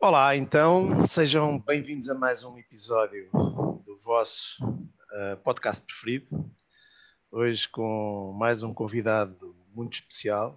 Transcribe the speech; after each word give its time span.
Olá, 0.00 0.36
então, 0.36 1.04
sejam 1.06 1.58
bem-vindos 1.58 2.08
a 2.08 2.14
mais 2.14 2.44
um 2.44 2.56
episódio 2.56 3.28
do 3.84 3.98
vosso 4.00 4.64
uh, 4.64 5.36
podcast 5.42 5.84
preferido. 5.84 6.48
Hoje 7.32 7.68
com 7.68 8.32
mais 8.38 8.62
um 8.62 8.72
convidado 8.72 9.56
muito 9.74 9.94
especial, 9.94 10.56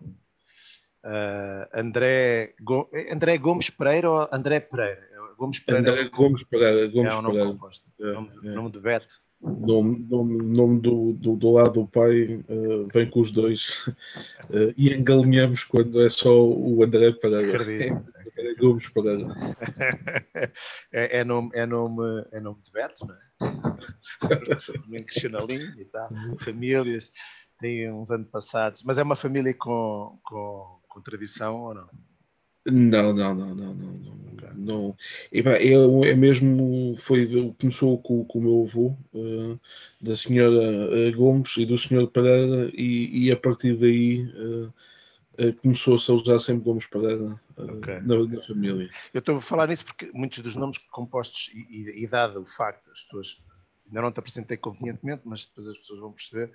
uh, 1.04 1.68
André, 1.74 2.54
Go 2.62 2.88
André 3.12 3.40
Gomes 3.40 3.72
Pereira 3.72 4.12
ou 4.12 4.30
André 4.32 4.60
Pereira? 4.60 5.10
Gomes 5.36 5.60
Pereira. 5.60 5.92
André 5.92 6.10
Gomes 6.10 6.44
Pereira. 6.44 6.88
Gomes 6.88 7.10
é 7.10 7.16
um 7.16 7.22
nome 7.24 7.34
Pereira. 7.34 7.54
composto. 7.54 7.88
É, 8.00 8.14
nome, 8.14 8.30
é. 8.44 8.50
nome 8.52 8.72
de 8.72 8.80
Beto. 8.80 9.16
Nome, 9.42 10.06
nome, 10.08 10.44
nome 10.44 10.82
do, 10.82 11.14
do, 11.14 11.36
do, 11.36 11.52
lado 11.52 11.82
do 11.82 11.88
pai 11.88 12.26
uh, 12.48 12.88
vem 12.94 13.10
com 13.10 13.22
os 13.22 13.32
dois 13.32 13.88
uh, 13.88 14.72
e 14.78 14.94
engalinhamos 14.94 15.64
quando 15.64 16.00
é 16.00 16.10
só 16.10 16.46
o 16.46 16.84
André 16.84 17.12
Pereira. 17.14 17.58
Acredito. 17.58 18.06
André 18.38 18.56
Gomes 18.56 18.90
Pereira. 18.90 19.28
é, 20.94 21.20
é, 21.20 21.24
nome, 21.24 21.50
é, 21.54 21.66
nome, 21.66 22.26
é 22.32 22.40
nome 22.40 22.62
de 22.64 22.72
Beto, 22.72 23.06
não 23.06 23.16
é? 23.16 23.20
Chanalinho 25.10 25.80
e 25.80 25.86
tal, 25.86 26.10
famílias, 26.40 27.12
tem 27.60 27.92
uns 27.92 28.10
antepassados, 28.10 28.84
mas 28.84 28.98
é 28.98 29.04
uma 29.04 29.16
família 29.16 29.54
com, 29.54 30.20
com, 30.24 30.80
com 30.88 31.02
tradição 31.02 31.62
ou 31.62 31.74
não? 31.74 31.90
Não, 32.66 33.12
não, 33.14 33.34
não, 33.34 33.56
não, 33.56 33.74
não, 33.74 33.94
não. 33.94 34.54
não. 34.56 34.98
É, 35.32 35.74
é 36.10 36.16
mesmo, 36.16 36.96
foi, 37.00 37.54
começou 37.60 37.98
com, 37.98 38.24
com 38.24 38.40
o 38.40 38.42
meu 38.42 38.68
avô, 38.68 38.96
uh, 39.14 39.60
da 40.00 40.16
senhora 40.16 41.10
uh, 41.10 41.18
Gomes 41.18 41.58
e 41.58 41.66
do 41.66 41.78
senhor 41.78 42.08
Pereira, 42.08 42.72
e, 42.76 43.26
e 43.26 43.32
a 43.32 43.36
partir 43.36 43.76
daí 43.78 44.26
uh, 44.26 44.74
uh, 45.40 45.54
começou-se 45.62 46.12
a 46.12 46.14
usar 46.14 46.38
sempre 46.38 46.64
Gomes 46.64 46.86
Pereira 46.86 47.40
okay. 47.64 48.00
na, 48.02 48.26
na, 48.26 48.42
família. 48.42 48.90
Eu 49.14 49.20
estou 49.20 49.38
a 49.38 49.42
falar 49.42 49.68
nisso 49.68 49.86
porque 49.86 50.12
muitos 50.14 50.40
dos 50.40 50.56
nomes 50.56 50.78
compostos, 50.78 51.50
e, 51.54 51.60
e, 51.60 52.04
e 52.04 52.08
dado 52.08 52.42
o 52.42 52.46
facto, 52.46 52.90
as 52.92 53.02
pessoas, 53.02 53.42
ainda 53.88 54.02
não 54.02 54.12
te 54.12 54.20
apresentei 54.20 54.58
convenientemente, 54.58 55.24
mas 55.26 55.46
depois 55.46 55.68
as 55.68 55.78
pessoas 55.78 56.00
vão 56.00 56.12
perceber, 56.12 56.52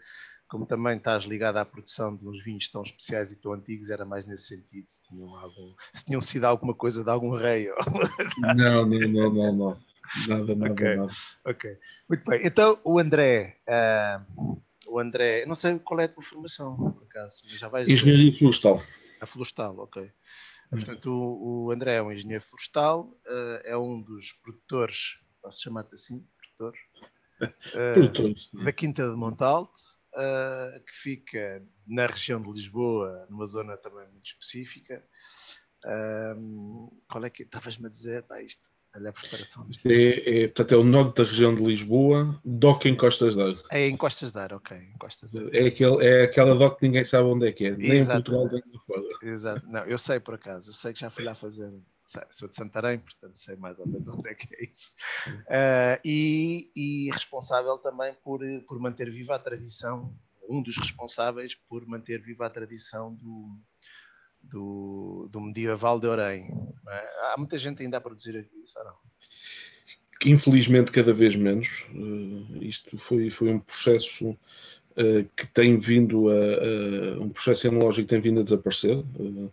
como 0.48 0.66
também 0.66 0.96
estás 0.96 1.24
ligado 1.24 1.56
à 1.56 1.64
produção 1.64 2.14
de 2.14 2.26
uns 2.26 2.42
vinhos 2.44 2.68
tão 2.68 2.82
especiais 2.82 3.32
e 3.32 3.40
tão 3.40 3.52
antigos, 3.52 3.90
era 3.90 4.04
mais 4.04 4.26
nesse 4.26 4.46
sentido, 4.46 4.86
se 4.88 5.02
tinham, 5.08 5.34
algum, 5.36 5.74
se 5.92 6.04
tinham 6.04 6.20
sido 6.20 6.44
alguma 6.44 6.74
coisa 6.74 7.02
de 7.02 7.10
algum 7.10 7.30
rei. 7.30 7.70
Ou... 7.70 7.76
Não, 8.54 8.86
não, 8.86 9.08
não, 9.08 9.34
não, 9.34 9.52
não. 9.52 9.86
Nada, 10.28 10.54
nada, 10.54 10.72
okay. 10.72 10.96
nada. 10.96 11.12
Ok, 11.44 11.78
muito 12.08 12.30
bem. 12.30 12.40
Então, 12.44 12.78
o 12.84 12.98
André, 12.98 13.56
uh, 13.68 14.62
o 14.86 15.00
André, 15.00 15.44
não 15.46 15.54
sei 15.56 15.78
qual 15.80 16.00
é 16.00 16.04
a 16.04 16.08
tua 16.08 16.22
formação, 16.22 16.76
por 16.76 17.02
acaso. 17.04 17.42
Já 17.56 17.68
vais 17.68 17.88
Engenharia 17.88 18.36
florestal. 18.38 18.80
A 19.20 19.26
florestal, 19.26 19.76
ok. 19.78 20.10
Hum. 20.72 20.78
Portanto, 20.78 21.10
o, 21.10 21.66
o, 21.66 21.70
André 21.70 21.96
é 21.96 22.02
um 22.02 22.12
engenheiro 22.12 22.42
florestal, 22.42 23.08
uh, 23.26 23.60
é 23.64 23.76
um 23.76 24.00
dos 24.02 24.32
produtores, 24.42 25.18
posso 25.42 25.62
chamar-te 25.62 25.94
assim, 25.94 26.26
produtor? 26.38 26.74
Uh, 27.40 28.34
da 28.64 28.72
Quinta 28.72 29.08
de 29.08 29.16
Montalte 29.16 29.80
uh, 30.14 30.84
que 30.84 30.92
fica 30.92 31.62
na 31.86 32.06
região 32.06 32.40
de 32.40 32.50
Lisboa, 32.50 33.26
numa 33.30 33.46
zona 33.46 33.76
também 33.76 34.08
muito 34.08 34.26
específica. 34.26 35.04
Qual 37.08 37.24
é 37.24 37.30
que 37.30 37.44
estavas-me 37.44 37.86
a 37.86 37.90
dizer? 37.90 38.24
Pá, 38.24 38.42
isto, 38.42 38.68
olha 38.96 39.10
a 39.10 39.12
preparação 39.12 39.66
disto. 39.68 39.86
É, 39.86 40.42
é, 40.42 40.48
portanto, 40.48 40.72
é 40.72 40.76
o 40.76 40.84
norte 40.84 41.16
da 41.16 41.28
região 41.28 41.54
de 41.54 41.62
Lisboa, 41.62 42.40
DOC 42.44 42.86
em 42.86 42.96
Costas 42.96 43.36
d'Ar. 43.36 43.54
É 43.70 43.86
em 43.86 43.96
Costas 43.96 44.32
d'Ar, 44.32 44.52
ok. 44.52 44.76
Em 44.76 44.98
Costas 44.98 45.32
É, 45.52 45.66
aquele, 45.66 46.04
é 46.04 46.24
aquela 46.24 46.54
DOC 46.54 46.78
que 46.78 46.86
ninguém 46.86 47.04
sabe 47.04 47.28
onde 47.28 47.48
é 47.48 47.52
que 47.52 47.66
é, 47.66 47.76
nem 47.76 47.92
Exato. 47.92 48.20
em 48.20 48.22
Portugal, 48.22 48.50
nem 48.52 48.80
fora. 48.86 49.02
Exato, 49.22 49.66
não, 49.66 49.84
eu 49.84 49.98
sei 49.98 50.20
por 50.20 50.34
acaso, 50.34 50.70
eu 50.70 50.74
sei 50.74 50.92
que 50.92 51.00
já 51.00 51.10
fui 51.10 51.24
lá 51.24 51.34
fazer 51.34 51.72
sou 52.30 52.48
de 52.48 52.56
Santarém, 52.56 52.98
portanto 52.98 53.36
sei 53.36 53.56
mais 53.56 53.78
ou 53.78 53.86
menos 53.86 54.06
onde 54.08 54.28
é 54.28 54.34
que 54.34 54.48
é 54.54 54.64
isso. 54.64 54.94
Uh, 55.28 56.00
e, 56.04 56.70
e, 56.74 57.10
responsável 57.10 57.78
também 57.78 58.14
por, 58.22 58.40
por 58.66 58.78
manter 58.78 59.10
viva 59.10 59.34
a 59.34 59.38
tradição, 59.38 60.14
um 60.48 60.62
dos 60.62 60.76
responsáveis 60.76 61.54
por 61.54 61.84
manter 61.86 62.22
viva 62.22 62.46
a 62.46 62.50
tradição 62.50 63.14
do, 63.14 63.58
do, 64.50 65.28
do 65.30 65.40
medieval 65.40 65.98
de 66.00 66.06
Orem. 66.06 66.50
É? 66.88 67.32
Há 67.32 67.34
muita 67.38 67.58
gente 67.58 67.82
ainda 67.82 67.98
a 67.98 68.00
produzir 68.00 68.48
isso, 68.62 68.78
ou 68.78 68.84
não? 68.84 68.94
Infelizmente, 70.24 70.90
cada 70.90 71.12
vez 71.12 71.36
menos. 71.36 71.68
Uh, 71.94 72.62
isto 72.62 72.96
foi, 72.98 73.30
foi 73.30 73.50
um 73.50 73.58
processo 73.58 74.30
uh, 74.30 75.24
que 75.36 75.46
tem 75.48 75.78
vindo 75.78 76.28
a, 76.30 77.20
um 77.20 77.28
processo 77.28 77.66
enológico 77.66 78.08
que 78.08 78.14
tem 78.14 78.20
vindo 78.20 78.40
a 78.40 78.44
desaparecer. 78.44 78.96
Uh, 78.96 79.52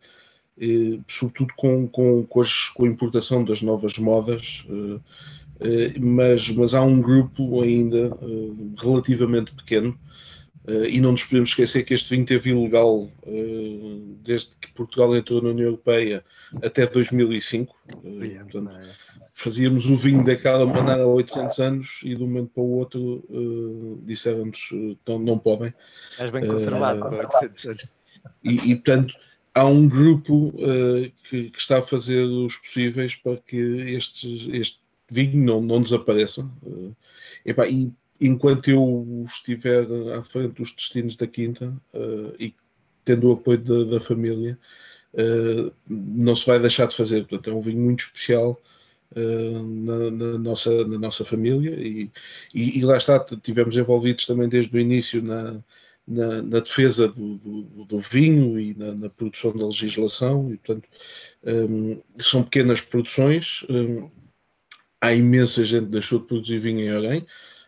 eh, 0.55 0.99
sobretudo 1.07 1.51
com, 1.57 1.87
com, 1.87 2.23
com, 2.27 2.41
as, 2.41 2.69
com, 2.69 2.85
a 2.85 2.87
importação 2.87 3.43
das 3.43 3.63
novas 3.63 3.97
modas, 3.97 4.63
mas, 5.99 6.47
mas 6.49 6.75
há 6.75 6.83
um 6.83 7.01
grupo 7.01 7.63
ainda 7.63 8.15
relativamente 8.77 9.51
pequeno. 9.55 9.97
E 10.89 11.01
não 11.01 11.11
nos 11.11 11.23
podemos 11.23 11.49
esquecer 11.49 11.83
que 11.83 11.93
este 11.93 12.09
vinho 12.09 12.25
teve 12.25 12.51
ilegal 12.51 13.09
desde 14.23 14.49
que 14.61 14.71
Portugal 14.73 15.15
entrou 15.15 15.41
na 15.41 15.49
União 15.49 15.67
Europeia 15.67 16.23
até 16.61 16.87
2005. 16.87 17.75
portanto, 18.43 18.69
é? 18.69 18.95
fazíamos 19.33 19.87
o 19.87 19.95
vinho 19.95 20.23
daquela 20.23 20.65
maneira 20.65 21.03
há 21.03 21.07
800 21.07 21.59
anos 21.59 21.99
e 22.03 22.15
de 22.15 22.23
um 22.23 22.27
momento 22.27 22.51
para 22.53 22.63
o 22.63 22.77
outro 22.77 23.23
uh, 23.29 24.01
disseram-nos 24.05 24.59
uh, 24.71 25.19
não 25.19 25.37
podem. 25.37 25.73
És 26.19 26.31
bem 26.31 26.47
conservado 26.47 27.01
uh, 27.01 27.19
800 27.19 27.65
anos. 27.65 27.85
E, 28.43 28.71
e, 28.71 28.75
portanto, 28.75 29.13
há 29.53 29.65
um 29.65 29.87
grupo 29.87 30.49
uh, 30.49 31.11
que, 31.29 31.49
que, 31.49 31.59
está 31.59 31.79
a 31.79 31.83
fazer 31.83 32.21
os 32.21 32.55
possíveis 32.57 33.15
para 33.15 33.37
que 33.37 33.57
este, 33.57 34.55
este 34.55 34.79
vinho 35.09 35.43
não, 35.43 35.61
não 35.61 35.81
desapareça. 35.81 36.49
Uh, 36.61 36.95
epá, 37.45 37.67
e 37.67 37.91
enquanto 38.25 38.69
eu 38.69 39.25
estiver 39.27 39.85
à 40.17 40.23
frente 40.23 40.55
dos 40.55 40.73
destinos 40.73 41.15
da 41.15 41.27
Quinta 41.27 41.73
uh, 41.93 42.35
e 42.39 42.53
tendo 43.05 43.29
o 43.29 43.33
apoio 43.33 43.57
da, 43.59 43.97
da 43.97 43.99
família, 43.99 44.57
não 45.87 46.35
se 46.35 46.47
vai 46.47 46.59
deixar 46.59 46.87
de 46.87 46.95
fazer. 46.95 47.27
Portanto, 47.27 47.49
é 47.49 47.53
um 47.53 47.61
vinho 47.61 47.81
muito 47.81 48.05
especial. 48.05 48.59
Na, 49.15 50.09
na, 50.09 50.37
nossa, 50.39 50.87
na 50.87 50.97
nossa 50.97 51.23
família 51.23 51.69
e, 51.75 52.09
e, 52.51 52.79
e, 52.79 52.81
lá 52.81 52.97
está, 52.97 53.23
tivemos 53.43 53.77
envolvidos 53.77 54.25
também 54.25 54.49
desde 54.49 54.75
o 54.75 54.79
início 54.79 55.21
na, 55.21 55.61
na, 56.07 56.41
na 56.41 56.59
defesa 56.59 57.07
do, 57.07 57.35
do, 57.37 57.85
do, 57.85 57.99
vinho 57.99 58.59
e 58.59 58.73
na, 58.73 59.09
produção 59.09 59.55
da 59.55 59.65
legislação, 59.67 60.51
e 60.51 60.57
portanto 60.57 60.89
um, 61.43 62.01
são 62.19 62.43
pequenas 62.43 62.81
produções. 62.81 63.65
Um, 63.69 64.09
há 64.99 65.13
imensa 65.13 65.65
gente 65.65 65.85
que 65.85 65.91
deixou 65.91 66.19
de 66.19 66.27
produzir 66.27 66.59
vinho 66.59 66.79
em 66.79 66.93
Orem. 66.93 67.25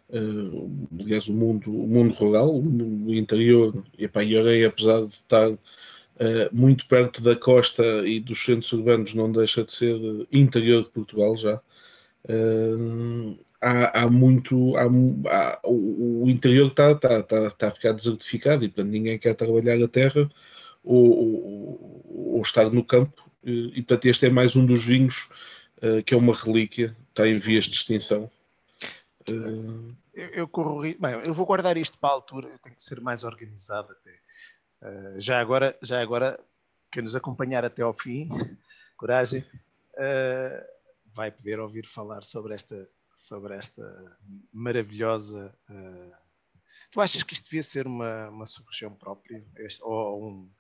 Uh, 0.07 0.88
aliás, 0.99 1.27
o 1.27 1.33
mundo, 1.33 1.71
o 1.71 1.88
mundo 1.88 2.13
rural, 2.13 2.55
o, 2.55 3.13
interior, 3.13 3.83
e 3.97 4.05
epá, 4.05 4.21
Orem, 4.21 4.63
apesar 4.63 5.05
de 5.05 5.16
estar 5.16 5.49
uh, 5.49 5.57
muito 6.51 6.88
perto 6.88 7.21
da 7.23 7.35
costa 7.35 7.83
e 8.07 8.19
dos 8.19 8.43
centros 8.43 8.71
urbanos, 8.71 9.13
não 9.16 9.31
deixa 9.31 9.63
de 9.63 9.73
ser 9.73 9.95
interior 10.31 10.83
de 10.83 10.89
Portugal 10.89 11.35
já. 11.38 11.59
Uh, 12.29 13.38
há, 13.59 14.03
há 14.03 14.09
muito. 14.09 14.75
Há, 14.77 14.83
há, 14.83 15.59
o, 15.63 16.25
interior 16.29 16.67
está 16.67 16.93
tá, 16.95 17.23
tá, 17.23 17.49
tá 17.51 17.67
a 17.69 17.72
ficar 17.72 17.93
desertificado 17.93 18.63
e, 18.63 18.69
portanto, 18.69 18.91
ninguém 18.91 19.17
quer 19.17 19.33
trabalhar 19.35 19.83
a 19.83 19.87
terra 19.87 20.29
ou, 20.83 21.09
ou, 21.09 22.35
ou 22.35 22.41
estar 22.43 22.69
no 22.69 22.83
campo. 22.83 23.23
E, 23.43 23.81
portanto, 23.83 24.05
este 24.05 24.25
é 24.27 24.29
mais 24.29 24.55
um 24.55 24.66
dos 24.66 24.83
vinhos 24.83 25.29
que 26.05 26.16
é 26.16 26.17
uma 26.17 26.33
relíquia, 26.33 26.95
está 27.09 27.27
em 27.27 27.37
vias 27.37 27.66
de 27.66 27.75
extinção. 27.75 28.29
Uh, 29.30 29.96
eu, 30.13 30.28
eu, 30.30 30.47
corro. 30.47 30.81
Bem, 30.81 31.22
eu 31.25 31.34
vou 31.34 31.46
guardar 31.46 31.78
isto 31.78 31.97
para 31.97 32.09
a 32.09 32.13
altura, 32.13 32.50
eu 32.50 32.59
tenho 32.59 32.75
que 32.75 32.84
ser 32.84 33.02
mais 33.02 33.24
organizado 33.24 33.91
até. 33.91 34.19
Uh, 34.81 35.19
já 35.19 35.40
agora, 35.40 35.78
já 35.81 36.02
agora, 36.02 36.40
quem 36.91 37.03
nos 37.03 37.16
acompanhar 37.16 37.66
até 37.66 37.81
ao 37.81 37.94
fim, 37.94 38.30
coragem, 38.97 39.46
vai 41.14 41.32
poder 41.32 41.59
ouvir 41.59 41.85
falar 41.88 42.23
sobre 42.23 42.53
esta 42.53 42.88
sobre 43.16 43.55
esta 43.55 44.17
maravilhosa. 44.52 45.55
Uh... 45.70 46.11
Tu 46.91 47.02
achas 47.02 47.23
que 47.23 47.34
isto 47.34 47.46
devia 47.46 47.64
ser 47.64 47.88
uma, 47.88 48.29
uma 48.29 48.46
sub-região 48.46 48.94
própria? 48.94 49.44
Este, 49.58 49.82
ou, 49.84 50.29
um, 50.29 50.52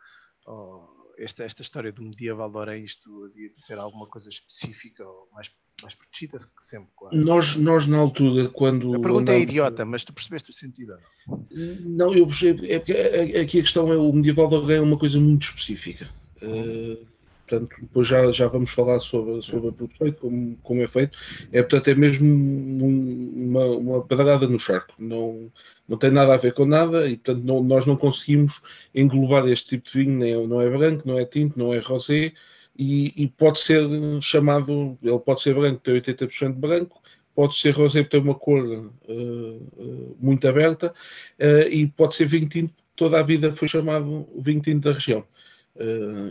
ou 0.45 1.04
esta, 1.17 1.43
esta 1.43 1.61
história 1.61 1.91
do 1.91 2.01
medieval 2.01 2.49
de 2.49 2.57
Orem, 2.57 2.83
isto 2.83 3.29
devia 3.29 3.49
de 3.49 3.61
ser 3.61 3.77
alguma 3.77 4.07
coisa 4.07 4.29
específica 4.29 5.03
ou 5.03 5.29
mais, 5.33 5.51
mais 5.81 5.95
protegida 5.95 6.37
que 6.37 6.65
sempre, 6.65 6.89
claro? 6.95 7.15
Nós, 7.15 7.55
nós, 7.55 7.87
na 7.87 7.97
altura, 7.97 8.49
quando. 8.49 8.95
A 8.95 8.99
pergunta 8.99 9.31
é 9.31 9.37
é 9.37 9.39
idiota, 9.41 9.85
mas 9.85 10.03
tu 10.03 10.13
percebeste 10.13 10.49
o 10.49 10.53
sentido 10.53 10.97
não? 11.27 11.47
Não, 11.81 12.13
eu 12.13 12.27
percebo. 12.27 12.65
É 12.65 12.79
porque 12.79 12.93
aqui 12.93 13.59
a 13.59 13.63
questão 13.63 13.91
é 13.91 13.97
o 13.97 14.11
medieval 14.11 14.49
de 14.49 14.55
Orem 14.55 14.77
é 14.77 14.81
uma 14.81 14.97
coisa 14.97 15.19
muito 15.19 15.43
específica. 15.47 16.09
Uh, 16.41 17.14
Portanto, 17.47 17.75
depois 17.79 18.07
já, 18.07 18.31
já 18.31 18.47
vamos 18.47 18.71
falar 18.71 18.99
sobre, 18.99 19.41
sobre 19.41 19.69
a 19.69 19.71
produção 19.71 20.07
e 20.07 20.11
como, 20.11 20.57
como 20.63 20.81
é 20.81 20.87
feito. 20.87 21.17
É, 21.51 21.61
portanto, 21.61 21.87
é 21.89 21.95
mesmo 21.95 22.27
uma, 22.27 23.65
uma 23.65 24.03
pedrada 24.03 24.47
no 24.47 24.59
charco. 24.59 24.93
Não, 24.97 25.51
não 25.87 25.97
tem 25.97 26.11
nada 26.11 26.33
a 26.33 26.37
ver 26.37 26.53
com 26.53 26.65
nada 26.65 27.07
e, 27.07 27.17
portanto, 27.17 27.43
não, 27.43 27.63
nós 27.63 27.85
não 27.85 27.95
conseguimos 27.95 28.61
englobar 28.93 29.47
este 29.47 29.67
tipo 29.77 29.89
de 29.91 29.99
vinho. 29.99 30.17
Nem, 30.17 30.47
não 30.47 30.61
é 30.61 30.69
branco, 30.69 31.07
não 31.07 31.19
é 31.19 31.25
tinto, 31.25 31.57
não 31.57 31.73
é 31.73 31.79
rosé. 31.79 32.33
e, 32.77 33.13
e, 33.23 33.27
pode 33.27 33.59
ser 33.59 33.87
chamado, 34.21 34.97
ele 35.01 35.19
pode 35.19 35.41
ser 35.41 35.53
branco, 35.55 35.81
tem 35.81 36.01
80% 36.01 36.53
branco, 36.53 37.01
pode 37.35 37.55
ser 37.57 37.71
rosé, 37.71 38.03
tem 38.03 38.21
uma 38.21 38.35
cor 38.35 38.63
uh, 38.63 38.91
uh, 39.07 40.17
muito 40.19 40.47
aberta, 40.47 40.93
uh, 41.39 41.67
e 41.69 41.87
pode 41.87 42.15
ser 42.15 42.27
vinho 42.27 42.47
tinto, 42.49 42.73
toda 42.95 43.19
a 43.19 43.23
vida 43.23 43.53
foi 43.53 43.67
chamado 43.67 44.27
vinho 44.37 44.61
tinto 44.61 44.85
da 44.85 44.93
região. 44.93 45.25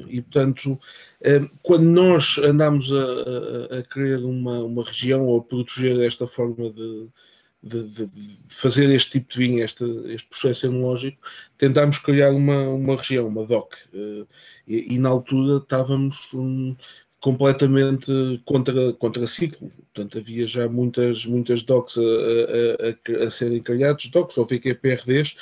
E 0.08 0.23
portanto, 0.23 0.79
quando 1.62 1.85
nós 1.85 2.38
andamos 2.38 2.91
a, 2.91 2.96
a, 2.96 3.79
a, 3.79 3.82
querer 3.82 4.25
uma, 4.25 4.61
uma 4.64 4.85
região 4.85 5.26
ou 5.26 5.41
a 5.41 5.43
proteger 5.43 6.00
esta 6.00 6.26
forma 6.26 6.70
de, 6.70 7.08
de, 7.62 7.88
de, 7.88 8.11
fazer 8.49 8.91
este 8.91 9.12
tipo 9.12 9.32
de 9.32 9.38
vinho, 9.38 9.64
este, 9.64 9.85
este 10.08 10.29
processo 10.29 10.67
enológico, 10.67 11.19
tentámos 11.58 11.99
criar 11.99 12.32
uma, 12.32 12.69
uma 12.69 12.96
região, 12.96 13.26
uma 13.26 13.46
DOC. 13.46 13.75
E, 14.67 14.94
e 14.94 14.99
na 14.99 15.11
altura 15.11 15.58
estávamos 15.58 16.32
um, 16.32 16.75
completamente 17.25 18.06
contra, 18.44 18.93
contra 18.93 19.26
ciclo. 19.26 19.70
Portanto, 19.94 20.19
havia 20.19 20.46
já 20.46 20.69
muitas, 20.69 21.25
muitas 21.25 21.62
DOCs 21.62 21.96
a, 21.96 22.02
a, 22.02 23.23
a, 23.23 23.26
a 23.29 23.31
serem 23.31 23.62
criados, 23.62 24.11
DOCs 24.11 24.37
ou 24.37 24.46
VQPRDs, 24.46 25.35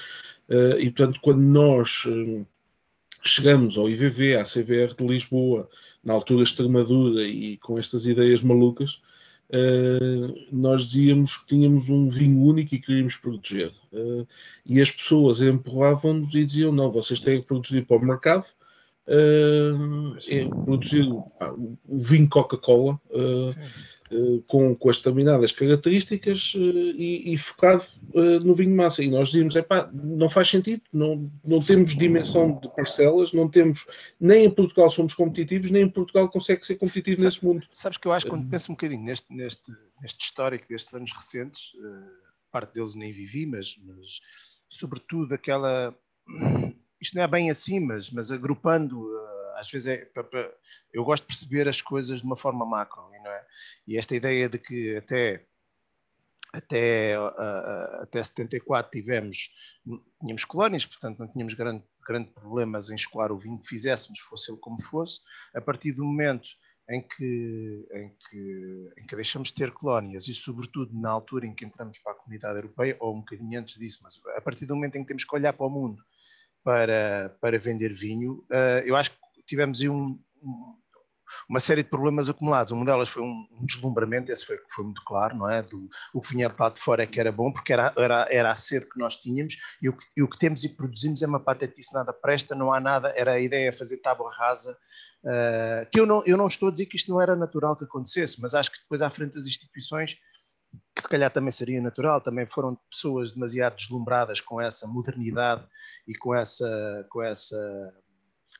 eh, 0.48 0.76
e 0.78 0.90
portanto, 0.90 1.18
quando 1.20 1.40
nós 1.40 2.04
uh, 2.04 2.46
chegamos 3.24 3.76
ao 3.76 3.88
IVV, 3.88 4.36
à 4.36 4.44
CVR 4.44 4.94
de 4.96 5.06
Lisboa, 5.06 5.68
na 6.02 6.12
altura 6.12 6.42
Extremadura 6.42 7.22
e 7.22 7.56
com 7.58 7.78
estas 7.78 8.06
ideias 8.06 8.42
malucas, 8.42 9.00
uh, 9.50 10.34
nós 10.50 10.88
dizíamos 10.88 11.36
que 11.36 11.46
tínhamos 11.48 11.88
um 11.88 12.08
vinho 12.08 12.42
único 12.42 12.74
e 12.74 12.80
queríamos 12.80 13.16
proteger. 13.16 13.72
e 14.66 14.80
as 14.80 14.90
pessoas 14.90 15.40
empurravam-nos 15.40 16.34
e 16.34 16.44
diziam: 16.44 16.72
não, 16.72 16.90
vocês 16.90 17.20
têm 17.20 17.40
que 17.40 17.46
produzir 17.46 17.82
para 17.86 17.96
o 17.96 18.04
mercado 18.04 18.46
uh, 19.06 20.16
é 20.28 20.44
produzido 20.64 21.24
o 21.88 21.98
vinho 21.98 22.28
Coca-Cola 22.28 23.00
uh, 23.10 23.48
uh, 23.48 23.54
com, 24.46 24.74
com 24.74 24.90
as 24.90 24.98
determinadas 24.98 25.52
características 25.52 26.52
e, 26.54 27.32
e, 27.32 27.38
focado 27.38 27.84
no 28.44 28.54
vinho 28.54 28.76
massa. 28.76 29.02
E 29.02 29.10
nós 29.10 29.30
dizemos, 29.30 29.56
epá, 29.56 29.90
não 29.92 30.28
faz 30.28 30.50
sentido, 30.50 30.82
não, 30.92 31.30
não 31.44 31.60
temos 31.60 31.96
dimensão 31.96 32.58
de 32.60 32.68
parcelas, 32.74 33.32
não 33.32 33.48
temos, 33.48 33.86
nem 34.20 34.44
em 34.44 34.50
Portugal 34.50 34.90
somos 34.90 35.14
competitivos, 35.14 35.70
nem 35.70 35.84
em 35.84 35.88
Portugal 35.88 36.28
consegue 36.28 36.64
ser 36.66 36.76
competitivo 36.76 37.20
Sabe, 37.20 37.26
nesse 37.26 37.44
mundo. 37.44 37.66
Sabes 37.72 37.98
que 37.98 38.06
eu 38.06 38.12
acho, 38.12 38.26
quando 38.26 38.48
penso 38.48 38.70
um 38.70 38.74
bocadinho 38.74 39.04
neste, 39.04 39.32
neste, 39.34 39.72
neste 40.00 40.24
histórico 40.24 40.66
destes 40.68 40.94
anos 40.94 41.12
recentes, 41.12 41.72
parte 42.50 42.74
deles 42.74 42.94
nem 42.94 43.12
vivi, 43.12 43.46
mas, 43.46 43.76
mas 43.84 44.20
sobretudo 44.68 45.34
aquela 45.34 45.94
isto 47.00 47.16
não 47.16 47.22
é 47.24 47.26
bem 47.26 47.50
assim, 47.50 47.80
mas, 47.80 48.10
mas 48.10 48.30
agrupando, 48.30 49.04
às 49.62 49.70
vezes 49.70 49.86
é, 49.86 50.10
eu 50.92 51.04
gosto 51.04 51.22
de 51.22 51.28
perceber 51.28 51.68
as 51.68 51.80
coisas 51.80 52.20
de 52.20 52.26
uma 52.26 52.36
forma 52.36 52.66
macro, 52.66 53.08
não 53.22 53.30
é? 53.30 53.46
E 53.86 53.96
esta 53.96 54.14
ideia 54.16 54.48
de 54.48 54.58
que 54.58 54.96
até 54.96 55.46
até, 56.52 57.18
uh, 57.18 58.02
até 58.02 58.22
74 58.22 58.90
tivemos, 58.90 59.50
tínhamos 60.20 60.44
colónias, 60.44 60.84
portanto 60.84 61.18
não 61.18 61.26
tínhamos 61.26 61.54
grande, 61.54 61.82
grande 62.06 62.28
problemas 62.28 62.90
em 62.90 62.94
escoar 62.94 63.32
o 63.32 63.38
vinho 63.38 63.58
que 63.58 63.68
fizéssemos, 63.68 64.18
fosse 64.18 64.50
ele 64.50 64.60
como 64.60 64.78
fosse. 64.82 65.20
A 65.54 65.62
partir 65.62 65.92
do 65.92 66.04
momento 66.04 66.50
em 66.90 67.00
que, 67.00 67.88
em 67.94 68.14
que, 68.28 68.92
em 68.98 69.06
que 69.06 69.16
deixamos 69.16 69.48
de 69.48 69.54
ter 69.54 69.70
colónias 69.70 70.28
e 70.28 70.34
sobretudo 70.34 70.92
na 70.92 71.08
altura 71.08 71.46
em 71.46 71.54
que 71.54 71.64
entramos 71.64 71.98
para 72.00 72.12
a 72.12 72.16
comunidade 72.16 72.56
europeia, 72.56 72.96
ou 73.00 73.14
um 73.14 73.20
bocadinho 73.20 73.58
antes 73.58 73.78
disso, 73.78 74.00
mas 74.02 74.20
a 74.36 74.40
partir 74.42 74.66
do 74.66 74.74
momento 74.74 74.96
em 74.96 75.02
que 75.02 75.08
temos 75.08 75.24
que 75.24 75.34
olhar 75.34 75.54
para 75.54 75.64
o 75.64 75.70
mundo 75.70 76.04
para, 76.62 77.36
para 77.40 77.58
vender 77.58 77.92
vinho. 77.92 78.44
Uh, 78.50 78.84
eu 78.84 78.96
acho 78.96 79.10
que 79.10 79.16
tivemos 79.46 79.80
aí 79.80 79.88
um, 79.88 80.18
um, 80.42 80.76
uma 81.48 81.60
série 81.60 81.82
de 81.82 81.88
problemas 81.88 82.28
acumulados. 82.28 82.72
Uma 82.72 82.84
delas 82.84 83.08
foi 83.08 83.22
um, 83.22 83.46
um 83.52 83.66
deslumbramento, 83.66 84.30
esse 84.30 84.44
foi, 84.44 84.58
foi 84.74 84.84
muito 84.84 85.02
claro, 85.04 85.36
não 85.36 85.50
é? 85.50 85.62
Do, 85.62 85.88
o 86.12 86.20
que 86.20 86.30
vinha 86.30 86.48
de 86.48 86.54
lá 86.58 86.68
de 86.68 86.78
fora 86.78 87.02
é 87.02 87.06
que 87.06 87.20
era 87.20 87.32
bom, 87.32 87.52
porque 87.52 87.72
era, 87.72 87.92
era, 87.96 88.26
era 88.30 88.50
a 88.50 88.56
sede 88.56 88.88
que 88.88 88.98
nós 88.98 89.16
tínhamos 89.16 89.56
e 89.80 89.88
o, 89.88 89.96
e 90.16 90.22
o 90.22 90.28
que 90.28 90.38
temos 90.38 90.64
e 90.64 90.76
produzimos 90.76 91.22
é 91.22 91.26
uma 91.26 91.40
patetice, 91.40 91.94
nada 91.94 92.12
presta, 92.12 92.54
não 92.54 92.72
há 92.72 92.80
nada. 92.80 93.12
Era 93.16 93.32
a 93.32 93.40
ideia 93.40 93.72
fazer 93.72 93.98
tábua 93.98 94.32
rasa. 94.32 94.76
Uh, 95.24 95.88
que 95.92 96.00
eu 96.00 96.06
não, 96.06 96.22
eu 96.26 96.36
não 96.36 96.48
estou 96.48 96.68
a 96.68 96.72
dizer 96.72 96.86
que 96.86 96.96
isto 96.96 97.10
não 97.10 97.20
era 97.20 97.36
natural 97.36 97.76
que 97.76 97.84
acontecesse, 97.84 98.40
mas 98.40 98.54
acho 98.54 98.72
que 98.72 98.80
depois 98.80 99.00
à 99.02 99.08
frente 99.08 99.34
das 99.34 99.46
instituições 99.46 100.16
que 100.94 101.02
se 101.02 101.08
calhar 101.08 101.30
também 101.30 101.50
seria 101.50 101.80
natural, 101.80 102.20
também 102.20 102.46
foram 102.46 102.78
pessoas 102.90 103.32
demasiado 103.32 103.76
deslumbradas 103.76 104.40
com 104.40 104.60
essa 104.60 104.86
modernidade 104.86 105.66
e 106.06 106.14
com 106.16 106.34
essa, 106.34 107.06
com 107.10 107.22
essa, 107.22 107.56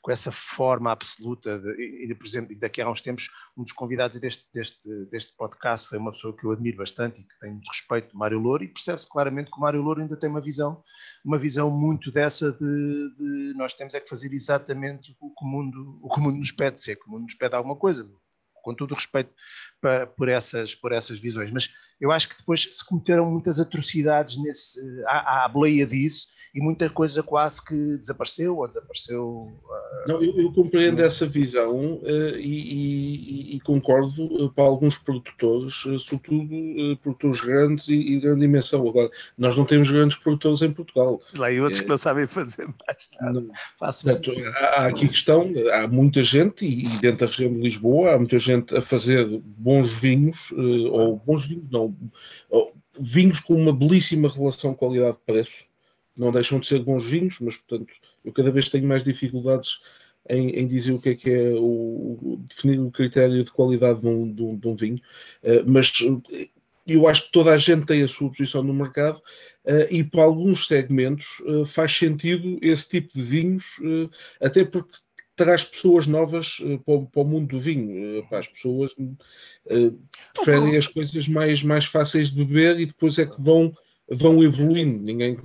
com 0.03 0.11
essa 0.11 0.33
forma 0.33 0.91
absoluta. 0.91 1.59
De, 1.59 1.71
e, 2.11 2.15
por 2.15 2.27
exemplo, 2.27 2.59
daqui 2.59 2.83
a 2.83 2.91
uns 2.91 3.01
tempos, 3.01 3.31
um 3.57 3.63
dos 3.63 3.73
convidados 3.73 4.21
deste, 4.21 4.49
deste, 4.53 5.07
deste 5.07 5.35
podcast 5.37 5.89
foi 5.89 5.97
uma 5.97 6.11
pessoa 6.11 6.37
que 6.37 6.45
eu 6.45 6.51
admiro 6.51 6.79
bastante 6.79 7.21
e 7.21 7.25
que 7.25 7.39
tenho 7.41 7.55
muito 7.55 7.69
respeito, 7.69 8.17
Mário 8.17 8.41
Louro, 8.41 8.65
e 8.65 8.69
percebe-se 8.69 9.09
claramente 9.09 9.51
que 9.51 9.57
o 9.57 9.61
Mário 9.61 9.81
Louro 9.81 10.03
ainda 10.03 10.17
tem 10.17 10.29
uma 10.29 10.41
visão, 10.41 10.83
uma 11.25 11.39
visão 11.39 11.71
muito 11.71 12.11
dessa 12.11 12.51
de, 12.53 12.59
de 12.59 13.55
nós 13.57 13.73
temos 13.73 13.95
é 13.95 14.01
que 14.01 14.09
fazer 14.09 14.33
exatamente 14.33 15.17
o 15.21 15.31
que 15.31 15.45
o 15.45 15.49
mundo, 15.49 16.01
o 16.03 16.11
que 16.11 16.19
o 16.19 16.23
mundo 16.23 16.39
nos 16.39 16.51
pede, 16.51 16.81
se 16.81 16.91
é 16.91 16.97
que 16.97 17.07
o 17.07 17.11
mundo 17.11 17.23
nos 17.23 17.35
pede 17.35 17.55
alguma 17.55 17.77
coisa 17.77 18.11
com 18.63 18.75
todo 18.75 18.93
o 18.93 18.95
respeito 18.95 19.33
para, 19.81 20.07
por, 20.07 20.29
essas, 20.29 20.73
por 20.73 20.93
essas 20.93 21.19
visões. 21.19 21.51
Mas 21.51 21.69
eu 22.01 22.13
acho 22.13 22.29
que 22.29 22.39
depois 22.39 22.69
se 22.71 22.85
cometeram 22.85 23.29
muitas 23.29 23.59
atrocidades 23.59 24.41
nesse, 24.41 24.81
à, 25.07 25.45
à 25.45 25.49
boleia 25.49 25.85
disso 25.85 26.29
e 26.55 26.61
muita 26.61 26.91
coisa 26.91 27.23
quase 27.23 27.65
que 27.65 27.97
desapareceu 27.97 28.59
ou 28.59 28.69
desapareceu. 28.69 29.25
Uh, 29.25 30.09
Não, 30.09 30.23
eu, 30.23 30.39
eu, 30.39 30.53
compreendo 30.53 31.01
essa 31.01 31.27
visão 31.27 31.95
uh, 31.95 32.37
e, 32.37 33.55
e, 33.55 33.57
e, 33.57 33.61
concordo 33.61 34.25
uh, 34.25 34.53
para 34.53 34.65
alguns 34.65 34.99
produtores, 34.99 35.75
sobretudo 36.01 36.97
produtores 37.03 37.41
grandes 37.41 37.89
e, 37.89 37.95
e 37.95 38.21
grande 38.21 38.41
dimensão. 38.41 38.87
Agora, 38.87 39.11
nós 39.39 39.57
não 39.57 39.65
temos 39.65 39.91
grandes 39.91 40.19
produtores 40.19 40.61
em 40.61 40.71
Portugal. 40.71 41.23
Lá 41.39 41.51
e 41.51 41.59
outros 41.59 41.81
é, 41.81 41.85
que 41.85 41.89
não 41.89 41.99
sabem 41.99 42.27
fazer 42.27 42.67
mais 42.67 43.11
nada. 43.19 43.47
Portanto, 43.79 44.33
há, 44.57 44.83
há 44.83 44.87
aqui 44.89 45.09
questão, 45.09 45.51
há 45.73 45.87
muita 45.87 46.23
gente, 46.23 46.67
e 46.67 46.83
dentro 47.01 47.21
da 47.21 47.27
região 47.27 47.51
de 47.51 47.61
Lisboa, 47.61 48.15
há 48.15 48.19
muita 48.19 48.39
gente 48.39 48.77
a 48.77 48.83
fazer 48.83 49.27
bons 49.43 49.91
vinhos, 49.95 50.53
ou 50.91 51.17
bons 51.17 51.47
vinhos, 51.47 51.65
não, 51.71 51.97
vinhos 53.01 53.41
com 53.41 53.55
uma 53.55 53.73
belíssima 53.73 54.29
relação 54.29 54.75
qualidade-preço 54.75 55.72
não 56.17 56.33
deixam 56.33 56.61
de 56.61 56.67
ser 56.67 56.81
bons 56.81 57.05
vinhos, 57.05 57.39
mas 57.41 57.57
portanto 57.57 57.93
eu 58.25 58.33
cada 58.33 58.51
vez 58.51 58.69
tenho 58.69 58.87
mais 58.87 59.03
dificuldades 59.03 59.81
em, 60.29 60.51
em 60.51 60.67
dizer 60.67 60.93
o 60.93 61.01
que 61.01 61.11
é 61.11 61.15
que 61.15 61.31
é 61.31 61.53
o, 61.55 62.41
definir 62.49 62.81
o 62.81 62.91
critério 62.91 63.43
de 63.43 63.51
qualidade 63.51 64.01
de 64.01 64.07
um, 64.07 64.33
de 64.33 64.43
um, 64.43 64.57
de 64.57 64.69
um 64.69 64.77
vinho, 64.77 65.01
uh, 65.43 65.65
mas 65.67 65.93
eu 66.87 67.09
acho 67.09 67.27
que 67.27 67.33
toda 67.33 67.53
a 67.53 67.59
gente 67.59 67.87
tem 67.87 68.03
a 68.03 68.09
sua 68.09 68.31
posição 68.31 68.63
no 68.63 68.75
mercado 68.75 69.19
uh, 69.65 69.87
e 69.91 70.05
para 70.05 70.23
alguns 70.23 70.67
segmentos 70.67 71.41
uh, 71.41 71.67
faz 71.67 71.97
sentido 71.97 72.59
esse 72.63 72.89
tipo 72.89 73.13
de 73.15 73.23
vinhos, 73.23 73.65
até 74.41 74.65
porque 74.65 74.97
traz 75.35 75.65
pessoas 75.65 76.07
novas 76.07 76.59
para 76.85 76.95
o, 76.95 77.07
para, 77.07 77.23
o, 77.23 77.25
mundo 77.25 77.57
do 77.57 77.61
vinho. 77.61 78.23
Para 78.29 78.41
as 78.41 78.47
pessoas 78.47 78.93
preferem 80.35 80.77
as 80.77 80.87
coisas 80.87 81.27
mais, 81.27 81.63
mais 81.63 81.87
fáceis 81.87 82.31
de 82.31 82.45
beber 82.45 82.79
e 82.79 82.87
depois 82.87 83.19
é 83.19 83.25
que 83.25 83.41
vão 83.41 83.75
vão 84.17 84.43
evoluindo, 84.43 85.03
ninguém 85.03 85.37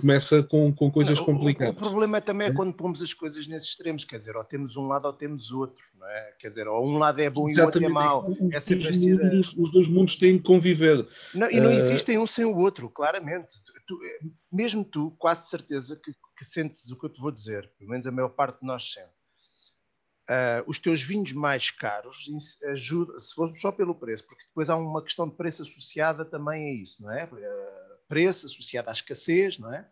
começa 0.00 0.42
com, 0.42 0.72
com 0.74 0.90
coisas 0.90 1.18
não, 1.18 1.24
complicadas. 1.24 1.74
O, 1.74 1.76
o, 1.76 1.88
problema 1.88 2.20
também 2.20 2.48
é 2.48 2.52
quando 2.52 2.74
pomos 2.74 3.00
as 3.02 3.14
coisas 3.14 3.46
nesses 3.46 3.70
extremos, 3.70 4.04
quer 4.04 4.18
dizer, 4.18 4.36
ou 4.36 4.44
temos 4.44 4.76
um 4.76 4.86
lado 4.86 5.06
ou 5.06 5.12
temos 5.12 5.50
outro, 5.52 5.84
não 5.98 6.06
é? 6.06 6.32
Quer 6.38 6.48
dizer, 6.48 6.68
ou 6.68 6.86
um 6.86 6.98
lado 6.98 7.20
é 7.20 7.30
bom 7.30 7.48
Exatamente. 7.48 7.58
e 7.58 7.60
o 7.60 7.64
outro 7.64 7.84
é 7.84 7.88
mau. 7.88 8.28
Os, 8.28 8.52
é 8.52 8.60
sempre 8.60 8.88
os, 8.88 8.98
mundos, 8.98 9.54
os 9.56 9.72
dois 9.72 9.88
mundos 9.88 10.16
têm 10.16 10.36
de 10.36 10.42
conviver. 10.42 11.06
Não, 11.34 11.50
e 11.50 11.60
não 11.60 11.70
uh... 11.70 11.74
existem 11.74 12.18
um 12.18 12.26
sem 12.26 12.44
o 12.44 12.56
outro, 12.56 12.88
claramente. 12.90 13.54
Tu, 13.86 13.98
mesmo 14.52 14.84
tu, 14.84 15.10
quase 15.18 15.48
certeza 15.48 16.00
que, 16.02 16.12
que, 16.12 16.44
sentes 16.44 16.90
o 16.90 16.98
que 16.98 17.06
eu 17.06 17.10
te 17.10 17.20
vou 17.20 17.30
dizer, 17.30 17.70
pelo 17.78 17.90
menos 17.90 18.06
a 18.06 18.12
maior 18.12 18.30
parte 18.30 18.60
de 18.60 18.66
nós 18.66 18.92
sente. 18.92 19.14
Uh, 20.24 20.64
os 20.66 20.78
teus 20.78 21.02
vinhos 21.02 21.34
mais 21.34 21.70
caros 21.70 22.30
ajuda, 22.70 23.18
se 23.18 23.34
formos 23.34 23.60
só 23.60 23.70
pelo 23.70 23.94
preço, 23.94 24.26
porque 24.26 24.42
depois 24.46 24.70
há 24.70 24.76
uma 24.76 25.02
questão 25.02 25.28
de 25.28 25.36
preço 25.36 25.60
associada 25.60 26.24
também 26.24 26.70
a 26.70 26.82
isso, 26.82 27.02
não 27.02 27.12
é? 27.12 27.24
Uh, 27.24 27.83
preço 28.08 28.46
associado 28.46 28.88
à 28.90 28.92
escassez, 28.92 29.58
não 29.58 29.72
é? 29.72 29.86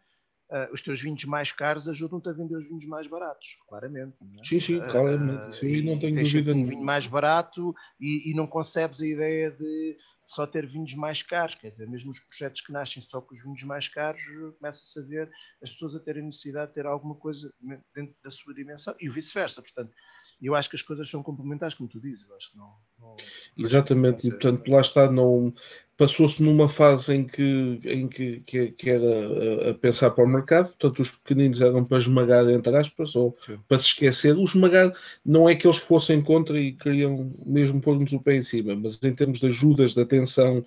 Uh, 0.53 0.71
os 0.71 0.83
teus 0.83 1.01
vinhos 1.01 1.25
mais 1.25 1.51
caros 1.51 1.89
ajudam-te 1.89 2.29
a 2.29 2.33
vender 2.33 2.57
os 2.57 2.69
vinhos 2.69 2.85
mais 2.85 3.07
baratos, 3.07 3.57
claramente. 3.67 4.15
É? 4.39 4.45
Sim, 4.45 4.61
sim, 4.61 4.81
claramente. 4.81 5.57
Uh, 5.57 5.61
sim, 5.61 5.83
não 5.83 5.99
tenho 5.99 6.15
dúvida. 6.15 6.53
um 6.53 6.65
vinho 6.67 6.85
mais 6.85 7.07
barato 7.07 7.75
e, 7.99 8.31
e, 8.31 8.35
não 8.35 8.47
concebes 8.47 9.01
a 9.01 9.07
ideia 9.07 9.51
de 9.51 9.97
só 10.27 10.47
ter 10.47 10.67
vinhos 10.67 10.93
mais 10.95 11.23
caros. 11.23 11.55
Quer 11.55 11.71
dizer, 11.71 11.89
mesmo 11.89 12.11
os 12.11 12.21
projetos 12.21 12.61
que 12.61 12.71
nascem 12.71 13.03
só 13.03 13.23
com 13.23 13.35
os 13.35 13.43
vinhos 13.43 13.63
mais 13.63 13.89
caros, 13.89 14.23
começa-se 14.59 14.99
a 14.99 15.03
ver 15.03 15.31
as 15.63 15.71
pessoas 15.71 15.97
a 15.97 16.01
terem 16.01 16.25
necessidade 16.25 16.69
de 16.69 16.75
ter 16.75 16.85
alguma 16.85 17.15
coisa 17.15 17.51
dentro 17.95 18.15
da 18.23 18.31
sua 18.31 18.53
dimensão 18.53 18.95
e 19.01 19.09
vice-versa. 19.09 19.63
Portanto, 19.63 19.95
eu 20.41 20.55
acho 20.55 20.69
que 20.69 20.77
as 20.77 20.83
coisas 20.83 21.09
são 21.09 21.23
complementares, 21.23 21.75
como 21.75 21.89
tu 21.89 21.99
dizes. 21.99 22.29
Eu 22.29 22.37
acho 22.37 22.51
que 22.51 22.59
não, 22.59 22.75
não 22.99 23.17
Exatamente, 23.57 24.29
e 24.29 24.31
portanto, 24.31 24.71
lá 24.71 24.83
está, 24.83 25.11
não, 25.11 25.55
passou-se 25.97 26.43
numa 26.43 26.69
fase 26.69 27.15
em 27.15 27.25
que, 27.25 27.81
em 27.85 28.09
que, 28.09 28.41
que, 28.47 28.69
que 28.73 28.91
era 28.91 29.71
a, 29.71 29.75
pensar 29.75 30.11
para 30.11 30.25
o 30.25 30.29
mercado, 30.29 30.69
portanto 30.69 31.03
os 31.03 31.11
pequeninos 31.11 31.61
eram 31.61 31.85
para 31.85 31.99
esmagar, 31.99 32.49
entre 32.49 32.77
aspas, 32.77 33.15
ou 33.15 33.37
Sim. 33.41 33.59
para 33.69 33.79
se 33.79 33.87
esquecer. 33.87 34.37
O 34.37 34.45
esmagar 34.45 34.93
não 35.25 35.49
é 35.49 35.55
que 35.55 35.67
eles 35.67 35.79
fossem 35.79 36.23
contra 36.23 36.59
e 36.59 36.73
queriam 36.73 37.31
mesmo 37.45 37.81
pôr-nos 37.81 38.13
o 38.13 38.21
pé 38.21 38.37
em 38.37 38.43
cima, 38.43 38.75
mas 38.75 38.99
em 39.03 39.15
termos 39.15 39.39
de 39.39 39.47
ajudas, 39.47 39.95
de 39.95 40.01
atenção, 40.01 40.65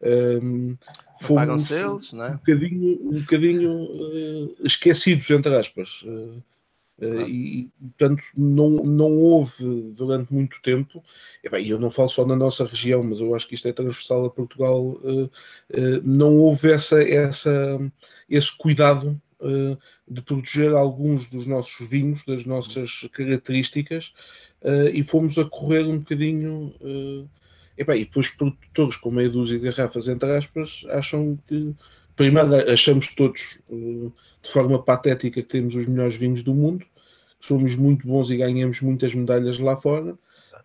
um, 0.00 0.76
fomos 1.20 1.70
eles, 1.70 2.12
não 2.12 2.24
é? 2.24 2.30
um 2.30 2.36
bocadinho, 2.36 2.98
um 3.02 3.20
bocadinho 3.20 3.72
uh, 3.72 4.56
esquecidos, 4.64 5.28
entre 5.30 5.54
aspas. 5.56 6.02
Uh, 6.02 6.42
Claro. 6.98 7.28
E, 7.28 7.70
portanto, 7.80 8.22
não, 8.36 8.70
não 8.70 9.16
houve 9.16 9.92
durante 9.92 10.34
muito 10.34 10.60
tempo, 10.62 11.02
e 11.44 11.48
bem, 11.48 11.68
eu 11.68 11.78
não 11.78 11.92
falo 11.92 12.08
só 12.08 12.26
na 12.26 12.34
nossa 12.34 12.66
região, 12.66 13.04
mas 13.04 13.20
eu 13.20 13.34
acho 13.36 13.46
que 13.46 13.54
isto 13.54 13.68
é 13.68 13.72
transversal 13.72 14.26
a 14.26 14.30
Portugal, 14.30 14.82
uh, 14.82 15.24
uh, 15.24 15.30
não 16.02 16.36
houve 16.36 16.72
essa, 16.72 17.00
essa, 17.00 17.78
esse 18.28 18.56
cuidado 18.58 19.20
uh, 19.40 19.78
de 20.08 20.20
proteger 20.22 20.72
alguns 20.72 21.28
dos 21.28 21.46
nossos 21.46 21.88
vinhos, 21.88 22.24
das 22.24 22.44
nossas 22.44 23.08
características, 23.12 24.12
e 24.92 25.04
fomos 25.04 25.38
a 25.38 25.44
correr 25.44 25.84
um 25.84 26.00
bocadinho. 26.00 26.74
e, 27.78 27.84
bem, 27.84 28.00
e 28.00 28.04
depois 28.06 28.28
produtores 28.30 28.96
com 28.96 29.08
meia 29.08 29.30
dúzia 29.30 29.56
de 29.56 29.70
garrafas, 29.70 30.08
entre 30.08 30.36
aspas, 30.36 30.84
acham 30.88 31.38
que, 31.46 31.72
primeiro, 32.16 32.56
achamos 32.68 33.14
todos 33.14 33.60
de 34.42 34.50
forma 34.50 34.82
patética 34.82 35.42
que 35.42 35.48
temos 35.48 35.74
os 35.74 35.86
melhores 35.86 36.14
vinhos 36.14 36.42
do 36.42 36.54
mundo, 36.54 36.84
somos 37.40 37.74
muito 37.74 38.06
bons 38.06 38.30
e 38.30 38.36
ganhamos 38.36 38.80
muitas 38.80 39.14
medalhas 39.14 39.58
lá 39.58 39.76
fora. 39.76 40.16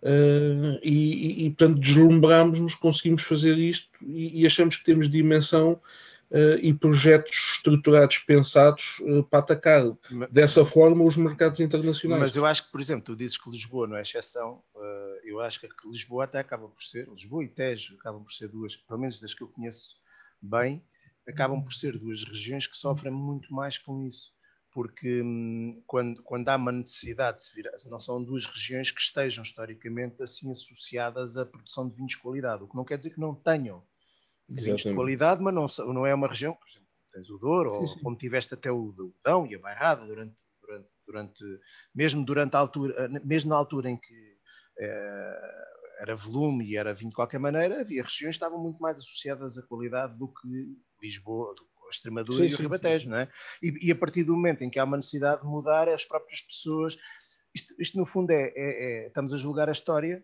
Uh, 0.01 0.79
e, 0.83 1.45
e, 1.45 1.49
portanto, 1.51 1.79
deslumbramos-nos, 1.79 2.75
conseguimos 2.75 3.23
fazer 3.23 3.57
isto 3.57 3.87
e, 4.01 4.41
e, 4.41 4.45
achamos 4.45 4.75
que 4.75 4.83
temos 4.83 5.09
dimensão 5.09 5.79
uh, 6.29 6.57
e 6.61 6.73
projetos 6.73 7.53
estruturados, 7.55 8.17
pensados 8.17 8.99
uh, 8.99 9.23
para 9.23 9.39
atacar 9.39 9.85
mas, 10.11 10.29
dessa 10.29 10.65
forma 10.65 11.05
os 11.05 11.15
mercados 11.15 11.61
internacionais. 11.61 12.21
Mas 12.21 12.35
eu 12.35 12.45
acho 12.45 12.65
que, 12.65 12.71
por 12.73 12.81
exemplo, 12.81 13.05
tu 13.05 13.15
dizes 13.15 13.37
que 13.37 13.49
Lisboa 13.49 13.87
não 13.87 13.95
é 13.95 14.01
exceção, 14.01 14.61
eu 15.23 15.39
acho 15.39 15.61
que 15.61 15.67
Lisboa 15.85 16.25
até 16.25 16.39
acaba 16.39 16.67
por 16.67 16.83
ser, 16.83 17.07
Lisboa 17.07 17.45
e 17.45 17.47
Tejo 17.47 17.95
acabam 17.95 18.21
por 18.21 18.33
ser 18.33 18.49
duas, 18.49 18.75
pelo 18.75 18.99
menos 18.99 19.21
das 19.21 19.33
que 19.33 19.41
eu 19.41 19.47
conheço 19.47 19.95
bem, 20.41 20.83
acabam 21.27 21.63
por 21.63 21.73
ser 21.73 21.97
duas 21.97 22.23
regiões 22.23 22.67
que 22.67 22.77
sofrem 22.77 23.13
muito 23.13 23.53
mais 23.53 23.77
com 23.77 24.05
isso. 24.05 24.31
Porque 24.71 25.21
hum, 25.21 25.71
quando, 25.85 26.23
quando 26.23 26.49
há 26.49 26.55
uma 26.55 26.71
necessidade 26.71 27.37
de 27.37 27.43
se 27.43 27.55
virar, 27.55 27.71
não 27.85 27.99
são 27.99 28.23
duas 28.23 28.45
regiões 28.45 28.89
que 28.89 28.99
estejam 29.01 29.43
historicamente 29.43 30.21
assim 30.23 30.49
associadas 30.49 31.37
à 31.37 31.45
produção 31.45 31.87
de 31.87 31.95
vinhos 31.95 32.13
de 32.13 32.19
qualidade, 32.19 32.63
o 32.63 32.67
que 32.67 32.75
não 32.75 32.83
quer 32.85 32.97
dizer 32.97 33.11
que 33.11 33.19
não 33.19 33.35
tenham 33.35 33.85
Exatamente. 34.49 34.65
vinhos 34.65 34.81
de 34.81 34.93
qualidade, 34.93 35.41
mas 35.43 35.53
não, 35.53 35.93
não 35.93 36.05
é 36.05 36.13
uma 36.13 36.27
região, 36.27 36.55
por 36.55 36.67
exemplo, 36.67 36.87
tens 37.11 37.29
o 37.29 37.37
Douro, 37.37 37.71
sim, 37.77 37.87
sim. 37.87 37.93
ou 37.93 37.99
como 37.99 38.17
tiveste 38.17 38.53
até 38.53 38.71
o 38.71 38.93
Dão 39.23 39.45
e 39.45 39.55
a 39.55 39.59
Bairrada 39.59 40.05
durante, 40.05 40.41
durante, 40.61 40.89
durante, 41.05 41.43
mesmo 41.93 42.25
durante 42.25 42.55
a 42.55 42.59
altura, 42.59 43.09
mesmo 43.23 43.49
na 43.51 43.57
altura 43.57 43.89
em 43.89 43.97
que 43.97 44.37
eh, 44.79 45.65
era 45.99 46.15
volume 46.15 46.65
e 46.65 46.75
era 46.77 46.93
vinho 46.93 47.11
de 47.11 47.15
qualquer 47.15 47.39
maneira, 47.39 47.81
havia 47.81 48.03
regiões 48.03 48.35
que 48.35 48.43
estavam 48.43 48.61
muito 48.61 48.79
mais 48.79 48.97
associadas 48.97 49.57
à 49.57 49.63
qualidade 49.67 50.17
do 50.17 50.27
que 50.27 50.77
Lisboa, 51.03 51.53
do 51.55 51.63
a 51.85 51.89
Extremadura 51.89 52.45
sim, 52.45 52.49
e 52.49 52.55
o 52.55 52.57
Ribatejo, 52.57 53.09
não 53.09 53.17
é? 53.17 53.27
E, 53.61 53.87
e, 53.87 53.91
a 53.91 53.95
partir 53.95 54.23
do 54.23 54.33
momento 54.33 54.63
em 54.63 54.69
que 54.69 54.79
há 54.79 54.83
uma 54.83 54.97
necessidade 54.97 55.41
de 55.41 55.47
mudar, 55.47 55.87
as 55.89 56.05
próprias 56.05 56.41
pessoas, 56.41 56.97
isto, 57.53 57.75
isto 57.77 57.97
no 57.97 58.05
fundo 58.05 58.31
é, 58.31 58.51
é, 58.55 58.55
é, 58.55 59.07
estamos 59.07 59.33
a 59.33 59.37
julgar 59.37 59.69
a 59.69 59.73
história 59.73 60.23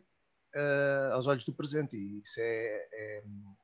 uh, 0.56 1.14
aos 1.14 1.28
olhos 1.28 1.44
do 1.44 1.54
presente 1.54 1.96
e 1.96 2.22
isso 2.22 2.40
é, 2.40 2.88
é, 2.92 3.24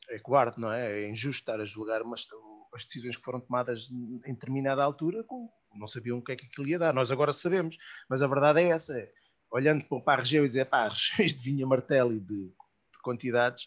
é 0.10 0.22
não 0.58 0.72
é? 0.72 1.02
É 1.02 1.10
injusto 1.10 1.42
estar 1.42 1.60
a 1.60 1.66
julgar 1.66 2.02
umas, 2.02 2.28
as 2.74 2.86
decisões 2.86 3.18
que 3.18 3.24
foram 3.24 3.40
tomadas 3.40 3.90
em 3.92 4.34
determinada 4.34 4.84
altura 4.84 5.24
com, 5.24 5.50
não 5.74 5.88
sabiam 5.88 6.20
o 6.20 6.24
que 6.24 6.34
é 6.34 6.36
que 6.36 6.46
aquilo 6.46 6.68
ia 6.68 6.80
dar. 6.80 6.94
Nós 6.94 7.12
agora 7.12 7.34
sabemos, 7.34 7.78
mas 8.10 8.22
a 8.22 8.28
verdade 8.28 8.62
é 8.62 8.70
essa, 8.70 8.98
é, 8.98 9.12
olhando 9.52 9.86
para 9.86 10.14
a 10.14 10.18
região 10.18 10.44
e 10.44 10.48
dizer, 10.48 10.66
pá, 10.66 10.88
regiões 10.90 11.34
de 11.34 11.42
vinha 11.42 11.66
martelo 11.66 12.14
e 12.14 12.20
de, 12.20 12.46
de 12.48 13.02
quantidades, 13.02 13.66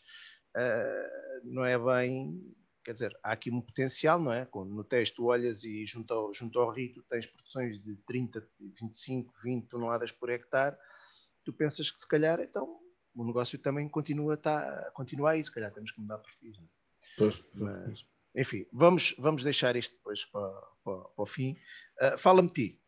uh, 0.56 1.40
não 1.44 1.64
é 1.64 1.78
bem. 1.78 2.54
Quer 2.88 2.94
dizer, 2.94 3.18
há 3.22 3.32
aqui 3.32 3.50
um 3.50 3.60
potencial, 3.60 4.18
não 4.18 4.32
é? 4.32 4.46
Quando 4.46 4.70
no 4.70 4.82
texto 4.82 5.26
olhas 5.26 5.62
e 5.62 5.84
junto 5.84 6.14
ao, 6.14 6.32
junto 6.32 6.58
ao 6.58 6.70
rito 6.70 7.02
tens 7.02 7.26
produções 7.26 7.78
de 7.78 7.96
30, 8.06 8.42
25, 8.80 9.30
20 9.44 9.66
toneladas 9.66 10.10
por 10.10 10.30
hectare, 10.30 10.74
tu 11.44 11.52
pensas 11.52 11.90
que 11.90 12.00
se 12.00 12.08
calhar, 12.08 12.40
então, 12.40 12.80
o 13.14 13.26
negócio 13.26 13.58
também 13.58 13.86
continua, 13.90 14.38
tá, 14.38 14.90
continua 14.94 15.32
aí, 15.32 15.44
se 15.44 15.52
calhar 15.52 15.70
temos 15.70 15.92
que 15.92 16.00
mudar 16.00 16.16
perfis. 16.16 16.56
Não 16.56 16.64
é? 16.64 16.68
Pois, 17.18 17.44
Mas, 17.52 18.06
enfim, 18.34 18.64
vamos, 18.72 19.14
vamos 19.18 19.44
deixar 19.44 19.76
isto 19.76 19.94
depois 19.94 20.24
para, 20.24 20.48
para, 20.82 20.98
para 21.00 21.22
o 21.22 21.26
fim. 21.26 21.58
Uh, 22.00 22.16
Fala-me 22.16 22.48
ti, 22.48 22.80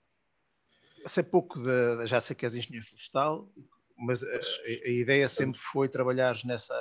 sei 1.05 1.25
pouco, 1.25 1.63
de, 1.63 2.07
já 2.07 2.23
sei 2.23 2.35
que 2.35 2.47
és 2.47 2.57
engenheiro 2.57 2.87
florestal, 2.87 3.53
mas 3.99 4.25
a, 4.25 4.41
a, 4.67 4.89
ideia 4.89 5.29
sempre 5.29 5.61
foi 5.61 5.91
trabalhar 5.91 6.39
nessa. 6.47 6.75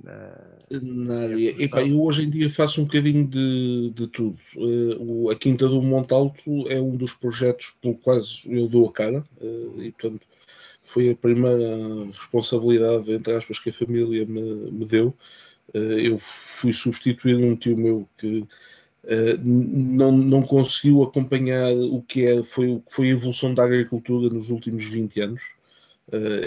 Na, 0.00 0.38
na 0.70 1.20
área. 1.20 1.62
Epá, 1.62 1.82
eu 1.82 2.00
hoje 2.02 2.24
em 2.24 2.30
dia 2.30 2.50
faço 2.50 2.80
um 2.80 2.84
bocadinho 2.84 3.26
de, 3.26 3.90
de 3.94 4.06
tudo. 4.08 4.38
Uh, 4.56 5.30
a 5.30 5.36
Quinta 5.36 5.68
do 5.68 5.82
Monte 5.82 6.12
Alto 6.12 6.68
é 6.68 6.80
um 6.80 6.96
dos 6.96 7.12
projetos 7.12 7.74
pelo 7.80 7.94
quais 7.94 8.42
eu 8.46 8.68
dou 8.68 8.88
a 8.88 8.92
cara 8.92 9.24
uh, 9.40 9.82
e, 9.82 9.92
portanto, 9.92 10.26
foi 10.84 11.10
a 11.10 11.14
primeira 11.14 12.06
responsabilidade, 12.06 13.12
entre 13.12 13.34
aspas, 13.34 13.58
que 13.58 13.70
a 13.70 13.74
família 13.74 14.24
me, 14.26 14.70
me 14.70 14.84
deu. 14.84 15.14
Uh, 15.74 15.98
eu 15.98 16.18
fui 16.18 16.72
substituir 16.72 17.36
um 17.36 17.54
tio 17.54 17.76
meu 17.76 18.08
que 18.18 18.46
não, 19.42 20.12
não 20.12 20.42
conseguiu 20.42 21.02
acompanhar 21.02 21.72
o 21.72 22.00
que 22.02 22.24
é, 22.24 22.42
foi, 22.44 22.80
foi 22.88 23.08
a 23.08 23.10
evolução 23.10 23.52
da 23.52 23.64
agricultura 23.64 24.32
nos 24.32 24.48
últimos 24.48 24.84
20 24.84 25.20
anos, 25.20 25.42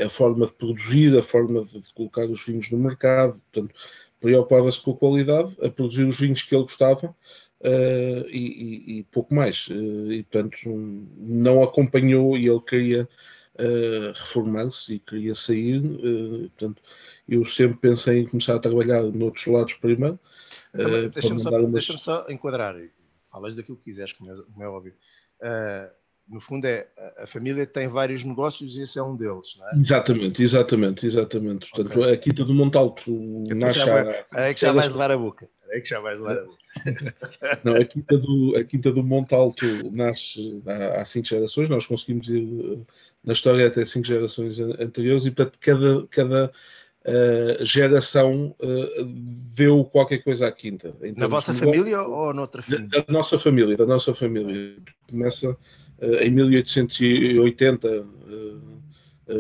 a 0.06 0.10
forma 0.10 0.46
de 0.46 0.54
produzir, 0.54 1.18
a 1.18 1.24
forma 1.24 1.64
de, 1.66 1.82
colocar 1.94 2.26
os 2.26 2.46
vinhos 2.46 2.70
no 2.72 2.78
mercado, 2.78 3.42
portanto, 3.52 3.76
preocupava-se 4.20 4.82
com 4.82 4.92
a 4.92 4.98
qualidade, 4.98 5.56
a 5.62 5.70
produzir 5.70 6.04
os 6.04 6.20
vinhos 6.20 6.44
que 6.44 6.56
ele 6.56 6.64
gostava 6.64 7.08
uh, 7.08 8.30
e, 8.30 9.00
e, 9.00 9.04
pouco 9.12 9.34
mais. 9.34 9.68
e, 9.70 10.24
portanto, 10.24 10.58
não 11.18 11.64
acompanhou 11.64 12.38
e 12.38 12.48
ele 12.48 12.62
queria 12.62 13.08
reformar-se 14.14 14.96
e 14.96 15.00
queria 15.00 15.34
sair, 15.34 15.82
portanto, 15.82 16.82
eu 17.28 17.46
sempre 17.46 17.78
pensei 17.78 18.20
em 18.20 18.28
começar 18.28 18.56
a 18.56 18.60
trabalhar 18.60 19.02
noutros 19.04 19.48
lados 19.48 19.74
primeiro, 19.76 20.20
então, 20.74 21.06
uh, 21.06 21.10
Deixa-me 21.10 21.40
só, 21.40 21.62
deixa 21.62 21.98
só, 21.98 22.26
enquadrar, 22.30 22.76
falas 23.24 23.56
daquilo 23.56 23.78
que 23.78 23.86
quiseres, 23.86 24.14
como 24.14 24.32
é, 24.32 24.36
como 24.36 24.64
é 24.64 24.68
óbvio. 24.68 24.94
Uh, 25.40 25.92
no 26.28 26.42
fundo, 26.42 26.66
é, 26.66 26.88
a 27.18 27.28
família 27.28 27.66
tem 27.68 27.88
vários 27.88 28.24
negócios 28.24 28.78
e 28.78 28.84
esse 28.84 28.98
é 28.98 29.04
um 29.04 29.16
deles, 29.16 29.58
não 29.60 29.70
é? 29.70 29.76
Exatamente, 29.80 30.42
exatamente, 30.42 31.06
exatamente. 31.06 31.70
Portanto, 31.70 32.00
okay. 32.00 32.14
a 32.14 32.18
Quinta 32.18 32.44
do 32.44 32.54
Montalto 32.54 33.12
nasce. 33.56 33.80
É 34.34 34.54
que 34.54 34.62
já 34.62 34.74
vais 34.74 34.92
levar 34.92 35.12
a 35.12 35.18
boca. 35.18 35.48
É 35.70 35.80
que 35.80 35.90
já 35.90 36.00
vais 36.00 36.20
levar 36.20 36.38
a 36.38 36.44
boca. 36.44 36.58
Não, 37.64 37.76
a 37.76 37.86
Quinta 37.86 38.18
do, 38.18 38.56
a 38.58 38.64
Quinta 38.64 38.92
do 38.92 39.04
Montalto 39.04 39.66
nasce 39.92 40.62
há, 40.66 41.02
há 41.02 41.06
cinco 41.06 41.28
gerações, 41.28 41.70
nós 41.70 41.86
conseguimos 41.86 42.28
ir 42.28 42.44
eh, 42.44 42.78
na 43.24 43.34
história 43.34 43.68
até 43.68 43.86
cinco 43.86 44.08
gerações 44.08 44.60
anteriores 44.60 45.26
e, 45.26 45.32
portanto, 45.32 45.58
cada. 45.60 46.08
cada 46.08 46.52
uh, 47.06 47.64
geração 47.64 48.56
uh, 48.60 49.06
deu 49.06 49.86
qualquer 49.86 50.24
coisa 50.24 50.48
à 50.48 50.52
quinta. 50.52 50.96
Então, 51.04 51.22
Na 51.22 51.28
vossa 51.28 51.54
família 51.54 52.02
ou 52.02 52.34
noutra 52.34 52.64
família? 52.64 52.88
Da, 52.90 53.02
da, 53.02 53.14
nossa 53.14 53.38
família, 53.38 53.78
da 53.78 53.86
nossa 53.86 54.16
família. 54.16 54.76
Começa 55.08 55.56
em 56.02 56.30
1880 56.30 58.06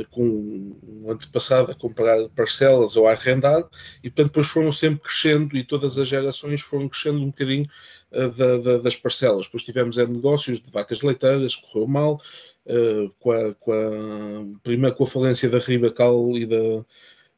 com 0.09 0.23
um 0.23 1.11
antepassado 1.11 1.71
a 1.71 1.75
comprar 1.75 2.27
parcelas 2.29 2.95
ou 2.95 3.07
a 3.07 3.11
arrendar 3.11 3.63
e 4.03 4.09
portanto 4.09 4.27
depois 4.27 4.47
foram 4.47 4.71
sempre 4.71 5.01
crescendo 5.01 5.55
e 5.55 5.63
todas 5.63 5.99
as 5.99 6.07
gerações 6.07 6.61
foram 6.61 6.89
crescendo 6.89 7.19
um 7.19 7.27
bocadinho 7.27 7.67
da, 8.09 8.57
da, 8.57 8.77
das 8.79 8.95
parcelas. 8.95 9.45
Depois 9.45 9.63
tivemos 9.63 9.97
é, 9.97 10.05
negócios 10.07 10.59
de 10.59 10.71
vacas 10.71 11.01
leiteiras, 11.01 11.55
correu 11.55 11.87
mal, 11.87 12.21
com, 13.19 13.31
a, 13.31 13.53
com 13.55 13.71
a, 13.71 14.59
primeiro 14.63 14.95
com 14.95 15.03
a 15.03 15.07
falência 15.07 15.49
da 15.49 15.59
Ribacal 15.59 16.35
e 16.35 16.45
da, 16.45 16.83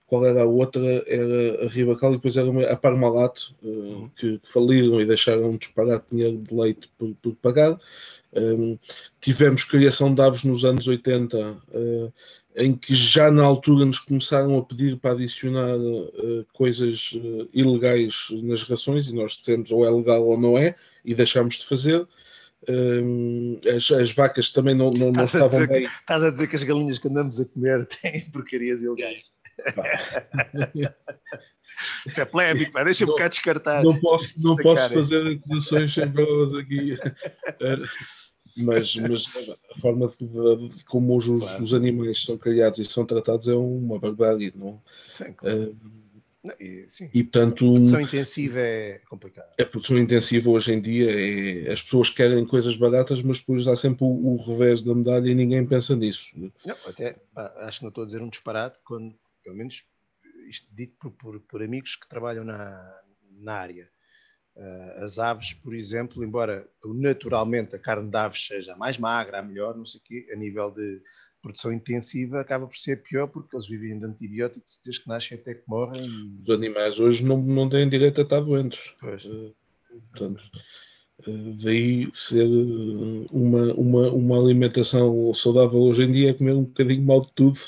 qual 0.07 0.25
era 0.25 0.43
a 0.43 0.45
outra? 0.45 0.79
Era 1.05 1.65
a 1.65 1.67
Ribacal 1.67 2.13
e 2.13 2.15
depois 2.15 2.37
era 2.37 2.71
a 2.71 2.77
Parmalat, 2.77 3.39
uh, 3.61 4.09
que, 4.15 4.39
que, 4.39 4.51
faliram 4.53 5.01
e 5.01 5.05
deixaram 5.05 5.51
de 5.51 5.59
disparar 5.59 6.01
dinheiro 6.09 6.37
de 6.37 6.53
leite 6.53 6.89
por, 6.97 7.13
por 7.21 7.35
pagar. 7.35 7.77
Um, 8.33 8.77
tivemos 9.21 9.63
criação 9.63 10.13
de 10.13 10.21
aves 10.21 10.43
nos 10.43 10.65
anos 10.65 10.87
80, 10.87 11.37
uh, 11.37 12.13
eh, 12.55 12.65
em 12.65 12.75
que 12.75 12.95
já 12.95 13.31
na 13.31 13.43
altura 13.43 13.85
nos 13.85 13.99
começaram 13.99 14.57
a 14.57 14.63
pedir 14.63 14.97
para 14.97 15.11
adicionar 15.11 15.77
uh, 15.77 16.45
coisas 16.53 17.11
ilegais 17.53 18.27
nas 18.43 18.63
rações, 18.63 19.07
e 19.07 19.13
nós 19.13 19.33
dissemos 19.33 19.71
ou 19.71 19.85
é 19.85 19.89
legal 19.89 20.25
ou 20.25 20.39
não 20.39 20.57
é, 20.57 20.75
e 21.05 21.15
deixámos 21.15 21.55
de 21.55 21.65
fazer. 21.65 22.05
Um, 22.67 23.61
as, 23.75 23.89
as, 23.91 24.11
vacas 24.11 24.51
também 24.51 24.75
não, 24.75 24.89
não, 24.89 25.11
não 25.11 25.23
estavam 25.23 25.65
bem. 25.67 25.83
Que, 25.83 25.87
estás 25.87 26.23
a 26.23 26.31
dizer 26.31 26.47
que 26.47 26.55
as 26.55 26.63
galinhas 26.63 26.99
que 26.99 27.07
andamos 27.07 27.39
a 27.39 27.45
comer 27.45 27.87
têm 28.01 28.29
porcarias 28.31 28.81
ilegais. 28.81 29.31
Isso 32.05 32.19
é 32.21 32.25
polémico, 32.25 32.71
pá, 32.71 32.83
deixa-me 32.83 33.15
cá 33.15 33.27
descartar. 33.27 33.83
Não 33.83 33.99
posso, 33.99 34.29
não 34.37 34.55
posso 34.55 34.93
fazer 34.93 35.27
acusações 35.27 35.93
sem 35.93 36.11
provas 36.11 36.53
aqui. 36.55 36.97
mas, 38.57 38.95
mas 38.95 39.25
a 39.75 39.79
forma 39.79 40.11
de, 40.19 40.69
de 40.69 40.85
como 40.85 41.15
os, 41.15 41.25
claro. 41.25 41.63
os, 41.63 41.73
animais 41.73 42.23
são 42.23 42.37
criados 42.37 42.79
e 42.79 42.85
são 42.85 43.05
tratados 43.05 43.47
é 43.47 43.53
uma 43.53 43.99
barbárie, 43.99 44.51
não? 44.55 44.81
Sim, 45.11 45.33
claro. 45.33 45.71
uh, 45.71 45.75
não, 46.43 46.55
e, 46.59 46.85
sim. 46.87 47.09
e 47.13 47.23
portanto. 47.23 47.69
A 47.69 47.73
produção 47.73 48.01
intensiva 48.01 48.59
é 48.59 49.01
complicada. 49.09 49.49
A 49.59 49.65
produção 49.65 49.97
intensiva 49.97 50.49
hoje 50.49 50.73
em 50.73 50.81
dia 50.81 51.11
é. 51.11 51.71
As 51.71 51.81
pessoas 51.81 52.09
querem 52.09 52.45
coisas 52.45 52.75
baratas, 52.75 53.21
mas 53.21 53.39
depois 53.39 53.67
há 53.67 53.75
sempre 53.75 54.05
o, 54.05 54.07
o 54.07 54.37
revés 54.37 54.81
da 54.81 54.95
medalha 54.95 55.29
e 55.29 55.35
ninguém 55.35 55.65
pensa 55.65 55.95
nisso. 55.95 56.25
Não, 56.35 56.75
até 56.85 57.15
acho 57.35 57.79
que 57.79 57.83
não 57.83 57.89
estou 57.89 58.03
a 58.03 58.07
dizer 58.07 58.21
um 58.21 58.29
disparate, 58.29 58.79
quando, 58.83 59.13
pelo 59.43 59.55
menos 59.55 59.83
isto 60.47 60.67
dito 60.73 60.95
por, 60.99 61.11
por, 61.11 61.39
por 61.41 61.63
amigos 61.63 61.95
que 61.95 62.07
trabalham 62.07 62.43
na, 62.43 63.01
na 63.31 63.53
área. 63.53 63.89
Uh, 64.55 65.03
as 65.03 65.19
aves, 65.19 65.53
por 65.53 65.73
exemplo, 65.75 66.23
embora 66.23 66.67
naturalmente 66.83 67.75
a 67.75 67.79
carne 67.79 68.09
de 68.09 68.17
aves 68.17 68.47
seja 68.47 68.75
mais 68.75 68.97
magra, 68.97 69.43
melhor, 69.43 69.77
não 69.77 69.85
sei 69.85 69.99
o 69.99 70.03
quê, 70.03 70.27
a 70.33 70.35
nível 70.35 70.71
de 70.71 70.99
produção 71.41 71.71
intensiva 71.71 72.41
acaba 72.41 72.65
por 72.65 72.75
ser 72.75 73.03
pior 73.03 73.27
porque 73.27 73.55
eles 73.55 73.67
vivem 73.67 73.99
de 73.99 74.05
antibióticos 74.05 74.81
desde 74.83 75.03
que 75.03 75.09
nascem 75.09 75.37
até 75.37 75.53
que 75.53 75.63
morrem. 75.67 76.09
E... 76.09 76.41
Os 76.41 76.49
animais 76.49 76.99
hoje 76.99 77.23
não, 77.23 77.39
não 77.39 77.69
têm 77.69 77.87
direito 77.87 78.19
a 78.19 78.23
estar 78.23 78.41
doentes. 78.41 78.79
Pois. 78.99 79.25
Uh, 79.25 79.55
portanto, 80.11 80.43
daí 81.25 82.09
ser 82.13 82.45
uma, 83.31 83.73
uma, 83.73 84.09
uma 84.11 84.39
alimentação 84.39 85.33
saudável 85.33 85.79
hoje 85.79 86.03
em 86.03 86.11
dia 86.11 86.29
é 86.29 86.33
comer 86.33 86.53
um 86.53 86.63
bocadinho 86.63 87.01
mal 87.03 87.21
de 87.21 87.31
tudo, 87.33 87.59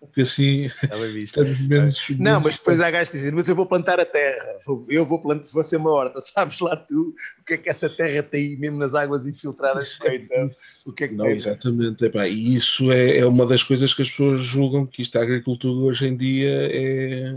porque 0.00 0.20
assim 0.20 0.70
estamos 1.16 1.60
menos. 1.66 2.00
Não, 2.16 2.40
mas 2.40 2.56
depois 2.56 2.80
há 2.80 2.90
gajos 2.92 3.08
que 3.08 3.16
dizem, 3.16 3.32
mas 3.32 3.48
eu 3.48 3.56
vou 3.56 3.66
plantar 3.66 3.98
a 3.98 4.04
terra, 4.06 4.56
eu 4.88 5.04
vou, 5.04 5.20
plantar, 5.20 5.46
vou 5.52 5.62
ser 5.64 5.78
uma 5.78 5.90
horta, 5.90 6.20
sabes 6.22 6.60
lá 6.60 6.76
tu 6.76 7.12
o 7.40 7.44
que 7.44 7.54
é 7.54 7.56
que 7.58 7.68
essa 7.68 7.88
terra 7.88 8.22
tem 8.22 8.56
mesmo 8.56 8.78
nas 8.78 8.94
águas 8.94 9.26
infiltradas 9.26 9.94
feita? 9.94 10.50
O 10.86 10.92
que 10.92 11.04
é 11.04 11.08
que 11.08 11.14
Não, 11.14 11.26
exatamente, 11.26 12.04
epá, 12.04 12.28
e 12.28 12.54
isso 12.54 12.92
é, 12.92 13.18
é 13.18 13.26
uma 13.26 13.46
das 13.46 13.64
coisas 13.64 13.92
que 13.92 14.02
as 14.02 14.10
pessoas 14.10 14.42
julgam 14.42 14.86
que 14.86 15.02
isto 15.02 15.18
a 15.18 15.22
agricultura 15.22 15.86
hoje 15.86 16.06
em 16.06 16.16
dia 16.16 16.68
é 16.70 17.34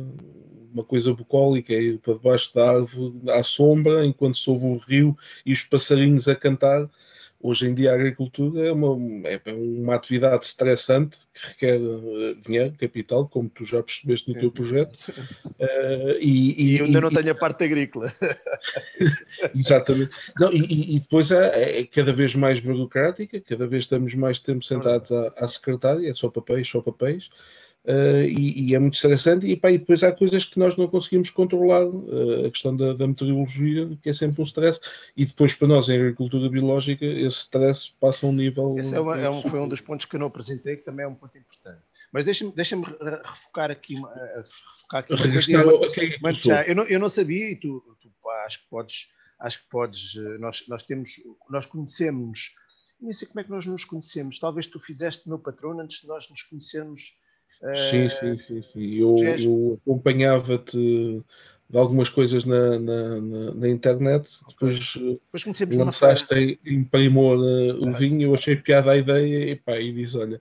uma 0.74 0.84
coisa 0.84 1.14
bucólica, 1.14 1.74
é 1.74 1.82
ir 1.82 2.00
para 2.00 2.16
debaixo 2.16 2.54
da 2.54 2.70
árvore 2.70 3.14
à 3.30 3.44
sombra, 3.44 4.06
enquanto 4.06 4.38
se 4.38 4.50
ouve 4.50 4.66
o 4.66 4.78
rio 4.78 5.18
e 5.46 5.54
os 5.54 5.62
passarinhos 5.62 6.28
a 6.28 6.36
cantar. 6.36 6.90
Hoje 7.46 7.68
em 7.68 7.76
dia 7.76 7.92
a 7.92 7.96
agricultura 7.96 8.66
é 8.66 8.72
uma, 8.72 9.28
é 9.28 9.42
uma 9.52 9.96
atividade 9.96 10.46
estressante 10.46 11.18
que 11.34 11.48
requer 11.48 11.78
uh, 11.78 12.36
dinheiro, 12.36 12.74
capital, 12.80 13.28
como 13.28 13.50
tu 13.50 13.66
já 13.66 13.84
percebeste 13.84 14.30
no 14.30 14.36
Sim. 14.36 14.40
teu 14.40 14.50
projeto. 14.52 14.96
Uh, 15.60 16.18
e, 16.22 16.54
e, 16.54 16.76
e, 16.76 16.80
eu 16.80 16.86
ainda 16.86 17.02
não 17.02 17.10
tenho 17.10 17.32
a 17.32 17.36
parte 17.36 17.66
agrícola. 17.66 18.10
Exatamente. 19.54 20.16
Não, 20.40 20.54
e, 20.54 20.96
e, 20.96 21.00
depois 21.02 21.32
é, 21.32 21.82
é, 21.82 21.86
cada 21.86 22.14
vez 22.14 22.34
mais 22.34 22.62
burocrática, 22.62 23.42
cada 23.42 23.68
vez 23.68 23.84
estamos 23.84 24.16
mais 24.16 24.40
tempo 24.40 24.64
sentados 24.64 25.12
à, 25.12 25.34
à 25.36 25.46
secretária, 25.46 26.10
é 26.10 26.14
só 26.14 26.30
papéis, 26.30 26.70
só 26.70 26.80
papéis. 26.80 27.30
Uh, 27.86 28.24
e, 28.24 28.70
e, 28.70 28.76
é 28.76 28.80
muito 28.80 28.96
estressante. 28.96 29.46
E, 29.46 29.58
pá, 29.58 29.70
e, 29.70 29.78
depois 29.78 30.02
há 30.04 30.12
coisas 30.14 30.46
que 30.46 30.58
nós 30.58 30.78
não 30.78 30.88
conseguimos 30.88 31.30
controlar, 31.30 31.86
uh, 31.86 32.46
a 32.46 32.50
questão 32.50 32.76
da, 32.78 32.94
da, 32.94 33.06
meteorologia, 33.06 33.98
que 34.02 34.10
é 34.10 34.14
sempre 34.14 34.42
um 34.42 34.46
stress, 34.46 34.80
e 35.18 35.26
depois 35.26 35.54
para 35.54 35.68
nós 35.68 35.90
em 35.90 36.00
agricultura 36.00 36.50
biológica, 36.50 37.06
esse 37.06 37.40
stress 37.40 37.92
passa 38.00 38.26
a 38.26 38.30
um 38.30 38.34
nível. 38.34 38.76
Esse 38.78 38.96
é 38.96 39.02
uma, 39.02 39.20
é 39.20 39.30
um, 39.30 39.42
foi 39.42 39.60
um 39.60 39.68
dos 39.68 39.82
pontos 39.82 40.06
que 40.06 40.16
eu 40.16 40.20
não 40.22 40.28
apresentei, 40.28 40.78
que 40.78 40.86
também 40.86 41.04
é 41.04 41.08
um 41.10 41.14
ponto 41.14 41.38
importante. 41.38 41.82
Mas 42.10 42.24
deixa-me 42.24 42.54
deixa 42.54 42.78
refocar 42.78 43.70
aqui, 43.70 43.96
refocar 43.96 45.02
aqui 45.02 45.14
uma 45.14 45.78
coisa. 45.78 46.62
É 46.62 46.72
eu, 46.72 46.76
não, 46.76 46.84
eu 46.86 47.00
não 47.02 47.10
sabia, 47.10 47.52
e 47.52 47.56
tu, 47.58 47.84
tu 48.00 48.10
pá, 48.24 48.46
acho 48.46 48.64
que 48.64 48.70
podes, 48.70 49.10
acho 49.42 49.62
que 49.62 49.70
podes, 49.70 50.16
eh, 50.16 50.38
nós, 50.38 50.64
nós 50.70 50.84
temos, 50.84 51.10
nós 51.50 51.66
conhecemos. 51.66 52.56
Nem 53.02 53.12
sei 53.12 53.28
como 53.28 53.42
é 53.42 53.44
que 53.44 53.52
nós 53.52 53.66
nos 53.66 53.84
conhecemos. 53.84 54.40
Talvez 54.40 54.68
tu 54.68 54.80
fizeste 54.80 55.28
meu 55.28 55.38
patrono 55.38 55.82
antes 55.82 56.00
de 56.00 56.08
nós 56.08 56.30
nos 56.30 56.44
conhecermos 56.44 57.22
Sim, 57.76 58.10
sim, 58.10 58.38
sim. 58.46 58.64
sim. 58.74 58.94
Eu, 58.96 59.16
eu 59.40 59.80
acompanhava-te 59.82 61.24
de 61.74 61.80
algumas 61.80 62.08
coisas 62.08 62.46
na, 62.46 62.78
na, 62.78 63.20
na, 63.20 63.54
na 63.56 63.70
internet, 63.70 64.30
depois, 64.48 64.94
depois 64.94 65.44
conhecemos 65.44 65.76
lançaste 65.76 66.60
em 66.64 66.84
primor 66.84 67.40
uh, 67.40 67.90
o 67.90 67.98
vinho, 67.98 68.22
eu 68.22 68.36
achei 68.36 68.56
piada 68.56 68.92
a 68.92 68.98
ideia 68.98 69.52
e, 69.52 69.56
pá, 69.56 69.80
e 69.80 69.92
disse, 69.92 70.16
olha, 70.16 70.40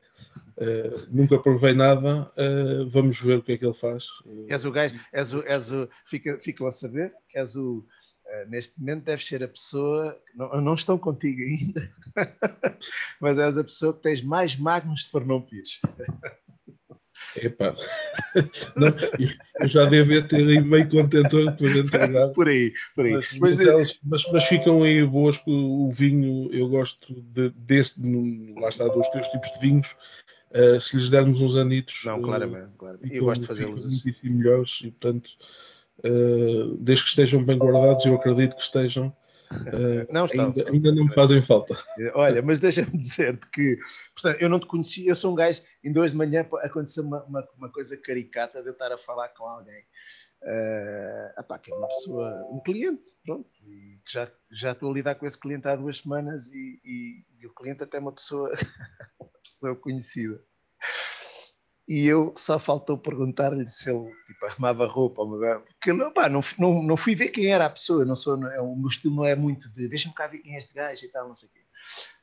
uh, 0.59 1.07
nunca 1.11 1.39
provei 1.39 1.73
nada, 1.73 2.31
uh, 2.37 2.87
vamos 2.91 3.19
ver 3.19 3.39
o 3.39 3.43
que 3.43 3.53
é 3.53 3.57
que 3.57 3.65
ele 3.65 3.73
faz. 3.73 4.05
És 4.47 4.67
o 4.67 4.71
gajo, 4.71 4.95
és 5.11 5.33
o, 5.33 5.43
és 5.45 5.73
o, 5.73 5.89
fica, 6.05 6.37
ficam 6.39 6.67
a 6.67 6.71
saber 6.71 7.15
que 7.31 7.39
és 7.39 7.57
o, 7.57 7.83
neste 8.49 8.79
momento 8.79 9.05
deves 9.05 9.27
ser 9.27 9.43
a 9.43 9.49
pessoa, 9.49 10.15
não, 10.35 10.61
não 10.61 10.75
estão 10.75 10.99
contigo 10.99 11.41
ainda, 11.41 11.91
mas 13.21 13.39
és 13.39 13.57
a 13.57 13.65
pessoa 13.65 13.95
que 13.95 14.03
tens 14.03 14.21
mais 14.21 14.55
magnos 14.57 15.05
de 15.05 15.11
Fernão 15.11 15.41
Pires. 15.41 15.81
Epá, 17.43 17.75
não, 18.77 18.89
eu 19.61 19.69
já 19.69 19.85
devo 19.87 20.29
ter 20.29 20.37
aí 20.37 20.61
meio 20.61 20.89
contentor 20.91 21.57
para 21.57 21.79
entregar. 21.79 22.29
Por 22.29 22.49
aí, 22.49 22.73
por 22.95 23.07
aí. 23.07 23.13
Mas, 23.13 23.33
mas, 23.39 23.61
elas, 23.61 23.99
mas, 24.05 24.23
mas, 24.31 24.45
ficam 24.45 24.83
aí 24.83 25.05
boas, 25.07 25.37
que 25.39 25.51
o 25.51 25.91
vinho, 25.91 26.53
eu 26.53 26.69
gosto 26.69 27.15
de, 27.15 27.51
desse, 27.51 27.95
lá 28.61 28.69
está, 28.69 28.87
dos 28.89 29.09
teus 29.09 29.27
tipos 29.29 29.51
de 29.53 29.61
vinhos. 29.61 29.89
Uh, 30.51 30.79
se 30.79 30.97
lhes 30.99 31.09
dermos 31.09 31.41
uns 31.41 31.57
anitos. 31.57 32.03
Não, 32.05 32.21
claramente, 32.21 32.67
uh, 32.67 32.77
claramente. 32.77 33.17
Eu 33.17 33.25
gosto 33.25 33.41
de 33.41 33.47
fazê-los 33.47 33.87
assim. 33.87 34.13
melhores 34.23 34.81
e, 34.83 34.91
portanto, 34.91 35.31
uh, 36.05 36.77
desde 36.77 37.05
que 37.05 37.11
estejam 37.11 37.43
bem 37.43 37.57
guardados, 37.57 38.05
eu 38.05 38.15
acredito 38.15 38.57
que 38.57 38.63
estejam 38.63 39.15
Uh, 39.53 40.07
não 40.12 40.25
estão, 40.25 40.47
ainda, 40.47 40.71
ainda 40.71 40.93
não 40.93 41.05
me 41.07 41.15
fazem 41.15 41.43
falta. 41.43 41.77
Olha, 42.15 42.43
mas 42.43 42.59
deixa-me 42.59 42.97
dizer-te 42.97 43.49
que 43.51 43.77
portanto, 44.15 44.41
eu 44.41 44.49
não 44.49 44.61
te 44.61 44.67
conhecia, 44.67 45.11
eu 45.11 45.15
sou 45.15 45.33
um 45.33 45.35
gajo, 45.35 45.62
em 45.85 45.93
dois 45.93 46.12
de 46.12 46.17
manhã 46.17 46.47
aconteceu 46.62 47.05
uma, 47.05 47.23
uma, 47.25 47.49
uma 47.57 47.69
coisa 47.71 47.97
caricata 47.97 48.62
de 48.62 48.69
eu 48.69 48.73
estar 48.73 48.93
a 48.93 48.99
falar 48.99 49.29
com 49.29 49.45
alguém. 49.47 49.85
Uh, 50.43 51.41
epá, 51.41 51.57
que 51.57 51.73
é 51.73 51.77
uma 51.77 51.87
pessoa, 51.87 52.49
um 52.51 52.61
cliente, 52.61 53.15
pronto, 53.25 53.49
e 53.65 54.01
que 54.05 54.12
já, 54.12 54.29
já 54.51 54.73
estou 54.73 54.91
a 54.91 54.95
lidar 54.95 55.15
com 55.15 55.25
esse 55.25 55.38
cliente 55.38 55.69
há 55.69 55.77
duas 55.77 55.99
semanas 55.99 56.51
e, 56.53 56.81
e, 56.85 57.25
e 57.41 57.47
o 57.47 57.55
cliente 57.55 57.85
até 57.85 57.99
é 57.99 58.01
uma 58.01 58.11
pessoa, 58.11 58.51
uma 59.21 59.31
pessoa 59.41 59.77
conhecida. 59.77 60.43
E 61.93 62.07
eu 62.07 62.33
só 62.39 62.59
faltou 62.59 62.97
perguntar-lhe 62.97 63.67
se 63.67 63.91
ele 63.91 64.11
tipo, 64.27 64.47
arrumava 64.47 64.87
roupa, 64.87 65.27
porque 65.27 65.93
não, 65.93 66.11
pá, 66.11 66.27
não, 66.27 66.41
não, 66.59 66.83
não 66.83 66.97
fui 66.97 67.15
ver 67.15 67.29
quem 67.29 67.49
era 67.49 67.67
a 67.67 67.71
pessoa, 67.71 68.03
não 68.03 68.17
sou, 68.17 68.35
não, 68.35 68.51
é, 68.51 68.59
o 68.63 68.75
meu 68.75 68.89
estilo 68.89 69.15
não 69.15 69.27
é 69.27 69.37
muito 69.37 69.69
de 69.75 69.89
deixa-me 69.89 70.15
cá 70.15 70.27
ver 70.27 70.39
quem 70.39 70.55
é 70.55 70.59
este 70.59 70.73
gajo 70.73 71.05
e 71.05 71.09
tal, 71.09 71.29
não 71.29 71.37
sei 71.37 71.51
o 71.51 71.53
quê. 71.53 71.61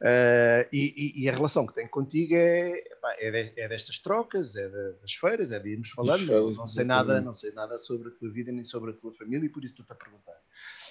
Uh, 0.02 0.66
e, 0.74 1.24
e, 1.24 1.30
a 1.30 1.34
relação 1.34 1.68
que 1.68 1.76
tenho 1.76 1.90
contigo 1.90 2.34
é, 2.34 2.82
pá, 3.00 3.16
é, 3.20 3.30
de, 3.30 3.62
é, 3.62 3.68
destas 3.68 4.00
trocas, 4.00 4.56
é 4.56 4.68
de, 4.68 5.00
das 5.02 5.14
feiras, 5.14 5.52
é 5.52 5.60
de 5.60 5.70
irmos 5.70 5.92
falando. 5.92 6.26
Não, 6.26 6.52
não, 6.52 6.66
sei 6.66 6.84
nada, 6.84 7.22
não 7.22 7.36
sei 7.36 7.52
nada 7.52 7.78
sobre 7.78 8.08
a 8.08 8.12
tua 8.12 8.32
vida 8.32 8.52
nem 8.52 8.64
sobre 8.64 8.90
a 8.90 8.94
tua 8.94 9.14
família 9.14 9.46
e 9.46 9.50
por 9.50 9.64
isso 9.64 9.74
estou-te 9.74 9.92
a 9.92 10.04
perguntar. 10.04 10.38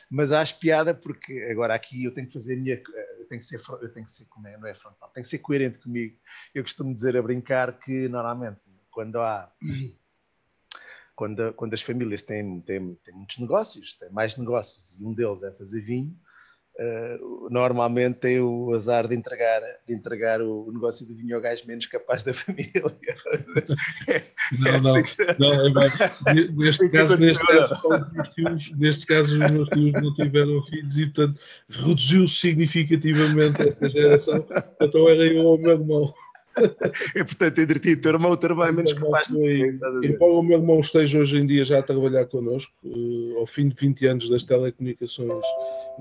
Mas 0.09 0.31
acho 0.31 0.57
piada 0.61 0.95
porque 0.95 1.49
agora 1.51 1.75
aqui 1.75 2.05
eu 2.05 2.15
tenho 2.15 2.29
que 2.29 2.33
fazer 2.33 2.55
a 2.55 2.57
minha. 2.59 2.83
Eu 3.19 3.27
tenho 3.27 3.41
que 3.41 3.47
ser, 3.47 3.61
eu 3.83 3.93
tenho 3.93 4.07
que 4.07 4.13
ser 4.13 4.27
como 4.27 4.47
é, 4.47 4.57
não 4.57 4.69
é 4.69 4.75
frontal, 4.75 5.11
tenho 5.11 5.25
que 5.25 5.31
ser 5.31 5.39
coerente 5.39 5.79
comigo. 5.79 6.17
Eu 6.55 6.63
costumo 6.63 6.95
dizer 6.95 7.17
a 7.17 7.23
brincar 7.23 7.79
que 7.79 8.09
normalmente 8.09 8.68
quando 8.99 9.21
há. 9.21 9.49
Quando, 11.15 11.53
quando 11.53 11.75
as 11.75 11.83
famílias 11.83 12.23
têm, 12.23 12.61
têm, 12.63 12.97
têm 12.97 13.15
muitos 13.15 13.39
negócios, 13.39 13.93
têm 13.95 14.11
mais 14.11 14.37
negócios 14.37 14.99
e 14.99 15.05
um 15.05 15.15
deles 15.15 15.45
é 15.45 15.53
fazer 15.53 15.83
vinho, 15.83 16.17
Uh, 16.81 17.51
normalmente 17.51 18.21
tem 18.21 18.41
o 18.41 18.73
azar 18.73 19.09
de 19.09 19.17
entregar, 19.17 19.61
de 19.85 19.93
entregar 19.93 20.41
o 20.41 20.71
negócio 20.73 21.05
do 21.05 21.13
vinho 21.13 21.35
ao 21.35 21.43
gajo 21.43 21.67
menos 21.67 21.87
capaz 21.87 22.23
da 22.23 22.31
família. 22.33 22.71
não, 24.61 24.81
não, 24.81 24.95
assim 24.95 25.17
não, 25.41 25.67
é 25.67 25.73
bem. 25.73 26.55
Neste 26.55 26.89
caso, 26.89 27.17
neste 27.17 27.45
caso, 27.45 28.33
tios, 28.33 28.79
neste 28.79 29.07
caso, 29.07 29.43
os 29.43 29.51
meus 29.51 29.69
tios 29.71 29.93
não 29.93 30.15
tiveram 30.15 30.63
filhos 30.67 30.97
e, 30.97 31.07
portanto, 31.07 31.41
reduziu 31.69 32.29
significativamente 32.29 33.61
essa 33.61 33.91
geração. 33.91 34.47
Então 34.81 35.09
era 35.09 35.27
eu 35.27 35.47
ou 35.47 35.57
o 35.57 35.61
meu 35.61 35.73
irmão. 35.73 36.15
e 37.15 37.25
portanto, 37.25 37.59
entre 37.59 37.79
ti 37.79 37.91
e 37.91 37.95
o 37.95 38.01
teu 38.01 38.13
irmão, 38.13 38.31
o 38.31 38.37
teu 38.37 38.51
irmão 38.51 38.67
é 38.67 38.73
menos 38.73 38.93
capaz 38.93 39.29
de. 39.29 39.79
Embora 40.05 40.33
o 40.33 40.43
meu 40.43 40.59
irmão 40.59 40.81
esteja 40.81 41.19
hoje 41.19 41.37
em 41.37 41.47
dia 41.47 41.65
já 41.65 41.79
a 41.79 41.83
trabalhar 41.83 42.27
connosco, 42.27 42.73
uh, 42.85 43.39
ao 43.39 43.47
fim 43.47 43.69
de 43.69 43.77
20 43.77 44.07
anos 44.07 44.29
das 44.31 44.45
telecomunicações, 44.45 45.45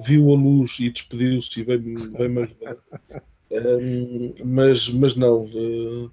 viu 0.05 0.31
a 0.31 0.35
luz 0.35 0.75
e 0.79 0.89
despediu-se 0.89 1.59
e 1.59 1.63
veio-me 1.63 2.43
ajudar. 2.43 2.77
Um, 3.49 4.35
mas, 4.43 4.89
mas 4.89 5.15
não. 5.15 5.45
Uh, 5.45 6.11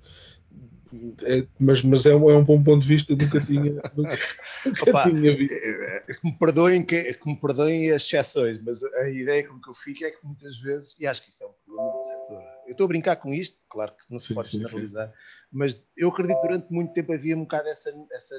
é, 1.22 1.46
mas, 1.58 1.82
mas 1.82 2.06
é, 2.06 2.14
um, 2.14 2.30
é 2.30 2.36
um 2.36 2.44
bom 2.44 2.62
ponto 2.62 2.82
de 2.82 2.88
vista, 2.88 3.12
nunca 3.12 3.40
tinha, 3.40 3.72
nunca, 3.96 4.18
nunca 4.64 4.90
Opa, 4.90 5.10
tinha 5.10 5.36
visto. 5.36 5.52
Eh, 5.52 6.14
que 6.14 6.26
me, 6.26 6.32
perdoem 6.38 6.84
que, 6.84 7.14
que 7.14 7.28
me 7.28 7.36
perdoem 7.36 7.90
as 7.90 8.02
exceções, 8.02 8.60
mas 8.62 8.82
a 8.82 9.08
ideia 9.08 9.46
com 9.48 9.60
que 9.60 9.68
eu 9.68 9.74
fico 9.74 10.04
é 10.04 10.10
que 10.10 10.24
muitas 10.24 10.58
vezes, 10.58 10.96
e 11.00 11.06
acho 11.06 11.22
que 11.22 11.30
isto 11.30 11.42
é 11.42 11.46
um 11.46 11.52
problema 11.64 11.92
do 11.92 12.02
setor, 12.04 12.42
eu 12.66 12.72
estou 12.72 12.84
a 12.84 12.88
brincar 12.88 13.16
com 13.16 13.32
isto, 13.32 13.58
claro 13.68 13.92
que 13.96 14.10
não 14.10 14.18
se 14.18 14.28
sim, 14.28 14.34
pode 14.34 14.50
generalizar, 14.50 15.08
sim. 15.08 15.14
mas 15.52 15.86
eu 15.96 16.08
acredito 16.08 16.40
que 16.40 16.46
durante 16.46 16.72
muito 16.72 16.92
tempo 16.92 17.12
havia 17.12 17.36
um 17.36 17.42
bocado 17.42 17.68
essa, 17.68 17.92
essa 18.12 18.36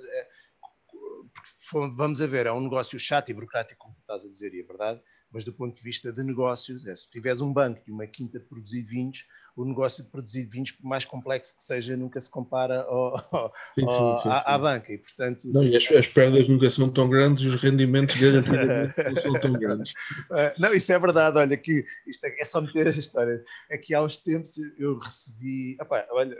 vamos 1.96 2.22
a 2.22 2.28
ver, 2.28 2.46
é 2.46 2.52
um 2.52 2.62
negócio 2.62 3.00
chato 3.00 3.30
e 3.30 3.34
burocrático, 3.34 3.80
como 3.80 3.96
estás 4.00 4.26
a 4.26 4.30
dizer, 4.30 4.54
e 4.54 4.62
é 4.62 4.64
verdade, 4.64 5.02
mas 5.32 5.44
do 5.44 5.54
ponto 5.54 5.76
de 5.76 5.82
vista 5.82 6.12
de 6.14 6.24
negócios, 6.24 6.86
é, 6.86 6.96
se 6.96 7.10
tiveres 7.10 7.42
um 7.42 7.52
banco 7.52 7.82
e 7.88 7.92
uma 7.92 8.08
quinta 8.08 8.40
de 8.40 8.46
produzir 8.46 8.84
vinhos, 8.84 9.26
o 9.56 9.63
negócio 9.63 10.04
de 10.04 10.10
produzir 10.10 10.46
vinhos, 10.46 10.72
por 10.72 10.86
mais 10.86 11.06
complexo 11.06 11.56
que 11.56 11.63
seja, 11.63 11.96
nunca 11.96 12.20
se 12.20 12.30
compara 12.30 12.82
ao, 12.82 13.15
ao, 13.32 13.54
sim, 13.74 13.82
sim, 13.82 14.22
sim, 14.24 14.30
à, 14.30 14.54
à, 14.54 14.58
banca. 14.58 14.91
E, 14.91 14.98
portanto, 14.98 15.48
não, 15.48 15.63
e 15.63 15.78
as, 15.78 15.89
as, 15.91 16.08
perdas 16.08 16.48
nunca 16.50 16.70
são 16.70 16.89
tão 16.91 17.10
grandes 17.10 17.46
e 17.46 17.48
os 17.48 17.62
rendimentos 17.62 18.20
garantidamente 18.20 18.94
não 19.15 19.22
são 19.22 19.41
tão 19.41 19.54
grandes. 19.54 19.91
Uh, 20.30 20.60
não, 20.60 20.74
isso 20.74 20.91
é 20.91 21.00
verdade. 21.00 21.38
Olha, 21.38 21.56
que 21.56 21.86
isto 22.06 22.26
é, 22.26 22.41
é 22.41 22.46
só 22.46 22.60
meter 22.60 22.88
a 22.88 22.91
história. 22.91 23.44
Aqui 23.72 23.94
há 23.94 24.04
uns 24.04 24.18
tempos 24.18 24.58
eu 24.78 25.00
recebi. 25.00 25.78
Opa, 25.80 26.06
olha, 26.12 26.38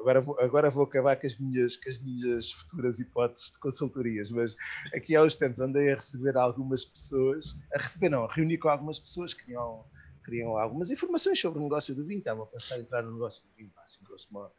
agora, 0.00 0.20
vou, 0.20 0.38
agora 0.40 0.70
vou 0.70 0.84
acabar 0.84 1.16
com 1.16 1.26
as, 1.26 1.38
minhas, 1.38 1.76
com 1.76 1.88
as 1.88 1.98
minhas 1.98 2.52
futuras 2.52 3.00
hipóteses 3.00 3.52
de 3.52 3.58
consultorias, 3.60 4.30
mas 4.30 4.54
aqui 4.94 5.16
há 5.16 5.22
uns 5.22 5.36
tempos 5.36 5.60
andei 5.60 5.90
a 5.92 5.94
receber 5.94 6.36
algumas 6.36 6.84
pessoas, 6.84 7.56
a 7.74 7.78
receber 7.78 8.10
não, 8.10 8.24
a 8.24 8.32
reunir 8.32 8.58
com 8.58 8.68
algumas 8.68 9.00
pessoas 9.00 9.32
que 9.32 9.46
tinham 9.46 9.84
queriam 10.28 10.58
algumas 10.58 10.90
informações 10.90 11.40
sobre 11.40 11.58
o 11.58 11.62
negócio 11.62 11.94
do 11.94 12.04
vinho, 12.04 12.18
estavam 12.18 12.44
a 12.44 12.46
pensar 12.46 12.78
em 12.78 12.82
entrar 12.82 13.02
no 13.02 13.12
negócio 13.12 13.42
do 13.44 13.54
vinho, 13.54 13.72
assim, 13.78 14.04
grosso 14.04 14.32
modo. 14.32 14.52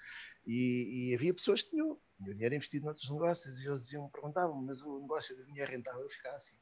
E, 0.46 1.12
e, 1.12 1.16
havia 1.16 1.34
pessoas 1.34 1.62
que 1.62 1.70
tinham, 1.70 2.00
tinham 2.18 2.34
dinheiro 2.34 2.56
investido 2.56 2.86
noutros 2.86 3.10
negócios 3.12 3.62
e 3.62 3.68
eles 3.68 3.82
diziam, 3.82 4.10
perguntavam, 4.10 4.60
mas 4.64 4.82
o 4.82 5.00
negócio 5.00 5.38
do 5.38 5.46
vinho 5.46 5.62
é 5.62 5.66
rentável? 5.66 6.02
Eu 6.02 6.10
ficava 6.10 6.38
assim, 6.38 6.56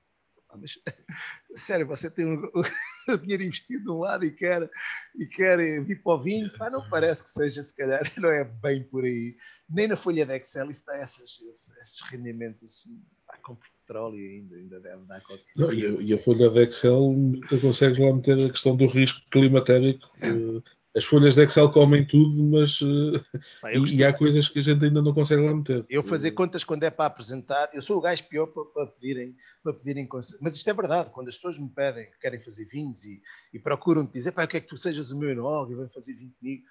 mas 0.55 0.79
sério, 1.55 1.87
você 1.87 2.09
tem 2.09 2.25
o, 2.25 2.51
o, 3.09 3.17
dinheiro 3.17 3.43
investido 3.43 3.83
de 3.83 3.89
um 3.91 3.99
lado 3.99 4.25
e 4.25 4.31
quer, 4.31 4.69
e 5.15 5.25
quer 5.25 5.57
vir 5.83 6.01
para 6.03 6.13
o 6.13 6.21
vinho, 6.21 6.51
pá, 6.57 6.69
não 6.69 6.87
parece 6.89 7.23
que 7.23 7.29
seja, 7.29 7.63
se 7.63 7.75
calhar, 7.75 8.01
não 8.19 8.29
é 8.29 8.43
bem 8.43 8.83
por 8.83 9.05
aí. 9.05 9.37
Nem 9.69 9.87
na 9.87 9.95
folha 9.95 10.25
de 10.25 10.35
Excel 10.35 10.69
esses, 10.69 10.83
esses, 10.95 11.77
esses 11.77 12.01
rendimentos 12.09 12.63
assim, 12.63 13.01
pá, 13.25 13.37
petróleo 13.87 14.19
ainda, 14.19 14.55
ainda 14.55 14.79
deve 14.81 15.05
dar 15.05 15.21
qualquer 15.21 15.45
não, 15.55 15.71
e, 15.71 16.13
a, 16.13 16.19
folha 16.19 16.49
de 16.49 16.63
Excel 16.63 17.13
nunca 17.13 17.57
consegues 17.59 17.97
lá 17.97 18.13
meter 18.13 18.45
a 18.45 18.51
questão 18.51 18.75
do 18.75 18.85
risco 18.85 19.21
climatérico. 19.31 20.11
As 20.95 21.05
folhas 21.05 21.35
de 21.35 21.43
Excel 21.43 21.71
comem 21.71 22.05
tudo, 22.05 22.43
mas 22.43 22.79
Pá, 23.61 23.71
e, 23.71 23.95
e, 23.95 24.03
há 24.03 24.11
coisas 24.11 24.49
que 24.49 24.59
a 24.59 24.63
gente 24.63 24.83
ainda 24.83 25.01
não 25.01 25.13
consegue 25.13 25.41
lá 25.41 25.53
meter. 25.53 25.85
Eu 25.89 26.03
fazer 26.03 26.31
contas 26.31 26.63
quando 26.63 26.83
é 26.83 26.89
para 26.89 27.05
apresentar, 27.05 27.69
eu 27.71 27.81
sou 27.81 27.97
o 27.97 28.01
gajo 28.01 28.27
pior 28.27 28.47
para, 28.47 28.65
para 28.65 28.87
pedirem, 28.87 29.35
para 29.63 29.73
pedirem 29.73 30.07
mas 30.41 30.55
isto 30.55 30.69
é 30.69 30.73
verdade, 30.73 31.11
quando 31.11 31.29
as 31.29 31.35
pessoas 31.35 31.59
me 31.59 31.69
pedem 31.69 32.09
que 32.09 32.19
querem 32.19 32.39
fazer 32.39 32.65
vinhos 32.65 33.05
e, 33.05 33.21
e 33.53 33.59
procuram 33.59 34.05
te 34.05 34.13
dizer, 34.13 34.31
pá, 34.31 34.43
eu 34.43 34.47
quero 34.47 34.63
que 34.63 34.69
tu 34.69 34.77
sejas 34.77 35.11
o 35.11 35.17
meu 35.17 35.29
enólogo 35.29 35.71
e 35.71 35.75
vem 35.75 35.89
fazer 35.89 36.13
vinho 36.13 36.33
comigo. 36.39 36.63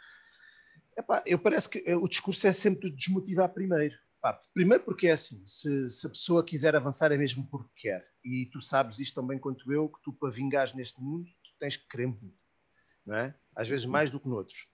Epá, 0.99 1.23
eu 1.27 1.39
parece 1.39 1.69
que 1.69 1.95
o 1.95 2.09
discurso 2.09 2.47
é 2.47 2.53
sempre 2.53 2.91
de 2.91 2.97
desmotivar 2.97 3.53
primeiro. 3.53 3.95
Pá, 4.27 4.37
primeiro 4.53 4.83
porque 4.83 5.07
é 5.07 5.13
assim, 5.13 5.41
se, 5.47 5.89
se, 5.89 6.05
a 6.05 6.11
pessoa 6.11 6.45
quiser 6.45 6.75
avançar 6.75 7.13
é 7.13 7.17
mesmo 7.17 7.47
porque 7.47 7.71
quer. 7.77 8.05
E 8.25 8.47
tu 8.47 8.61
sabes 8.61 8.99
isto 8.99 9.15
tão 9.15 9.25
bem 9.25 9.39
quanto 9.39 9.73
eu, 9.73 9.89
que 9.89 10.03
tu 10.03 10.13
para 10.13 10.33
vingares 10.33 10.75
neste 10.75 11.01
mundo, 11.01 11.27
tu 11.45 11.51
tens 11.61 11.77
que 11.77 11.87
querer 11.87 12.09
muito. 12.09 12.35
Não 13.07 13.15
é? 13.15 13.33
Às 13.55 13.69
vezes 13.69 13.87
mais 13.87 14.11
do 14.11 14.19
que 14.19 14.29
noutros. 14.29 14.67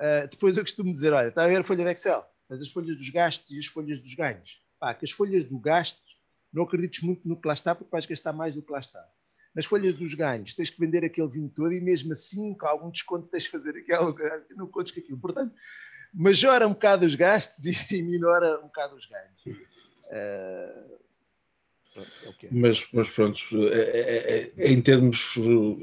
Uh, 0.00 0.26
depois 0.28 0.56
eu 0.56 0.64
costumo 0.64 0.90
dizer, 0.90 1.12
olha, 1.12 1.28
está 1.28 1.44
a 1.44 1.46
ver 1.46 1.60
a 1.60 1.62
folha 1.62 1.84
de 1.84 1.92
Excel? 1.92 2.26
Tens 2.48 2.60
as 2.60 2.70
folhas 2.70 2.96
dos 2.96 3.08
gastos 3.10 3.52
e 3.52 3.60
as 3.60 3.66
folhas 3.66 4.00
dos 4.00 4.14
ganhos. 4.14 4.64
Pá, 4.80 4.92
que 4.92 5.04
as 5.04 5.12
folhas 5.12 5.44
do 5.44 5.60
gasto, 5.60 6.02
não 6.52 6.64
acredites 6.64 7.00
muito 7.04 7.28
no 7.28 7.40
que 7.40 7.46
lá 7.46 7.54
está, 7.54 7.76
porque 7.76 7.92
vais 7.92 8.04
gastar 8.04 8.32
mais 8.32 8.54
do 8.54 8.62
que 8.62 8.72
lá 8.72 8.80
está. 8.80 9.08
Nas 9.54 9.64
folhas 9.64 9.94
dos 9.94 10.12
ganhos, 10.14 10.54
tens 10.54 10.70
que 10.70 10.80
vender 10.80 11.04
aquele 11.04 11.28
vinho 11.28 11.48
todo 11.50 11.72
e 11.72 11.80
mesmo 11.80 12.10
assim, 12.10 12.52
com 12.52 12.66
algum 12.66 12.90
desconto, 12.90 13.28
tens 13.28 13.44
que 13.46 13.52
fazer 13.52 13.76
aquilo, 13.76 14.16
não 14.56 14.66
contes 14.66 14.90
com 14.90 14.98
aquilo. 14.98 15.20
Portanto, 15.20 15.54
majora 16.12 16.66
um 16.66 16.72
bocado 16.72 17.06
os 17.06 17.14
gastos 17.14 17.64
e 17.90 18.02
minora 18.02 18.58
um 18.58 18.66
bocado 18.66 18.96
os 18.96 19.06
ganhos. 19.06 19.58
Uh, 20.06 20.98
mas, 22.50 22.84
mas 22.92 23.08
pronto, 23.10 23.38
é, 23.72 23.80
é, 23.80 24.52
é, 24.56 24.72
em 24.72 24.80
termos 24.80 25.34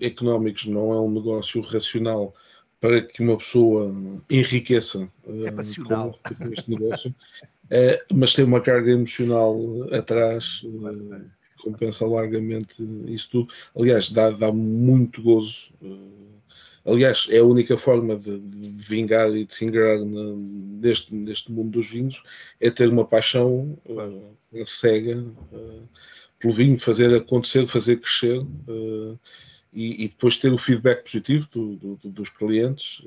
económicos, 0.01 0.65
não 0.65 0.93
é 0.93 0.99
um 0.99 1.11
negócio 1.11 1.61
racional 1.61 2.33
para 2.79 3.01
que 3.01 3.21
uma 3.21 3.37
pessoa 3.37 3.93
enriqueça 4.29 5.09
é 5.43 5.51
passional. 5.51 6.17
Com, 6.23 6.53
este 6.53 6.69
negócio, 6.69 7.15
é, 7.69 8.03
mas 8.13 8.33
tem 8.33 8.45
uma 8.45 8.61
carga 8.61 8.91
emocional 8.91 9.57
atrás, 9.91 10.61
compensa 11.63 12.05
largamente 12.05 12.75
isso 13.07 13.29
tudo. 13.31 13.53
Aliás, 13.75 14.11
dá, 14.11 14.29
dá 14.29 14.51
muito 14.51 15.21
gozo. 15.21 15.69
Aliás, 16.85 17.25
é 17.31 17.39
a 17.39 17.43
única 17.43 17.77
forma 17.79 18.15
de, 18.15 18.37
de 18.37 18.69
vingar 18.83 19.35
e 19.35 19.43
de 19.43 19.55
se 19.55 19.65
ingrar 19.65 19.97
neste, 19.99 21.15
neste 21.15 21.51
mundo 21.51 21.71
dos 21.71 21.89
vinhos 21.89 22.21
é 22.61 22.69
ter 22.69 22.87
uma 22.87 23.03
paixão 23.03 23.75
uh, 23.87 24.67
cega 24.67 25.17
uh, 25.17 25.89
pelo 26.39 26.53
vinho, 26.53 26.77
fazer 26.77 27.11
acontecer, 27.15 27.65
fazer 27.65 27.99
crescer 27.99 28.37
uh, 28.37 29.19
e, 29.73 30.05
e, 30.05 30.07
depois 30.09 30.37
ter 30.37 30.53
o 30.53 30.59
feedback 30.59 31.03
positivo 31.03 31.47
do, 31.51 31.75
do, 31.75 32.09
dos 32.09 32.29
clientes 32.29 33.01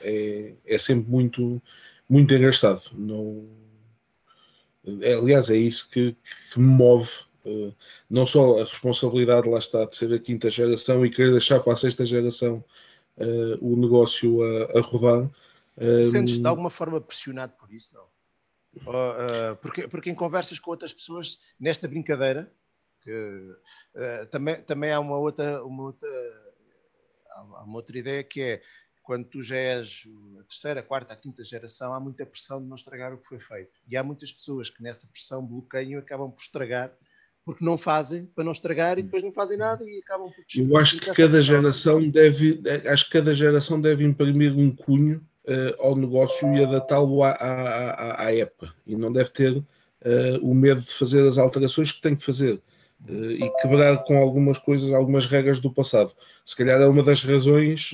é, 0.00 0.54
é 0.66 0.78
sempre 0.78 1.08
muito, 1.08 1.62
muito 2.08 2.34
engraçado. 2.34 2.82
Não, 2.94 3.46
é, 5.00 5.14
aliás, 5.14 5.48
é 5.50 5.56
isso 5.56 5.88
que, 5.90 6.16
que 6.52 6.58
me 6.58 6.66
move 6.66 7.10
não 8.08 8.24
só 8.24 8.60
a 8.60 8.64
responsabilidade, 8.64 9.48
lá 9.48 9.58
está, 9.58 9.84
de 9.84 9.96
ser 9.96 10.12
a 10.14 10.18
quinta 10.18 10.48
geração 10.50 11.04
e 11.04 11.10
querer 11.10 11.32
deixar 11.32 11.60
para 11.60 11.72
a 11.72 11.76
sexta 11.76 12.06
geração 12.06 12.64
uh, 13.16 13.58
o 13.60 13.76
negócio 13.76 14.42
a, 14.42 14.78
a 14.78 14.80
rodar. 14.80 15.30
Um... 15.76 16.04
Sentes 16.10 16.38
de 16.38 16.46
alguma 16.46 16.70
forma 16.70 17.00
pressionado 17.00 17.54
por 17.54 17.72
isso, 17.72 17.94
não? 17.94 18.04
Uh, 18.76 19.56
porque, 19.60 19.86
porque 19.86 20.10
em 20.10 20.14
conversas 20.14 20.58
com 20.58 20.70
outras 20.70 20.92
pessoas 20.92 21.38
nesta 21.60 21.86
brincadeira, 21.86 22.52
que 23.02 23.10
uh, 23.10 24.26
também, 24.30 24.62
também 24.62 24.92
há 24.92 25.00
uma 25.00 25.18
outra, 25.18 25.62
uma 25.64 25.84
outra, 25.84 26.08
há 27.30 27.64
uma 27.64 27.76
outra 27.76 27.98
ideia 27.98 28.24
que 28.24 28.40
é 28.40 28.62
quando 29.02 29.26
tu 29.26 29.42
já 29.42 29.56
és 29.56 30.04
a 30.38 30.44
terceira, 30.44 30.80
a 30.80 30.82
quarta, 30.82 31.12
a 31.12 31.16
quinta 31.16 31.42
geração, 31.44 31.92
há 31.92 31.98
muita 31.98 32.24
pressão 32.24 32.62
de 32.62 32.68
não 32.68 32.76
estragar 32.76 33.12
o 33.12 33.18
que 33.18 33.26
foi 33.26 33.40
feito. 33.40 33.72
E 33.88 33.96
há 33.96 34.02
muitas 34.02 34.32
pessoas 34.32 34.70
que 34.70 34.82
nessa 34.82 35.08
pressão 35.08 35.44
bloqueiam 35.44 35.98
e 35.98 36.02
acabam 36.02 36.30
por 36.30 36.40
estragar 36.40 36.92
porque 37.44 37.64
não 37.64 37.76
fazem 37.76 38.26
para 38.26 38.44
não 38.44 38.52
estragar 38.52 38.98
e 38.98 39.02
depois 39.02 39.22
não 39.22 39.32
fazem 39.32 39.58
nada 39.58 39.84
e 39.84 39.98
acabam 39.98 40.30
por. 40.30 40.44
Eu 40.56 40.76
acho 40.76 40.98
que 40.98 41.12
cada 41.12 41.42
geração 41.42 42.08
deve, 42.08 42.62
acho 42.86 43.06
que 43.06 43.10
cada 43.12 43.34
geração 43.34 43.80
deve 43.80 44.04
imprimir 44.04 44.56
um 44.56 44.74
cunho 44.74 45.20
uh, 45.46 45.82
ao 45.82 45.96
negócio 45.96 46.54
e 46.54 46.62
adaptá-lo 46.62 47.22
à, 47.22 47.30
à, 47.30 48.26
à, 48.26 48.34
época 48.34 48.72
e 48.86 48.94
não 48.96 49.12
deve 49.12 49.30
ter 49.30 49.56
uh, 49.56 49.64
o 50.42 50.54
medo 50.54 50.80
de 50.80 50.92
fazer 50.92 51.26
as 51.28 51.38
alterações 51.38 51.90
que 51.90 52.00
tem 52.00 52.14
que 52.14 52.24
fazer 52.24 52.60
uh, 53.08 53.30
e 53.30 53.50
quebrar 53.60 54.04
com 54.04 54.18
algumas 54.18 54.58
coisas, 54.58 54.92
algumas 54.92 55.26
regras 55.26 55.60
do 55.60 55.72
passado. 55.72 56.12
Se 56.46 56.56
calhar 56.56 56.80
é 56.80 56.86
uma 56.86 57.02
das 57.02 57.22
razões 57.22 57.90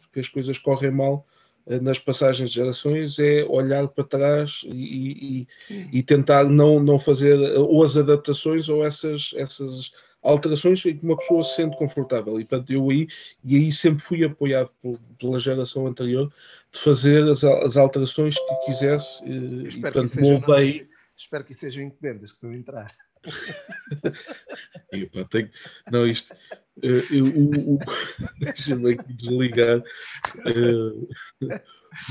porque 0.00 0.20
as 0.20 0.28
coisas 0.28 0.58
correm 0.58 0.90
mal 0.90 1.26
eh, 1.26 1.33
nas 1.66 1.98
passagens 1.98 2.50
de 2.50 2.56
gerações 2.56 3.18
é 3.18 3.44
olhar 3.44 3.88
para 3.88 4.04
trás 4.04 4.60
e, 4.64 5.46
e, 5.70 5.98
e, 5.98 6.02
tentar 6.02 6.44
não, 6.44 6.78
não 6.78 6.98
fazer 6.98 7.36
ou 7.56 7.82
as 7.82 7.96
adaptações 7.96 8.68
ou 8.68 8.84
essas, 8.84 9.30
essas 9.34 9.90
alterações 10.22 10.84
em 10.84 10.96
que 10.96 11.04
uma 11.04 11.16
pessoa 11.16 11.42
se 11.42 11.56
sente 11.56 11.76
confortável. 11.76 12.38
E 12.38 12.44
portanto, 12.44 12.70
eu 12.70 12.90
aí, 12.90 13.08
e 13.42 13.56
aí 13.56 13.72
sempre 13.72 14.02
fui 14.02 14.24
apoiado 14.24 14.70
por, 14.82 14.98
pela 15.18 15.40
geração 15.40 15.86
anterior 15.86 16.32
de 16.70 16.80
fazer 16.80 17.22
as, 17.24 17.42
as 17.42 17.76
alterações 17.76 18.34
que 18.34 18.66
quisesse. 18.66 19.22
Eh, 19.24 19.68
e, 19.68 19.80
portanto, 19.80 20.10
que 20.10 20.20
moldei... 20.20 20.88
espero 21.16 21.44
que 21.44 21.54
sejam 21.54 21.84
encomendas 21.84 22.32
que 22.32 22.42
vão 22.42 22.52
entrar. 22.52 22.94
e, 24.92 25.06
pá, 25.06 25.24
tenho... 25.30 25.50
Não, 25.90 26.04
isto 26.04 26.34
eu, 26.82 27.24
o, 27.24 27.74
o... 27.74 27.78
Deixa-me 28.40 28.92
aqui 28.92 29.12
desligar. 29.12 29.78
Uh, 29.78 31.08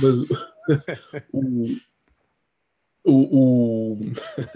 mas 0.01 0.29
o. 1.33 1.65
o, 3.03 3.11
o... 3.13 3.99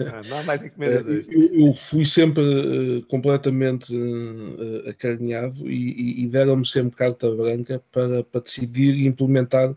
Ah, 0.00 0.22
não 0.26 0.38
há 0.38 0.42
mais 0.42 0.64
encomendas 0.64 1.06
uh, 1.06 1.30
eu, 1.30 1.66
eu, 1.66 1.74
fui 1.74 2.06
sempre 2.06 2.42
uh, 2.42 3.02
completamente 3.06 3.94
uh, 3.94 4.88
acarinhado 4.88 5.70
e, 5.70 6.20
e, 6.20 6.24
e 6.24 6.28
deram-me 6.28 6.66
sempre 6.66 6.96
carta 6.96 7.30
branca 7.30 7.82
para, 7.92 8.24
para 8.24 8.40
decidir 8.40 8.94
e 8.94 9.06
implementar 9.06 9.76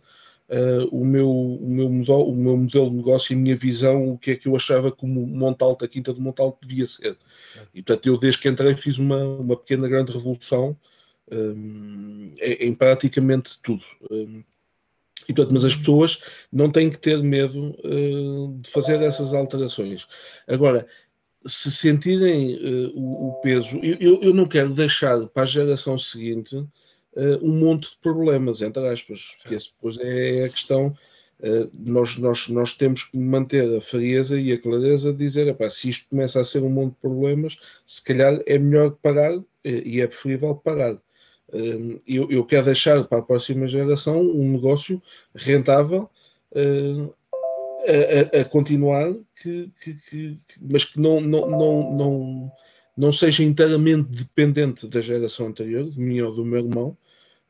o, 0.92 1.06
meu, 1.06 1.30
o, 1.32 1.66
meu 1.66 1.90
modelo, 1.90 2.30
o 2.30 2.36
meu 2.36 2.58
modelo 2.58 2.90
de 2.90 2.98
negócio 2.98 3.32
e 3.32 3.36
a 3.38 3.40
minha 3.40 3.56
visão, 3.56 4.12
o 4.12 4.18
que 4.18 4.32
é 4.32 4.36
que 4.36 4.50
eu 4.50 4.56
achava 4.58 4.92
que 4.92 5.06
o 5.06 5.08
Montalto, 5.08 5.86
a 5.86 5.88
Quinta 5.88 6.12
do 6.12 6.20
Montalto 6.20 6.68
devia 6.68 6.86
ser. 6.86 7.18
E 7.74 7.82
portanto, 7.82 8.08
eu 8.08 8.18
desde 8.18 8.42
que 8.42 8.50
entrei 8.50 8.76
fiz 8.76 8.98
uma, 8.98 9.18
uma 9.18 9.56
pequena 9.56 9.88
grande 9.88 10.12
revolução 10.12 10.78
um, 11.32 12.34
em, 12.40 12.74
praticamente 12.74 13.60
tudo. 13.62 13.84
Um, 14.10 14.44
e, 15.28 15.34
portanto, 15.34 15.54
mas 15.54 15.66
as 15.66 15.76
pessoas 15.76 16.22
não 16.52 16.72
têm 16.72 16.90
que 16.90 16.98
ter 16.98 17.22
medo 17.22 17.76
uh, 17.84 18.60
de 18.60 18.70
fazer 18.70 19.02
essas 19.02 19.34
alterações. 19.34 20.08
Agora, 20.48 20.88
se 21.46 21.72
sentirem 21.72 22.56
uh, 22.56 22.92
o, 22.96 23.30
o, 23.30 23.34
peso, 23.42 23.80
eu, 23.84 24.22
eu, 24.22 24.34
não 24.34 24.48
quero 24.48 24.74
deixar 24.74 25.26
para 25.28 25.44
a 25.44 25.48
geração 25.48 25.98
seguinte 25.98 26.56
uh, 26.56 26.70
um 27.42 27.60
monte 27.60 27.90
de 27.90 27.98
problemas, 28.02 28.62
entre 28.62 28.86
aspas, 28.88 29.22
porque 29.42 29.56
esse 29.56 29.70
depois 29.74 29.98
é 30.00 30.44
a 30.46 30.50
questão 30.50 30.96
nós, 31.74 32.18
nós, 32.18 32.48
nós 32.50 32.74
temos 32.76 33.04
que 33.06 33.18
manter 33.18 33.78
a 33.78 33.82
frieza 33.82 34.40
e 34.40 34.52
a 34.52 34.62
clareza 34.62 35.12
de 35.12 35.18
dizer, 35.18 35.56
se 35.72 35.90
isto 35.90 36.10
começa 36.10 36.40
a 36.40 36.46
ser 36.46 36.62
um 36.62 36.70
monte 36.70 36.94
de 36.94 37.02
problemas, 37.02 37.58
se 37.88 38.04
calhar 38.04 38.40
é 38.46 38.58
melhor 38.58 38.92
parar 39.02 39.40
e 39.64 40.02
é 40.02 40.08
preferível 40.08 40.56
parar. 40.56 40.94
Uh, 41.54 42.00
eu, 42.08 42.32
eu 42.32 42.46
quero 42.46 42.66
deixar 42.66 43.04
para 43.04 43.18
a 43.18 43.22
próxima 43.22 43.68
geração 43.68 44.22
um 44.22 44.54
negócio 44.54 45.02
rentável 45.36 46.10
uh, 46.54 47.14
a, 47.86 48.38
a, 48.38 48.42
a, 48.42 48.46
continuar, 48.46 49.14
que, 49.42 49.70
que, 49.82 49.94
que, 50.10 50.40
mas 50.62 50.86
que 50.86 51.00
não, 51.00 51.20
não, 51.20 51.50
não, 51.50 51.94
não, 51.94 52.52
não 52.96 53.12
seja 53.12 53.44
inteiramente 53.44 54.10
dependente 54.10 54.88
da 54.88 55.02
geração 55.02 55.48
anterior, 55.48 55.90
de 55.90 56.00
mim 56.00 56.22
ou 56.22 56.34
do 56.34 56.46
meu 56.46 56.60
irmão, 56.60 56.98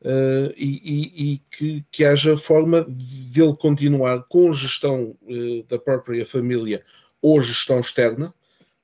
uh, 0.02 0.52
e, 0.56 0.80
e, 0.84 1.32
e 1.32 1.40
que, 1.50 1.84
que, 1.90 2.04
haja 2.04 2.36
forma 2.36 2.84
de 2.88 3.40
ele 3.40 3.54
continuar 3.56 4.24
com 4.28 4.52
gestão 4.52 5.16
uh, 5.22 5.62
da 5.68 5.78
própria 5.78 6.26
família 6.26 6.84
ou 7.20 7.40
gestão 7.40 7.80
externa, 7.80 8.34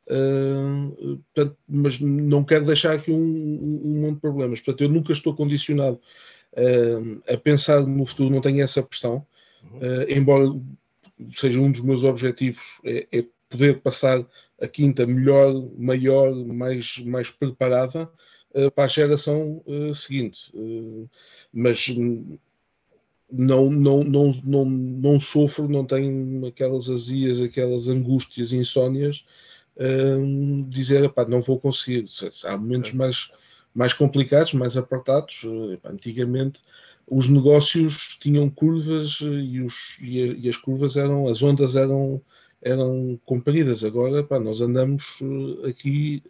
uh, 0.07 1.21
portanto, 1.35 1.57
mas 1.69 2.01
não 2.01 2.45
quero 2.45 2.65
deixar 2.65 2.95
aqui 2.95 3.11
um, 3.11 3.81
um, 3.85 4.01
monte 4.01 4.15
de 4.15 4.21
problemas. 4.21 4.61
Portanto, 4.61 4.85
eu 4.85 4.89
nunca 4.89 5.13
estou 5.13 5.35
condicionado 5.35 6.01
a 7.29 7.37
pensar 7.37 7.87
no 7.87 8.05
futuro, 8.05 8.31
não 8.31 8.41
tenho 8.41 8.63
essa 8.63 8.83
pressão, 8.83 9.25
uhum. 9.63 9.81
embora 10.09 10.45
seja 11.37 11.61
um 11.61 11.71
dos 11.71 11.83
meus 11.83 12.03
objetivos, 12.03 12.81
é, 12.85 13.07
é 13.13 13.25
poder 13.49 13.81
passar 13.81 14.25
a 14.61 14.67
quinta 14.67 15.07
melhor, 15.07 15.53
maior, 15.77 16.35
mais, 16.35 16.99
mais 16.99 17.31
preparada 17.31 18.11
para 18.75 18.85
a 18.85 18.89
geração 18.89 19.63
uh, 19.67 19.95
seguinte. 19.95 20.51
Uh, 20.55 21.09
mas 21.53 21.87
não, 23.31 23.71
não, 23.71 24.05
não, 24.05 24.33
não, 24.45 24.65
não 24.65 25.21
sofro, 25.21 25.69
não 25.69 25.85
tenho 25.85 26.47
aquelas 26.47 26.89
azias, 26.89 27.41
aquelas 27.41 27.89
angústias, 27.89 28.53
insónias, 28.53 29.25
dizer, 30.69 31.05
epá, 31.05 31.25
não 31.25 31.41
vou 31.41 31.61
conseguir. 31.61 32.07
Há 32.45 32.57
momentos 32.57 32.93
mais, 32.93 33.31
mais 33.75 33.93
complicados, 33.93 34.53
mais 34.53 34.77
apertados. 34.77 35.41
Epá, 35.73 35.91
antigamente 35.91 36.61
os 37.11 37.29
negócios 37.29 38.19
tinham 38.21 38.51
curvas 38.51 39.19
e, 39.21 39.61
os, 39.61 39.99
e, 40.01 40.23
a, 40.23 40.27
e, 40.27 40.49
as 40.49 40.57
curvas 40.57 40.97
eram, 40.97 41.29
as 41.29 41.43
ondas 41.43 41.75
eram, 41.77 42.21
eram 42.61 43.19
compridas. 43.25 43.85
Agora, 43.85 44.27
nós 44.41 44.61
andamos 44.61 45.19
aqui 45.67 46.23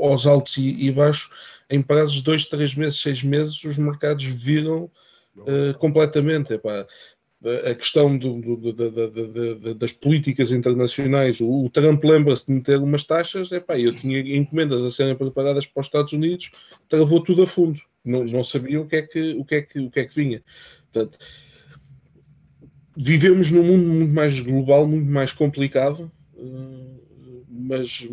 aos 0.00 0.26
altos 0.26 0.56
e, 0.56 0.86
e 0.86 0.90
baixos, 0.90 1.30
em 1.68 1.82
prazos 1.82 2.16
de 2.16 2.22
dois, 2.22 2.46
três 2.46 2.74
meses, 2.74 3.00
seis 3.00 3.22
meses, 3.22 3.62
os 3.64 3.76
mercados 3.76 4.24
viram 4.24 4.90
uh, 5.36 5.74
completamente. 5.78 6.54
Epá, 6.54 6.86
a 7.70 7.74
questão 7.74 8.16
do, 8.16 8.40
do, 8.40 8.72
do, 8.72 9.74
das 9.74 9.92
políticas 9.92 10.50
internacionais, 10.50 11.38
o, 11.40 11.68
Trump 11.70 12.02
lembra-se 12.02 12.46
de 12.46 12.52
meter 12.52 12.78
umas 12.78 13.04
taxas, 13.04 13.52
epá, 13.52 13.78
eu 13.78 13.92
tinha 13.92 14.18
encomendas 14.36 14.84
a 14.84 14.90
serem 14.90 15.14
preparadas 15.14 15.66
para 15.66 15.80
os 15.80 15.86
Estados 15.86 16.12
Unidos, 16.12 16.50
travou 16.88 17.22
tudo 17.22 17.42
a 17.42 17.46
fundo, 17.46 17.80
não, 18.04 18.24
não 18.24 18.42
sabiam 18.42 18.82
o 18.82 18.88
que, 18.88 18.96
é 18.96 19.02
que, 19.02 19.34
o, 19.34 19.44
que 19.44 19.54
é 19.54 19.62
que, 19.62 19.78
o 19.78 19.90
que 19.90 20.00
é 20.00 20.04
que 20.06 20.14
vinha. 20.14 20.42
Portanto, 20.92 21.18
vivemos 22.96 23.50
num 23.50 23.62
mundo 23.62 23.86
muito 23.86 24.14
mais 24.14 24.40
global, 24.40 24.86
muito 24.86 25.10
mais 25.10 25.30
complicado, 25.30 26.10
uh, 26.34 27.44
mas 27.48 28.08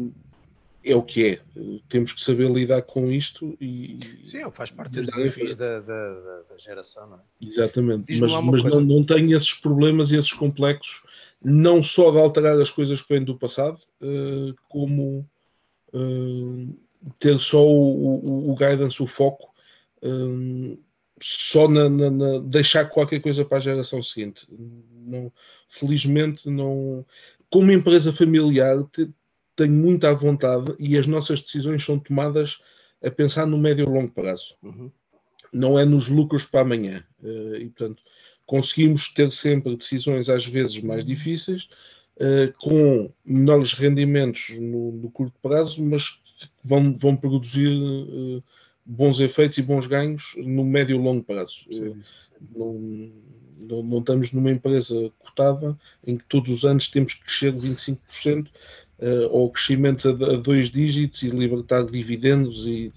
é 0.84 0.96
o 0.96 1.02
que 1.02 1.26
é. 1.26 1.42
Temos 1.90 2.12
que 2.12 2.22
saber 2.22 2.52
lidar 2.52 2.82
com 2.82 3.12
isto 3.12 3.56
e. 3.60 4.00
Sim, 4.24 4.50
faz 4.52 4.72
parte 4.72 4.94
dos 4.94 5.08
desafios 5.08 5.56
da, 5.56 5.80
da, 5.80 6.42
da, 6.50 6.58
geração, 6.58 7.08
não 7.08 7.18
é? 7.18 7.22
Exatamente. 7.42 8.20
Mas, 8.20 8.32
mas 8.44 8.64
não, 8.76 8.82
não 8.82 9.04
tem 9.04 9.32
esses 9.32 9.54
problemas 9.54 10.12
e 10.12 10.18
esses 10.18 10.34
complexos, 10.34 11.04
não 11.42 11.82
só 11.82 12.12
de 12.12 12.18
alterar 12.18 12.60
as 12.60 12.70
coisas 12.70 13.02
que 13.02 13.14
vêm 13.14 13.24
do 13.24 13.38
passado, 13.38 13.80
uh, 14.02 14.54
como 14.68 15.28
uh, 15.94 16.78
ter 17.20 17.40
só 17.40 17.66
o, 17.66 18.50
o, 18.50 18.52
o, 18.52 18.56
guidance, 18.56 19.02
o 19.02 19.08
foco, 19.08 19.54
uh, 20.02 20.78
só 21.22 21.68
na, 21.70 21.90
na, 21.90 22.12
na, 22.12 22.40
deixar 22.40 22.86
qualquer 22.86 23.22
coisa 23.22 23.46
para 23.46 23.58
a 23.58 23.62
geração 23.62 24.04
seguinte. 24.04 24.46
Não, 24.50 25.32
felizmente, 25.70 26.50
não. 26.50 27.06
Como 27.50 27.72
empresa 27.72 28.12
familiar, 28.12 28.84
tenho 29.56 29.74
muita 29.74 30.14
vontade 30.14 30.74
e 30.80 30.98
as 30.98 31.08
nossas 31.08 31.42
decisões 31.42 31.84
são 31.84 32.00
tomadas 32.00 32.60
a 33.04 33.12
pensar 33.12 33.46
no 33.46 33.58
médio 33.58 33.86
e 33.86 33.90
longo 33.90 34.12
prazo. 34.12 34.56
Uhum. 34.64 34.92
Não 35.52 35.78
é 35.78 35.86
nos 35.86 36.08
lucros 36.08 36.46
para 36.46 36.62
amanhã. 36.62 37.04
Uh, 37.22 37.56
e, 37.58 37.66
portanto, 37.70 38.02
conseguimos 38.46 39.14
ter 39.14 39.32
sempre 39.32 39.76
decisões 39.76 40.30
às 40.30 40.46
vezes 40.46 40.82
mais 40.82 41.06
difíceis, 41.06 41.68
uh, 42.18 42.52
com 42.60 43.12
menores 43.24 43.74
rendimentos 43.74 44.50
no, 44.60 44.92
no, 44.94 45.12
curto 45.12 45.38
prazo, 45.42 45.84
mas 45.84 46.20
vão, 46.64 46.98
vão 46.98 47.16
produzir 47.16 47.70
uh, 47.70 48.44
bons 48.86 49.20
efeitos 49.20 49.58
e 49.58 49.62
bons 49.62 49.86
ganhos 49.86 50.34
no 50.38 50.64
médio 50.64 50.96
e 50.96 51.00
longo 51.00 51.24
prazo. 51.24 51.66
Sim, 51.70 51.94
sim. 51.94 52.04
Não, 52.56 52.74
não, 53.58 53.84
não, 53.84 54.00
estamos 54.00 54.32
numa 54.32 54.52
empresa 54.52 55.12
cotada 55.20 55.78
em 56.06 56.18
que 56.18 56.26
todos 56.26 56.52
os 56.52 56.66
anos 56.66 56.90
temos 56.90 57.14
que 57.14 57.24
crescer 57.24 57.54
25% 57.54 58.48
uh, 59.00 59.28
ou 59.30 59.52
crescimento 59.52 60.08
a, 60.08 60.12
a, 60.12 60.38
dois 60.38 60.70
dígitos 60.70 61.24
e 61.24 61.30
libertar 61.30 61.86
dividendos 61.86 62.66
e 62.66 62.92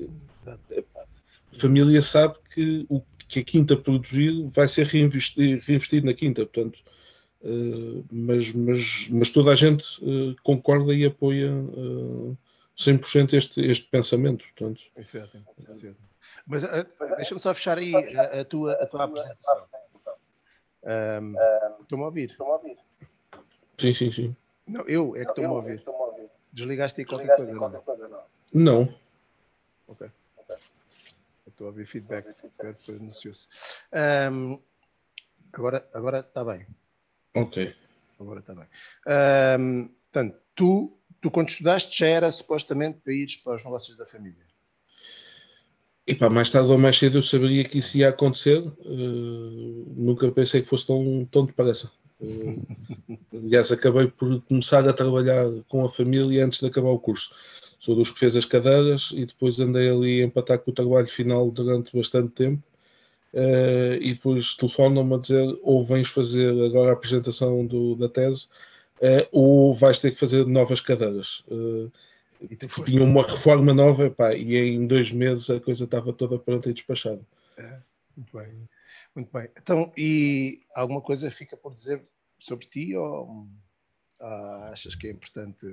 a 0.47 1.59
família 1.59 2.03
sabe 2.03 2.37
que 2.55 2.87
o 2.89 3.03
que 3.29 3.41
a 3.41 3.45
quinta 3.45 3.77
produzir 3.77 4.49
vai 4.55 4.69
ser 4.69 4.87
reinvestido, 4.87 5.63
reinvestido 5.65 6.07
na 6.07 6.15
quinta, 6.15 6.47
portanto, 6.47 6.79
uh, 7.43 8.05
mas, 8.11 8.53
mas, 8.53 9.09
mas 9.11 9.31
toda 9.31 9.53
a 9.53 9.57
gente 9.57 9.85
uh, 10.03 10.35
concorda 10.43 10.95
e 10.95 11.05
apoia 11.05 11.53
uh, 11.53 12.37
100% 12.79 13.33
este, 13.33 13.61
este 13.61 13.87
pensamento, 13.87 14.45
portanto. 14.45 14.81
É 14.95 15.03
certo, 15.03 15.39
é 15.69 15.75
certo. 15.75 15.99
Mas 16.47 16.63
deixa-me 17.17 17.41
só 17.41 17.55
fechar 17.55 17.79
aí 17.79 17.95
a, 17.95 18.41
a, 18.41 18.45
tua, 18.45 18.73
a 18.75 18.87
tua 18.87 19.05
apresentação. 19.05 19.67
Um, 20.85 21.35
Estou-me 21.83 22.05
a 22.05 22.07
ouvir? 22.07 22.37
Sim, 23.81 23.95
sim, 23.95 24.13
sim. 24.13 24.37
Não, 24.67 24.85
eu 24.89 25.15
é 25.17 25.25
que 25.25 25.31
estou-me 25.31 25.51
a 25.51 25.53
ouvir. 25.53 25.85
Desligaste 26.53 27.01
aí 27.01 27.05
qualquer 27.05 27.37
coisa, 27.37 27.55
não? 27.55 28.23
Não. 28.53 28.95
Ok. 29.87 30.11
Estou 31.47 31.67
a 31.67 31.71
ouvir 31.71 31.87
feedback. 31.87 32.27
Depois 32.43 32.77
anunciou-se. 32.89 33.49
Um, 34.31 34.59
agora, 35.53 35.89
agora 35.95 36.21
está 36.21 36.45
bem. 36.45 36.67
Ok. 37.35 37.75
Agora 38.19 38.41
está 38.41 38.55
bem. 38.55 38.67
Um, 39.61 39.89
portanto, 39.89 40.39
tu, 40.55 40.99
tu 41.21 41.31
quando 41.31 41.49
estudaste 41.49 41.99
já 41.99 42.09
era 42.09 42.31
supostamente 42.31 42.99
para 43.01 43.13
ires 43.13 43.37
para 43.37 43.57
os 43.57 43.65
negócios 43.65 43.97
da 43.97 44.07
família. 44.07 44.45
Epá, 46.07 46.31
mais 46.31 46.51
tarde 46.51 46.71
ou 46.71 46.79
mais 46.79 46.99
cedo 46.99 47.19
eu 47.19 47.23
saberia 47.23 47.69
que 47.69 47.79
isso 47.79 47.97
ia 47.97 48.09
acontecer. 48.09 48.59
Uh, 48.59 49.95
nunca 49.97 50.31
pensei 50.31 50.63
que 50.63 50.69
fosse 50.69 50.87
tão, 50.87 51.27
tão 51.31 51.45
depressa. 51.47 51.91
Uh, 52.21 53.19
aliás, 53.33 53.71
acabei 53.71 54.07
por 54.09 54.41
começar 54.43 54.89
a 54.89 54.93
trabalhar 54.93 55.47
com 55.69 55.85
a 55.85 55.93
família 55.93 56.45
antes 56.45 56.61
de 56.61 56.67
acabar 56.67 56.91
o 56.91 56.99
curso. 56.99 57.31
Sou 57.79 57.95
dos 57.95 58.11
que 58.11 58.19
fez 58.19 58.35
as 58.35 58.45
cadeiras 58.45 59.11
e 59.13 59.27
depois 59.27 59.61
andei 59.61 59.89
ali 59.89 60.23
a 60.23 60.27
empatar 60.27 60.59
com 60.59 60.71
o 60.71 60.75
trabalho 60.75 61.09
final 61.09 61.51
durante 61.51 61.97
bastante 61.97 62.33
tempo. 62.33 62.63
Uh, 63.33 64.01
e 64.01 64.15
depois 64.15 64.55
telefonam-me 64.55 65.15
a 65.15 65.19
dizer 65.19 65.59
ou 65.63 65.85
vens 65.85 66.09
fazer 66.09 66.51
agora 66.65 66.91
a 66.91 66.93
apresentação 66.95 67.67
do, 67.67 67.95
da 67.97 68.09
tese 68.09 68.47
uh, 69.01 69.29
ou 69.31 69.75
vais 69.75 69.99
ter 69.99 70.13
que 70.13 70.19
fazer 70.19 70.47
novas 70.47 70.81
cadeiras. 70.81 71.45
Uh, 71.49 71.91
e. 72.41 72.57
Tinha 72.57 73.03
uma 73.03 73.23
reforma 73.23 73.75
nova 73.75 74.11
pá, 74.11 74.35
e 74.35 74.57
em 74.57 74.87
dois 74.87 75.13
meses 75.13 75.51
a 75.51 75.61
coisa 75.61 75.85
estava 75.85 76.13
toda 76.13 76.39
pronta 76.39 76.71
e 76.71 76.73
despachada. 76.73 77.21
É, 77.59 77.79
muito 78.17 78.37
bem. 78.37 78.69
Muito 79.15 79.31
bem. 79.33 79.49
Então, 79.57 79.93
e 79.97 80.61
alguma 80.75 81.01
coisa 81.01 81.31
fica 81.31 81.57
por 81.57 81.73
dizer 81.73 82.03
sobre 82.39 82.67
ti 82.67 82.95
ou 82.97 83.47
ah, 84.21 84.71
achas 84.73 84.95
que 84.95 85.09
é 85.09 85.11
importante? 85.11 85.67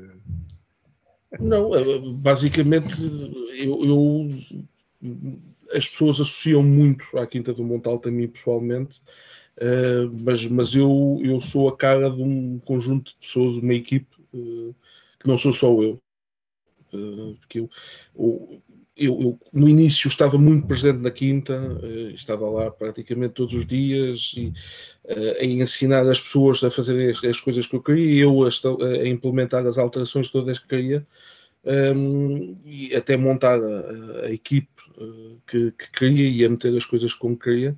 Não, 1.40 1.76
é, 1.76 1.84
basicamente 2.14 2.90
eu, 3.58 3.86
eu, 3.86 4.30
as 5.72 5.88
pessoas 5.88 6.20
associam 6.20 6.62
muito 6.62 7.06
à 7.18 7.26
Quinta 7.26 7.54
do 7.54 7.64
Montal 7.64 8.02
a 8.04 8.12
mim 8.12 8.28
pessoalmente, 8.28 9.02
uh, 9.58 10.12
mas, 10.24 10.46
mas 10.46 10.76
eu, 10.76 11.20
eu 11.24 11.42
sou 11.42 11.70
a 11.70 11.76
cara 11.76 12.10
de 12.10 12.22
um 12.22 12.60
conjunto 12.60 13.12
de 13.12 13.18
pessoas, 13.18 13.58
uma 13.58 13.74
equipe, 13.74 14.16
uh, 14.34 14.76
que 15.20 15.28
não 15.28 15.38
sou 15.38 15.54
só 15.54 15.82
eu. 15.82 16.00
Porque 17.40 17.60
eu, 17.60 17.70
eu, 18.96 19.22
eu, 19.22 19.40
no 19.52 19.68
início 19.68 20.08
estava 20.08 20.38
muito 20.38 20.68
presente 20.68 21.00
na 21.00 21.12
quinta, 21.12 21.54
uh, 21.54 22.10
estava 22.12 22.50
lá 22.50 22.72
praticamente 22.72 23.34
todos 23.34 23.54
os 23.54 23.66
dias 23.66 24.34
e, 24.36 24.54
uh, 25.06 25.42
a 25.42 25.46
ensinar 25.46 26.08
as 26.08 26.20
pessoas 26.20 26.64
a 26.64 26.72
fazer 26.72 27.12
as, 27.12 27.24
as 27.24 27.40
coisas 27.40 27.66
que 27.66 27.76
eu 27.76 27.82
queria, 27.82 28.24
eu 28.24 28.44
a, 28.44 28.50
a, 28.50 29.08
implementar 29.08 29.66
as 29.66 29.78
alterações 29.78 30.30
todas 30.30 30.60
que 30.60 30.68
queria 30.68 31.06
um, 31.66 32.58
e 32.66 32.96
até 32.96 33.18
montar 33.18 33.60
a, 33.60 34.26
a 34.26 34.32
equipe 34.32 34.70
uh, 34.98 35.38
que, 35.48 35.72
que, 35.72 35.92
queria 35.92 36.30
e 36.30 36.46
a 36.46 36.50
meter 36.50 36.76
as 36.78 36.86
coisas 36.86 37.14
como 37.14 37.38
queria. 37.38 37.76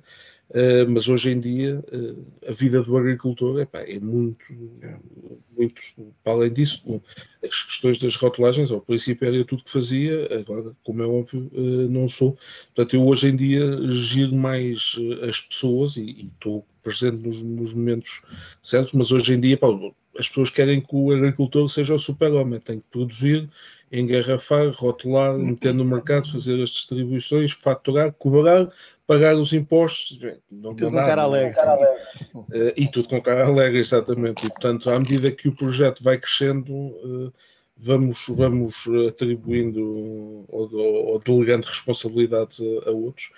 Uh, 0.50 0.88
mas 0.88 1.08
hoje 1.08 1.30
em 1.30 1.40
dia 1.40 1.84
uh, 1.92 2.26
a 2.48 2.52
vida 2.52 2.80
do 2.80 2.96
agricultor 2.96 3.60
epá, 3.60 3.80
é 3.80 3.98
muito, 3.98 4.44
muito, 5.58 5.82
para 6.22 6.34
além 6.34 6.52
disso, 6.52 6.80
as 7.42 7.62
questões 7.64 7.98
das 7.98 8.14
rotulagens, 8.14 8.70
ao 8.70 8.80
princípio 8.80 9.26
era 9.26 9.44
tudo 9.44 9.64
que 9.64 9.72
fazia, 9.72 10.28
agora, 10.38 10.72
como 10.84 11.02
é 11.02 11.06
óbvio, 11.06 11.50
uh, 11.52 11.88
não 11.90 12.08
sou. 12.08 12.38
Portanto, 12.74 12.94
eu 12.94 13.04
hoje 13.04 13.28
em 13.28 13.36
dia 13.36 13.64
giro 13.90 14.36
mais 14.36 14.94
as 15.28 15.40
pessoas 15.40 15.96
e, 15.96 16.30
estou 16.32 16.64
presente 16.80 17.16
nos, 17.16 17.42
nos, 17.42 17.74
momentos 17.74 18.22
certos, 18.62 18.92
mas 18.92 19.10
hoje 19.10 19.34
em 19.34 19.40
dia 19.40 19.58
as 20.16 20.28
pessoas 20.28 20.50
querem 20.50 20.80
que 20.80 20.94
o 20.94 21.10
agricultor 21.10 21.68
seja 21.68 21.94
o 21.94 21.98
super-homem, 21.98 22.60
tem 22.60 22.78
que 22.78 22.86
produzir, 22.92 23.50
engarrafar, 23.90 24.70
rotular, 24.70 25.36
meter 25.36 25.74
no 25.74 25.84
mercado, 25.84 26.30
fazer 26.30 26.62
as 26.62 26.70
distribuições, 26.70 27.52
faturar, 27.52 28.12
cobrar 28.12 28.70
pagar 29.06 29.36
os 29.36 29.52
impostos. 29.52 30.18
Não, 30.50 30.72
e 30.72 30.76
tudo 30.76 30.90
com 30.90 30.96
cara 30.96 31.22
alegre. 31.22 31.60
Uh, 32.34 32.72
e 32.76 32.88
tudo 32.88 33.08
com 33.08 33.20
cara 33.20 33.46
alegre, 33.46 33.78
exatamente. 33.78 34.44
E, 34.44 34.50
portanto, 34.50 34.90
à 34.90 34.98
medida 34.98 35.30
que 35.30 35.48
o 35.48 35.54
projeto 35.54 36.02
vai 36.02 36.18
crescendo, 36.18 36.72
uh, 36.72 37.32
vamos, 37.76 38.24
vamos 38.28 38.74
atribuindo 39.08 40.44
ou, 40.48 40.74
ou, 40.74 41.18
delegando 41.20 41.66
responsabilidades 41.66 42.60
a, 42.60 42.90
a 42.90 42.92
outros. 42.92 43.30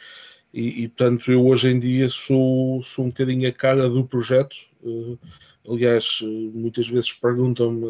E, 0.53 0.85
e, 0.85 0.89
portanto, 0.89 1.31
eu 1.31 1.47
hoje 1.47 1.69
em 1.69 1.79
dia 1.79 2.09
sou, 2.09 2.83
sou 2.83 3.05
um 3.05 3.09
bocadinho 3.09 3.49
a 3.49 3.53
cara 3.53 3.89
do 3.89 4.05
projeto. 4.05 4.57
Uh, 4.83 5.19
aliás, 5.69 6.21
muitas 6.55 6.89
vezes 6.89 7.13
perguntam-me 7.13 7.87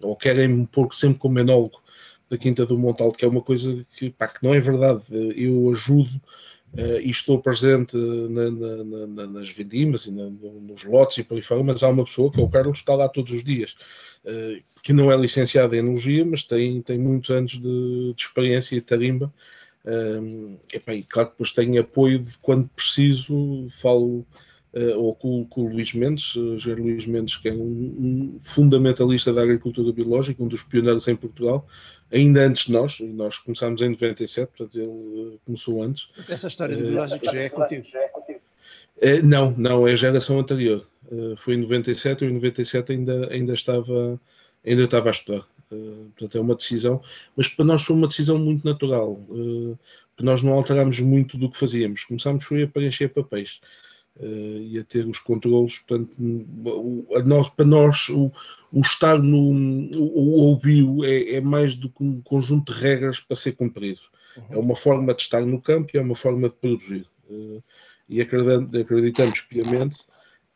ou 0.00 0.16
querem-me 0.16 0.66
pôr 0.66 0.94
sempre 0.94 1.18
como 1.18 1.38
enólogo 1.38 1.82
da 2.30 2.38
Quinta 2.38 2.64
do 2.64 2.78
Montal, 2.78 3.12
que 3.12 3.24
é 3.24 3.28
uma 3.28 3.42
coisa 3.42 3.84
que, 3.96 4.10
pá, 4.10 4.28
que 4.28 4.42
não 4.44 4.54
é 4.54 4.60
verdade. 4.60 5.02
Eu 5.10 5.70
ajudo 5.72 6.20
Uh, 6.74 7.00
e 7.02 7.10
estou 7.10 7.38
presente 7.38 7.94
na, 7.94 8.50
na, 8.50 9.06
na, 9.06 9.26
nas 9.26 9.50
vendimas 9.50 10.06
e 10.06 10.10
nos 10.10 10.84
lotes 10.84 11.18
e 11.18 11.22
por 11.22 11.34
aí 11.34 11.42
fora, 11.42 11.62
mas 11.62 11.82
há 11.82 11.88
uma 11.90 12.04
pessoa 12.04 12.32
que 12.32 12.40
é 12.40 12.42
o 12.42 12.48
Carlos 12.48 12.78
que 12.78 12.82
está 12.82 12.94
lá 12.94 13.10
todos 13.10 13.30
os 13.30 13.44
dias, 13.44 13.74
uh, 14.24 14.62
que 14.82 14.92
não 14.94 15.12
é 15.12 15.16
licenciado 15.16 15.74
em 15.74 15.80
enologia, 15.80 16.24
mas 16.24 16.44
tem, 16.44 16.80
tem 16.80 16.98
muitos 16.98 17.28
anos 17.28 17.52
de, 17.52 18.14
de 18.14 18.22
experiência 18.22 18.74
e 18.74 18.80
tarimba. 18.80 19.30
Uh, 19.84 20.58
e 20.72 21.02
claro 21.02 21.28
que 21.28 21.34
depois 21.34 21.52
tenho 21.52 21.78
apoio 21.78 22.20
de 22.20 22.38
quando 22.38 22.66
preciso, 22.68 23.68
falo 23.82 24.24
ou 24.96 25.14
com, 25.14 25.44
com, 25.44 25.66
o 25.66 25.68
Luís 25.68 25.92
Mendes, 25.92 26.34
uh, 26.34 26.58
Jair 26.58 26.80
Luís 26.80 27.04
Mendes, 27.04 27.36
que 27.36 27.50
é 27.50 27.52
um, 27.52 27.58
um 27.58 28.40
fundamentalista 28.42 29.30
da 29.30 29.42
agricultura 29.42 29.92
biológica, 29.92 30.42
um 30.42 30.48
dos 30.48 30.62
pioneiros 30.62 31.06
em 31.06 31.14
Portugal, 31.14 31.66
ainda 32.12 32.46
antes 32.46 32.66
de 32.66 32.72
nós, 32.72 32.98
nós 33.00 33.38
começámos 33.38 33.80
em 33.82 33.90
97, 33.90 34.50
portanto 34.56 34.78
ele 34.78 35.34
eh, 35.34 35.38
começou 35.44 35.82
antes. 35.82 36.08
Essa 36.28 36.48
história 36.48 36.76
do 36.76 36.84
biológico 36.84 37.24
já 37.24 37.40
é 37.40 37.48
contigo? 37.48 37.86
Uh, 38.98 39.24
não, 39.24 39.50
não, 39.52 39.88
é 39.88 39.92
a 39.92 39.96
geração 39.96 40.38
anterior. 40.38 40.86
Foi 41.44 41.54
em 41.54 41.58
97, 41.58 42.22
eu 42.22 42.30
em 42.30 42.34
97 42.34 42.92
ainda, 42.92 43.28
ainda, 43.30 43.52
estava, 43.52 44.20
ainda 44.64 44.84
estava 44.84 45.08
a 45.08 45.10
estudar. 45.10 45.46
Portanto, 45.68 46.38
é 46.38 46.40
uma 46.40 46.54
decisão, 46.54 47.02
mas 47.36 47.48
para 47.48 47.64
nós 47.64 47.82
foi 47.82 47.96
uma 47.96 48.08
decisão 48.08 48.38
muito 48.38 48.64
natural, 48.64 49.16
porque 49.16 50.22
nós 50.22 50.42
não 50.42 50.52
alterámos 50.52 51.00
muito 51.00 51.36
do 51.36 51.50
que 51.50 51.58
fazíamos. 51.58 52.04
Começámos 52.04 52.44
foi 52.44 52.62
a 52.62 52.68
preencher 52.68 53.08
papéis 53.08 53.60
e 54.20 54.78
a 54.78 54.84
ter 54.84 55.06
os 55.06 55.18
controles, 55.18 55.78
portanto, 55.78 56.14
nós, 57.24 57.48
para 57.48 57.64
nós 57.64 58.08
o, 58.10 58.30
o 58.72 58.80
estar 58.80 59.18
no 59.18 59.38
o, 59.98 60.52
o 60.52 60.56
bio 60.56 61.04
é, 61.04 61.34
é, 61.34 61.40
mais 61.40 61.74
do 61.74 61.88
que 61.88 62.02
um 62.02 62.20
conjunto 62.22 62.72
de 62.72 62.80
regras 62.80 63.20
para 63.20 63.36
ser 63.36 63.52
cumprido. 63.52 64.00
Uhum. 64.36 64.44
É 64.50 64.58
uma 64.58 64.76
forma 64.76 65.14
de 65.14 65.22
estar 65.22 65.42
no 65.42 65.60
campo 65.60 65.90
e 65.92 65.98
é 65.98 66.02
uma 66.02 66.16
forma 66.16 66.48
de 66.48 66.54
produzir. 66.54 67.06
Uh, 67.28 67.62
e 68.08 68.20
acreditamos 68.20 69.40
piamente 69.48 69.96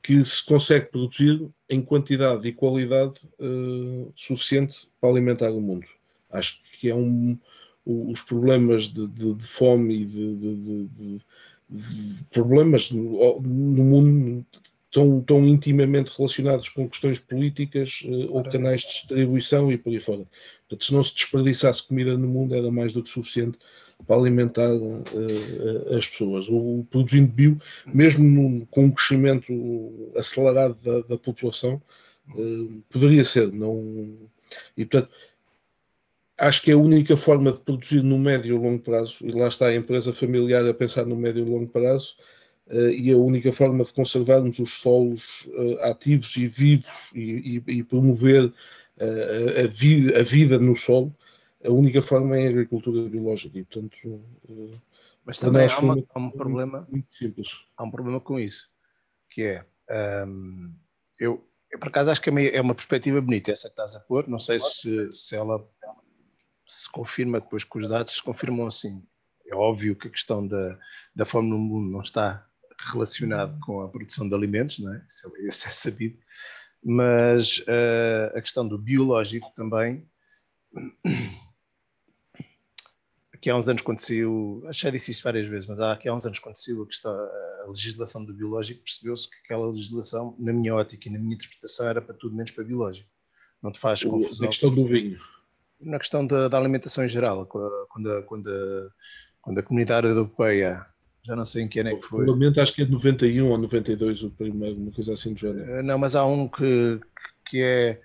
que 0.02 0.24
se 0.24 0.44
consegue 0.44 0.86
produzir 0.86 1.48
em 1.68 1.82
quantidade 1.82 2.46
e 2.46 2.52
qualidade 2.52 3.18
uh, 3.40 4.12
suficiente 4.14 4.88
para 5.00 5.10
alimentar 5.10 5.50
o 5.50 5.60
mundo. 5.60 5.86
Acho 6.30 6.60
que 6.78 6.88
é 6.88 6.94
um, 6.94 7.38
os 7.84 8.20
problemas 8.20 8.86
de, 8.86 9.06
de, 9.06 9.34
de 9.34 9.44
fome 9.44 10.02
e 10.02 10.04
de, 10.04 10.36
de, 10.36 11.20
problemas 12.30 12.90
no, 12.90 13.40
no 13.40 13.84
mundo 13.84 14.46
tão, 14.92 15.20
tão 15.20 15.46
intimamente 15.46 16.12
relacionados 16.16 16.68
com 16.68 16.88
questões 16.88 17.18
políticas 17.18 18.02
uh, 18.04 18.34
ou 18.34 18.44
canais 18.44 18.82
de 18.82 18.88
distribuição 18.88 19.70
e 19.70 19.76
por 19.76 19.90
aí 19.90 20.00
fora. 20.00 20.24
Portanto, 20.68 20.84
se 20.86 20.94
não 20.94 21.02
se 21.02 21.14
desperdiçasse 21.14 21.86
comida 21.86 22.16
no 22.16 22.26
mundo, 22.26 22.54
era 22.54 22.70
mais 22.70 22.92
do 22.92 23.02
que 23.02 23.10
suficiente 23.10 23.58
para 24.06 24.16
alimentar 24.16 24.72
uh, 24.72 25.96
as 25.96 26.08
pessoas. 26.08 26.48
O, 26.48 26.80
o 26.80 26.86
produzindo 26.90 27.30
bio, 27.30 27.60
mesmo 27.86 28.24
num, 28.24 28.64
com 28.66 28.84
um 28.84 28.90
crescimento 28.90 29.52
acelerado 30.16 30.76
da, 30.82 31.00
da 31.00 31.18
população, 31.18 31.82
uh, 32.30 32.82
poderia 32.90 33.24
ser. 33.24 33.52
Não... 33.52 34.16
E, 34.76 34.84
portanto, 34.84 35.12
acho 36.38 36.62
que 36.62 36.70
é 36.70 36.74
a 36.74 36.78
única 36.78 37.16
forma 37.16 37.52
de 37.52 37.60
produzir 37.60 38.02
no 38.02 38.18
médio 38.18 38.56
e 38.56 38.58
longo 38.58 38.82
prazo, 38.82 39.16
e 39.20 39.32
lá 39.32 39.48
está 39.48 39.66
a 39.66 39.74
empresa 39.74 40.12
familiar 40.12 40.66
a 40.66 40.74
pensar 40.74 41.06
no 41.06 41.16
médio 41.16 41.46
e 41.46 41.50
longo 41.50 41.68
prazo, 41.68 42.14
uh, 42.66 42.90
e 42.90 43.10
a 43.12 43.16
única 43.16 43.52
forma 43.52 43.84
de 43.84 43.92
conservarmos 43.92 44.58
os 44.58 44.78
solos 44.78 45.46
uh, 45.46 45.82
ativos 45.82 46.36
e 46.36 46.46
vivos 46.46 46.90
e, 47.14 47.62
e, 47.66 47.78
e 47.78 47.82
promover 47.82 48.44
uh, 48.46 49.64
a, 49.64 49.66
vi 49.66 50.14
a, 50.14 50.22
vida 50.22 50.58
no 50.58 50.76
solo, 50.76 51.14
a 51.64 51.70
única 51.70 52.02
forma 52.02 52.38
é 52.38 52.46
a 52.46 52.50
agricultura 52.50 53.08
biológica. 53.08 53.58
E, 53.58 53.64
portanto, 53.64 54.22
Mas 55.24 55.38
também 55.38 55.66
há, 55.66 55.78
uma, 55.78 56.04
há, 56.14 56.18
um 56.18 56.30
problema. 56.30 56.86
Muito 56.90 57.08
simples. 57.14 57.48
Há 57.76 57.84
um 57.84 57.90
problema 57.90 58.20
com 58.20 58.38
isso, 58.38 58.70
que 59.30 59.42
é. 59.42 59.64
Um, 60.26 60.72
eu, 61.18 61.42
eu, 61.72 61.78
por 61.78 61.88
acaso, 61.88 62.10
acho 62.10 62.20
que 62.20 62.30
é 62.30 62.60
uma 62.60 62.74
perspectiva 62.74 63.20
bonita 63.20 63.50
essa 63.50 63.68
que 63.68 63.72
estás 63.72 63.96
a 63.96 64.00
pôr. 64.00 64.28
Não 64.28 64.38
sei 64.38 64.58
se, 64.58 65.10
se 65.10 65.34
ela 65.34 65.66
se 66.66 66.90
confirma 66.90 67.40
depois 67.40 67.64
com 67.64 67.78
os 67.78 67.88
dados, 67.88 68.14
se 68.14 68.22
confirmam 68.22 68.66
assim. 68.66 69.02
É 69.46 69.54
óbvio 69.54 69.94
que 69.94 70.08
a 70.08 70.10
questão 70.10 70.46
da, 70.46 70.78
da 71.14 71.24
fome 71.24 71.48
no 71.48 71.58
mundo 71.58 71.90
não 71.90 72.00
está 72.00 72.46
relacionado 72.90 73.58
com 73.60 73.80
a 73.80 73.88
produção 73.88 74.28
de 74.28 74.34
alimentos, 74.34 74.78
não 74.78 74.92
é? 74.92 75.04
Isso, 75.08 75.32
é, 75.36 75.48
isso 75.48 75.68
é 75.68 75.70
sabido, 75.70 76.18
mas 76.82 77.58
uh, 77.60 78.36
a 78.36 78.40
questão 78.40 78.66
do 78.66 78.76
biológico 78.76 79.52
também, 79.54 80.08
aqui 83.32 83.48
há 83.48 83.56
uns 83.56 83.68
anos 83.68 83.82
saiu, 83.98 84.62
já 84.70 84.90
disse 84.90 85.12
isso 85.12 85.22
várias 85.22 85.48
vezes, 85.48 85.66
mas 85.66 85.80
há, 85.80 85.92
aqui 85.92 86.08
há 86.08 86.14
uns 86.14 86.26
anos 86.26 86.40
saiu 86.54 86.82
a, 86.82 86.86
questão, 86.86 87.12
a 87.12 87.66
legislação 87.68 88.24
do 88.24 88.34
biológico, 88.34 88.82
percebeu-se 88.82 89.30
que 89.30 89.36
aquela 89.44 89.68
legislação, 89.70 90.36
na 90.38 90.52
minha 90.52 90.74
ótica 90.74 91.08
e 91.08 91.12
na 91.12 91.18
minha 91.18 91.36
interpretação, 91.36 91.88
era 91.88 92.02
para 92.02 92.14
tudo 92.14 92.34
menos 92.34 92.50
para 92.50 92.64
biológico. 92.64 93.08
Não 93.62 93.72
te 93.72 93.78
faz 93.78 94.04
confusão. 94.04 94.46
A 94.46 94.50
questão 94.50 94.74
do 94.74 94.86
vinho. 94.86 95.18
Na 95.80 95.98
questão 95.98 96.26
da, 96.26 96.48
da 96.48 96.58
alimentação 96.58 97.04
em 97.04 97.08
geral, 97.08 97.46
quando 97.46 98.10
a, 98.10 98.22
quando 98.22 98.48
a, 98.50 98.88
quando 99.40 99.58
a 99.58 99.62
comunidade 99.62 100.06
europeia 100.06 100.86
já 101.26 101.34
não 101.34 101.44
sei 101.44 101.64
em 101.64 101.68
que 101.68 101.80
ano 101.80 101.88
é 101.90 101.96
que 101.96 102.02
foi. 102.02 102.24
Provavelmente 102.24 102.60
acho 102.60 102.72
que 102.72 102.82
é 102.82 102.84
de 102.84 102.92
91 102.92 103.50
ou 103.50 103.58
92 103.58 104.22
o 104.22 104.30
primeiro, 104.30 104.76
uma 104.76 104.92
coisa 104.92 105.12
assim 105.12 105.32
do 105.32 105.40
género. 105.40 105.68
Eh, 105.68 105.82
não, 105.82 105.98
mas 105.98 106.14
há 106.14 106.24
um 106.24 106.46
que, 106.46 107.00
que 107.44 107.60
é. 107.60 108.00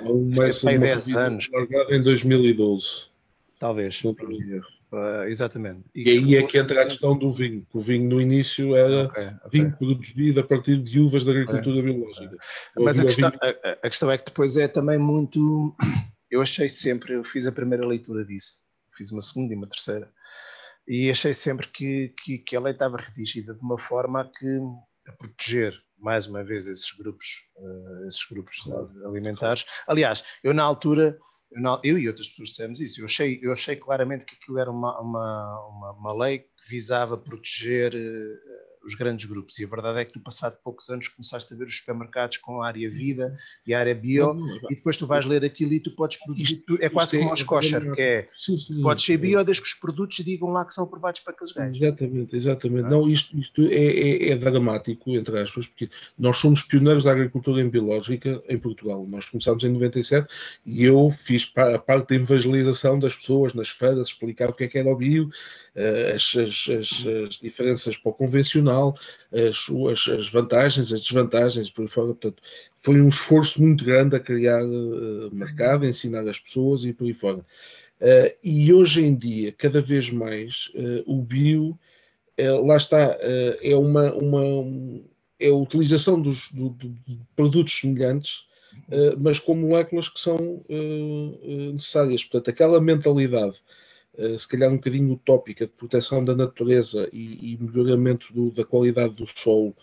Há 0.00 0.04
um 0.04 0.30
mais 0.34 0.64
é 0.64 0.78
10 0.78 1.14
anos. 1.14 1.50
em 1.90 2.00
2012. 2.00 2.86
Talvez. 3.58 4.02
Uh, 4.92 5.24
exatamente. 5.24 5.88
E, 5.94 6.02
e 6.02 6.10
aí 6.10 6.36
é 6.36 6.46
que 6.46 6.58
entra 6.58 6.82
a 6.82 6.86
questão 6.86 7.16
do 7.16 7.32
vinho. 7.32 7.66
O 7.72 7.80
vinho 7.80 8.10
no 8.10 8.20
início 8.20 8.76
era 8.76 9.06
okay, 9.06 9.26
okay. 9.26 9.50
vinho 9.50 9.76
produzido 9.76 10.40
a 10.40 10.44
partir 10.44 10.82
de 10.82 11.00
uvas 11.00 11.24
da 11.24 11.30
agricultura 11.30 11.80
okay. 11.80 11.92
biológica. 11.92 12.36
Mas 12.76 13.00
a 13.00 13.04
questão, 13.04 13.32
a, 13.40 13.70
a 13.70 13.88
questão 13.88 14.10
é 14.10 14.18
que 14.18 14.24
depois 14.26 14.56
é 14.56 14.68
também 14.68 14.98
muito. 14.98 15.74
Eu 16.30 16.42
achei 16.42 16.68
sempre, 16.68 17.14
eu 17.14 17.24
fiz 17.24 17.46
a 17.46 17.52
primeira 17.52 17.86
leitura 17.86 18.24
disso, 18.24 18.64
fiz 18.96 19.10
uma 19.12 19.22
segunda 19.22 19.54
e 19.54 19.56
uma 19.56 19.66
terceira 19.66 20.10
e 20.86 21.10
achei 21.10 21.32
sempre 21.32 21.68
que, 21.68 22.14
que, 22.22 22.38
que, 22.38 22.56
a 22.56 22.60
lei 22.60 22.72
estava 22.72 22.96
redigida 22.96 23.54
de 23.54 23.60
uma 23.60 23.78
forma 23.78 24.22
a, 24.22 24.24
que, 24.24 24.60
a 25.06 25.12
proteger 25.12 25.74
mais 25.98 26.26
uma 26.26 26.42
vez 26.42 26.66
esses 26.66 26.90
grupos, 26.92 27.26
uh, 27.56 28.08
esses 28.08 28.24
grupos 28.28 28.56
alimentares. 29.06 29.64
Aliás, 29.86 30.24
eu 30.42 30.52
na 30.52 30.64
altura, 30.64 31.16
eu, 31.54 31.60
na, 31.60 31.80
eu, 31.84 31.98
e 31.98 32.08
outras 32.08 32.28
pessoas 32.28 32.50
dissemos 32.50 32.80
isso, 32.80 33.00
eu 33.00 33.04
achei, 33.04 33.38
eu 33.42 33.52
achei 33.52 33.76
claramente 33.76 34.24
que 34.24 34.34
aquilo 34.34 34.58
era 34.58 34.70
uma, 34.70 35.00
uma, 35.00 35.66
uma, 35.68 35.92
uma 35.92 36.24
lei 36.24 36.38
que 36.38 36.68
visava 36.68 37.16
proteger 37.16 37.94
uh, 37.94 38.61
os 38.84 38.94
grandes 38.94 39.24
grupos. 39.24 39.58
E 39.58 39.64
a 39.64 39.68
verdade 39.68 40.00
é 40.00 40.04
que 40.04 40.12
tu, 40.12 40.20
passado 40.20 40.56
poucos 40.62 40.88
anos, 40.90 41.08
começaste 41.08 41.52
a 41.52 41.56
ver 41.56 41.64
os 41.64 41.76
supermercados 41.78 42.38
com 42.38 42.62
a 42.62 42.66
área 42.66 42.90
vida 42.90 43.36
e 43.66 43.74
a 43.74 43.78
área 43.78 43.94
bio, 43.94 44.36
e 44.70 44.74
depois 44.74 44.96
tu 44.96 45.06
vais 45.06 45.24
ler 45.24 45.44
aquilo 45.44 45.72
e 45.72 45.80
tu 45.80 45.90
podes 45.92 46.18
produzir. 46.18 46.56
Tu, 46.66 46.78
é 46.80 46.88
quase 46.88 47.18
como 47.18 47.30
aos 47.30 47.42
kosher, 47.42 47.92
que 47.94 48.00
é. 48.00 48.28
Podes 48.82 49.04
ser 49.04 49.16
bio 49.16 49.44
desde 49.44 49.62
que 49.62 49.68
os 49.68 49.74
produtos 49.74 50.16
digam 50.24 50.50
lá 50.50 50.64
que 50.64 50.74
são 50.74 50.84
aprovados 50.84 51.20
para 51.20 51.32
aqueles 51.32 51.52
gajos. 51.52 51.80
Exatamente, 51.80 52.36
exatamente. 52.36 52.88
Não, 52.88 53.08
isto, 53.08 53.36
isto 53.36 53.62
é, 53.62 53.74
é, 53.74 54.30
é, 54.30 54.36
dramático, 54.36 55.10
entre 55.10 55.38
aspas, 55.40 55.66
porque 55.66 55.88
nós 56.18 56.36
somos 56.36 56.62
pioneiros 56.62 57.04
da 57.04 57.12
agricultura 57.12 57.62
em 57.62 57.68
biológica 57.68 58.42
em 58.48 58.58
Portugal. 58.58 59.06
Nós 59.08 59.26
começámos 59.26 59.62
em 59.64 59.68
97 59.68 60.28
e 60.66 60.84
eu 60.84 61.10
fiz 61.10 61.50
a 61.56 61.78
parte 61.78 62.08
da 62.08 62.14
evangelização 62.16 62.98
das 62.98 63.14
pessoas 63.14 63.54
nas 63.54 63.68
feiras, 63.68 64.08
explicar 64.08 64.50
o 64.50 64.52
que 64.52 64.64
é 64.64 64.68
que 64.68 64.78
era 64.78 64.88
o 64.88 64.96
bio 64.96 65.30
as, 65.74 66.34
as, 66.36 66.66
as, 66.68 67.06
as, 67.06 67.34
diferenças 67.36 67.96
para 67.96 68.10
o 68.10 68.14
convencional, 68.14 68.94
as, 69.32 70.08
as, 70.08 70.28
vantagens, 70.28 70.92
as 70.92 71.00
desvantagens, 71.00 71.70
por 71.70 71.88
fora. 71.88 72.08
Portanto, 72.08 72.42
foi 72.82 73.00
um 73.00 73.08
esforço 73.08 73.62
muito 73.62 73.84
grande 73.84 74.16
a 74.16 74.20
criar 74.20 74.62
uh, 74.62 75.30
mercado, 75.32 75.84
a 75.84 75.88
ensinar 75.88 76.28
as 76.28 76.38
pessoas 76.38 76.84
e 76.84 76.92
por 76.92 77.06
aí 77.06 77.14
fora. 77.14 77.38
Uh, 77.38 78.34
e 78.42 78.72
hoje 78.72 79.02
em 79.02 79.14
dia, 79.14 79.52
cada 79.52 79.80
vez 79.80 80.10
mais, 80.10 80.68
uh, 80.74 81.02
o 81.06 81.22
bio, 81.22 81.78
lá 82.64 82.76
está, 82.76 83.18
é 83.62 83.76
uma, 83.76 84.12
uma 84.14 84.42
é 85.38 85.48
a 85.48 85.54
utilização 85.54 86.20
dos, 86.20 86.50
do, 86.50 86.70
de 86.70 87.20
produtos 87.36 87.78
semelhantes, 87.78 88.46
mas 89.18 89.38
com 89.38 89.54
moléculas 89.54 90.08
que 90.08 90.18
são 90.18 90.64
necessárias. 91.72 92.24
Portanto, 92.24 92.48
aquela 92.48 92.80
mentalidade 92.80 93.60
se 94.38 94.46
calhar 94.46 94.70
um 94.70 94.76
bocadinho 94.76 95.12
utópica 95.12 95.66
de 95.66 95.72
proteção 95.72 96.24
da 96.24 96.34
natureza 96.34 97.08
e, 97.12 97.54
e 97.54 97.58
melhoramento 97.58 98.32
do, 98.32 98.50
da 98.50 98.64
qualidade 98.64 99.14
do 99.14 99.26
solo 99.26 99.74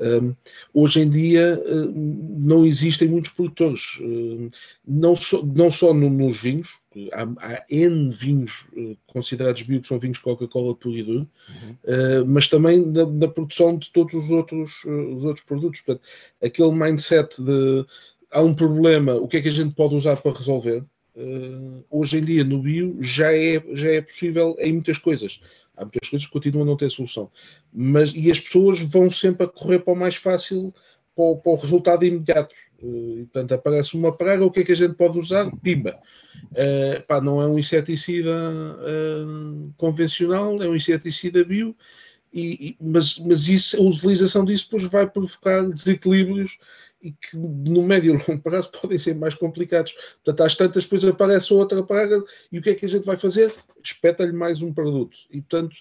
um, 0.00 0.34
hoje 0.72 1.00
em 1.00 1.08
dia 1.08 1.60
uh, 1.64 1.92
não 1.94 2.66
existem 2.66 3.06
muitos 3.06 3.30
produtores, 3.30 3.96
uh, 4.00 4.50
não, 4.86 5.14
so, 5.14 5.46
não 5.46 5.70
só 5.70 5.94
no, 5.94 6.10
nos 6.10 6.40
vinhos, 6.40 6.68
há, 7.12 7.22
há, 7.38 7.64
N 7.70 8.10
vinhos 8.10 8.66
uh, 8.76 8.96
considerados 9.06 9.62
bio 9.62 9.80
que 9.80 9.86
são 9.86 10.00
vinhos 10.00 10.18
Coca-Cola 10.18 10.74
puro 10.74 10.98
e 10.98 11.02
duro, 11.02 11.28
uhum. 11.48 12.26
mas 12.26 12.48
também 12.48 12.84
na, 12.84 13.06
na, 13.06 13.28
produção 13.28 13.78
de 13.78 13.90
todos 13.92 14.14
os 14.14 14.30
outros, 14.30 14.84
os 14.84 15.22
outros 15.24 15.44
produtos. 15.44 15.80
Portanto, 15.80 16.04
aquele 16.42 16.72
mindset 16.72 17.40
de 17.40 17.86
há 18.32 18.42
um 18.42 18.54
problema, 18.54 19.14
o 19.14 19.28
que 19.28 19.36
é 19.36 19.42
que 19.42 19.48
a 19.48 19.52
gente 19.52 19.74
pode 19.76 19.94
usar 19.94 20.16
para 20.16 20.36
resolver? 20.36 20.84
Hoje 21.90 22.18
em 22.18 22.20
dia 22.20 22.42
no 22.42 22.60
bio 22.60 22.96
já 23.00 23.32
é, 23.32 23.62
já 23.74 23.88
é 23.88 24.00
possível 24.00 24.56
em 24.58 24.72
muitas 24.72 24.98
coisas. 24.98 25.40
Há 25.76 25.82
muitas 25.82 26.08
coisas 26.08 26.26
que 26.26 26.32
continuam 26.32 26.64
a 26.64 26.66
não 26.66 26.76
ter 26.76 26.90
solução. 26.90 27.30
Mas, 27.72 28.12
e 28.14 28.30
as 28.30 28.38
pessoas 28.38 28.80
vão 28.80 29.10
sempre 29.10 29.44
a 29.44 29.48
correr 29.48 29.80
para 29.80 29.92
o 29.92 29.96
mais 29.96 30.16
fácil, 30.16 30.72
para 31.14 31.24
o, 31.24 31.36
para 31.36 31.52
o 31.52 31.56
resultado 31.56 32.04
imediato. 32.04 32.54
Uh, 32.80 33.18
e, 33.18 33.24
portanto, 33.24 33.52
aparece 33.52 33.94
uma 33.94 34.16
praga, 34.16 34.44
o 34.44 34.50
que 34.50 34.60
é 34.60 34.64
que 34.64 34.72
a 34.72 34.76
gente 34.76 34.94
pode 34.94 35.18
usar? 35.18 35.50
Pimba. 35.62 35.98
Uh, 36.52 37.02
pá, 37.06 37.20
não 37.20 37.40
é 37.40 37.46
um 37.46 37.58
inseticida 37.58 38.30
uh, 38.30 39.72
convencional, 39.76 40.62
é 40.62 40.68
um 40.68 40.76
inseticida 40.76 41.44
bio, 41.44 41.74
e, 42.32 42.68
e, 42.70 42.76
mas, 42.80 43.18
mas 43.18 43.48
isso, 43.48 43.76
a 43.76 43.80
utilização 43.80 44.44
disso 44.44 44.64
depois 44.64 44.84
vai 44.90 45.08
provocar 45.08 45.62
desequilíbrios 45.70 46.58
e 47.04 47.12
que 47.12 47.36
no 47.36 47.82
médio 47.82 48.14
e 48.14 48.16
longo 48.16 48.42
prazo 48.42 48.70
podem 48.80 48.98
ser 48.98 49.14
mais 49.14 49.34
complicados. 49.34 49.94
Portanto, 50.24 50.46
às 50.46 50.56
tantas, 50.56 50.84
depois 50.84 51.04
aparece 51.04 51.52
outra 51.52 51.82
praga 51.82 52.24
e 52.50 52.58
o 52.58 52.62
que 52.62 52.70
é 52.70 52.74
que 52.74 52.86
a 52.86 52.88
gente 52.88 53.04
vai 53.04 53.18
fazer? 53.18 53.54
Espeta-lhe 53.84 54.32
mais 54.32 54.62
um 54.62 54.72
produto. 54.72 55.14
E, 55.30 55.42
portanto, 55.42 55.76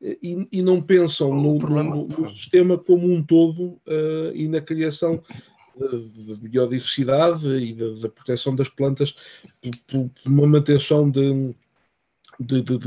e, 0.00 0.46
e 0.52 0.62
não 0.62 0.80
pensam 0.80 1.34
no, 1.34 1.58
problema... 1.58 1.96
no, 1.96 2.06
no, 2.06 2.30
sistema 2.36 2.78
como 2.78 3.12
um 3.12 3.22
todo 3.22 3.80
uh, 3.86 4.32
e 4.32 4.46
na 4.46 4.60
criação 4.60 5.20
da 5.76 6.34
biodiversidade 6.34 7.46
e 7.46 7.72
da, 7.72 7.90
da, 8.00 8.08
proteção 8.08 8.54
das 8.54 8.68
plantas 8.68 9.14
por, 9.86 10.08
por 10.08 10.10
uma 10.26 10.46
manutenção 10.46 11.08
de, 11.08 11.54
de, 12.40 12.62
de, 12.62 12.78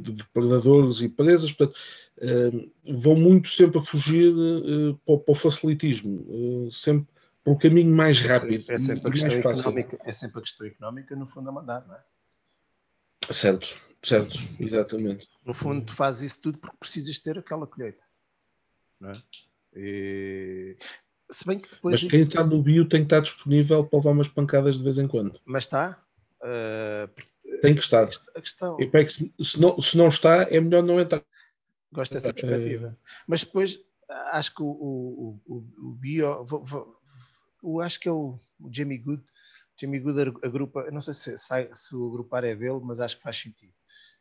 de, 0.00 1.04
e 1.04 1.08
presas. 1.08 1.52
Portanto, 1.52 1.76
uh, 2.18 3.00
vão 3.00 3.14
muito 3.14 3.48
sempre 3.48 3.78
a 3.78 3.84
fugir 3.84 4.32
uh, 4.32 4.98
para, 5.04 5.18
para, 5.18 5.32
o 5.32 5.34
facilitismo, 5.36 6.68
sempre 6.72 7.15
o 7.46 7.56
caminho 7.56 7.94
mais 7.94 8.18
é 8.18 8.26
rápido. 8.26 8.64
É 8.68 8.76
sempre, 8.76 8.76
é 8.76 8.78
sempre 8.78 9.08
a 9.08 9.12
questão 9.12 9.32
económica, 9.32 9.98
é 10.04 10.12
sempre 10.12 10.38
a 10.38 10.42
questão 10.42 10.66
económica, 10.66 11.16
no 11.16 11.26
fundo, 11.26 11.48
a 11.48 11.52
mandar, 11.52 11.86
não 11.86 11.94
é? 11.94 13.32
Certo, 13.32 13.68
certo, 14.02 14.38
exatamente. 14.60 15.28
No 15.44 15.54
fundo, 15.54 15.86
tu 15.86 15.94
fazes 15.94 16.32
isso 16.32 16.42
tudo 16.42 16.58
porque 16.58 16.76
precisas 16.78 17.18
ter 17.18 17.38
aquela 17.38 17.66
colheita. 17.66 18.02
Não 19.00 19.10
é? 19.10 19.22
E... 19.74 20.76
Se 21.30 21.46
bem 21.46 21.58
que 21.58 21.70
depois. 21.70 22.02
Mas 22.02 22.10
quem 22.10 22.22
está 22.22 22.46
no 22.46 22.62
bio 22.62 22.88
tem 22.88 23.00
que 23.00 23.06
estar 23.06 23.20
disponível 23.20 23.84
para 23.84 23.98
levar 23.98 24.10
umas 24.10 24.28
pancadas 24.28 24.76
de 24.76 24.82
vez 24.82 24.98
em 24.98 25.08
quando. 25.08 25.40
Mas 25.44 25.64
está? 25.64 26.02
Uh... 26.40 27.08
Tem 27.62 27.74
que 27.74 27.80
estar. 27.80 28.08
A 28.34 28.40
questão... 28.40 28.76
E, 28.80 29.44
se, 29.44 29.60
não, 29.60 29.80
se 29.80 29.96
não 29.96 30.08
está, 30.08 30.42
é 30.42 30.60
melhor 30.60 30.82
não 30.82 31.00
entrar. 31.00 31.22
Gosto 31.92 32.12
dessa 32.12 32.32
perspectiva. 32.32 32.96
Mas 33.26 33.44
depois, 33.44 33.80
acho 34.32 34.54
que 34.54 34.62
o, 34.62 34.66
o, 34.66 35.40
o, 35.46 35.88
o 35.88 35.92
bio. 35.92 36.44
Vou, 36.44 36.64
vou, 36.64 36.95
o, 37.66 37.80
acho 37.80 37.98
que 37.98 38.08
é 38.08 38.12
o, 38.12 38.38
o 38.60 38.72
Jamie 38.72 38.98
Good. 38.98 39.24
Jamie 39.80 40.00
Good 40.00 40.20
agrupa, 40.42 40.90
não 40.90 41.00
sei 41.00 41.12
se, 41.12 41.36
se, 41.36 41.70
se 41.74 41.96
o 41.96 42.06
agrupar 42.06 42.44
é 42.44 42.54
dele, 42.54 42.80
mas 42.82 43.00
acho 43.00 43.16
que 43.16 43.22
faz 43.22 43.36
sentido. 43.36 43.72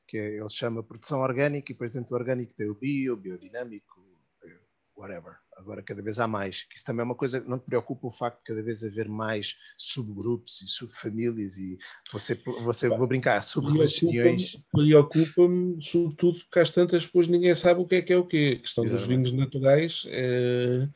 Que 0.08 0.18
é, 0.18 0.38
ele 0.38 0.50
chama 0.50 0.84
produção 0.84 1.22
orgânica 1.22 1.72
e 1.72 1.74
depois 1.74 1.91
dentro 1.91 2.10
do 2.10 2.16
orgânico 2.16 2.54
tem 2.56 2.70
o 2.70 2.76
bio, 2.76 3.14
o 3.14 3.18
biodinâmico, 3.18 4.06
whatever. 4.98 5.36
Agora 5.58 5.82
cada 5.82 6.02
vez 6.02 6.20
há 6.20 6.28
mais. 6.28 6.64
Que 6.64 6.76
isso 6.76 6.86
também 6.86 7.02
é 7.02 7.06
uma 7.06 7.16
coisa 7.16 7.39
que 7.39 7.50
não 7.50 7.60
te 7.60 7.66
preocupa 7.66 8.08
o 8.08 8.12
facto 8.12 8.39
de 8.39 8.46
cada 8.46 8.62
vez 8.62 8.84
haver 8.84 9.08
mais 9.08 9.58
subgrupos 9.78 10.62
e 10.62 10.68
subfamílias 10.68 11.58
e 11.58 11.78
você, 12.12 12.36
você 12.64 12.89
vou 12.89 13.08
brincar, 13.08 13.43
sub-religiões. 13.43 14.58
Preocupa-me, 14.72 15.82
sobretudo, 15.82 16.39
porque 16.39 16.60
às 16.60 16.70
tantas 16.72 17.06
depois 17.06 17.28
ninguém 17.28 17.56
sabe 17.56 17.80
o 17.80 17.88
que 17.88 17.96
é 17.96 18.02
que 18.02 18.14
é 18.14 18.18
o 18.18 18.26
quê. 18.26 18.58
A 18.58 18.62
questão 18.62 18.84
Exatamente. 18.84 19.22
dos 19.22 19.32
vinhos 19.32 19.46
naturais. 19.46 20.04
É 20.08 20.89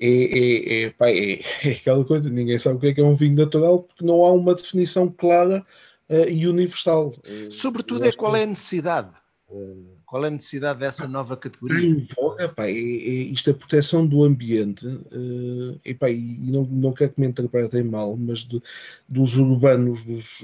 é, 0.00 0.08
é, 0.08 0.82
é, 0.82 0.90
pá, 0.90 1.10
é, 1.10 1.40
é, 1.64 1.70
aquela 1.72 2.04
coisa, 2.04 2.28
ninguém 2.28 2.58
sabe 2.58 2.76
o 2.76 2.80
que 2.80 2.88
é, 2.88 2.94
que 2.94 3.00
é 3.00 3.04
um 3.04 3.14
vinho 3.14 3.36
natural 3.36 3.82
porque 3.82 4.04
não 4.04 4.24
há 4.24 4.32
uma 4.32 4.54
definição 4.54 5.08
clara 5.10 5.66
uh, 6.08 6.28
e 6.28 6.46
universal. 6.46 7.14
Sobretudo 7.50 8.04
é 8.04 8.12
qual 8.12 8.36
é 8.36 8.44
a 8.44 8.46
necessidade. 8.46 9.10
Uh, 9.48 9.98
qual 10.06 10.24
é 10.24 10.28
a 10.28 10.30
necessidade 10.30 10.80
dessa 10.80 11.06
nova 11.06 11.36
categoria? 11.36 12.06
Epá, 12.38 12.66
é, 12.66 12.70
é, 12.70 12.74
isto 12.74 13.50
é 13.50 13.52
proteção 13.52 14.06
do 14.06 14.24
ambiente, 14.24 14.86
uh, 14.86 15.80
epá, 15.84 16.08
e 16.10 16.50
não, 16.50 16.64
não 16.64 16.92
quero 16.92 17.12
que 17.12 17.20
me 17.20 17.26
interpretem 17.26 17.82
mal, 17.82 18.16
mas 18.16 18.40
de, 18.40 18.62
dos 19.08 19.36
urbanos, 19.36 20.02
dos, 20.04 20.42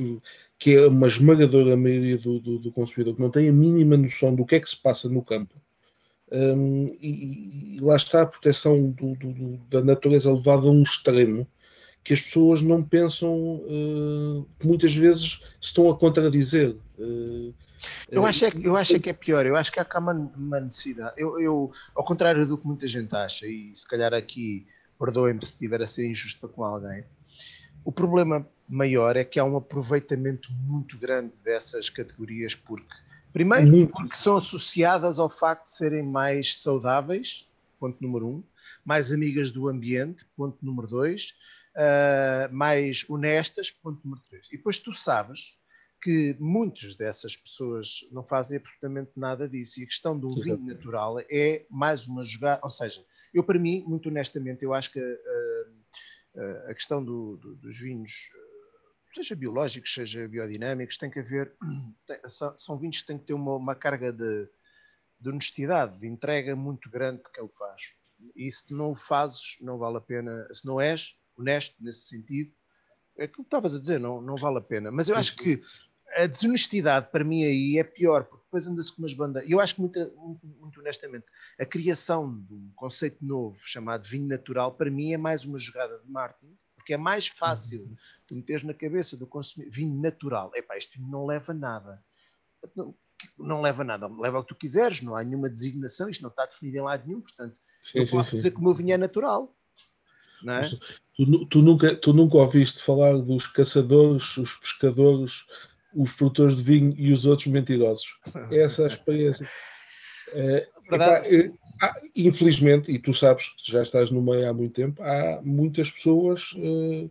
que 0.59 0.75
é 0.75 0.87
uma 0.87 1.07
esmagadora 1.07 1.77
maioria 1.77 2.19
do, 2.19 2.41
do, 2.41 2.59
do 2.59 2.73
consumidor 2.73 3.15
que 3.15 3.23
não 3.23 3.31
tem 3.31 3.49
a 3.49 3.53
mínima 3.53 3.97
noção 3.97 4.35
do 4.35 4.45
que 4.45 4.57
é 4.57 4.61
que 4.61 4.69
se 4.69 4.77
passa 4.77 5.09
no 5.09 5.23
campo 5.23 5.55
um, 6.33 6.97
e, 7.01 7.77
e, 7.77 7.81
lá 7.81 7.97
está 7.97 8.23
a 8.23 8.27
proteção 8.27 8.91
do, 8.91 9.15
do, 9.15 9.57
da 9.71 9.83
natureza 9.83 10.33
levada 10.33 10.63
a 10.63 10.71
um 10.71 10.83
extremo 10.83 11.47
que 12.03 12.13
as 12.13 12.21
pessoas 12.21 12.61
não 12.61 12.83
pensam 12.83 13.33
uh, 13.35 14.47
que 14.59 14.67
muitas 14.67 14.95
vezes 14.95 15.41
estão 15.61 15.91
a 15.91 15.97
contradizer. 15.97 16.77
Uh, 16.99 17.55
eu 18.11 18.25
acho, 18.25 18.45
é, 18.45 18.53
eu 18.63 18.77
acho 18.77 18.97
é 18.97 18.99
que 18.99 19.11
é 19.11 19.13
pior, 19.13 19.47
eu 19.47 19.57
acho 19.57 19.73
que 19.73 19.81
há 19.81 19.85
cá 19.85 19.99
uma, 19.99 20.13
uma 20.13 20.61
necessidade. 20.61 21.15
Eu, 21.17 21.41
eu, 21.41 21.73
ao 21.95 22.05
contrário 22.05 22.47
do 22.47 22.59
que 22.59 22.67
muita 22.67 22.87
gente 22.87 23.15
acha, 23.15 23.47
e 23.47 23.75
se 23.75 23.87
calhar 23.87 24.13
aqui, 24.13 24.67
perdoem-me 24.99 25.43
se 25.43 25.53
estiver 25.53 25.81
a 25.83 25.87
ser 25.87 26.07
injusto 26.07 26.47
com 26.49 26.63
alguém, 26.63 27.05
o 27.85 27.93
problema 27.93 28.47
maior 28.69 29.17
é 29.17 29.25
que 29.25 29.39
há 29.39 29.45
um 29.45 29.57
aproveitamento 29.57 30.51
muito 30.53 30.99
grande 30.99 31.33
dessas 31.43 31.89
categorias, 31.91 32.55
porque 32.55 32.95
Primeiro, 33.35 33.89
porque 33.89 34.15
são 34.15 34.37
associadas 34.37 35.19
ao 35.19 35.29
facto 35.29 35.65
de 35.65 35.73
serem 35.73 36.05
mais 36.05 36.63
saudáveis, 36.63 37.51
ponto 37.81 38.01
número 38.01 38.29
um, 38.29 38.45
mais 38.85 39.13
amigas 39.13 39.51
do 39.51 39.67
ambiente, 39.69 40.25
ponto 40.37 40.57
número 40.65 40.87
dois, 40.87 41.35
uh, 41.75 42.55
mais 42.55 43.05
honestas, 43.09 43.73
ponto 43.73 44.01
número 44.05 44.23
três. 44.31 44.47
E 44.53 44.57
depois 44.57 44.79
tu 44.79 44.93
sabes 44.93 45.59
que 46.01 46.37
muitas 46.39 46.95
dessas 46.95 47.37
pessoas 47.37 48.07
não 48.13 48.23
fazem 48.23 48.59
absolutamente 48.59 49.11
nada 49.17 49.49
disso. 49.49 49.81
E 49.81 49.83
a 49.83 49.87
questão 49.87 50.17
do 50.17 50.33
vinho 50.41 50.65
natural 50.65 51.19
é 51.29 51.67
mais 51.69 52.07
uma 52.07 52.23
jogada. 52.23 52.61
Ou 52.63 52.71
seja, 52.71 53.05
eu, 53.35 53.43
para 53.43 53.59
mim, 53.59 53.83
muito 53.85 54.09
honestamente, 54.11 54.63
eu 54.63 54.73
acho 54.73 54.93
que 54.93 55.01
uh, 55.01 56.69
a 56.69 56.75
questão 56.75 57.05
do, 57.05 57.37
do, 57.39 57.57
dos 57.57 57.81
vinhos 57.81 58.31
seja 59.15 59.37
biológicos, 59.37 59.93
seja 59.93 60.29
biodinâmicos, 60.29 60.99
tem 60.99 61.11
que 61.11 61.21
haver, 61.21 61.55
tem, 62.07 62.19
são 62.57 62.79
vinhos 62.79 63.01
que 63.01 63.07
têm 63.07 63.19
que 63.19 63.27
ter 63.27 63.35
uma, 63.35 63.57
uma 63.57 63.75
carga 63.75 64.13
de, 64.13 64.49
de, 65.21 65.29
honestidade, 65.29 66.01
de 66.01 66.07
entrega 66.07 66.57
muito 66.57 66.91
grande 66.91 67.23
de 67.23 67.31
quem 67.31 67.45
o 67.45 67.49
faz. 67.49 67.83
E 68.35 68.51
se 68.51 68.73
não 68.73 68.91
o 68.91 68.95
fazes, 68.95 69.57
não 69.61 69.79
vale 69.79 69.99
a 69.99 70.01
pena, 70.01 70.47
se 70.53 70.67
não 70.67 70.81
és 70.81 71.17
honesto 71.37 71.77
nesse 71.83 72.09
sentido, 72.09 72.53
é 73.17 73.29
que 73.29 73.41
estavas 73.41 73.75
a 73.75 73.79
dizer, 73.79 74.01
não, 74.01 74.21
não 74.21 74.37
vale 74.37 74.59
a 74.59 74.63
pena. 74.63 74.91
Mas 74.91 75.09
eu 75.09 75.17
acho 75.17 75.37
que 75.37 75.63
a 76.17 76.27
desonestidade 76.27 77.11
para 77.11 77.25
mim 77.25 77.45
aí 77.45 77.79
é 77.79 77.85
pior, 77.85 78.25
porque 78.25 78.45
depois 78.45 78.67
anda-se 78.67 78.95
com 78.95 79.03
umas 79.03 79.15
bandas. 79.15 79.45
Eu 79.49 79.61
acho 79.61 79.75
que, 79.75 79.81
muito, 79.81 79.99
muito, 80.17 80.47
muito, 80.47 80.81
honestamente, 80.81 81.27
a 81.59 81.65
criação 81.65 82.41
de 82.43 82.55
um 82.55 82.73
conceito 82.75 83.25
novo 83.25 83.59
chamado 83.65 84.09
vinho 84.09 84.27
natural, 84.27 84.75
para 84.75 84.91
mim 84.91 85.13
é 85.13 85.19
mais 85.19 85.45
uma 85.45 85.59
jogada 85.59 85.99
de 86.01 86.11
marketing 86.11 86.57
porque 86.85 86.93
é 86.93 86.99
mais 86.99 87.27
fácil 87.27 87.81
uhum. 87.81 87.97
tu 88.27 88.35
meteres 88.37 88.63
na 88.63 88.75
cabeça 88.75 89.17
do 89.17 89.27
consumidor 89.27 89.73
vinho 89.73 89.99
natural. 89.99 90.53
Epá, 90.55 90.77
este 90.77 90.99
vinho 90.99 91.11
não 91.11 91.25
leva 91.25 91.55
nada. 91.55 92.05
Não, 92.77 92.95
não, 93.39 93.63
leva 93.63 93.83
nada, 93.83 94.07
leva 94.07 94.39
o 94.39 94.43
que 94.43 94.49
tu 94.49 94.55
quiseres, 94.55 95.01
não 95.01 95.17
há 95.17 95.25
nenhuma 95.25 95.49
designação, 95.49 96.11
isto 96.11 96.21
não 96.21 96.29
está 96.29 96.45
definido 96.45 96.77
em 96.77 96.81
lado 96.83 97.07
nenhum, 97.07 97.23
portanto, 97.23 97.59
sim, 97.83 98.01
eu 98.01 98.09
posso 98.09 98.31
sim, 98.31 98.37
dizer 98.37 98.51
sim. 98.51 98.55
que 98.55 98.61
o 98.61 98.65
meu 98.65 98.75
vinho 98.75 98.93
é 98.93 98.99
natural. 98.99 99.55
Não 100.43 100.55
é? 100.55 100.71
Tu, 101.17 101.47
tu, 101.47 101.63
nunca, 101.63 101.97
tu 101.97 102.13
nunca 102.13 102.37
ouviste 102.37 102.83
falar 102.83 103.17
dos 103.17 103.47
caçadores, 103.47 104.37
os 104.37 104.55
pescadores 104.57 105.33
os 105.95 106.13
produtores 106.13 106.57
de 106.57 106.63
vinho 106.63 106.95
e 106.99 107.13
os 107.13 107.25
outros 107.25 107.47
mentirosos. 107.47 108.07
Essa 108.51 108.83
é 108.83 108.85
a 108.85 108.89
experiência. 108.89 109.49
É, 110.33 110.69
Verdade. 110.89 111.35
Epá, 111.35 111.55
há, 111.81 112.01
infelizmente, 112.15 112.91
e 112.91 112.99
tu 112.99 113.13
sabes 113.13 113.49
que 113.57 113.73
já 113.73 113.83
estás 113.83 114.11
no 114.11 114.23
meio 114.23 114.49
há 114.49 114.53
muito 114.53 114.75
tempo, 114.75 115.03
há 115.03 115.41
muitas 115.43 115.91
pessoas 115.91 116.53
uh, 116.53 117.11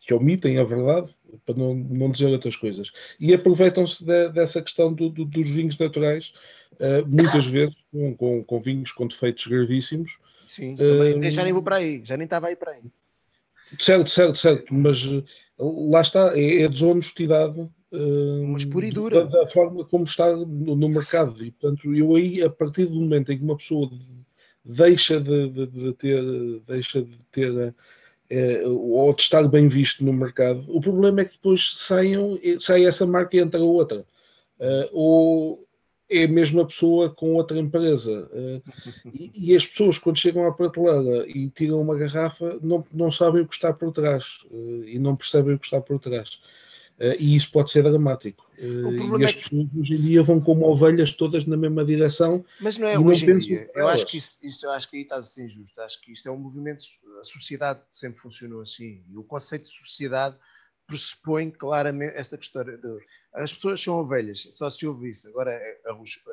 que 0.00 0.14
omitem 0.14 0.58
a 0.58 0.64
verdade 0.64 1.14
para 1.46 1.54
não, 1.54 1.74
não 1.74 2.10
dizer 2.10 2.26
outras 2.26 2.56
coisas 2.56 2.92
e 3.18 3.32
aproveitam-se 3.32 4.04
de, 4.04 4.28
dessa 4.30 4.60
questão 4.60 4.92
do, 4.92 5.08
do, 5.08 5.24
dos 5.24 5.48
vinhos 5.48 5.78
naturais, 5.78 6.32
uh, 6.74 7.06
muitas 7.06 7.46
vezes 7.46 7.74
com, 7.90 8.16
com, 8.16 8.44
com, 8.44 8.60
vinhos 8.60 8.92
com 8.92 9.06
defeitos 9.06 9.46
gravíssimos. 9.46 10.18
Sim, 10.46 10.74
uh, 10.74 11.30
já 11.30 11.44
nem 11.44 11.52
vou 11.52 11.62
para 11.62 11.76
aí, 11.76 12.02
já 12.04 12.16
nem 12.16 12.24
estava 12.24 12.48
aí 12.48 12.56
para 12.56 12.72
aí. 12.72 12.82
Certo, 13.78 14.10
certo, 14.10 14.38
certo, 14.38 14.74
mas 14.74 14.98
lá 15.58 16.02
está, 16.02 16.36
é, 16.36 16.62
é 16.62 16.68
desonestidade 16.68 17.66
mas 18.48 18.64
pura 18.64 18.86
e 18.86 18.90
dura. 18.90 19.24
Da, 19.26 19.40
da, 19.40 19.50
forma 19.50 19.84
como 19.84 20.04
está 20.04 20.34
no, 20.34 20.76
no, 20.76 20.88
mercado. 20.88 21.44
E, 21.44 21.50
portanto, 21.50 21.94
eu 21.94 22.14
aí, 22.14 22.42
a 22.42 22.50
partir 22.50 22.86
do 22.86 23.00
momento 23.00 23.30
em 23.30 23.38
que 23.38 23.44
uma 23.44 23.56
pessoa 23.56 23.90
deixa 24.64 25.20
de, 25.20 25.48
de, 25.48 25.66
de 25.66 25.92
ter, 25.94 26.22
deixa 26.66 27.02
de 27.02 27.18
ter 27.30 27.74
é, 28.32 28.62
ou 28.66 29.12
de 29.14 29.20
estar 29.20 29.46
bem 29.46 29.68
visto 29.68 30.02
no 30.02 30.12
mercado, 30.12 30.64
o 30.68 30.80
problema 30.80 31.20
é 31.20 31.24
que 31.26 31.34
depois 31.34 31.74
saiam, 31.76 32.38
sai 32.60 32.86
essa 32.86 33.04
marca 33.04 33.36
e 33.36 33.40
entra 33.40 33.60
outra. 33.60 34.06
Uh, 34.58 34.88
ou 34.92 35.68
é 36.08 36.24
a 36.24 36.28
mesma 36.28 36.66
pessoa 36.66 37.10
com 37.10 37.34
outra 37.34 37.58
empresa. 37.58 38.30
Uh, 38.32 38.62
e, 39.12 39.50
e, 39.50 39.56
as 39.56 39.66
pessoas, 39.66 39.98
quando 39.98 40.18
chegam 40.18 40.46
à 40.46 40.52
prateleira 40.52 41.28
e 41.28 41.50
tiram 41.50 41.82
uma 41.82 41.94
garrafa, 41.94 42.58
não, 42.62 42.82
não 42.90 43.12
sabem 43.12 43.42
o 43.42 43.46
que 43.46 43.54
está 43.54 43.70
por 43.70 43.92
trás 43.92 44.24
uh, 44.50 44.84
e 44.84 44.98
não 44.98 45.14
percebem 45.14 45.54
o 45.54 45.58
que 45.58 45.66
está 45.66 45.80
por 45.80 45.98
trás. 45.98 46.40
Uh, 46.98 47.16
e 47.18 47.36
isso 47.36 47.50
pode 47.50 47.70
ser 47.70 47.82
dramático. 47.82 48.46
Uh, 48.58 49.18
e 49.18 49.24
as 49.24 49.30
é 49.30 49.32
que... 49.32 49.50
pessoas 49.50 49.68
hoje 49.76 49.94
em 49.94 49.96
dia 49.96 50.22
vão 50.22 50.40
como 50.40 50.66
ovelhas 50.66 51.10
todas 51.12 51.44
na 51.46 51.56
mesma 51.56 51.84
direção. 51.84 52.44
Mas 52.60 52.78
não 52.78 52.86
é 52.86 52.98
hoje 52.98 53.26
não 53.26 53.36
em 53.36 53.38
dia. 53.38 53.68
Eu 53.74 53.88
acho 53.88 54.06
que 54.06 54.18
isso, 54.18 54.38
isso, 54.42 54.66
eu 54.66 54.70
acho 54.70 54.88
que 54.88 54.96
aí 54.96 55.02
estás 55.02 55.26
a 55.26 55.28
ser 55.28 55.44
injusto. 55.44 55.80
Acho 55.80 56.00
que 56.00 56.12
isto 56.12 56.28
é 56.28 56.32
um 56.32 56.38
movimento. 56.38 56.84
A 57.20 57.24
sociedade 57.24 57.80
sempre 57.88 58.20
funcionou 58.20 58.60
assim. 58.60 59.02
E 59.08 59.16
o 59.16 59.24
conceito 59.24 59.62
de 59.62 59.68
sociedade 59.68 60.36
pressupõe 60.86 61.50
claramente 61.50 62.14
esta 62.14 62.36
questão. 62.36 62.62
De, 62.62 62.76
as 63.34 63.52
pessoas 63.52 63.82
são 63.82 63.98
ovelhas, 63.98 64.46
só 64.50 64.68
se 64.70 64.86
ouve 64.86 65.10
isso. 65.10 65.28
Agora, 65.28 65.52
é, 65.52 65.80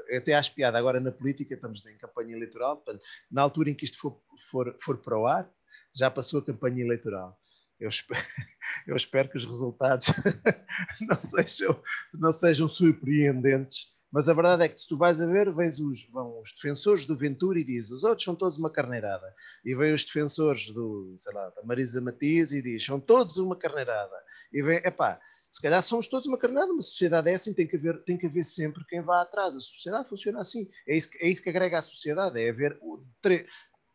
é, 0.10 0.18
até 0.18 0.36
acho 0.36 0.54
piada. 0.54 0.78
Agora 0.78 1.00
na 1.00 1.12
política 1.12 1.56
estamos 1.56 1.86
em 1.86 1.98
campanha 1.98 2.36
eleitoral. 2.36 2.78
Portanto, 2.78 3.04
na 3.32 3.42
altura 3.42 3.72
em 3.72 3.74
que 3.74 3.86
isto 3.86 3.98
for, 3.98 4.22
for, 4.52 4.76
for 4.80 4.98
para 4.98 5.18
o 5.18 5.26
ar, 5.26 5.50
já 5.94 6.12
passou 6.12 6.42
a 6.42 6.46
campanha 6.46 6.84
eleitoral 6.84 7.40
eu 7.80 7.90
espero, 7.90 8.22
eu 8.88 8.96
espero 8.96 9.30
que 9.30 9.38
os 9.38 9.46
resultados 9.46 10.08
não 11.02 11.20
sejam, 11.20 11.82
não 12.14 12.32
sejam 12.32 12.68
surpreendentes, 12.68 14.00
mas 14.12 14.28
a 14.28 14.34
verdade 14.34 14.64
é 14.64 14.70
que 14.70 14.80
se 14.80 14.88
tu 14.90 14.98
vais 14.98 15.22
a 15.22 15.28
ver, 15.28 15.54
vens 15.54 15.80
os, 15.80 16.10
vão 16.10 16.42
os 16.42 16.52
defensores 16.54 17.06
do 17.06 17.16
Ventura 17.16 17.60
e 17.60 17.64
dizem 17.64 17.96
os 17.96 18.04
outros 18.04 18.24
são 18.26 18.36
todos 18.36 18.58
uma 18.58 18.72
carneirada. 18.72 19.34
E 19.64 19.76
vêm 19.76 19.94
os 19.94 20.04
defensores 20.04 20.72
do, 20.72 21.14
sei 21.18 21.34
lá, 21.34 21.50
da 21.50 21.62
Marisa 21.64 22.02
Matias 22.02 22.52
e 22.52 22.62
dizem 22.62 22.80
são 22.80 23.00
todos 23.00 23.38
uma 23.38 23.56
carneirada. 23.56 24.16
E 24.52 24.64
vem, 24.64 24.78
epá, 24.78 25.22
se 25.52 25.62
calhar 25.62 25.84
somos 25.84 26.08
todos 26.08 26.26
uma 26.26 26.40
carneirada, 26.40 26.74
mas 26.74 26.86
a 26.86 26.90
sociedade 26.90 27.30
é 27.30 27.36
assim, 27.36 27.54
tem 27.54 27.68
que 27.68 27.76
haver, 27.76 28.04
tem 28.04 28.18
que 28.18 28.26
haver 28.26 28.44
sempre 28.44 28.84
quem 28.86 29.02
vá 29.02 29.22
atrás. 29.22 29.56
A 29.56 29.60
sociedade 29.60 30.10
funciona 30.10 30.40
assim. 30.40 30.68
É 30.88 30.98
isso, 30.98 31.10
é 31.20 31.30
isso 31.30 31.44
que 31.44 31.50
agrega 31.50 31.78
à 31.78 31.82
sociedade, 31.82 32.42
é 32.42 32.50
haver 32.50 32.80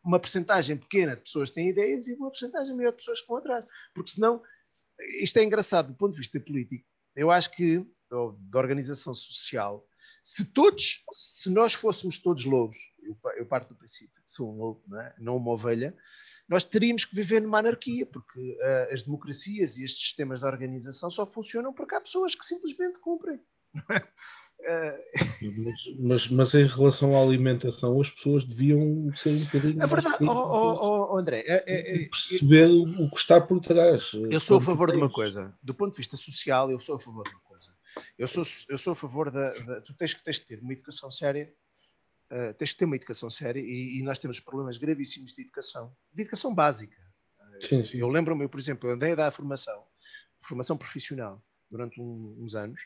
uma 0.05 0.19
percentagem 0.19 0.77
pequena 0.77 1.15
de 1.15 1.23
pessoas 1.23 1.49
têm 1.49 1.69
ideias 1.69 2.07
e 2.07 2.13
uma 2.13 2.29
percentagem 2.29 2.75
maior 2.75 2.91
de 2.91 2.97
pessoas 2.97 3.21
que 3.21 3.27
vão 3.27 3.37
atrás. 3.37 3.65
Porque 3.93 4.11
senão, 4.11 4.41
isto 5.19 5.37
é 5.37 5.43
engraçado 5.43 5.87
do 5.87 5.95
ponto 5.95 6.11
de 6.11 6.19
vista 6.19 6.39
político. 6.39 6.85
Eu 7.15 7.31
acho 7.31 7.51
que, 7.51 7.85
da 8.09 8.59
organização 8.59 9.13
social, 9.13 9.85
se 10.21 10.53
todos, 10.53 11.03
se 11.11 11.49
nós 11.49 11.73
fôssemos 11.73 12.17
todos 12.19 12.45
lobos, 12.45 12.77
eu, 13.37 13.45
parto 13.45 13.69
do 13.69 13.77
princípio 13.77 14.23
que 14.23 14.31
sou 14.31 14.51
um 14.51 14.57
lobo, 14.57 14.83
não, 14.87 14.99
é? 14.99 15.15
não 15.19 15.37
uma 15.37 15.51
ovelha, 15.51 15.95
nós 16.49 16.63
teríamos 16.63 17.05
que 17.05 17.15
viver 17.15 17.41
numa 17.41 17.59
anarquia, 17.59 18.05
porque 18.07 18.39
uh, 18.39 18.91
as 18.91 19.03
democracias 19.03 19.77
e 19.77 19.83
estes 19.83 20.01
sistemas 20.01 20.39
de 20.39 20.47
organização 20.47 21.11
só 21.11 21.25
funcionam 21.25 21.73
porque 21.73 21.95
há 21.95 22.01
pessoas 22.01 22.33
que 22.33 22.45
simplesmente 22.45 22.99
cumprem. 22.99 23.39
Mas, 25.41 25.75
mas, 25.99 26.29
mas, 26.29 26.53
em 26.55 26.65
relação 26.65 27.15
à 27.15 27.21
alimentação, 27.21 28.01
as 28.01 28.09
pessoas 28.09 28.43
deviam 28.43 29.13
ser 29.13 29.29
um 29.29 29.43
bocadinho. 29.45 29.83
É 29.83 29.87
verdade, 29.87 30.17
oh, 30.21 30.31
oh, 30.31 31.13
oh, 31.13 31.17
André. 31.17 31.43
É, 31.45 31.63
é, 31.67 32.03
é, 32.03 32.09
perceber 32.09 32.67
o 32.67 33.09
que 33.09 33.17
está 33.17 33.39
por 33.39 33.59
trás. 33.59 34.11
Eu 34.13 34.39
sou 34.39 34.57
a 34.57 34.61
favor 34.61 34.91
de 34.91 34.97
uma 34.97 35.09
coisa. 35.09 35.53
Do 35.61 35.73
ponto 35.73 35.91
de 35.91 35.97
vista 35.97 36.17
social, 36.17 36.71
eu 36.71 36.79
sou 36.79 36.95
a 36.95 36.99
favor 36.99 37.23
de 37.23 37.31
uma 37.31 37.41
coisa. 37.41 37.71
Eu 38.17 38.27
sou, 38.27 38.43
eu 38.69 38.77
sou 38.77 38.93
a 38.93 38.95
favor 38.95 39.31
da. 39.31 39.53
da 39.53 39.81
tu 39.81 39.93
tens 39.93 40.13
que, 40.13 40.23
tens 40.23 40.39
que 40.39 40.47
ter 40.47 40.59
uma 40.59 40.73
educação 40.73 41.09
séria. 41.11 41.53
Uh, 42.31 42.53
tens 42.55 42.71
que 42.71 42.79
ter 42.79 42.85
uma 42.85 42.95
educação 42.95 43.29
séria 43.29 43.59
e, 43.59 43.99
e, 43.99 44.03
nós 44.03 44.17
temos 44.17 44.39
problemas 44.39 44.77
gravíssimos 44.79 45.31
de 45.31 45.43
educação, 45.43 45.95
de 46.11 46.23
educação 46.23 46.55
básica. 46.55 46.97
Sim, 47.69 47.85
sim. 47.85 47.99
Eu 47.99 48.09
lembro-me, 48.09 48.47
por 48.47 48.59
exemplo, 48.59 48.89
eu 48.89 48.95
andei 48.95 49.11
a 49.11 49.15
dar 49.15 49.27
a 49.27 49.31
formação, 49.31 49.83
formação 50.39 50.75
profissional, 50.75 51.39
durante 51.69 52.01
um, 52.01 52.35
uns 52.39 52.55
anos, 52.55 52.81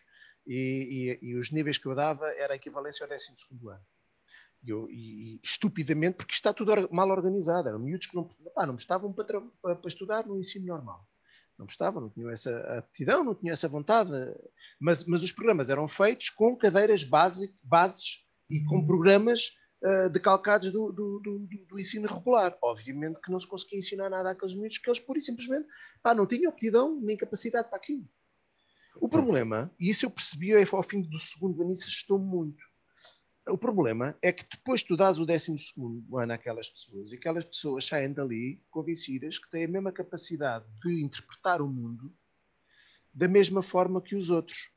e, 0.50 1.20
e, 1.22 1.30
e, 1.30 1.36
os 1.36 1.52
níveis 1.52 1.78
que 1.78 1.86
eu 1.86 1.94
dava 1.94 2.28
era 2.32 2.54
a 2.54 2.56
equivalência 2.56 3.04
ao 3.04 3.10
12 3.10 3.34
ano. 3.68 3.86
E, 4.64 4.70
eu, 4.72 4.90
e, 4.90 5.40
estupidamente, 5.44 6.18
porque 6.18 6.34
está 6.34 6.52
tudo 6.52 6.90
mal 6.92 7.08
organizado, 7.10 7.70
eram 7.70 7.78
miúdos 7.78 8.08
que 8.08 8.16
não, 8.16 8.28
pá, 8.56 8.66
não 8.66 8.74
estavam 8.74 9.14
para, 9.14 9.42
para, 9.62 9.76
para, 9.76 9.88
estudar 9.88 10.26
no 10.26 10.40
ensino 10.40 10.66
normal. 10.66 11.08
Não 11.56 11.68
estavam, 11.68 12.02
não 12.02 12.10
tinham 12.10 12.32
essa 12.32 12.58
aptidão, 12.80 13.24
não 13.24 13.36
tinham 13.36 13.54
essa 13.54 13.68
vontade. 13.68 14.10
Mas, 14.80 15.04
mas 15.04 15.24
os 15.24 15.32
programas 15.32 15.70
eram 15.70 15.88
feitos 15.88 16.32
com 16.32 16.58
cadeiras 16.58 17.04
base, 17.04 17.56
bases 17.62 18.26
e 18.50 18.64
com 18.64 18.84
programas 18.88 19.52
uh, 19.84 20.10
decalcados 20.10 20.72
do, 20.72 20.92
do, 20.92 21.20
do, 21.20 21.48
do, 21.68 21.80
ensino 21.80 22.08
regular. 22.08 22.58
Obviamente 22.64 23.22
que 23.22 23.32
não 23.32 23.40
se 23.40 23.48
conseguia 23.48 23.78
ensinar 23.78 24.10
nada 24.10 24.32
àqueles 24.32 24.56
miúdos 24.56 24.80
que 24.80 24.90
eles 24.90 25.00
pura 25.00 25.20
e 25.20 25.22
simplesmente 25.22 25.68
pá, 26.02 26.16
não 26.16 26.26
tinham 26.26 26.50
aptidão 26.50 27.00
nem 27.00 27.16
capacidade 27.16 27.68
para 27.68 27.78
aquilo. 27.78 28.10
O 28.96 29.08
problema, 29.08 29.74
e 29.80 29.90
isso 29.90 30.06
eu 30.06 30.12
percebi 30.12 30.52
ao 30.54 30.84
fim 30.84 31.02
do 31.02 31.20
segundo 31.20 31.62
ano, 31.62 31.72
isso 31.72 31.88
estou 31.88 32.20
muito. 32.20 32.64
O 33.48 33.58
problema 33.58 34.18
é 34.22 34.32
que 34.32 34.46
depois 34.48 34.84
tu 34.84 34.96
dás 34.96 35.20
o 35.20 35.26
décimo 35.26 35.58
segundo 35.58 36.18
ano 36.18 36.34
àquelas 36.34 36.70
pessoas 36.70 37.12
e 37.12 37.16
aquelas 37.16 37.46
pessoas 37.46 37.86
saem 37.86 38.14
dali 38.14 38.62
convencidas 38.70 39.40
que 39.40 39.50
têm 39.50 39.66
a 39.66 39.68
mesma 39.68 39.92
capacidade 39.92 40.66
de 40.82 41.04
interpretar 41.04 41.62
o 41.62 41.68
mundo 41.68 42.14
da 43.14 43.28
mesma 43.28 43.64
forma 43.64 44.02
que 44.02 44.16
os 44.16 44.30
outros. 44.30 44.72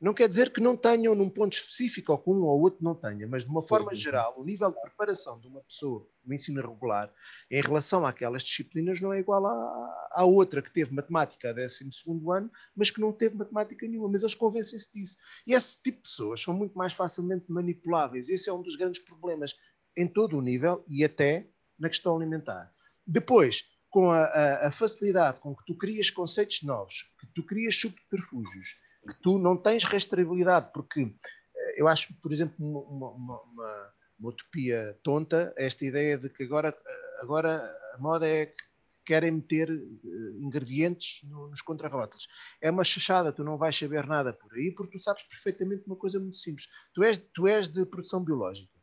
Não 0.00 0.14
quer 0.14 0.30
dizer 0.30 0.50
que 0.50 0.62
não 0.62 0.78
tenham 0.78 1.14
num 1.14 1.28
ponto 1.28 1.52
específico 1.52 2.10
ou 2.10 2.18
que 2.18 2.30
um 2.30 2.42
ou 2.42 2.58
outro 2.58 2.82
não 2.82 2.94
tenha, 2.94 3.28
mas 3.28 3.44
de 3.44 3.50
uma 3.50 3.62
forma 3.62 3.94
geral, 3.94 4.34
o 4.38 4.44
nível 4.44 4.70
de 4.70 4.80
preparação 4.80 5.38
de 5.38 5.46
uma 5.46 5.60
pessoa 5.60 6.08
no 6.24 6.32
ensino 6.32 6.62
regular 6.62 7.12
em 7.50 7.60
relação 7.60 8.06
àquelas 8.06 8.42
disciplinas 8.42 8.98
não 8.98 9.12
é 9.12 9.18
igual 9.18 9.46
à, 9.46 10.08
à 10.12 10.24
outra 10.24 10.62
que 10.62 10.72
teve 10.72 10.94
matemática 10.94 11.50
a 11.50 11.52
12 11.52 11.84
ano, 12.32 12.50
mas 12.74 12.90
que 12.90 12.98
não 12.98 13.12
teve 13.12 13.36
matemática 13.36 13.86
nenhuma. 13.86 14.08
Mas 14.08 14.22
eles 14.22 14.34
convencem-se 14.34 14.90
disso. 14.90 15.18
E 15.46 15.52
esse 15.52 15.82
tipo 15.82 15.98
de 15.98 16.08
pessoas 16.08 16.40
são 16.40 16.54
muito 16.54 16.78
mais 16.78 16.94
facilmente 16.94 17.44
manipuláveis. 17.52 18.30
Esse 18.30 18.48
é 18.48 18.52
um 18.54 18.62
dos 18.62 18.76
grandes 18.76 19.02
problemas 19.02 19.54
em 19.94 20.08
todo 20.08 20.38
o 20.38 20.40
nível 20.40 20.82
e 20.88 21.04
até 21.04 21.46
na 21.78 21.90
questão 21.90 22.16
alimentar. 22.16 22.72
Depois, 23.06 23.64
com 23.90 24.10
a, 24.10 24.24
a, 24.24 24.68
a 24.68 24.70
facilidade 24.70 25.40
com 25.40 25.54
que 25.54 25.64
tu 25.66 25.76
crias 25.76 26.08
conceitos 26.08 26.62
novos, 26.62 27.14
que 27.20 27.26
tu 27.34 27.44
crias 27.44 27.74
subterfúgios 27.74 28.80
que 29.06 29.14
tu 29.22 29.38
não 29.38 29.56
tens 29.56 29.84
rastreabilidade, 29.84 30.70
porque 30.72 31.02
eh, 31.02 31.80
eu 31.80 31.88
acho, 31.88 32.14
por 32.20 32.32
exemplo, 32.32 32.54
uma, 32.58 33.10
uma, 33.10 33.42
uma, 33.42 33.94
uma 34.18 34.30
utopia 34.30 34.98
tonta 35.02 35.52
esta 35.56 35.84
ideia 35.84 36.18
de 36.18 36.28
que 36.28 36.44
agora, 36.44 36.68
eh, 36.68 37.20
agora 37.22 37.60
a 37.94 37.98
moda 37.98 38.28
é 38.28 38.46
que 38.46 38.70
querem 39.04 39.32
meter 39.32 39.70
eh, 39.70 40.08
ingredientes 40.40 41.22
nos 41.24 41.60
contrarrótulos. 41.62 42.28
É 42.60 42.70
uma 42.70 42.84
chachada, 42.84 43.32
tu 43.32 43.42
não 43.42 43.58
vais 43.58 43.76
saber 43.76 44.06
nada 44.06 44.32
por 44.32 44.52
aí, 44.54 44.72
porque 44.72 44.98
tu 44.98 45.02
sabes 45.02 45.22
perfeitamente 45.24 45.84
uma 45.86 45.96
coisa 45.96 46.20
muito 46.20 46.36
simples. 46.36 46.68
Tu 46.94 47.02
és, 47.02 47.18
tu 47.34 47.46
és 47.46 47.68
de 47.68 47.84
produção 47.86 48.22
biológica. 48.22 48.78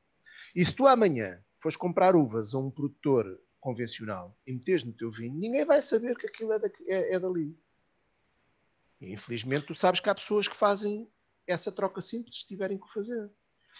E 0.55 0.65
se 0.65 0.75
tu 0.75 0.87
amanhã 0.87 1.41
fores 1.61 1.77
comprar 1.77 2.15
uvas 2.15 2.53
a 2.53 2.57
um 2.57 2.71
produtor 2.71 3.39
convencional 3.59 4.37
e 4.45 4.53
meteres 4.53 4.83
no 4.83 4.93
teu 4.93 5.11
vinho, 5.11 5.37
ninguém 5.37 5.65
vai 5.65 5.81
saber 5.81 6.15
que 6.17 6.27
aquilo 6.27 6.53
é, 6.53 6.59
é, 6.87 7.13
é 7.15 7.19
dali. 7.19 7.57
Infelizmente, 9.01 9.67
tu 9.67 9.75
sabes 9.75 9.99
que 9.99 10.09
há 10.09 10.15
pessoas 10.15 10.47
que 10.47 10.55
fazem 10.55 11.07
essa 11.47 11.71
troca 11.71 12.01
simples 12.01 12.41
se 12.41 12.47
tiverem 12.47 12.77
que 12.77 12.91
fazer. 12.93 13.29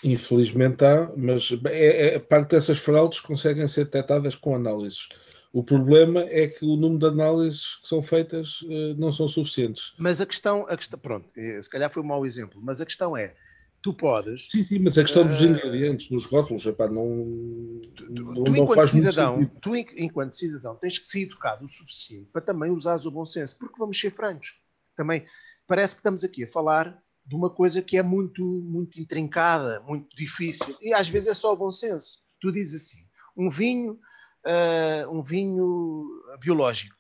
Infelizmente 0.03 0.85
há, 0.85 1.11
mas 1.17 1.49
é, 1.65 2.15
é, 2.15 2.19
parte 2.19 2.51
dessas 2.51 2.77
fraudes 2.77 3.19
conseguem 3.19 3.67
ser 3.67 3.85
detectadas 3.85 4.35
com 4.35 4.55
análises. 4.55 5.09
O 5.51 5.63
problema 5.63 6.21
é 6.21 6.47
que 6.47 6.63
o 6.63 6.75
número 6.75 6.99
de 6.99 7.05
análises 7.07 7.77
que 7.81 7.87
são 7.87 8.03
feitas 8.03 8.61
uh, 8.61 8.95
não 8.97 9.11
são 9.11 9.27
suficientes. 9.27 9.93
Mas 9.97 10.21
a 10.21 10.25
questão, 10.25 10.67
a 10.69 10.77
questão, 10.77 10.99
pronto, 10.99 11.27
eh, 11.35 11.59
se 11.59 11.69
calhar 11.69 11.89
foi 11.89 12.03
um 12.03 12.05
mau 12.05 12.25
exemplo, 12.25 12.61
mas 12.61 12.79
a 12.79 12.85
questão 12.85 13.17
é, 13.17 13.33
tu 13.81 13.91
podes. 13.91 14.49
Sim, 14.51 14.63
sim, 14.65 14.79
mas 14.79 14.97
a 14.97 15.03
questão 15.03 15.23
uh, 15.23 15.29
dos 15.29 15.41
ingredientes, 15.41 16.09
dos 16.09 16.25
rótulos, 16.25 16.63
epá, 16.65 16.87
não. 16.87 17.81
Tu, 17.95 18.11
não, 18.11 18.43
tu 18.43 18.55
enquanto 18.55 18.87
cidadão, 18.87 19.51
tu 19.59 19.75
enquanto 19.75 20.33
cidadão 20.33 20.75
tens 20.75 20.99
que 20.99 21.07
ser 21.07 21.21
educado 21.21 21.65
o 21.65 21.67
suficiente 21.67 22.29
para 22.31 22.41
também 22.41 22.69
usares 22.69 23.05
o 23.05 23.11
bom 23.11 23.25
senso, 23.25 23.57
porque 23.57 23.79
vamos 23.79 23.99
ser 23.99 24.11
francos 24.11 24.59
também 24.97 25.23
parece 25.65 25.95
que 25.95 25.99
estamos 25.99 26.23
aqui 26.23 26.43
a 26.43 26.47
falar 26.47 27.01
de 27.25 27.35
uma 27.35 27.49
coisa 27.49 27.81
que 27.81 27.97
é 27.97 28.03
muito, 28.03 28.43
muito 28.43 28.99
intrincada, 28.99 29.81
muito 29.81 30.15
difícil, 30.15 30.75
e 30.81 30.93
às 30.93 31.07
vezes 31.07 31.27
é 31.27 31.33
só 31.33 31.53
o 31.53 31.57
bom 31.57 31.69
senso. 31.69 32.21
Tu 32.39 32.51
dizes 32.51 32.83
assim, 32.83 33.05
um 33.35 33.49
vinho, 33.49 33.99
uh, 34.45 35.11
um 35.11 35.21
vinho 35.21 36.07
biológico. 36.39 36.95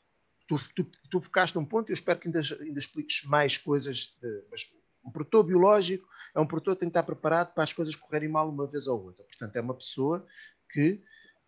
Tu, 0.47 0.55
tu, 0.75 0.87
tu 1.09 1.21
focaste 1.21 1.57
um 1.57 1.65
ponto, 1.65 1.89
eu 1.89 1.93
espero 1.93 2.19
que 2.19 2.27
ainda, 2.27 2.41
ainda 2.61 2.79
expliques 2.79 3.23
mais 3.23 3.57
coisas, 3.57 4.17
de, 4.21 4.43
mas 4.51 4.69
um 5.03 5.11
produtor 5.11 5.43
biológico 5.43 6.07
é 6.35 6.39
um 6.39 6.45
produtor 6.45 6.75
que 6.75 6.81
tem 6.81 6.89
que 6.89 6.91
estar 6.91 7.03
preparado 7.03 7.53
para 7.53 7.63
as 7.63 7.73
coisas 7.73 7.95
correrem 7.95 8.29
mal 8.29 8.49
uma 8.49 8.67
vez 8.67 8.87
ou 8.87 9.05
outra. 9.05 9.23
Portanto, 9.25 9.55
é 9.55 9.61
uma 9.61 9.73
pessoa 9.73 10.25
que 10.69 11.01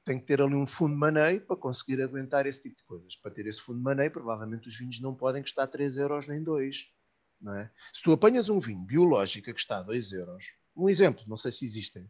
tem 0.03 0.19
que 0.19 0.25
ter 0.25 0.41
ali 0.41 0.55
um 0.55 0.65
fundo 0.65 0.93
de 0.93 0.99
maneio 0.99 1.41
para 1.41 1.55
conseguir 1.55 2.01
aguentar 2.01 2.45
esse 2.45 2.63
tipo 2.63 2.77
de 2.77 2.83
coisas. 2.83 3.15
Para 3.15 3.31
ter 3.31 3.45
esse 3.45 3.61
fundo 3.61 3.77
de 3.77 3.83
maneio, 3.83 4.11
provavelmente 4.11 4.67
os 4.67 4.77
vinhos 4.77 4.99
não 4.99 5.13
podem 5.13 5.41
custar 5.41 5.67
3 5.67 5.97
euros 5.97 6.27
nem 6.27 6.41
2. 6.41 6.91
Não 7.41 7.55
é? 7.55 7.71
Se 7.93 8.01
tu 8.03 8.11
apanhas 8.11 8.49
um 8.49 8.59
vinho 8.59 8.81
biológico 8.81 9.53
que 9.53 9.59
está 9.59 9.79
a 9.79 9.83
2 9.83 10.11
euros, 10.13 10.53
um 10.75 10.89
exemplo, 10.89 11.23
não 11.27 11.37
sei 11.37 11.51
se 11.51 11.65
existem, 11.65 12.09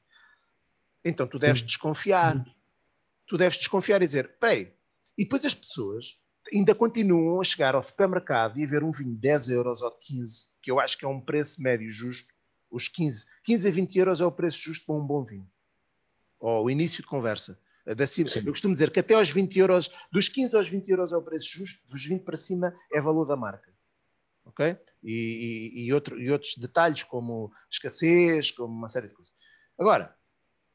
então 1.04 1.28
tu 1.28 1.40
deves 1.40 1.62
desconfiar. 1.62 2.44
Tu 3.28 3.38
deves 3.38 3.58
desconfiar 3.58 4.02
e 4.02 4.06
dizer, 4.06 4.38
peraí, 4.40 4.74
e 5.18 5.24
depois 5.24 5.46
as 5.46 5.54
pessoas 5.54 6.20
ainda 6.52 6.74
continuam 6.74 7.40
a 7.40 7.44
chegar 7.44 7.76
ao 7.76 7.84
supermercado 7.84 8.58
e 8.60 8.64
a 8.64 8.68
ver 8.68 8.84
um 8.84 8.92
vinho 8.92 9.14
de 9.14 9.20
10 9.20 9.50
euros 9.50 9.82
ou 9.82 9.94
de 9.94 10.00
15, 10.00 10.50
que 10.62 10.72
eu 10.72 10.80
acho 10.80 10.98
que 10.98 11.06
é 11.06 11.08
um 11.08 11.22
preço 11.22 11.62
médio 11.62 11.92
justo, 11.92 12.34
os 12.72 12.88
15, 12.88 13.28
15 13.44 13.68
a 13.68 13.72
20 13.72 14.00
euros 14.00 14.22
é 14.22 14.26
o 14.26 14.32
preço 14.32 14.60
justo 14.60 14.86
para 14.86 14.96
um 14.96 15.06
bom 15.06 15.24
vinho. 15.24 15.50
Ou 16.40 16.66
o 16.66 16.70
início 16.70 17.04
de 17.04 17.08
conversa. 17.08 17.60
Da 17.96 18.06
cima, 18.06 18.30
eu 18.36 18.52
costumo 18.52 18.74
dizer 18.74 18.92
que 18.92 19.00
até 19.00 19.16
aos 19.16 19.32
20 19.32 19.58
euros, 19.58 19.92
dos 20.12 20.30
15 20.30 20.56
aos 20.56 20.70
20 20.70 20.88
euros 20.90 21.12
é 21.12 21.18
o 21.18 21.24
preço 21.24 21.50
justo, 21.50 21.88
dos 21.88 22.06
20 22.06 22.24
para 22.24 22.38
cima 22.38 22.76
é 22.94 23.02
valor 23.02 23.26
da 23.26 23.36
marca. 23.36 23.74
Ok? 24.46 24.78
E, 25.04 25.74
e, 25.74 25.86
e, 25.86 25.94
outro, 25.94 26.20
e 26.20 26.30
outros 26.30 26.56
detalhes 26.56 27.02
como 27.04 27.52
escassez, 27.70 28.52
como 28.52 28.74
uma 28.74 28.88
série 28.88 29.08
de 29.08 29.16
coisas. 29.16 29.34
Agora, 29.78 30.16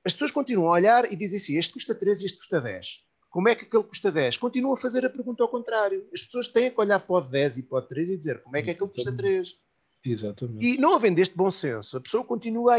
as 0.05 0.13
pessoas 0.13 0.33
continuam 0.33 0.71
a 0.71 0.73
olhar 0.73 1.11
e 1.13 1.15
dizem 1.15 1.39
assim: 1.39 1.57
este 1.57 1.73
custa 1.73 1.95
13 1.95 2.23
e 2.23 2.27
este 2.27 2.39
custa 2.39 2.61
10. 2.61 3.05
Como 3.31 3.49
é 3.49 3.55
que 3.55 3.65
aquele 3.65 3.85
custa 3.85 4.11
10? 4.11 4.37
Continuam 4.37 4.75
a 4.75 4.77
fazer 4.77 5.05
a 5.05 5.11
pergunta 5.11 5.43
ao 5.43 5.49
contrário. 5.49 6.09
As 6.13 6.23
pessoas 6.23 6.49
têm 6.49 6.71
que 6.71 6.81
olhar 6.81 7.01
para 7.01 7.17
o 7.17 7.21
10 7.21 7.59
e 7.59 7.63
para 7.65 7.79
o 7.79 7.83
3 7.83 8.11
e 8.11 8.17
dizer 8.17 8.43
como 8.43 8.57
é 8.57 8.63
que 8.63 8.71
aquele 8.71 8.91
custa 8.91 9.13
3. 9.13 9.55
Exatamente. 10.05 10.67
E 10.67 10.79
não 10.79 10.95
havendo 10.95 11.21
este 11.21 11.37
bom 11.37 11.51
senso, 11.51 11.97
a 11.97 12.01
pessoa 12.01 12.25
continua 12.25 12.75
a, 12.75 12.79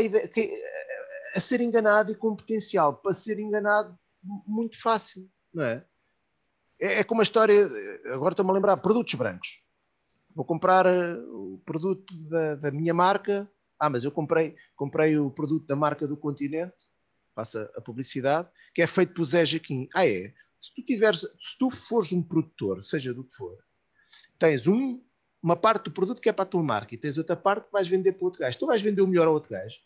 a 1.35 1.39
ser 1.39 1.61
enganada 1.61 2.11
e 2.11 2.15
com 2.15 2.35
potencial 2.35 2.95
para 2.95 3.13
ser 3.13 3.39
enganado 3.39 3.97
muito 4.45 4.81
fácil, 4.81 5.29
não 5.53 5.63
é? 5.63 5.85
É, 6.79 6.99
é 6.99 7.03
como 7.03 7.21
a 7.21 7.23
história, 7.23 7.55
agora 8.13 8.33
estou-me 8.33 8.51
a 8.51 8.53
lembrar, 8.53 8.77
produtos 8.77 9.13
brancos. 9.15 9.61
Vou 10.35 10.43
comprar 10.43 10.85
eh, 10.85 11.15
o 11.31 11.61
produto 11.65 12.13
da, 12.29 12.55
da, 12.55 12.71
minha 12.71 12.93
marca. 12.93 13.49
Ah, 13.79 13.89
mas 13.89 14.03
eu 14.03 14.11
comprei, 14.11 14.55
comprei 14.75 15.17
o 15.17 15.31
produto 15.31 15.65
da 15.65 15.75
marca 15.75 16.07
do 16.07 16.17
continente, 16.17 16.85
passa 17.33 17.71
a 17.75 17.81
publicidade, 17.81 18.51
que 18.73 18.81
é 18.81 18.87
feito 18.87 19.13
por 19.13 19.25
Zé 19.25 19.45
Jaquim. 19.45 19.87
Ah, 19.93 20.07
é? 20.07 20.33
Se 20.59 20.73
tu, 20.73 20.83
tiveres, 20.83 21.21
se 21.21 21.57
tu 21.57 21.69
fores 21.69 22.11
um 22.11 22.21
produtor, 22.21 22.81
seja 22.83 23.13
do 23.13 23.23
que 23.23 23.33
for, 23.33 23.57
tens 24.37 24.67
um, 24.67 25.01
uma 25.41 25.55
parte 25.55 25.85
do 25.85 25.91
produto 25.91 26.21
que 26.21 26.29
é 26.29 26.33
para 26.33 26.43
a 26.43 26.47
tua 26.47 26.63
marca 26.63 26.93
e 26.93 26.97
tens 26.97 27.17
outra 27.17 27.35
parte 27.35 27.67
que 27.67 27.71
vais 27.71 27.87
vender 27.87 28.13
para 28.13 28.25
outro 28.25 28.41
gajo. 28.41 28.59
Tu 28.59 28.65
vais 28.65 28.81
vender 28.81 29.01
o 29.01 29.07
melhor 29.07 29.27
ao 29.27 29.33
outro 29.33 29.51
gajo. 29.51 29.79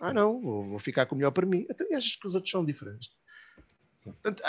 Ah, 0.00 0.12
não, 0.12 0.40
vou, 0.40 0.68
vou 0.70 0.78
ficar 0.78 1.06
com 1.06 1.14
o 1.14 1.18
melhor 1.18 1.30
para 1.30 1.46
mim. 1.46 1.66
Então, 1.70 1.86
achas 1.96 2.16
que 2.16 2.26
os 2.26 2.34
outros 2.34 2.50
são 2.50 2.64
diferentes? 2.64 3.10
Portanto, 4.04 4.42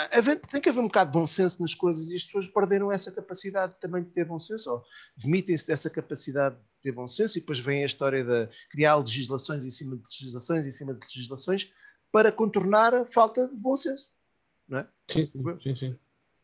tem 0.50 0.60
que 0.60 0.68
haver 0.68 0.80
um 0.80 0.86
bocado 0.86 1.10
de 1.10 1.18
bom 1.18 1.26
senso 1.26 1.62
nas 1.62 1.74
coisas 1.74 2.12
e 2.12 2.16
as 2.16 2.24
pessoas 2.24 2.48
perderam 2.48 2.92
essa 2.92 3.10
capacidade 3.10 3.74
também 3.80 4.02
de 4.02 4.10
ter 4.10 4.26
bom 4.26 4.38
senso, 4.38 4.70
ou 4.70 4.84
vomitem-se 5.16 5.66
dessa 5.66 5.88
capacidade 5.88 6.56
de 6.56 6.62
ter 6.82 6.92
bom 6.92 7.06
senso 7.06 7.38
e 7.38 7.40
depois 7.40 7.58
vem 7.58 7.82
a 7.82 7.86
história 7.86 8.22
de 8.22 8.48
criar 8.70 8.96
legislações 8.96 9.64
em 9.64 9.70
cima 9.70 9.96
de 9.96 10.02
legislações 10.02 10.66
em 10.66 10.70
cima 10.70 10.92
de 10.92 11.00
legislações 11.00 11.72
para 12.12 12.30
contornar 12.30 12.94
a 12.94 13.06
falta 13.06 13.48
de 13.48 13.56
bom 13.56 13.76
senso. 13.76 14.10
Não 14.68 14.78
é? 14.78 14.88
Sim, 15.10 15.30
sim, 15.62 15.76
sim. 15.76 15.98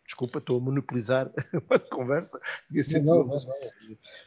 Desculpa, 0.06 0.38
estou 0.38 0.58
a 0.58 0.60
monopolizar 0.60 1.30
a 1.70 1.78
conversa. 1.78 2.40
Não, 3.02 3.24
não, 3.24 3.26
não, 3.26 3.36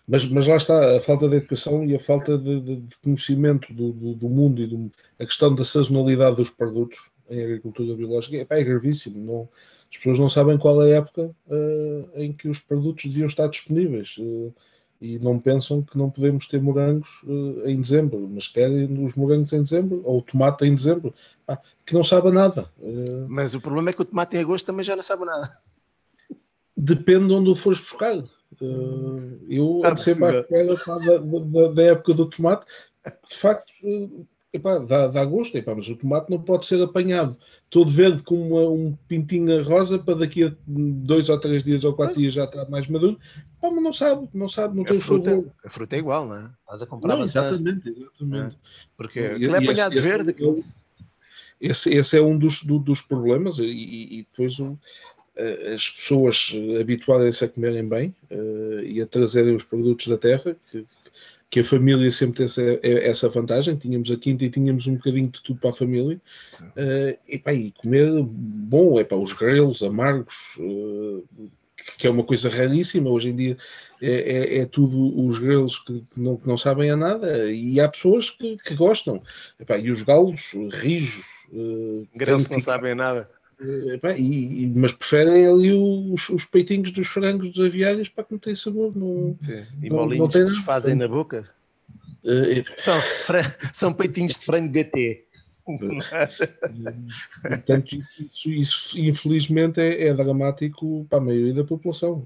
mas, 0.08 0.26
mas 0.26 0.48
lá 0.48 0.58
está, 0.58 0.98
a 0.98 1.02
falta 1.02 1.28
de 1.28 1.36
educação 1.38 1.84
e 1.84 1.96
a 1.96 2.00
falta 2.00 2.38
de, 2.38 2.62
de, 2.62 2.76
de 2.82 2.98
conhecimento 2.98 3.74
do, 3.74 3.92
do, 3.92 4.14
do 4.14 4.30
mundo 4.30 4.62
e 4.62 4.68
do, 4.68 4.92
a 5.20 5.26
questão 5.26 5.54
da 5.54 5.66
sazonalidade 5.66 6.38
dos 6.38 6.50
produtos 6.50 7.00
em 7.30 7.44
agricultura 7.44 7.96
biológica 7.96 8.38
é, 8.38 8.60
é 8.60 8.64
gravíssimo. 8.64 9.18
Não, 9.18 9.50
as 9.92 9.98
pessoas 9.98 10.20
não 10.20 10.30
sabem 10.30 10.58
qual 10.58 10.82
é 10.84 10.94
a 10.94 10.98
época 10.98 11.36
uh, 11.48 12.10
em 12.16 12.34
que 12.34 12.48
os 12.48 12.60
produtos 12.60 13.06
deviam 13.06 13.28
estar 13.28 13.48
disponíveis 13.48 14.16
uh, 14.18 14.54
e 15.02 15.20
não 15.20 15.40
pensam 15.40 15.82
que 15.82 15.98
não 15.98 16.10
podemos 16.10 16.48
ter 16.48 16.62
morangos 16.62 17.10
uh, 17.24 17.68
em 17.68 17.82
dezembro, 17.82 18.28
mas 18.32 18.48
querem 18.48 19.04
os 19.04 19.14
morangos 19.16 19.54
em 19.54 19.64
dezembro 19.64 20.02
ou 20.04 20.20
o 20.20 20.22
tomate 20.22 20.66
em 20.66 20.76
dezembro, 20.76 21.14
ah, 21.48 21.60
que 21.86 21.94
não 21.94 22.04
sabe 22.04 22.32
nada. 22.32 22.70
mas 23.28 23.54
o 23.54 23.62
problema 23.62 23.90
é 23.90 23.94
que 23.94 24.02
o 24.02 24.06
tomate 24.06 24.36
em 24.36 24.40
agosto 24.40 24.66
também 24.66 24.84
já 24.84 24.96
não 24.96 25.04
sabe 25.04 25.26
nada. 25.26 25.58
Depende 26.76 27.28
de 27.28 27.34
onde 27.34 27.50
o 27.50 27.56
fores 27.56 27.80
buscar. 27.80 28.24
eu 29.50 29.82
ando 29.86 30.02
sempre 30.02 30.26
à 30.26 30.30
espera 30.40 30.76
da, 30.76 31.18
da, 31.18 31.68
da 31.74 31.84
época 31.84 32.14
do 32.14 32.30
tomate. 32.30 32.66
De 33.30 33.38
facto, 33.38 33.72
epá, 34.56 34.80
dá, 34.80 35.08
dá 35.08 35.26
gosto, 35.26 35.58
epá, 35.58 35.76
mas 35.76 35.88
o 35.88 35.96
tomate 35.96 36.30
não 36.30 36.42
pode 36.42 36.66
ser 36.66 36.82
apanhado 36.82 37.38
todo 37.70 37.92
verde 37.92 38.24
com 38.24 38.36
uma, 38.36 38.70
um 38.70 38.98
pintinho 39.08 39.64
rosa 39.64 40.00
para 40.00 40.20
daqui 40.20 40.44
a 40.44 40.54
dois 40.66 41.30
ou 41.30 41.40
três 41.40 41.64
dias 41.64 41.84
ou 41.84 41.94
quatro 41.94 42.16
dias 42.16 42.34
já 42.34 42.46
estar 42.46 42.70
mais 42.70 42.88
maduro. 42.88 43.20
Mas 43.62 43.74
não 43.84 43.94
sabe, 43.94 44.28
não 44.34 44.48
sabe, 44.48 44.76
não 44.76 44.84
a 44.84 44.88
tem 44.88 45.00
fruta, 45.00 45.44
A 45.64 45.70
fruta 45.70 45.96
é 45.96 46.00
igual, 46.00 46.28
não 46.28 46.36
é? 46.36 46.52
Estás 46.62 46.82
a 46.84 46.88
comprar 46.88 47.16
não, 47.16 47.24
Exatamente, 47.24 47.90
exatamente. 47.90 48.56
É. 48.56 48.60
Porque 48.96 49.20
aquilo 49.20 49.56
é 49.56 49.58
apanhado 49.58 49.94
esse, 49.94 50.02
verde. 50.02 50.30
Aquilo... 50.30 50.64
Esse, 51.60 51.94
esse 51.94 52.18
é 52.18 52.22
um 52.22 52.38
dos, 52.38 52.64
do, 52.64 52.78
dos 52.78 53.02
problemas 53.02 53.58
e, 53.58 53.64
e 53.64 54.28
depois 54.30 54.60
um, 54.60 54.78
eh, 55.36 55.74
as 55.76 55.90
pessoas 55.90 56.54
habituarem-se 56.80 57.44
a 57.44 57.50
comerem 57.50 57.88
bem 57.88 58.16
uh, 58.32 58.82
e 58.84 59.02
a 59.02 59.08
trazerem 59.08 59.56
os 59.56 59.64
produtos 59.64 60.08
da 60.08 60.18
terra, 60.18 60.56
que, 60.72 60.86
que 61.50 61.60
a 61.60 61.64
família 61.64 62.12
sempre 62.12 62.38
tem 62.38 62.46
essa, 62.46 62.62
é, 62.62 63.10
essa 63.10 63.30
vantagem, 63.30 63.76
tínhamos 63.76 64.12
a 64.12 64.18
quinta 64.18 64.44
e 64.44 64.50
tínhamos 64.50 64.88
um 64.88 64.96
bocadinho 64.96 65.30
de 65.30 65.42
tudo 65.42 65.60
para 65.60 65.70
a 65.70 65.74
família, 65.74 66.20
uh, 66.62 67.18
e, 67.28 67.38
pá, 67.38 67.54
e 67.54 67.72
comer 67.72 68.12
bom, 68.24 69.00
é 69.00 69.04
para 69.04 69.18
os 69.18 69.32
grelos 69.34 69.82
amargos, 69.82 70.36
uh, 70.58 71.24
que 71.98 72.08
é 72.08 72.10
uma 72.10 72.24
coisa 72.24 72.50
raríssima, 72.50 73.10
hoje 73.10 73.30
em 73.30 73.36
dia 73.36 73.58
é, 74.02 74.12
é, 74.12 74.58
é 74.60 74.66
tudo 74.66 75.28
os 75.28 75.38
grelos 75.40 75.80
que, 75.80 76.04
que, 76.14 76.20
não, 76.20 76.36
que 76.36 76.48
não 76.48 76.58
sabem 76.58 76.90
a 76.90 76.96
nada, 76.96 77.52
e 77.52 77.80
há 77.80 77.88
pessoas 77.88 78.30
que, 78.30 78.58
que 78.58 78.76
gostam, 78.76 79.22
e, 79.60 79.82
e 79.82 79.92
os 79.92 80.02
galos, 80.02 80.52
rijos... 80.72 81.24
Uh, 81.54 82.08
grelos 82.16 82.48
que 82.48 82.54
não 82.54 82.60
sabem 82.60 82.92
a 82.92 82.96
nada. 82.96 83.30
E, 83.62 84.64
e, 84.64 84.68
mas 84.76 84.92
preferem 84.92 85.48
ali 85.48 85.72
os, 85.72 86.28
os, 86.30 86.44
peitinhos 86.46 86.92
dos 86.92 87.08
frangos 87.08 87.54
dos 87.54 87.66
aviários 87.66 88.10
para 88.10 88.26
que 88.26 88.34
não 88.34 88.40
tem 88.40 88.56
sabor. 88.56 88.96
Não, 88.96 89.38
Sim. 89.42 89.66
E 89.82 89.90
não, 89.90 89.98
molinhos 89.98 90.34
não 90.34 90.44
desfazem 90.44 90.96
na 90.96 91.08
boca. 91.08 91.50
Uh, 92.24 92.66
são, 92.76 93.00
são 93.74 93.94
peitinhos 93.94 94.34
de 94.34 94.46
frango 94.46 94.70
BT. 94.70 95.26
Portanto, 97.42 97.96
isso, 97.96 98.50
isso, 98.50 99.00
infelizmente 99.00 99.80
é, 99.80 100.08
é, 100.08 100.14
dramático 100.14 101.08
para 101.10 101.18
a 101.18 101.22
maioria 101.22 101.56
da 101.56 101.64
população. 101.64 102.26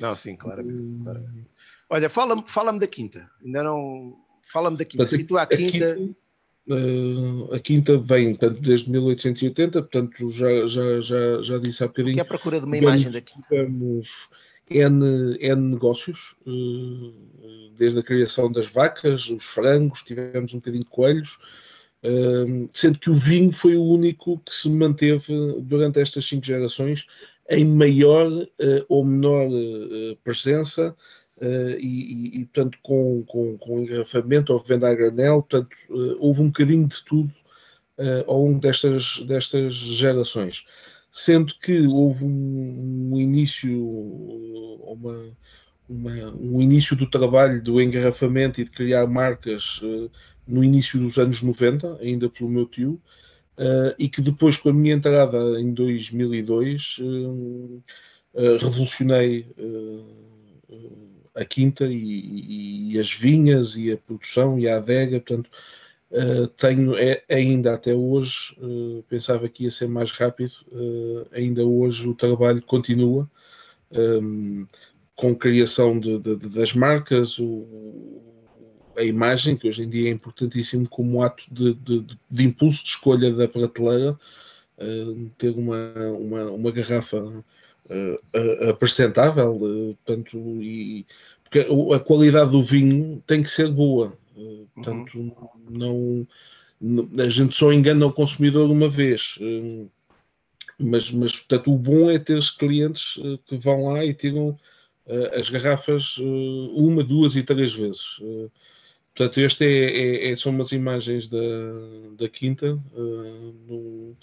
Não, 0.00 0.16
sim, 0.16 0.34
claramente. 0.34 1.04
Claramente. 1.04 1.46
Olha, 1.88 2.08
fala-me 2.08 2.42
fala 2.46 2.72
da 2.76 2.86
quinta. 2.86 3.30
Ainda 3.44 3.62
não. 3.62 4.16
Fala-me 4.42 4.76
da 4.76 4.84
quinta. 4.84 5.06
Situa 5.06 5.42
a 5.42 5.46
quinta. 5.46 5.92
A 5.92 5.94
quinta 5.94 6.23
a 7.52 7.58
quinta 7.58 7.98
vem 7.98 8.38
desde 8.60 8.90
1880, 8.90 9.82
portanto 9.82 10.30
já, 10.30 10.66
já, 10.66 11.00
já, 11.00 11.42
já 11.42 11.58
disse 11.58 11.84
há 11.84 11.86
bocadinho. 11.86 12.14
Que 12.14 12.20
é 12.20 12.22
a 12.22 12.26
procura 12.26 12.58
de 12.58 12.66
uma 12.66 12.76
imagem 12.76 13.10
daqui. 13.10 13.34
Tivemos 13.42 14.08
N, 14.70 15.36
N 15.40 15.56
negócios, 15.56 16.34
uh, 16.46 17.12
desde 17.76 17.98
a 17.98 18.02
criação 18.02 18.50
das 18.50 18.66
vacas, 18.66 19.28
os 19.28 19.44
frangos, 19.44 20.02
tivemos 20.02 20.54
um 20.54 20.58
bocadinho 20.58 20.84
de 20.84 20.90
coelhos, 20.90 21.38
uh, 22.02 22.70
sendo 22.72 22.98
que 22.98 23.10
o 23.10 23.14
vinho 23.14 23.52
foi 23.52 23.76
o 23.76 23.84
único 23.84 24.38
que 24.38 24.54
se 24.54 24.70
manteve 24.70 25.34
durante 25.60 26.00
estas 26.00 26.26
cinco 26.26 26.46
gerações 26.46 27.06
em 27.50 27.62
maior 27.62 28.26
ou 28.88 29.04
menor 29.04 29.50
presença 30.24 30.96
Uh, 31.40 31.76
e, 31.80 32.40
e, 32.40 32.44
portanto, 32.44 32.78
com, 32.80 33.24
com, 33.26 33.58
com 33.58 33.80
engarrafamento 33.80 34.52
ou 34.52 34.60
venda 34.60 34.88
a 34.88 34.94
granel, 34.94 35.42
portanto, 35.42 35.74
uh, 35.90 36.16
houve 36.20 36.40
um 36.40 36.46
bocadinho 36.46 36.86
de 36.86 37.04
tudo 37.04 37.32
uh, 37.98 38.30
ao 38.30 38.44
longo 38.44 38.60
destas, 38.60 39.18
destas 39.26 39.74
gerações. 39.74 40.64
Sendo 41.10 41.52
que 41.60 41.86
houve 41.86 42.24
um, 42.24 43.10
um 43.12 43.20
início, 43.20 43.84
uma, 44.84 45.36
uma, 45.88 46.12
um 46.40 46.60
início 46.60 46.96
do 46.96 47.08
trabalho 47.08 47.62
do 47.62 47.80
engarrafamento 47.80 48.60
e 48.60 48.64
de 48.64 48.70
criar 48.70 49.06
marcas 49.06 49.80
no 50.46 50.64
início 50.64 50.98
dos 50.98 51.16
anos 51.16 51.40
90, 51.40 51.98
ainda 52.00 52.28
pelo 52.28 52.50
meu 52.50 52.66
tio, 52.66 53.00
e 53.96 54.08
que 54.08 54.20
depois, 54.20 54.56
com 54.56 54.70
a 54.70 54.72
minha 54.72 54.92
entrada 54.92 55.38
em 55.60 55.72
2002, 55.72 56.96
revolucionei 58.60 59.46
a 61.34 61.44
quinta 61.44 61.84
e, 61.86 62.92
e, 62.92 62.98
as 62.98 63.12
vinhas 63.12 63.76
e 63.76 63.92
a 63.92 63.96
produção 63.96 64.58
e 64.58 64.68
a 64.68 64.76
adega, 64.76 65.20
portanto, 65.20 65.50
uh, 66.10 66.46
tenho 66.48 66.96
é, 66.96 67.22
ainda 67.28 67.74
até 67.74 67.92
hoje, 67.92 68.56
uh, 68.58 69.02
pensava 69.08 69.48
que 69.48 69.64
ia 69.64 69.70
ser 69.70 69.88
mais 69.88 70.12
rápido, 70.12 70.52
uh, 70.70 71.26
ainda 71.32 71.64
hoje 71.64 72.08
o 72.08 72.14
trabalho 72.14 72.62
continua 72.62 73.28
um, 73.90 74.66
com 75.16 75.34
criação 75.34 75.98
de, 75.98 76.18
de, 76.18 76.36
de, 76.36 76.48
das 76.48 76.72
marcas, 76.72 77.38
o, 77.38 78.22
a 78.96 79.02
imagem, 79.02 79.56
que 79.56 79.68
hoje 79.68 79.82
em 79.82 79.88
dia 79.88 80.08
é 80.08 80.12
importantíssimo 80.12 80.88
como 80.88 81.22
ato 81.22 81.42
de, 81.50 81.74
de 82.30 82.44
impulso 82.44 82.84
de 82.84 82.90
escolha 82.90 83.32
da 83.32 83.48
prateleira, 83.48 84.18
ter 85.38 85.50
uma, 85.50 85.92
uma, 86.18 86.44
uma 86.50 86.70
garrafa 86.70 87.44
uh, 87.90 88.70
apresentável, 88.70 89.54
uh, 89.56 89.98
portanto, 90.04 90.38
e, 90.62 91.06
porque 91.42 91.60
a 91.94 92.00
qualidade 92.00 92.50
do 92.50 92.62
vinho 92.62 93.22
tem 93.26 93.42
que 93.42 93.50
ser 93.50 93.70
boa, 93.70 94.16
uh, 94.36 94.68
portanto, 94.74 95.18
uhum. 95.18 96.26
não, 96.80 97.22
a 97.22 97.28
gente 97.28 97.56
só 97.56 97.72
engana 97.72 98.06
o 98.06 98.12
consumidor 98.12 98.70
uma 98.70 98.88
vez, 98.88 99.36
uh, 99.40 99.88
mas, 100.78 101.10
mas 101.12 101.36
portanto, 101.36 101.72
o 101.72 101.78
bom 101.78 102.10
é 102.10 102.18
ter 102.18 102.36
os 102.36 102.50
clientes 102.50 103.16
uh, 103.16 103.38
que 103.46 103.56
vão 103.56 103.92
lá 103.92 104.04
e 104.04 104.12
tiram 104.12 104.58
as 105.38 105.50
garrafas 105.50 106.16
uma, 106.16 107.04
duas 107.04 107.36
e 107.36 107.42
três 107.42 107.74
vezes. 107.74 108.00
Portanto, 109.14 109.38
este 109.38 109.62
é, 109.62 110.28
é, 110.28 110.32
é, 110.32 110.36
são 110.38 110.50
umas 110.50 110.72
imagens 110.72 111.28
da, 111.28 111.38
da 112.16 112.26
quinta, 112.26 112.78
no, 112.96 114.16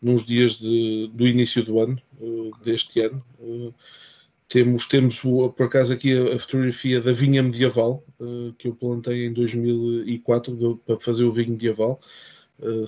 nos 0.00 0.24
dias 0.24 0.58
de, 0.58 1.10
do 1.12 1.26
início 1.26 1.64
do 1.64 1.80
ano, 1.80 2.00
uh, 2.20 2.50
deste 2.64 3.00
ano. 3.00 3.24
Uh, 3.38 3.74
temos, 4.48 4.86
temos 4.86 5.20
por 5.20 5.66
acaso 5.66 5.92
aqui 5.92 6.12
a, 6.12 6.36
a 6.36 6.38
fotografia 6.38 7.00
da 7.00 7.12
vinha 7.12 7.42
medieval, 7.42 8.04
uh, 8.20 8.52
que 8.54 8.68
eu 8.68 8.74
plantei 8.74 9.26
em 9.26 9.32
2004 9.32 10.80
para 10.86 11.00
fazer 11.00 11.24
o 11.24 11.32
vinho 11.32 11.52
medieval, 11.52 12.00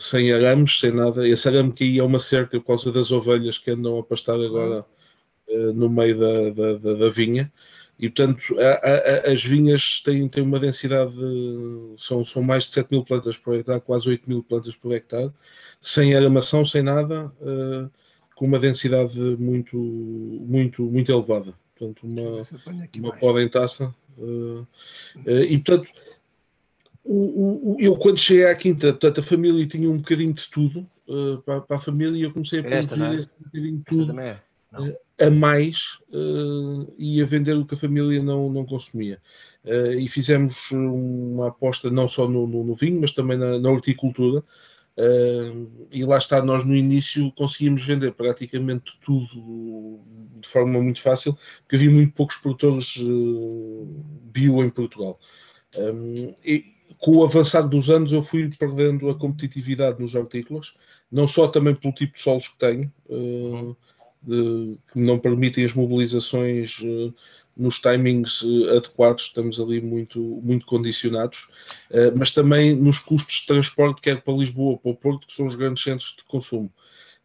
sem 0.00 0.32
arames, 0.32 0.80
sem 0.80 0.92
nada. 0.92 1.28
Esse 1.28 1.46
arame 1.46 1.72
que 1.72 1.84
aí 1.84 1.98
é 1.98 2.02
uma 2.02 2.18
cerca 2.18 2.58
por 2.58 2.68
causa 2.68 2.90
das 2.90 3.12
ovelhas 3.12 3.58
que 3.58 3.70
andam 3.70 3.98
a 3.98 4.02
pastar 4.02 4.40
agora 4.40 4.82
no 5.74 5.90
meio 5.90 6.18
da, 6.18 6.50
da, 6.50 6.78
da, 6.78 6.94
da 6.94 7.10
vinha. 7.10 7.52
E, 7.98 8.08
portanto, 8.08 8.56
a, 8.60 9.28
a, 9.28 9.32
as 9.32 9.42
vinhas 9.42 10.02
têm, 10.04 10.28
têm 10.28 10.42
uma 10.42 10.60
densidade, 10.60 11.14
são, 11.98 12.24
são 12.24 12.42
mais 12.42 12.64
de 12.64 12.70
7 12.70 12.88
mil 12.92 13.04
plantas 13.04 13.36
por 13.36 13.54
hectare, 13.54 13.80
quase 13.80 14.08
8 14.08 14.28
mil 14.28 14.42
plantas 14.42 14.76
por 14.76 14.92
hectare 14.94 15.32
sem 15.80 16.14
aramação, 16.14 16.64
sem 16.64 16.82
nada, 16.82 17.32
uh, 17.40 17.90
com 18.34 18.46
uma 18.46 18.58
densidade 18.58 19.18
muito, 19.18 19.76
muito, 19.76 20.82
muito 20.82 21.12
elevada. 21.12 21.54
Portanto, 21.76 22.04
uma, 22.04 22.40
uma 22.96 23.16
poda 23.16 23.42
em 23.42 23.48
taça. 23.48 23.94
Uh, 24.16 24.66
uh, 25.24 25.30
e, 25.30 25.58
portanto, 25.58 25.88
o, 27.04 27.74
o, 27.74 27.76
eu 27.78 27.96
quando 27.96 28.18
cheguei 28.18 28.46
à 28.46 28.54
quinta, 28.54 28.88
portanto, 28.92 29.20
a 29.20 29.22
família 29.22 29.66
tinha 29.66 29.88
um 29.88 29.98
bocadinho 29.98 30.34
de 30.34 30.50
tudo 30.50 30.86
para, 31.44 31.62
para, 31.62 31.76
a 31.76 31.80
família 31.80 32.18
e 32.18 32.22
eu 32.22 32.32
comecei 32.32 32.60
a 32.60 32.62
produzir 32.62 33.00
é? 33.00 33.22
um 33.40 33.44
bocadinho 33.44 33.78
de 33.78 33.84
tudo 33.84 34.20
é. 34.20 34.42
A 35.20 35.30
mais 35.30 35.98
e 36.96 37.20
a 37.20 37.26
vender 37.26 37.54
o 37.54 37.64
que 37.64 37.74
a 37.74 37.78
família 37.78 38.22
não, 38.22 38.50
não 38.50 38.64
consumia. 38.64 39.20
e 39.98 40.08
fizemos 40.08 40.70
uma 40.70 41.48
aposta 41.48 41.90
não 41.90 42.08
só 42.08 42.28
no, 42.28 42.46
no, 42.46 42.64
no 42.64 42.74
vinho, 42.74 43.00
mas 43.00 43.12
também 43.12 43.36
na, 43.36 43.58
na 43.58 43.70
horticultura. 43.70 44.44
Uh, 44.98 45.86
e 45.92 46.04
lá 46.04 46.18
está, 46.18 46.44
nós 46.44 46.64
no 46.64 46.74
início 46.74 47.30
conseguimos 47.36 47.86
vender 47.86 48.12
praticamente 48.14 48.98
tudo 49.00 50.00
de 50.40 50.48
forma 50.48 50.82
muito 50.82 51.00
fácil, 51.00 51.38
porque 51.60 51.76
havia 51.76 51.90
muito 51.90 52.12
poucos 52.14 52.36
produtores 52.36 52.96
uh, 52.96 54.04
bio 54.24 54.64
em 54.64 54.68
Portugal. 54.68 55.20
Um, 55.76 56.34
e 56.44 56.64
com 56.98 57.18
o 57.18 57.24
avançar 57.24 57.62
dos 57.62 57.88
anos 57.90 58.10
eu 58.10 58.24
fui 58.24 58.50
perdendo 58.58 59.08
a 59.08 59.14
competitividade 59.14 60.00
nos 60.00 60.16
hortícolas, 60.16 60.74
não 61.12 61.28
só 61.28 61.46
também 61.46 61.76
pelo 61.76 61.94
tipo 61.94 62.14
de 62.14 62.20
solos 62.20 62.48
que 62.48 62.58
tenho, 62.58 62.92
uh, 63.08 63.76
de, 63.76 63.76
que 64.92 64.98
não 64.98 65.18
permitem 65.18 65.64
as 65.64 65.72
mobilizações 65.72 66.78
nos 67.58 67.80
timings 67.80 68.40
uh, 68.42 68.76
adequados, 68.76 69.24
estamos 69.24 69.58
ali 69.58 69.80
muito, 69.80 70.20
muito 70.20 70.64
condicionados, 70.64 71.48
uh, 71.90 72.16
mas 72.16 72.30
também 72.30 72.74
nos 72.74 73.00
custos 73.00 73.40
de 73.40 73.46
transporte, 73.46 74.00
quer 74.00 74.22
para 74.22 74.34
Lisboa 74.34 74.72
ou 74.72 74.78
para 74.78 74.90
o 74.92 74.94
Porto, 74.94 75.26
que 75.26 75.34
são 75.34 75.46
os 75.46 75.56
grandes 75.56 75.82
centros 75.82 76.14
de 76.16 76.24
consumo. 76.24 76.72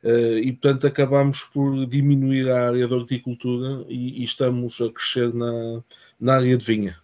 E, 0.05 0.51
portanto, 0.51 0.85
acabamos 0.85 1.43
por 1.43 1.85
diminuir 1.85 2.49
a 2.49 2.67
área 2.67 2.85
da 2.89 2.93
horticultura 2.97 3.85
e, 3.87 4.21
e, 4.21 4.25
estamos 4.25 4.81
a 4.81 4.91
crescer 4.91 5.33
na, 5.33 5.81
na 6.19 6.33
área 6.33 6.57
de 6.57 6.65
vinha, 6.65 6.97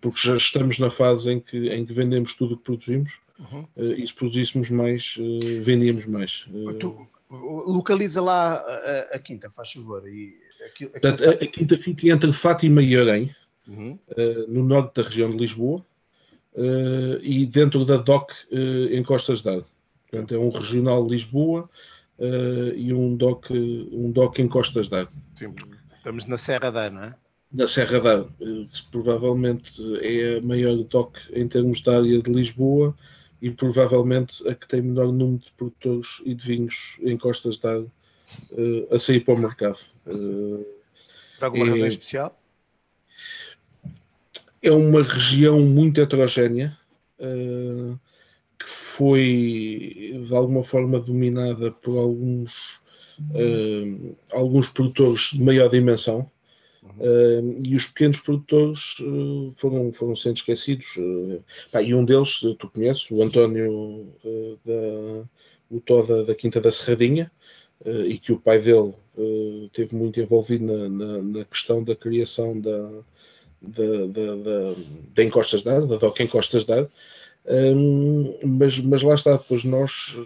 porque 0.00 0.18
já 0.26 0.34
estamos 0.34 0.78
na 0.78 0.90
fase 0.90 1.30
em 1.30 1.40
que, 1.40 1.68
em 1.68 1.84
que 1.84 1.92
vendemos 1.92 2.34
tudo 2.36 2.54
o 2.54 2.56
que 2.56 2.64
produzimos 2.64 3.18
uhum. 3.38 3.66
e 3.76 4.06
se 4.06 4.14
produzíssemos 4.14 4.70
mais, 4.70 5.14
vendíamos 5.62 6.06
mais. 6.06 6.46
Tu 6.80 7.06
localiza 7.42 8.22
lá 8.22 8.54
a, 8.56 9.16
a, 9.16 9.18
quinta, 9.18 9.50
faz 9.50 9.72
favor, 9.72 10.06
e 10.08 10.34
Aquilo, 10.64 10.90
aquilo 10.94 11.00
Portanto, 11.00 11.24
a, 11.24 11.44
a, 11.44 11.46
quinta 11.46 11.78
fica 11.78 12.08
entre 12.08 12.32
Fátima 12.32 12.82
e 12.82 12.96
Arém, 12.96 13.34
uhum. 13.68 13.98
uh, 14.16 14.50
no 14.50 14.64
norte 14.64 14.94
da 14.96 15.08
região 15.08 15.30
de 15.30 15.36
Lisboa, 15.36 15.84
uh, 16.54 17.18
e 17.22 17.46
dentro 17.46 17.84
da 17.84 17.96
DOC 17.96 18.30
uh, 18.30 18.56
em 18.90 19.02
Costas 19.02 19.42
d'Aro. 19.42 19.66
Portanto, 20.10 20.34
é 20.34 20.38
um 20.38 20.50
regional 20.50 21.06
Lisboa 21.06 21.68
e 22.76 22.94
um 22.94 23.16
DOC, 23.16 23.50
um 23.50 24.12
DOC 24.12 24.38
em 24.38 24.48
Costas 24.48 24.88
d'Aro. 24.88 25.08
Sim, 25.34 25.52
estamos 25.96 26.26
na 26.26 26.38
Serra 26.38 26.70
da, 26.70 26.88
não 26.88 27.02
é? 27.02 27.14
Na 27.52 27.66
Serra 27.66 27.98
d'Aro, 27.98 28.32
que 28.38 28.90
provavelmente 28.92 29.72
é 30.00 30.38
a 30.38 30.40
maior 30.40 30.76
DOC 30.84 31.18
em 31.32 31.48
termos 31.48 31.82
de 31.82 31.90
área 31.90 32.22
de 32.22 32.30
Lisboa 32.32 32.96
e 33.40 33.50
provavelmente 33.50 34.46
a 34.48 34.54
que 34.54 34.66
tem 34.66 34.82
menor 34.82 35.12
número 35.12 35.42
de 35.44 35.52
produtores 35.52 36.20
e 36.24 36.34
de 36.34 36.46
vinhos 36.46 36.96
em 37.00 37.16
Costas 37.16 37.58
d'Aro 37.58 37.90
uh, 38.52 38.94
a 38.94 38.98
sair 38.98 39.20
para 39.20 39.34
o 39.34 39.38
mercado. 39.38 39.78
Uh, 40.06 40.64
Por 41.38 41.44
alguma 41.44 41.66
é, 41.66 41.70
razão 41.70 41.86
especial? 41.86 42.40
É 44.62 44.70
uma 44.70 45.02
região 45.02 45.60
muito 45.60 46.00
heterogénea 46.00 46.76
uh, 47.18 47.98
que 48.58 48.68
foi 48.68 50.24
de 50.26 50.34
alguma 50.34 50.64
forma 50.64 50.98
dominada 50.98 51.70
por 51.70 51.98
alguns, 51.98 52.80
uh, 53.18 54.16
alguns 54.32 54.68
produtores 54.68 55.30
de 55.32 55.42
maior 55.42 55.68
dimensão. 55.68 56.30
Uh, 56.98 57.60
e 57.64 57.74
os 57.74 57.86
pequenos 57.86 58.20
produtores 58.20 58.94
uh, 59.00 59.52
foram, 59.56 59.92
foram 59.92 60.14
sendo 60.14 60.36
esquecidos. 60.36 60.96
Uh, 60.96 61.42
pá, 61.72 61.82
e 61.82 61.94
um 61.94 62.04
deles, 62.04 62.40
tu 62.58 62.68
conheces, 62.68 63.10
o 63.10 63.22
António 63.22 64.06
da, 64.64 65.24
o 65.70 65.80
Toda 65.80 66.24
da 66.24 66.34
Quinta 66.34 66.60
da 66.60 66.70
Serradinha, 66.70 67.30
e 67.84 68.18
que 68.18 68.32
o 68.32 68.38
pai 68.38 68.60
dele 68.60 68.94
uh, 69.16 69.70
teve 69.72 69.94
muito 69.96 70.20
envolvido 70.20 70.64
na, 70.64 70.88
na, 70.88 71.22
na, 71.22 71.44
questão 71.44 71.82
da 71.82 71.94
criação 71.94 72.58
da, 72.60 72.90
da, 73.60 74.06
da, 74.06 74.36
da, 74.36 74.74
da 75.14 75.24
Encostas 75.24 75.66
Ar, 75.66 75.86
da 75.86 75.96
DOC 75.96 76.20
Encostas. 76.20 76.64
Um, 77.46 78.38
mas, 78.42 78.78
mas 78.78 79.02
lá 79.02 79.14
está, 79.14 79.36
depois 79.36 79.64
nós 79.64 80.16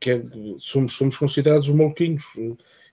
que 0.00 0.10
é, 0.10 0.22
somos, 0.58 0.92
somos 0.94 1.16
considerados 1.16 1.68
maluquinhos 1.68 2.24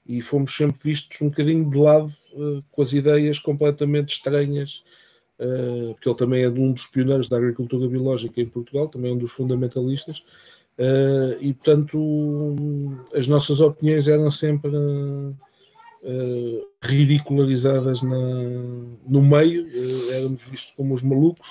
e 0.05 0.21
fomos 0.21 0.55
sempre 0.55 0.77
vistos 0.83 1.21
um 1.21 1.29
bocadinho 1.29 1.69
de 1.69 1.77
lado 1.77 2.13
uh, 2.33 2.63
com 2.71 2.81
as 2.81 2.93
ideias 2.93 3.39
completamente 3.39 4.15
estranhas, 4.15 4.83
uh, 5.39 5.93
porque 5.93 6.09
ele 6.09 6.17
também 6.17 6.43
é 6.43 6.49
um 6.49 6.71
dos 6.73 6.85
pioneiros 6.87 7.29
da 7.29 7.37
agricultura 7.37 7.87
biológica 7.87 8.41
em 8.41 8.47
Portugal, 8.47 8.87
também 8.87 9.11
é 9.11 9.13
um 9.13 9.17
dos 9.17 9.31
fundamentalistas, 9.31 10.23
Uh, 10.77 11.35
e 11.41 11.53
portanto 11.53 12.95
as 13.13 13.27
nossas 13.27 13.59
opiniões 13.59 14.07
eram 14.07 14.31
sempre 14.31 14.71
ridicularizadas 16.81 18.01
na, 18.01 18.17
no 19.05 19.21
meio, 19.21 19.67
éramos 20.11 20.41
vistos 20.43 20.73
como 20.75 20.95
os 20.95 21.03
malucos 21.03 21.49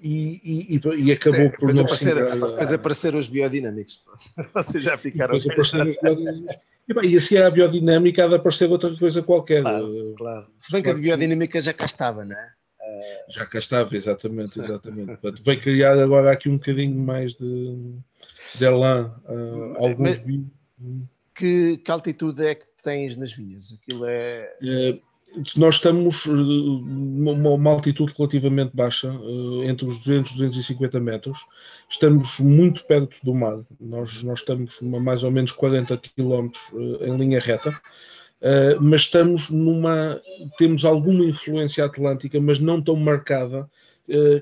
e, 0.00 0.70
e, 0.70 0.80
e, 1.04 1.12
acabou 1.12 1.40
é, 1.40 1.50
por 1.50 1.72
não 1.72 1.82
aparecer, 1.82 2.16
Mas 2.56 2.72
apareceram 2.72 3.18
os 3.18 3.28
biodinâmicos, 3.28 4.02
vocês 4.54 4.84
já 4.84 4.96
ficaram. 4.96 5.38
E, 6.88 6.94
bem, 6.94 7.10
e 7.10 7.16
assim 7.18 7.36
a 7.36 7.50
biodinâmica 7.50 8.24
há 8.24 8.28
de 8.28 8.34
aparecer 8.36 8.70
outra 8.70 8.96
coisa 8.96 9.22
qualquer. 9.22 9.62
Claro, 9.62 10.14
claro. 10.16 10.46
Se 10.56 10.72
bem 10.72 10.82
que 10.82 10.88
a 10.88 10.94
biodinâmica 10.94 11.60
já 11.60 11.74
cá 11.74 11.84
estava, 11.84 12.24
não 12.24 12.34
é? 12.34 12.52
Já 13.28 13.44
cá 13.44 13.58
estava, 13.58 13.94
exatamente, 13.94 14.58
exatamente. 14.60 15.18
Portanto, 15.18 15.42
vai 15.44 15.60
criar 15.60 15.98
agora 15.98 16.32
aqui 16.32 16.48
um 16.48 16.56
bocadinho 16.56 16.98
mais 16.98 17.34
de, 17.34 17.94
de 18.56 18.64
elan 18.64 19.14
uh, 19.28 19.84
alguns 19.84 20.16
vinhos. 20.18 20.48
Que, 21.34 21.76
que, 21.76 21.90
altitude 21.90 22.44
é 22.44 22.54
que 22.54 22.66
tens 22.82 23.16
nas 23.16 23.32
vinhas? 23.32 23.72
Aquilo 23.72 24.06
é... 24.06 24.50
é 24.62 24.98
nós 25.56 25.76
estamos 25.76 26.26
numa 26.26 27.50
uh, 27.50 27.54
uma 27.54 27.70
altitude 27.70 28.14
relativamente 28.16 28.74
baixa, 28.74 29.10
uh, 29.10 29.64
entre 29.64 29.86
os 29.86 29.98
200 29.98 30.32
e 30.32 30.34
250 30.34 31.00
metros. 31.00 31.38
Estamos 31.88 32.38
muito 32.38 32.84
perto 32.86 33.16
do 33.22 33.34
mar. 33.34 33.60
Nós, 33.80 34.22
nós 34.22 34.40
estamos 34.40 34.78
a 34.82 35.00
mais 35.00 35.22
ou 35.22 35.30
menos 35.30 35.52
40 35.52 35.96
km 35.98 36.50
em 37.00 37.16
linha 37.16 37.40
reta. 37.40 37.78
Mas 38.80 39.02
estamos 39.02 39.50
numa. 39.50 40.20
temos 40.58 40.84
alguma 40.84 41.24
influência 41.24 41.84
atlântica, 41.84 42.38
mas 42.40 42.60
não 42.60 42.80
tão 42.80 42.94
marcada 42.94 43.68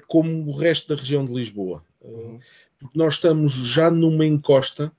como 0.06 0.50
o 0.50 0.56
resto 0.56 0.88
da 0.88 1.00
região 1.00 1.24
de 1.24 1.32
Lisboa. 1.32 1.82
Uh, 2.02 2.38
porque 2.78 2.98
nós 2.98 3.14
estamos 3.14 3.52
já 3.52 3.90
numa 3.90 4.26
encosta 4.26 4.92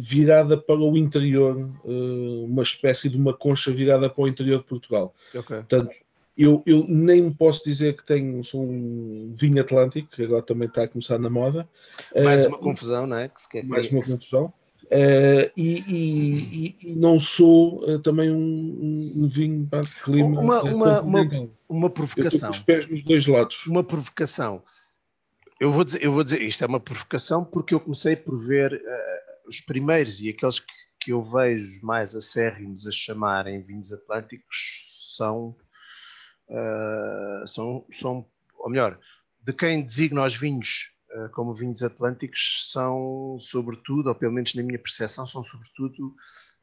virada 0.00 0.56
para 0.56 0.76
o 0.80 0.96
interior, 0.96 1.70
uma 1.84 2.62
espécie 2.62 3.08
de 3.08 3.16
uma 3.16 3.34
concha 3.34 3.70
virada 3.70 4.08
para 4.08 4.24
o 4.24 4.28
interior 4.28 4.58
de 4.58 4.64
Portugal. 4.64 5.14
Okay. 5.34 5.58
Portanto, 5.58 5.90
eu, 6.36 6.62
eu, 6.64 6.86
nem 6.88 7.30
posso 7.30 7.62
dizer 7.64 7.94
que 7.96 8.06
tenho 8.06 8.42
sou 8.42 8.62
um 8.62 9.34
vinho 9.36 9.60
Atlântico, 9.60 10.08
que 10.10 10.22
agora 10.22 10.42
também 10.42 10.66
está 10.66 10.84
a 10.84 10.88
começar 10.88 11.18
na 11.18 11.28
moda. 11.28 11.68
Mais 12.14 12.46
uma 12.46 12.58
confusão, 12.58 13.06
não 13.06 13.18
é? 13.18 13.28
Que 13.28 13.42
se 13.42 13.48
quer 13.48 13.64
mais 13.64 13.90
uma 13.90 14.02
confusão. 14.02 14.52
Uh, 14.84 15.48
e, 15.56 15.84
e, 15.86 16.76
e, 16.82 16.94
não 16.96 17.20
sou 17.20 17.84
uh, 17.88 17.98
também 18.00 18.30
um, 18.32 19.12
um 19.16 19.28
vinho 19.28 19.64
de 19.64 20.02
clima. 20.02 20.40
Uma, 20.40 20.62
uma, 20.62 21.00
uma, 21.02 21.48
uma 21.68 21.90
provocação. 21.90 22.50
os 22.50 22.58
pés 22.58 22.90
nos 22.90 23.04
dois 23.04 23.26
lados. 23.26 23.64
Uma 23.66 23.84
provocação. 23.84 24.62
Eu 25.60 25.70
vou, 25.70 25.84
dizer, 25.84 26.02
eu 26.02 26.10
vou 26.10 26.24
dizer, 26.24 26.42
isto 26.42 26.64
é 26.64 26.66
uma 26.66 26.80
provocação 26.80 27.44
porque 27.44 27.72
eu 27.72 27.78
comecei 27.78 28.16
por 28.16 28.36
ver 28.36 28.74
uh, 28.74 29.31
os 29.46 29.60
primeiros 29.60 30.20
e 30.20 30.30
aqueles 30.30 30.58
que, 30.60 30.72
que 31.00 31.12
eu 31.12 31.22
vejo 31.22 31.84
mais 31.84 32.14
acérrimos 32.14 32.86
a 32.86 32.92
chamarem 32.92 33.62
vinhos 33.62 33.92
atlânticos 33.92 35.14
são, 35.16 35.56
são, 37.46 37.86
são, 37.92 38.26
ou 38.58 38.70
melhor, 38.70 38.98
de 39.40 39.52
quem 39.52 39.82
designa 39.82 40.24
os 40.24 40.36
vinhos 40.36 40.92
eh, 41.14 41.28
como 41.28 41.54
vinhos 41.54 41.82
atlânticos 41.82 42.70
são, 42.72 43.36
sobretudo, 43.38 44.08
ou 44.08 44.14
pelo 44.14 44.32
menos 44.32 44.54
na 44.54 44.62
minha 44.62 44.78
percepção, 44.78 45.26
são 45.26 45.42
sobretudo 45.42 46.14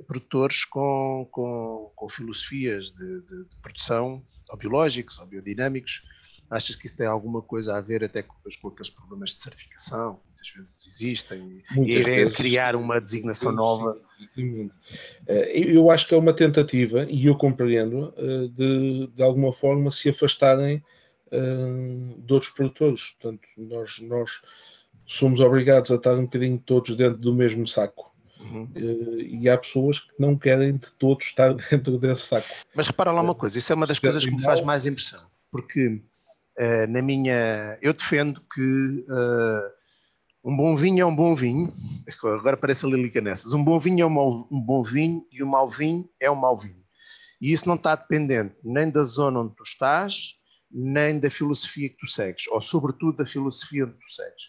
produtores 0.08 0.66
com, 0.66 1.28
com, 1.32 1.92
com 1.96 2.10
filosofias 2.10 2.92
de, 2.92 3.22
de, 3.22 3.46
de, 3.46 3.56
produção, 3.62 4.26
ou 4.50 4.58
biológicos, 4.58 5.20
ou 5.20 5.28
biodinâmicos. 5.28 6.02
Achas 6.50 6.76
que 6.76 6.88
isso 6.88 6.98
tem 6.98 7.06
alguma 7.06 7.44
coisa 7.44 7.78
a 7.78 7.82
ver 7.82 8.04
até 8.04 8.24
com, 8.24 8.36
com 8.62 8.68
aqueles 8.70 8.90
problemas 8.90 9.32
de 9.32 9.38
certificação 9.38 10.20
muitas 10.40 10.50
vezes 10.56 10.88
existem 10.88 11.64
muitas 11.72 11.88
e 11.88 11.98
a 11.98 12.00
ideia 12.00 12.26
de 12.26 12.36
criar 12.36 12.76
uma 12.76 13.00
designação 13.00 13.52
nova? 13.52 13.98
Eh, 15.28 15.60
eu 15.72 15.92
acho 15.92 16.08
que 16.08 16.14
é 16.14 16.18
uma 16.18 16.34
tentativa, 16.34 17.06
e 17.10 17.26
eu 17.26 17.36
compreendo, 17.36 18.14
eh, 18.18 18.48
de, 18.56 19.08
de 19.08 19.24
alguma 19.24 19.52
forma 19.52 19.92
se 19.92 20.10
afastarem 20.10 20.84
uh, 21.28 22.22
de 22.22 22.34
outros 22.34 22.52
produtores. 22.52 23.16
Portanto, 23.20 23.48
nós, 23.58 24.00
nós 24.02 24.42
somos 25.06 25.40
obrigados 25.40 25.92
a 25.92 25.96
estar 25.96 26.16
um 26.16 26.24
bocadinho 26.24 26.62
todos 26.66 26.96
dentro 26.96 27.18
do 27.18 27.34
mesmo 27.34 27.68
saco. 27.68 28.10
Uhum. 28.40 28.70
Uh, 28.76 29.20
e 29.20 29.50
há 29.50 29.58
pessoas 29.58 30.00
que 30.00 30.14
não 30.18 30.38
querem 30.38 30.78
de 30.78 30.88
todos 30.98 31.26
estar 31.26 31.54
dentro 31.70 31.98
desse 31.98 32.28
saco. 32.28 32.48
Mas 32.74 32.88
repara 32.88 33.12
lá 33.12 33.22
uma 33.22 33.36
coisa, 33.36 33.58
isso 33.58 33.72
é 33.72 33.76
uma 33.76 33.88
das 33.88 34.00
coisas 34.00 34.24
que 34.24 34.32
me 34.32 34.42
faz 34.42 34.62
mais 34.62 34.86
impressão, 34.86 35.22
porque 35.52 36.02
na 36.90 37.02
minha. 37.02 37.78
Eu 37.82 37.94
defendo 37.94 38.42
que 38.54 39.06
uh, 39.08 39.79
um 40.44 40.56
bom 40.56 40.76
vinho 40.76 41.02
é 41.02 41.06
um 41.06 41.16
bom 41.16 41.36
vinho, 41.36 41.74
agora 42.24 42.56
parece 42.56 42.86
a 42.86 42.90
Lilica 42.90 43.20
nessas. 43.20 43.54
Um 43.54 43.64
bom 43.64 43.78
vinho 43.78 44.04
é 44.04 44.06
um, 44.06 44.10
mau, 44.10 44.48
um 44.50 44.62
bom 44.62 44.82
vinho 44.82 45.26
e 45.32 45.44
um 45.44 45.48
mau 45.48 45.68
vinho 45.68 46.10
é 46.20 46.32
um 46.32 46.36
mau 46.36 46.58
vinho. 46.58 46.84
E 47.42 47.52
isso 47.52 47.68
não 47.68 47.76
está 47.76 47.96
dependente 47.96 48.56
nem 48.64 48.90
da 48.90 49.04
zona 49.04 49.42
onde 49.42 49.56
tu 49.56 49.64
estás, 49.64 50.36
nem 50.72 51.20
da 51.20 51.30
filosofia 51.30 51.90
que 51.90 51.98
tu 51.98 52.08
segues, 52.08 52.48
ou 52.48 52.62
sobretudo 52.62 53.18
da 53.18 53.26
filosofia 53.26 53.86
que 53.86 53.94
tu 53.94 54.10
segues. 54.10 54.44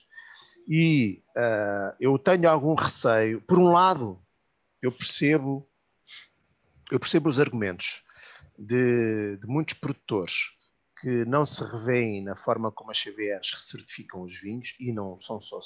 E 0.69 1.23
uh, 1.37 1.97
eu 1.99 2.19
tenho 2.19 2.49
algum 2.49 2.75
receio. 2.75 3.41
Por 3.41 3.59
um 3.59 3.73
lado, 3.73 4.21
eu 4.83 4.93
percebo, 4.93 5.69
eu 6.91 7.01
percebo 7.01 7.29
os 7.29 7.41
argumentos 7.41 8.03
de, 8.57 9.39
de 9.39 9.47
muitos 9.47 9.75
produtores 9.75 10.60
que 11.01 11.25
não 11.25 11.47
se 11.47 11.65
revêem 11.65 12.23
na 12.23 12.37
forma 12.37 12.71
como 12.71 12.91
as 12.91 13.03
CBRs 13.03 13.55
certificam 13.59 14.23
os 14.23 14.41
vinhos 14.41 14.77
e 14.79 14.93
não 14.93 15.21
são 15.21 15.41
só 15.41 15.59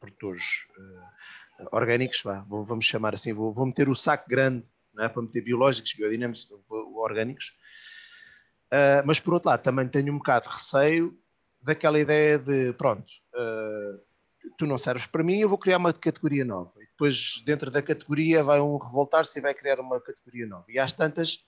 produtores 0.00 0.66
uh, 0.78 1.68
orgânicos, 1.72 2.22
vá, 2.22 2.44
vamos 2.48 2.84
chamar 2.84 3.14
assim, 3.14 3.32
vou, 3.32 3.52
vou 3.52 3.66
meter 3.66 3.88
o 3.88 3.94
saco 3.94 4.28
grande 4.28 4.64
é, 4.98 5.08
para 5.08 5.22
meter 5.22 5.42
biológicos, 5.42 5.92
biodinâmicos, 5.94 6.48
orgânicos, 6.68 7.52
Uh, 8.74 9.06
mas 9.06 9.20
por 9.20 9.34
outro 9.34 9.50
lado, 9.50 9.62
também 9.62 9.86
tenho 9.86 10.12
um 10.12 10.18
bocado 10.18 10.48
de 10.48 10.54
receio 10.54 11.16
daquela 11.62 11.98
ideia 11.98 12.38
de 12.38 12.72
pronto, 12.72 13.06
uh, 13.34 14.00
tu 14.58 14.66
não 14.66 14.76
serves 14.76 15.06
para 15.06 15.22
mim, 15.22 15.38
eu 15.38 15.48
vou 15.48 15.56
criar 15.56 15.78
uma 15.78 15.92
categoria 15.92 16.44
nova. 16.44 16.72
E 16.82 16.86
depois, 16.86 17.40
dentro 17.46 17.70
da 17.70 17.80
categoria, 17.80 18.42
vai 18.42 18.60
um 18.60 18.76
revoltar-se 18.76 19.38
e 19.38 19.42
vai 19.42 19.54
criar 19.54 19.78
uma 19.78 20.00
categoria 20.00 20.46
nova. 20.46 20.64
E 20.68 20.78
às 20.78 20.92
tantas, 20.92 21.38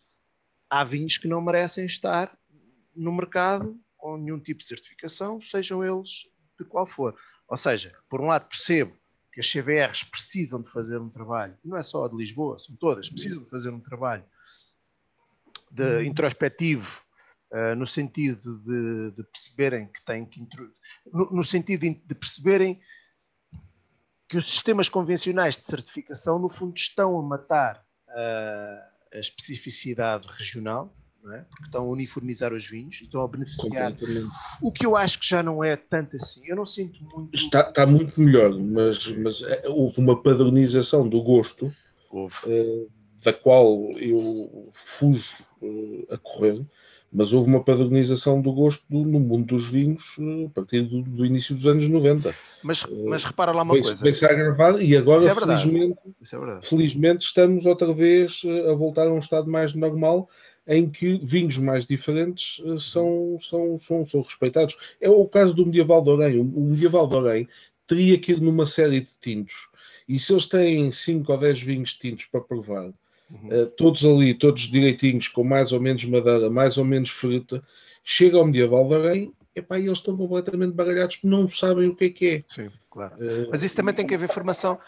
há 0.70 0.85
vinhos 0.85 1.18
que 1.18 1.27
não 1.27 1.41
merecem 1.41 1.85
estar 1.85 2.37
no 2.97 3.12
mercado 3.12 3.78
com 3.97 4.16
nenhum 4.16 4.38
tipo 4.38 4.61
de 4.61 4.66
certificação, 4.66 5.40
sejam 5.40 5.84
eles 5.84 6.28
de 6.59 6.64
qual 6.64 6.86
for. 6.86 7.16
Ou 7.49 7.57
seja, 7.57 7.97
por 8.09 8.20
um 8.20 8.26
lado, 8.26 8.49
percebo 8.49 8.97
que 9.32 9.40
as 9.40 9.51
CVRs 9.51 10.05
precisam 10.05 10.62
de 10.62 10.70
fazer 10.70 10.99
um 10.99 11.11
trabalho, 11.11 11.57
não 11.64 11.76
é 11.76 11.82
só 11.82 12.05
a 12.05 12.09
de 12.09 12.16
Lisboa, 12.16 12.59
são 12.59 12.74
todas, 12.76 13.11
precisam 13.11 13.42
de 13.42 13.51
fazer 13.51 13.70
um 13.70 13.80
trabalho 13.80 14.24
de 15.70 16.05
introspectivo 16.05 17.03
uh, 17.51 17.74
no 17.76 17.86
sentido 17.86 18.59
de, 18.61 19.11
de, 19.11 19.22
perceberem 19.24 19.88
que 19.88 20.05
têm 20.05 20.24
que 20.24 20.40
no, 21.12 21.30
no 21.32 21.44
sentido 21.44 21.82
de 21.82 22.14
perceberem 22.14 22.80
que 24.28 24.36
os 24.36 24.49
sistemas 24.49 24.88
convencionais 24.88 25.57
de 25.57 25.62
certificação, 25.62 26.38
no 26.38 26.49
fundo, 26.49 26.76
estão 26.76 27.18
a 27.18 27.22
matar 27.22 27.84
uh, 28.09 29.16
a 29.16 29.18
especificidade 29.18 30.26
regional, 30.28 30.97
é? 31.33 31.45
porque 31.51 31.64
estão 31.64 31.83
a 31.83 31.89
uniformizar 31.89 32.53
os 32.53 32.66
vinhos 32.66 33.01
e 33.01 33.05
estão 33.05 33.22
a 33.22 33.29
beneficiar. 33.29 33.95
O 34.61 34.70
que 34.70 34.87
eu 34.87 34.97
acho 34.97 35.18
que 35.20 35.29
já 35.29 35.43
não 35.43 35.62
é 35.62 35.77
tanto 35.77 36.16
assim. 36.16 36.43
Eu 36.47 36.57
não 36.57 36.66
sinto 36.66 37.03
muito. 37.05 37.35
Está, 37.35 37.68
está 37.68 37.87
muito 37.87 38.20
melhor, 38.20 38.57
mas, 38.59 39.07
mas 39.16 39.43
é, 39.43 39.68
houve 39.68 39.99
uma 39.99 40.20
padronização 40.22 41.09
do 41.09 41.22
gosto 41.22 41.72
uh, 42.12 42.91
da 43.22 43.33
qual 43.33 43.91
eu 43.99 44.72
fujo 44.99 45.35
uh, 45.62 46.07
a 46.14 46.18
correr 46.18 46.64
mas 47.12 47.33
houve 47.33 47.49
uma 47.49 47.62
padronização 47.62 48.43
do 48.43 48.53
gosto 48.53 48.85
do, 48.91 48.99
no 48.99 49.18
mundo 49.18 49.47
dos 49.47 49.66
vinhos 49.66 50.03
a 50.47 50.51
partir 50.51 50.83
do, 50.83 51.03
do, 51.03 51.24
início 51.24 51.55
dos 51.55 51.66
anos 51.66 51.89
90. 51.89 52.35
Mas, 52.62 52.85
mas 53.07 53.24
repara 53.24 53.53
lá 53.53 53.62
uma 53.62 53.81
coisa. 53.81 54.03
Veio-se 54.03 54.24
a 54.27 54.31
agravar 54.31 54.83
e 54.83 54.95
agora, 54.95 55.22
é 55.22 55.35
felizmente, 55.35 55.99
é 56.20 56.61
felizmente, 56.62 57.24
estamos 57.24 57.64
outra 57.64 57.93
vez 57.95 58.43
a 58.68 58.74
voltar 58.74 59.07
a 59.07 59.12
um 59.12 59.18
estado 59.18 59.51
mais 59.51 59.72
normal 59.72 60.29
em 60.67 60.89
que 60.91 61.19
vinhos 61.23 61.57
mais 61.59 61.87
diferentes 61.87 62.61
são, 62.81 63.39
são, 63.41 63.79
são, 63.79 64.07
são 64.07 64.21
respeitados. 64.23 64.77
É 65.01 65.09
o 65.09 65.27
caso 65.27 65.55
do 65.55 65.64
Medieval 65.64 66.03
de 66.03 66.11
Orem. 66.11 66.41
O 66.41 66.45
Medieval 66.45 67.07
de 67.07 67.17
Orem 67.17 67.49
teria 67.87 68.19
que 68.19 68.33
ir 68.33 68.41
numa 68.41 68.67
série 68.67 69.01
de 69.01 69.09
tintos. 69.21 69.69
E 70.09 70.19
se 70.19 70.33
eles 70.33 70.47
têm 70.47 70.91
5 70.91 71.33
ou 71.33 71.39
10 71.39 71.61
vinhos 71.61 71.95
tintos 71.95 72.25
para 72.27 72.41
provar, 72.41 72.93
uhum. 73.31 73.62
uh, 73.62 73.67
todos 73.77 74.05
ali, 74.05 74.35
todos 74.35 74.62
direitinhos, 74.62 75.29
com 75.29 75.43
mais 75.43 75.73
ou 75.73 75.81
menos 75.81 76.05
madeira, 76.05 76.49
mais 76.51 76.79
ou 76.79 76.85
menos 76.85 77.11
fruta, 77.11 77.62
chega 78.05 78.37
ao 78.37 78.47
medieval 78.47 78.89
da 78.89 78.99
Rei, 78.99 79.31
epá, 79.55 79.79
eles 79.79 79.99
estão 79.99 80.17
completamente 80.17 80.75
baralhados 80.75 81.17
porque 81.17 81.29
não 81.29 81.49
sabem 81.49 81.89
o 81.89 81.97
que 81.97 82.05
é 82.05 82.11
que 82.11 82.27
é. 82.29 82.43
Sim, 82.47 82.71
claro. 82.91 83.14
Uh, 83.17 83.49
Mas 83.51 83.62
isso 83.62 83.75
também 83.75 83.95
tem 83.95 84.07
que 84.07 84.14
haver 84.14 84.29
formação. 84.29 84.79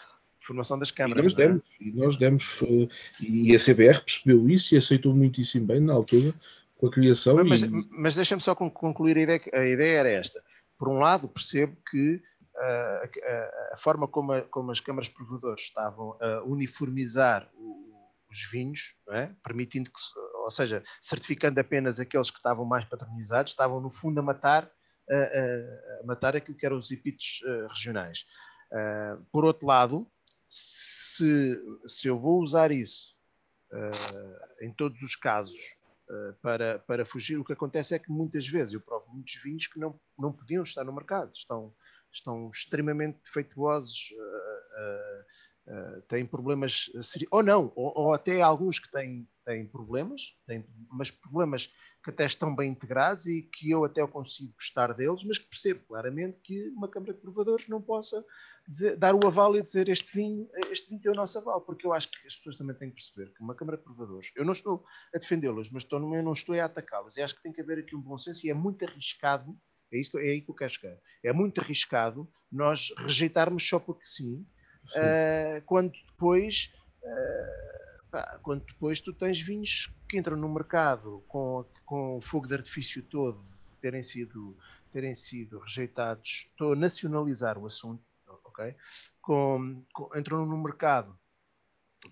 Formação 0.49 0.79
das 0.79 0.89
câmaras. 0.89 1.23
E 1.23 1.27
nós 1.27 1.33
é? 1.33 1.37
demos, 1.37 1.61
é? 1.61 1.83
e, 1.83 1.91
nós 1.91 2.17
demos 2.17 2.59
e 3.21 3.55
a 3.55 3.59
CBR 3.59 4.01
percebeu 4.03 4.49
isso 4.49 4.73
e 4.73 4.79
aceitou 4.79 5.13
muitíssimo 5.13 5.67
bem 5.67 5.79
na 5.79 5.93
altura 5.93 6.33
com 6.79 6.87
a 6.87 6.91
criação. 6.91 7.43
Mas, 7.45 7.61
e... 7.61 7.69
mas, 7.91 8.15
deixa-me 8.15 8.41
só 8.41 8.55
concluir 8.55 9.17
a 9.17 9.21
ideia, 9.21 9.41
a 9.53 9.65
ideia 9.65 9.99
era 9.99 10.09
esta. 10.09 10.41
Por 10.77 10.87
um 10.87 10.97
lado, 10.97 11.27
percebo 11.27 11.77
que 11.91 12.19
a, 12.57 12.63
a, 12.63 13.73
a, 13.73 13.77
forma 13.77 14.07
como, 14.07 14.31
a, 14.31 14.41
como, 14.41 14.71
as 14.71 14.79
câmaras 14.79 15.07
provedoras 15.07 15.61
estavam 15.61 16.17
a 16.19 16.41
uniformizar 16.43 17.47
o, 17.53 17.93
os 18.31 18.49
vinhos, 18.51 18.95
é? 19.11 19.29
permitindo 19.43 19.91
que, 19.91 19.99
ou 20.43 20.49
seja, 20.49 20.81
certificando 20.99 21.59
apenas 21.59 21.99
aqueles 21.99 22.31
que 22.31 22.37
estavam 22.37 22.65
mais 22.65 22.85
patronizados, 22.85 23.51
estavam 23.51 23.79
no 23.79 23.89
fundo 23.91 24.19
a 24.19 24.23
matar, 24.23 24.69
a, 25.11 26.05
matar 26.05 26.35
aquilo 26.35 26.57
que 26.57 26.65
eram 26.65 26.77
os 26.77 26.89
epítetos 26.91 27.41
uh, 27.45 27.67
regionais. 27.67 28.25
Uh, 28.71 29.25
por 29.31 29.45
outro 29.45 29.67
lado, 29.67 30.07
se, 30.49 31.57
se 31.85 32.07
eu 32.07 32.17
vou 32.17 32.41
usar 32.41 32.71
isso 32.71 33.15
uh, 33.71 34.65
em 34.65 34.73
todos 34.73 35.01
os 35.01 35.15
casos 35.15 35.77
para, 36.41 36.79
para 36.79 37.05
fugir, 37.05 37.37
o 37.37 37.45
que 37.45 37.53
acontece 37.53 37.93
é 37.93 37.99
que 37.99 38.11
muitas 38.11 38.47
vezes 38.47 38.73
eu 38.73 38.81
provo 38.81 39.05
muitos 39.13 39.35
vinhos 39.43 39.67
que 39.67 39.79
não, 39.79 39.99
não 40.17 40.33
podiam 40.33 40.63
estar 40.63 40.83
no 40.83 40.91
mercado, 40.91 41.31
estão, 41.35 41.71
estão 42.11 42.49
extremamente 42.49 43.19
defeituosos, 43.23 44.11
uh, 44.11 45.71
uh, 45.71 46.01
têm 46.03 46.25
problemas 46.25 46.89
ou 47.29 47.43
não, 47.43 47.71
ou, 47.75 47.93
ou, 47.95 48.13
até 48.13 48.41
alguns 48.41 48.79
que 48.79 48.89
têm, 48.91 49.27
tem 49.49 49.65
problemas, 49.65 50.37
tem, 50.45 50.63
mas 50.91 51.09
problemas 51.09 51.73
que 52.03 52.11
até 52.11 52.23
estão 52.23 52.55
bem 52.55 52.69
integrados 52.69 53.25
e 53.25 53.41
que 53.41 53.71
eu 53.71 53.83
até 53.83 54.05
consigo 54.05 54.53
gostar 54.53 54.93
deles, 54.93 55.23
mas 55.23 55.39
que 55.39 55.49
percebo 55.49 55.79
claramente 55.87 56.39
que 56.43 56.69
uma 56.69 56.87
Câmara 56.87 57.15
de 57.15 57.19
Provadores 57.19 57.67
não 57.67 57.81
possa 57.81 58.23
dizer, 58.67 58.95
dar 58.95 59.15
o 59.15 59.25
aval 59.25 59.57
e 59.57 59.61
dizer 59.63 59.89
este 59.89 60.15
vinho, 60.15 60.47
este 60.71 60.91
vinho 60.91 61.01
é 61.03 61.09
o 61.09 61.15
nosso 61.15 61.39
aval, 61.39 61.61
porque 61.61 61.87
eu 61.87 61.91
acho 61.91 62.11
que 62.11 62.27
as 62.27 62.35
pessoas 62.35 62.57
também 62.57 62.75
têm 62.75 62.89
que 62.89 62.97
perceber 62.97 63.33
que 63.33 63.41
uma 63.41 63.55
Câmara 63.55 63.77
de 63.77 63.83
Provadores, 63.83 64.31
eu 64.35 64.45
não 64.45 64.53
estou 64.53 64.85
a 65.15 65.17
defendê-las, 65.17 65.71
mas 65.71 65.81
estou, 65.81 65.99
eu 65.99 66.23
não 66.23 66.33
estou 66.33 66.53
a 66.53 66.65
atacá-las, 66.65 67.17
e 67.17 67.21
acho 67.23 67.35
que 67.35 67.41
tem 67.41 67.51
que 67.51 67.61
haver 67.61 67.79
aqui 67.79 67.95
um 67.95 68.01
bom 68.01 68.19
senso 68.19 68.45
e 68.45 68.51
é 68.51 68.53
muito 68.53 68.85
arriscado, 68.85 69.57
é, 69.91 69.99
isso, 69.99 70.15
é 70.19 70.29
aí 70.29 70.41
que 70.41 70.51
eu 70.51 70.55
quero 70.55 70.71
chegar, 70.71 70.95
é 71.23 71.33
muito 71.33 71.59
arriscado 71.59 72.29
nós 72.51 72.93
rejeitarmos 72.97 73.67
só 73.67 73.79
porque 73.79 74.05
sim, 74.05 74.45
sim. 74.93 74.99
Uh, 74.99 75.65
quando 75.65 75.93
depois... 76.07 76.71
Uh, 77.01 77.88
quando 78.41 78.65
depois 78.65 79.01
tu 79.01 79.13
tens 79.13 79.39
vinhos 79.39 79.93
que 80.07 80.17
entram 80.17 80.35
no 80.35 80.49
mercado 80.49 81.23
com, 81.27 81.65
com 81.85 82.17
o 82.17 82.21
fogo 82.21 82.47
de 82.47 82.55
artifício 82.55 83.03
todo 83.03 83.43
terem 83.79 84.03
sido, 84.03 84.57
terem 84.91 85.15
sido 85.15 85.59
rejeitados, 85.59 86.47
estou 86.49 86.73
a 86.73 86.75
nacionalizar 86.75 87.57
o 87.57 87.65
assunto, 87.65 88.03
ok? 88.27 88.75
Com, 89.21 89.83
com, 89.93 90.17
entram 90.17 90.45
no 90.45 90.57
mercado 90.57 91.17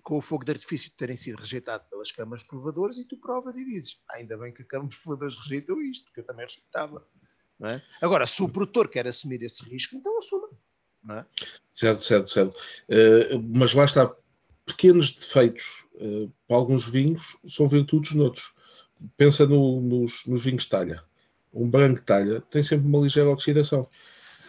com 0.03 0.17
o 0.17 0.21
fogo 0.21 0.43
de 0.43 0.51
artifício 0.51 0.91
terem 0.97 1.15
sido 1.15 1.39
rejeitado 1.39 1.85
pelas 1.89 2.11
câmaras 2.11 2.43
provadoras 2.43 2.97
e 2.97 3.05
tu 3.05 3.17
provas 3.17 3.57
e 3.57 3.65
dizes, 3.65 4.03
ah, 4.09 4.17
ainda 4.17 4.37
bem 4.37 4.53
que 4.53 4.61
a 4.61 4.65
Câmara 4.65 4.89
de 4.89 4.97
Provadores 4.97 5.35
rejeitou 5.35 5.81
isto, 5.81 6.05
porque 6.05 6.19
eu 6.19 6.25
também 6.25 6.45
rejeitava. 6.45 7.07
É? 7.63 7.81
Agora, 8.01 8.27
se 8.27 8.43
o 8.43 8.49
produtor 8.49 8.87
quer 8.89 9.07
assumir 9.07 9.41
esse 9.41 9.63
risco, 9.67 9.95
então 9.95 10.19
assuma. 10.19 10.49
É? 11.09 11.25
Certo, 11.75 12.03
certo, 12.03 12.29
certo. 12.29 12.55
Uh, 12.89 13.41
mas 13.49 13.73
lá 13.73 13.85
está, 13.85 14.13
pequenos 14.68 15.15
defeitos 15.15 15.86
uh, 15.95 16.32
para 16.47 16.57
alguns 16.57 16.88
vinhos 16.88 17.38
são 17.49 17.68
virtudes 17.68 18.13
noutros. 18.13 18.53
Pensa 19.15 19.45
no, 19.45 19.82
nos, 19.82 20.26
nos, 20.26 20.43
vinhos 20.43 20.63
de 20.63 20.70
talha. 20.70 21.03
Um 21.53 21.70
branco 21.70 22.01
de 22.01 22.05
talha 22.05 22.41
tem 22.51 22.61
sempre 22.61 22.86
uma 22.88 22.99
ligeira 22.99 23.30
oxidação. 23.30 23.88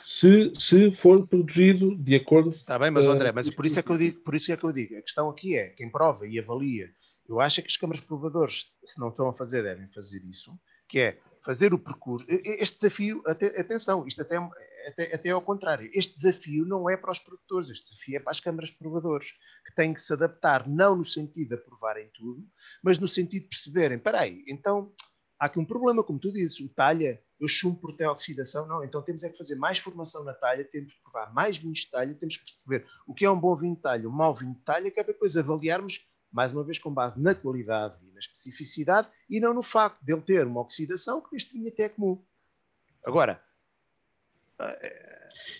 Se, 0.04 0.52
se 0.58 0.90
for 0.90 1.26
produzido 1.26 1.94
de 1.96 2.16
acordo. 2.16 2.50
Está 2.50 2.78
bem, 2.78 2.90
mas 2.90 3.06
André, 3.06 3.30
mas 3.30 3.48
por 3.50 3.64
isso, 3.64 3.78
é 3.78 3.82
que 3.82 3.90
eu 3.90 3.98
digo, 3.98 4.20
por 4.20 4.34
isso 4.34 4.50
é 4.50 4.56
que 4.56 4.64
eu 4.64 4.72
digo. 4.72 4.96
A 4.96 5.02
questão 5.02 5.28
aqui 5.28 5.56
é 5.56 5.68
quem 5.68 5.90
prova 5.90 6.26
e 6.26 6.38
avalia. 6.38 6.90
Eu 7.28 7.40
acho 7.40 7.60
que 7.60 7.68
as 7.68 7.76
câmaras 7.76 8.00
provadores, 8.00 8.74
se 8.82 8.98
não 8.98 9.08
estão 9.08 9.28
a 9.28 9.34
fazer, 9.34 9.62
devem 9.62 9.86
fazer 9.88 10.24
isso, 10.24 10.58
que 10.88 10.98
é 10.98 11.18
fazer 11.42 11.74
o 11.74 11.78
percurso. 11.78 12.26
Este 12.28 12.76
desafio, 12.76 13.22
atenção, 13.26 14.06
isto 14.06 14.22
até 14.22 14.36
até, 14.88 15.14
até 15.14 15.30
ao 15.30 15.42
contrário, 15.42 15.90
este 15.94 16.14
desafio 16.14 16.64
não 16.64 16.88
é 16.88 16.96
para 16.96 17.12
os 17.12 17.18
produtores, 17.18 17.68
este 17.68 17.90
desafio 17.90 18.16
é 18.16 18.20
para 18.20 18.30
as 18.30 18.40
câmaras 18.40 18.70
de 18.70 18.78
provadores, 18.78 19.32
que 19.66 19.74
têm 19.74 19.92
que 19.92 20.00
se 20.00 20.12
adaptar, 20.12 20.68
não 20.68 20.96
no 20.96 21.04
sentido 21.04 21.48
de 21.48 21.54
aprovarem 21.54 22.10
tudo, 22.14 22.44
mas 22.82 22.98
no 22.98 23.06
sentido 23.06 23.42
de 23.42 23.48
perceberem, 23.48 23.98
espera 23.98 24.20
aí, 24.20 24.42
então 24.48 24.92
há 25.38 25.46
aqui 25.46 25.58
um 25.58 25.64
problema, 25.64 26.02
como 26.02 26.18
tu 26.18 26.32
dizes, 26.32 26.60
o 26.60 26.68
talha, 26.68 27.22
eu 27.38 27.46
chumbo 27.46 27.80
por 27.80 27.94
ter 27.94 28.06
oxidação, 28.06 28.66
não, 28.66 28.82
então 28.82 29.02
temos 29.02 29.22
é 29.22 29.30
que 29.30 29.38
fazer 29.38 29.54
mais 29.54 29.78
formação 29.78 30.24
na 30.24 30.34
talha, 30.34 30.64
temos 30.64 30.94
que 30.94 31.02
provar 31.02 31.32
mais 31.32 31.56
vinhos 31.56 31.80
de 31.80 31.90
talha, 31.90 32.14
temos 32.14 32.36
que 32.36 32.44
perceber 32.44 32.88
o 33.06 33.14
que 33.14 33.24
é 33.24 33.30
um 33.30 33.38
bom 33.38 33.54
vinho 33.54 33.76
de 33.76 33.82
talha, 33.82 34.08
um 34.08 34.12
mau 34.12 34.34
vinho 34.34 34.54
de 34.54 34.62
talha, 34.62 34.90
que 34.90 34.98
é 34.98 35.04
para 35.04 35.12
depois 35.12 35.36
avaliarmos, 35.36 36.04
mais 36.32 36.52
uma 36.52 36.64
vez, 36.64 36.78
com 36.78 36.92
base 36.92 37.22
na 37.22 37.34
qualidade 37.34 38.04
e 38.04 38.12
na 38.12 38.18
especificidade, 38.18 39.08
e 39.30 39.38
não 39.38 39.54
no 39.54 39.62
facto 39.62 40.02
de 40.02 40.12
ele 40.12 40.22
ter 40.22 40.46
uma 40.46 40.60
oxidação 40.60 41.20
que 41.22 41.32
neste 41.32 41.52
vinho 41.52 41.68
até 41.68 41.84
é 41.84 41.88
comum. 41.88 42.22
Agora, 43.04 43.42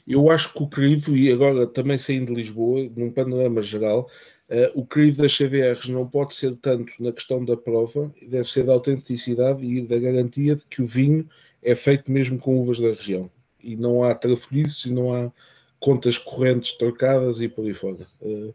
eu 0.09 0.31
acho 0.31 0.53
que 0.55 0.63
o 0.63 0.67
crivo, 0.67 1.15
e 1.15 1.31
agora 1.31 1.67
também 1.67 1.99
saindo 1.99 2.33
de 2.33 2.41
Lisboa, 2.41 2.91
num 2.97 3.11
panorama 3.11 3.63
geral, 3.63 4.09
uh, 4.49 4.81
o 4.81 4.87
crivo 4.87 5.19
das 5.19 5.37
CVRs 5.37 5.89
não 5.89 6.09
pode 6.09 6.35
ser 6.35 6.57
tanto 6.57 6.91
na 6.99 7.13
questão 7.13 7.45
da 7.45 7.57
prova, 7.57 8.13
deve 8.23 8.49
ser 8.49 8.65
da 8.65 8.73
autenticidade 8.73 9.63
e 9.65 9.83
da 9.83 9.99
garantia 9.99 10.57
de 10.57 10.65
que 10.65 10.81
o 10.81 10.87
vinho 10.87 11.29
é 11.63 11.75
feito 11.75 12.11
mesmo 12.11 12.39
com 12.39 12.59
uvas 12.59 12.79
da 12.79 12.89
região. 12.89 13.31
E 13.63 13.77
não 13.77 14.03
há 14.03 14.15
trafolhices 14.15 14.87
e 14.87 14.91
não 14.91 15.15
há 15.15 15.31
contas 15.79 16.17
correntes 16.17 16.73
trocadas 16.73 17.41
e 17.41 17.49
por 17.49 17.67
aí 17.67 17.75
fora. 17.75 18.07
Uh, 18.23 18.55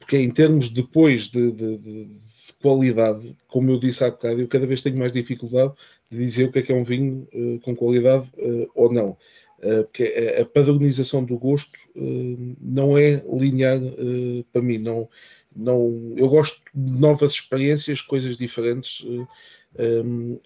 porque 0.00 0.16
em 0.18 0.30
termos 0.30 0.68
depois 0.68 1.28
de, 1.28 1.52
de, 1.52 1.76
de, 1.78 2.04
de, 2.06 2.28
qualidade, 2.60 3.36
como 3.46 3.70
eu 3.70 3.78
disse 3.78 4.02
há 4.02 4.10
bocado, 4.10 4.40
eu 4.40 4.48
cada 4.48 4.66
vez 4.66 4.82
tenho 4.82 4.96
mais 4.98 5.12
dificuldade 5.12 5.72
de 6.10 6.18
dizer 6.18 6.48
o 6.48 6.52
que 6.52 6.58
é 6.58 6.62
que 6.62 6.72
é 6.72 6.74
um 6.74 6.82
vinho 6.82 7.28
uh, 7.32 7.60
com 7.60 7.76
qualidade 7.76 8.28
ou 8.74 8.92
não 8.92 9.16
porque 9.60 10.36
a 10.40 10.44
padronização 10.44 11.24
do 11.24 11.36
gosto 11.36 11.78
eh, 11.96 12.54
não 12.60 12.96
é 12.96 13.22
linear 13.32 13.78
eh, 13.82 14.44
para 14.52 14.62
mim. 14.62 14.78
Não, 14.78 15.08
não, 15.54 16.14
eu 16.16 16.28
gosto 16.28 16.62
de 16.74 17.00
novas 17.00 17.32
experiências, 17.32 18.00
coisas 18.00 18.36
diferentes. 18.36 19.04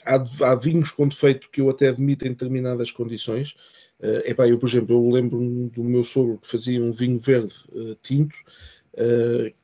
há, 0.05 0.51
há 0.51 0.55
vinhos 0.55 0.91
com 0.91 1.07
defeito 1.09 1.51
que 1.51 1.61
eu 1.61 1.71
até 1.71 1.89
admito 1.89 2.27
em 2.27 2.31
determinadas 2.31 2.91
condições. 2.91 3.55
Uh, 4.01 4.19
epá, 4.25 4.49
eu, 4.49 4.59
por 4.59 4.69
exemplo, 4.69 4.97
eu 4.97 5.11
lembro 5.11 5.39
do 5.73 5.85
meu 5.85 6.03
sogro 6.03 6.39
que 6.39 6.51
fazia 6.51 6.83
um 6.83 6.91
vinho 6.91 7.21
verde 7.21 7.55
tinto, 8.03 8.35
que, 8.97 9.55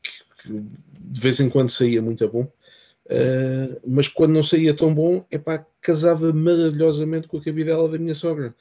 que, 0.42 0.52
de 0.52 1.20
vez 1.20 1.40
em 1.40 1.48
quando 1.48 1.70
saía 1.70 2.00
muito 2.00 2.28
bom, 2.28 2.42
uh, 2.42 3.80
mas 3.84 4.06
quando 4.06 4.34
não 4.34 4.42
saía 4.44 4.74
tão 4.74 4.94
bom, 4.94 5.24
epá, 5.30 5.66
casava 5.80 6.32
maravilhosamente 6.32 7.26
com 7.26 7.38
a 7.38 7.42
cabidela 7.42 7.88
da 7.88 7.98
minha 7.98 8.14
sogra. 8.14 8.54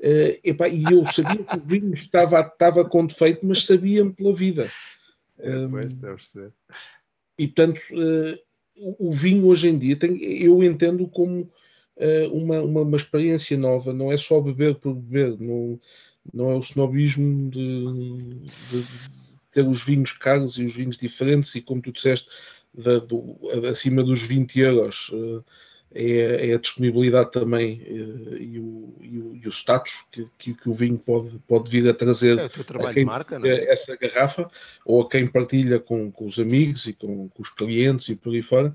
Uh, 0.00 0.40
epá, 0.42 0.66
e 0.66 0.82
eu 0.84 1.06
sabia 1.08 1.44
que 1.44 1.56
o 1.56 1.60
vinho 1.60 1.92
estava, 1.92 2.40
estava 2.40 2.88
com 2.88 3.04
defeito, 3.04 3.44
mas 3.44 3.66
sabia-me 3.66 4.12
pela 4.12 4.34
vida. 4.34 4.66
É, 5.38 5.68
pois, 5.68 5.92
deve 5.92 6.24
ser. 6.24 6.52
E 7.38 7.46
portanto, 7.46 7.78
uh, 7.92 8.38
o 8.98 9.12
vinho 9.12 9.46
hoje 9.46 9.68
em 9.68 9.78
dia 9.78 9.96
tem, 9.96 10.22
eu 10.42 10.62
entendo 10.64 11.06
como 11.06 11.42
uh, 11.96 12.32
uma, 12.32 12.62
uma, 12.62 12.80
uma, 12.80 12.96
experiência 12.96 13.58
nova, 13.58 13.92
não 13.92 14.10
é 14.10 14.16
só 14.16 14.40
beber 14.40 14.76
por 14.76 14.94
beber, 14.94 15.38
não, 15.38 15.78
não 16.32 16.50
é 16.50 16.54
o 16.54 16.60
snobismo 16.60 17.50
de, 17.50 17.84
de, 18.70 18.84
ter 19.52 19.66
os 19.66 19.84
vinhos 19.84 20.12
caros 20.12 20.56
e 20.56 20.64
os 20.64 20.74
vinhos 20.74 20.96
diferentes, 20.96 21.54
e 21.54 21.60
como 21.60 21.82
tu 21.82 21.92
disseste, 21.92 22.28
da, 22.72 23.00
do, 23.00 23.38
acima 23.70 24.02
dos 24.02 24.22
20 24.22 24.60
euros. 24.60 25.10
Uh, 25.10 25.44
é, 25.92 26.50
é, 26.50 26.54
a 26.54 26.58
disponibilidade 26.58 27.32
também 27.32 27.82
eh, 27.84 28.36
e, 28.42 28.58
o, 28.60 28.94
e, 29.00 29.18
o, 29.18 29.36
e 29.42 29.48
o 29.48 29.50
status 29.50 30.04
que, 30.38 30.54
que, 30.54 30.68
o 30.68 30.72
vinho 30.72 30.96
pode, 30.96 31.36
pode 31.48 31.68
vir 31.68 31.88
a 31.88 31.92
trazer 31.92 32.38
é 32.38 32.44
a 32.44 32.94
quem 32.94 33.04
marca, 33.04 33.40
é? 33.42 33.72
essa 33.72 33.96
garrafa 33.96 34.48
ou 34.84 35.02
a 35.02 35.08
quem 35.08 35.26
partilha 35.26 35.80
com, 35.80 36.12
com 36.12 36.26
os 36.26 36.38
amigos 36.38 36.86
e 36.86 36.92
com, 36.92 37.28
com, 37.28 37.42
os 37.42 37.50
clientes 37.50 38.08
e 38.08 38.14
por 38.14 38.32
aí 38.32 38.40
fora. 38.40 38.68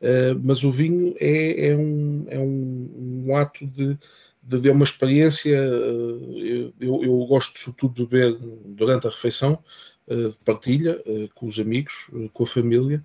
Uh, 0.00 0.38
mas 0.40 0.62
o 0.62 0.70
vinho 0.70 1.16
é, 1.18 1.70
é, 1.70 1.76
um, 1.76 2.26
é 2.28 2.38
um, 2.38 3.24
um 3.26 3.36
ato 3.36 3.66
de, 3.66 3.98
de, 4.40 4.60
de 4.60 4.70
uma 4.70 4.84
experiência. 4.84 5.60
Uh, 5.60 6.72
eu, 6.80 7.02
eu 7.02 7.26
gosto 7.26 7.58
sobretudo 7.58 7.94
de 7.94 8.06
beber 8.06 8.38
durante 8.64 9.08
a 9.08 9.10
refeição, 9.10 9.58
de 10.08 10.36
partilha 10.44 11.00
com 11.36 11.46
os 11.46 11.56
amigos, 11.60 12.10
com 12.32 12.42
a 12.42 12.46
família. 12.46 13.00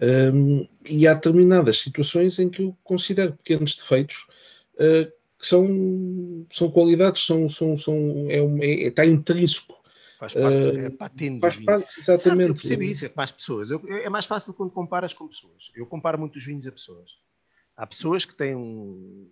Um, 0.00 0.66
e 0.84 1.06
há 1.06 1.14
determinadas 1.14 1.78
situações 1.78 2.38
em 2.38 2.50
que 2.50 2.62
eu 2.62 2.76
considero 2.82 3.34
pequenos 3.34 3.76
defeitos 3.76 4.26
uh, 4.74 5.10
que 5.38 5.46
são, 5.46 6.46
são 6.52 6.70
qualidades, 6.70 7.24
são, 7.24 7.48
são, 7.48 7.78
são, 7.78 8.26
é, 8.28 8.38
é, 8.38 8.88
está 8.88 9.06
intrínseco. 9.06 9.74
Faz 10.18 10.34
parte, 10.34 10.56
uh, 10.56 10.78
é 10.78 10.90
patente 10.90 11.40
faz 11.40 11.60
parte, 11.64 12.00
exatamente. 12.00 12.22
Sabe, 12.22 12.44
eu 12.44 12.54
percebo 12.54 12.82
isso, 12.82 13.06
é 13.06 13.08
para 13.08 13.24
as 13.24 13.32
pessoas. 13.32 13.70
Eu, 13.70 13.82
é 13.88 14.08
mais 14.08 14.26
fácil 14.26 14.54
quando 14.54 14.72
comparas 14.72 15.12
com 15.12 15.28
pessoas. 15.28 15.70
Eu 15.74 15.86
comparo 15.86 16.18
muito 16.18 16.36
os 16.36 16.44
vinhos 16.44 16.66
a 16.66 16.72
pessoas. 16.72 17.18
Há 17.76 17.86
pessoas 17.86 18.24
que 18.24 18.34
têm 18.34 18.56
um. 18.56 19.30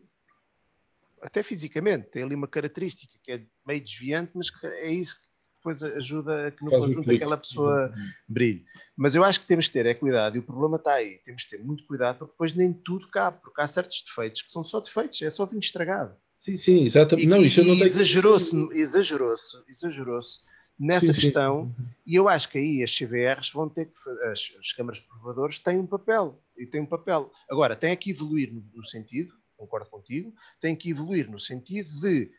Até 1.20 1.42
fisicamente, 1.42 2.08
têm 2.08 2.24
ali 2.24 2.34
uma 2.34 2.48
característica 2.48 3.14
que 3.22 3.32
é 3.32 3.46
meio 3.66 3.80
desviante, 3.80 4.32
mas 4.34 4.50
que 4.50 4.66
é 4.66 4.90
isso 4.90 5.20
que 5.20 5.28
depois 5.62 5.82
ajuda 5.82 6.48
a 6.48 6.50
que 6.50 6.64
no 6.64 6.70
conjunto 6.70 7.10
aquela 7.10 7.36
pessoa 7.36 7.94
brilhe. 8.28 8.64
Mas 8.96 9.14
eu 9.14 9.22
acho 9.22 9.40
que 9.40 9.46
temos 9.46 9.68
que 9.68 9.72
ter 9.72 9.86
é 9.86 9.94
cuidado, 9.94 10.36
e 10.36 10.40
o 10.40 10.42
problema 10.42 10.76
está 10.76 10.94
aí, 10.94 11.20
temos 11.24 11.44
que 11.44 11.56
ter 11.56 11.62
muito 11.62 11.86
cuidado, 11.86 12.18
porque 12.18 12.32
depois 12.32 12.52
nem 12.52 12.72
tudo 12.72 13.08
cabe, 13.08 13.40
porque 13.40 13.60
há 13.60 13.66
certos 13.66 14.02
defeitos 14.02 14.42
que 14.42 14.50
são 14.50 14.64
só 14.64 14.80
defeitos, 14.80 15.22
é 15.22 15.30
só 15.30 15.46
vinho 15.46 15.60
estragado. 15.60 16.16
Sim, 16.44 16.58
sim, 16.58 16.84
exatamente. 16.84 17.24
E, 17.24 17.28
não, 17.28 17.40
isso 17.44 17.64
não 17.64 17.74
exagerou-se, 17.74 18.56
exagerou-se, 18.72 19.62
exagerou-se 19.68 20.40
nessa 20.78 21.06
sim, 21.06 21.12
questão, 21.12 21.72
sim. 21.76 21.84
e 22.04 22.16
eu 22.16 22.28
acho 22.28 22.48
que 22.48 22.58
aí 22.58 22.82
as 22.82 22.92
CVRs 22.92 23.50
vão 23.50 23.68
ter 23.68 23.86
que, 23.86 24.10
as, 24.26 24.52
as 24.58 24.72
câmaras 24.72 25.00
de 25.00 25.06
provadores 25.06 25.60
têm 25.60 25.78
um 25.78 25.86
papel, 25.86 26.42
e 26.58 26.66
têm 26.66 26.80
um 26.80 26.86
papel. 26.86 27.30
Agora, 27.48 27.76
tem 27.76 27.96
que 27.96 28.10
evoluir 28.10 28.52
no, 28.52 28.64
no 28.74 28.84
sentido, 28.84 29.32
concordo 29.56 29.88
contigo, 29.88 30.34
tem 30.60 30.74
que 30.74 30.90
evoluir 30.90 31.30
no 31.30 31.38
sentido 31.38 31.88
de 32.00 32.32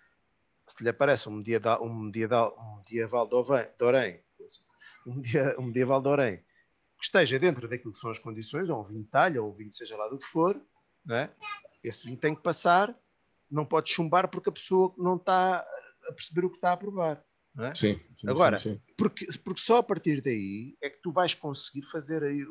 se 0.67 0.83
lhe 0.83 0.89
aparece 0.89 1.29
um 1.29 1.33
medieval, 1.33 1.83
um 1.83 1.93
medieval, 1.93 2.55
um 2.59 2.77
medieval 2.77 3.27
de 3.27 3.83
Orém, 3.83 4.19
um, 5.05 5.19
dia, 5.19 5.55
um 5.59 5.63
medieval 5.63 6.01
de 6.01 6.09
Orém, 6.09 6.37
que 6.97 7.03
esteja 7.03 7.37
dentro 7.37 7.67
daquilo 7.67 7.91
que 7.91 7.99
são 7.99 8.09
as 8.09 8.19
condições, 8.19 8.69
ou 8.69 8.81
um 8.81 8.83
vinho 8.83 9.03
de 9.03 9.09
talha, 9.09 9.41
ou 9.41 9.51
um 9.51 9.55
vinho 9.55 9.71
seja 9.71 9.97
lá 9.97 10.07
do 10.07 10.17
que 10.17 10.25
for, 10.25 10.59
é? 11.09 11.29
esse 11.83 12.05
vinho 12.05 12.17
tem 12.17 12.33
que 12.33 12.41
passar, 12.41 12.97
não 13.51 13.65
pode 13.65 13.89
chumbar 13.89 14.29
porque 14.29 14.49
a 14.49 14.53
pessoa 14.53 14.93
não 14.97 15.17
está 15.17 15.65
a 16.07 16.13
perceber 16.13 16.45
o 16.45 16.49
que 16.49 16.57
está 16.57 16.71
a 16.71 16.77
provar. 16.77 17.23
É? 17.59 17.75
Sim, 17.75 17.99
sim, 18.19 18.27
Agora, 18.27 18.59
sim. 18.59 18.81
Porque, 18.97 19.27
porque 19.43 19.61
só 19.61 19.77
a 19.77 19.83
partir 19.83 20.21
daí 20.21 20.75
é 20.81 20.89
que 20.89 20.99
tu 21.01 21.11
vais 21.11 21.35
conseguir 21.35 21.83
fazer 21.83 22.23
aí, 22.23 22.43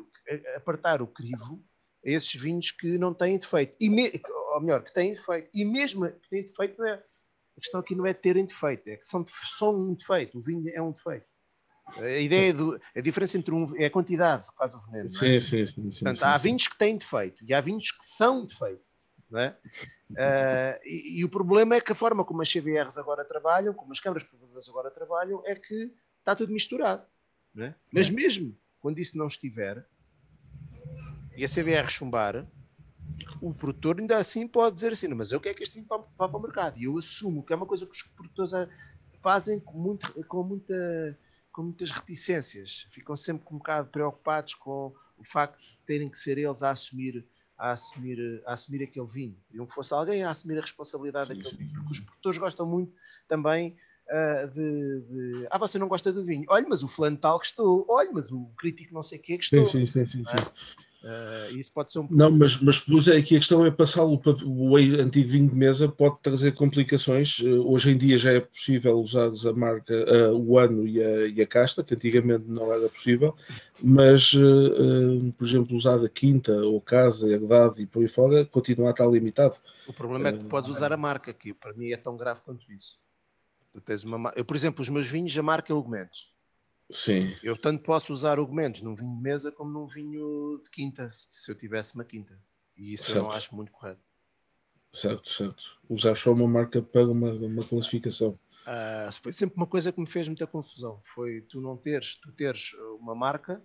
apertar 0.55 1.01
o 1.01 1.07
crivo 1.07 1.61
a 2.05 2.09
esses 2.09 2.33
vinhos 2.41 2.71
que 2.71 2.97
não 2.97 3.13
têm 3.13 3.37
defeito. 3.37 3.75
E 3.79 3.89
me, 3.89 4.09
ou 4.53 4.61
melhor, 4.61 4.81
que 4.81 4.93
têm 4.93 5.13
defeito. 5.13 5.49
E 5.53 5.65
mesmo 5.65 6.09
que 6.09 6.29
têm 6.29 6.43
defeito, 6.43 6.77
não 6.77 6.87
é, 6.87 7.03
a 7.57 7.61
questão 7.61 7.79
aqui 7.79 7.95
não 7.95 8.05
é 8.05 8.13
terem 8.13 8.45
defeito, 8.45 8.87
é 8.87 8.97
que 8.97 9.05
são, 9.05 9.25
são 9.27 9.75
um 9.75 9.93
defeito. 9.93 10.37
O 10.37 10.41
vinho 10.41 10.69
é 10.73 10.81
um 10.81 10.91
defeito. 10.91 11.25
A 11.97 12.19
ideia 12.19 12.53
do, 12.53 12.79
a 12.95 13.01
diferença 13.01 13.37
entre 13.37 13.53
um 13.53 13.65
é 13.77 13.85
a 13.85 13.91
quantidade 13.91 14.47
que 14.49 14.55
faz 14.55 14.73
o 14.73 14.81
veneno. 14.85 15.09
É? 15.09 15.19
Sim, 15.19 15.41
sim, 15.41 15.67
sim, 15.67 15.89
Portanto, 15.89 16.19
sim, 16.19 16.23
há 16.23 16.37
vinhos 16.37 16.67
que 16.67 16.77
têm 16.77 16.97
defeito 16.97 17.43
e 17.45 17.53
há 17.53 17.61
vinhos 17.61 17.91
que 17.91 18.05
são 18.05 18.45
defeito. 18.45 18.81
Não 19.29 19.39
é? 19.39 19.57
Uh, 20.11 20.79
e, 20.85 21.19
e, 21.19 21.25
o 21.25 21.29
problema 21.29 21.75
é 21.75 21.81
que 21.81 21.91
a 21.91 21.95
forma 21.95 22.23
como 22.23 22.41
as 22.41 22.51
CBRs 22.51 22.99
agora 22.99 23.25
trabalham, 23.25 23.73
como 23.73 23.91
as 23.91 23.99
câmaras 23.99 24.23
provadoras 24.23 24.69
agora 24.69 24.91
trabalham, 24.91 25.41
é 25.45 25.55
que 25.55 25.91
está 26.19 26.35
tudo 26.35 26.53
misturado. 26.53 27.03
É? 27.57 27.73
Mas 27.91 28.09
mesmo 28.09 28.57
quando 28.79 28.99
isso 28.99 29.17
não 29.17 29.27
estiver 29.27 29.85
e 31.35 31.43
a 31.43 31.47
CBR 31.47 31.89
chumbar, 31.89 32.47
o 33.41 33.53
produtor 33.53 33.99
ainda 33.99 34.17
assim 34.17 34.47
pode 34.47 34.75
dizer 34.75 34.93
assim, 34.93 35.07
mas 35.09 35.31
eu 35.31 35.39
quero 35.39 35.55
que 35.55 35.63
este 35.63 35.75
vinho 35.75 35.87
vá 35.87 35.99
para 35.99 36.37
o 36.37 36.41
mercado. 36.41 36.77
E 36.77 36.85
eu 36.85 36.97
assumo 36.97 37.43
que 37.43 37.53
é 37.53 37.55
uma 37.55 37.65
coisa 37.65 37.85
que 37.85 37.91
os 37.91 38.03
produtores 38.03 38.51
fazem 39.21 39.59
com, 39.59 39.77
muito, 39.77 40.11
com, 40.25 40.43
muita, 40.43 41.19
com 41.51 41.63
muitas 41.63 41.91
reticências. 41.91 42.87
Ficam 42.91 43.15
sempre 43.15 43.45
um 43.51 43.57
bocado 43.57 43.89
preocupados 43.89 44.53
com 44.55 44.93
o 45.17 45.23
facto 45.23 45.59
de 45.59 45.77
terem 45.85 46.09
que 46.09 46.17
ser 46.17 46.37
eles 46.37 46.63
a 46.63 46.71
assumir 46.71 47.25
a 47.57 47.71
assumir, 47.71 48.41
a 48.45 48.53
assumir 48.53 48.83
aquele 48.83 49.05
vinho. 49.05 49.37
Queriam 49.47 49.65
que 49.65 49.73
fosse 49.73 49.93
alguém 49.93 50.23
a 50.23 50.31
assumir 50.31 50.57
a 50.57 50.61
responsabilidade 50.61 51.33
daquele 51.33 51.55
vinho, 51.55 51.71
porque 51.73 51.91
os 51.91 51.99
produtores 51.99 52.37
gostam 52.37 52.65
muito 52.65 52.93
também 53.27 53.77
uh, 54.09 54.47
de, 54.49 55.01
de, 55.01 55.47
Ah, 55.49 55.57
você 55.57 55.77
não 55.77 55.87
gosta 55.87 56.11
do 56.11 56.25
vinho? 56.25 56.45
Olha, 56.49 56.65
mas 56.67 56.83
o 56.83 56.87
fulano 56.87 57.15
tal 57.15 57.37
gostou. 57.37 57.85
Olha, 57.87 58.11
mas 58.11 58.31
o 58.31 58.51
crítico 58.57 58.93
não 58.93 59.03
sei 59.03 59.19
o 59.19 59.21
que 59.21 59.37
gostou. 59.37 59.69
Sim, 59.69 59.85
sim, 59.85 60.05
sim. 60.05 60.05
sim, 60.05 60.25
sim. 60.25 60.45
Uh, 61.03 61.51
isso 61.57 61.69
pode 61.73 61.91
ser 61.91 61.99
um 61.99 62.07
Não, 62.09 62.31
mas, 62.31 62.57
mas 62.61 62.81
é 63.09 63.17
aqui 63.17 63.35
a 63.35 63.39
questão 63.39 63.65
é 63.65 63.69
passá-lo 63.69 64.17
para 64.17 64.37
o 64.45 64.77
antigo 64.77 65.31
vinho 65.31 65.49
de 65.49 65.55
mesa 65.55 65.89
pode 65.89 66.17
trazer 66.21 66.53
complicações. 66.53 67.39
Uh, 67.39 67.69
hoje 67.69 67.91
em 67.91 67.97
dia 67.97 68.17
já 68.17 68.31
é 68.31 68.39
possível 68.39 68.97
usar 68.97 69.27
a 69.27 69.53
marca, 69.53 69.93
uh, 69.93 70.33
o 70.33 70.57
ano 70.57 70.87
e 70.87 71.03
a, 71.03 71.27
e 71.27 71.41
a, 71.41 71.45
casta, 71.45 71.83
que 71.83 71.93
antigamente 71.93 72.45
não 72.47 72.71
era 72.71 72.87
possível, 72.87 73.35
mas, 73.81 74.31
por 75.37 75.45
exemplo, 75.45 75.75
usar 75.75 76.03
a 76.03 76.07
quinta 76.07 76.53
ou 76.53 76.79
casa, 76.79 77.29
herdade 77.29 77.81
e 77.81 77.85
por 77.85 78.01
aí 78.01 78.07
fora, 78.07 78.45
continua 78.45 78.87
a 78.87 78.91
estar 78.91 79.05
limitado. 79.07 79.55
O 79.85 79.91
problema 79.91 80.29
é 80.29 80.31
que 80.31 80.39
tu 80.39 80.45
podes 80.45 80.69
usar 80.69 80.93
a 80.93 80.97
marca, 80.97 81.33
que 81.33 81.53
para 81.53 81.73
mim 81.73 81.91
é 81.91 81.97
tão 81.97 82.15
grave 82.15 82.41
quanto 82.45 82.71
isso. 82.71 82.97
Tu 83.73 83.81
tens 83.81 84.05
uma, 84.05 84.31
eu, 84.37 84.45
por 84.45 84.55
exemplo, 84.55 84.81
os 84.81 84.89
meus 84.89 85.07
vinhos, 85.07 85.37
a 85.37 85.43
marca 85.43 85.73
é 85.73 85.75
Argumentos. 85.75 86.32
Sim. 86.91 87.35
Eu 87.41 87.57
tanto 87.57 87.83
posso 87.83 88.13
usar 88.13 88.39
argumentos 88.39 88.81
num 88.81 88.95
vinho 88.95 89.15
de 89.15 89.21
mesa 89.21 89.51
como 89.51 89.71
num 89.71 89.87
vinho 89.87 90.59
de 90.63 90.69
quinta, 90.69 91.09
se 91.11 91.49
eu 91.49 91.55
tivesse 91.55 91.95
uma 91.95 92.03
quinta. 92.03 92.39
E 92.77 92.93
isso 92.93 93.05
certo. 93.05 93.17
eu 93.17 93.23
não 93.23 93.31
acho 93.31 93.55
muito 93.55 93.71
correto. 93.71 94.01
Certo, 94.93 95.27
certo. 95.31 95.63
Usar 95.89 96.15
só 96.15 96.31
uma 96.31 96.47
marca 96.47 96.81
para 96.81 97.07
uma, 97.07 97.31
uma 97.31 97.67
classificação. 97.67 98.37
Uh, 98.63 99.11
foi 99.21 99.33
sempre 99.33 99.57
uma 99.57 99.67
coisa 99.67 99.91
que 99.91 99.99
me 99.99 100.05
fez 100.05 100.27
muita 100.27 100.45
confusão. 100.45 100.99
Foi 101.03 101.41
tu 101.41 101.59
não 101.59 101.75
teres, 101.75 102.15
tu 102.15 102.31
teres 102.31 102.73
uma 102.99 103.15
marca, 103.15 103.61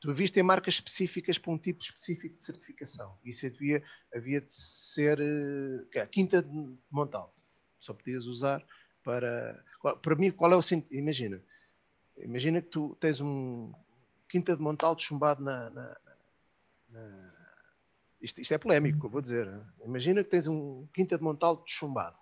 tu 0.00 0.12
viste 0.12 0.34
ter 0.34 0.42
marcas 0.42 0.74
específicas 0.74 1.38
para 1.38 1.52
um 1.52 1.58
tipo 1.58 1.82
específico 1.82 2.36
de 2.36 2.42
certificação. 2.42 3.16
Isso 3.24 3.46
havia, 3.46 3.82
havia 4.14 4.40
de 4.40 4.52
ser 4.52 5.20
uh, 5.20 6.00
a 6.00 6.06
quinta 6.06 6.42
de 6.42 6.78
Montal. 6.90 7.34
Só 7.78 7.94
podias 7.94 8.26
usar 8.26 8.64
para. 9.04 9.64
Para 10.02 10.16
mim, 10.16 10.30
qual 10.32 10.52
é 10.52 10.56
o 10.56 10.62
sentido? 10.62 10.94
Imagina, 10.94 11.40
Imagina 12.22 12.60
que 12.60 12.68
tu 12.68 12.96
tens 13.00 13.20
um 13.20 13.72
quinta 14.28 14.56
de 14.56 14.62
Montalto 14.62 15.02
chumbado 15.02 15.42
na. 15.42 15.70
na, 15.70 15.96
na 16.90 17.30
isto, 18.20 18.40
isto, 18.40 18.52
é 18.52 18.58
polémico, 18.58 19.06
eu 19.06 19.10
vou 19.10 19.22
dizer. 19.22 19.48
Imagina 19.84 20.24
que 20.24 20.30
tens 20.30 20.48
um 20.48 20.86
quinta 20.92 21.16
de 21.16 21.22
Montalto 21.22 21.62
chumbado. 21.66 22.18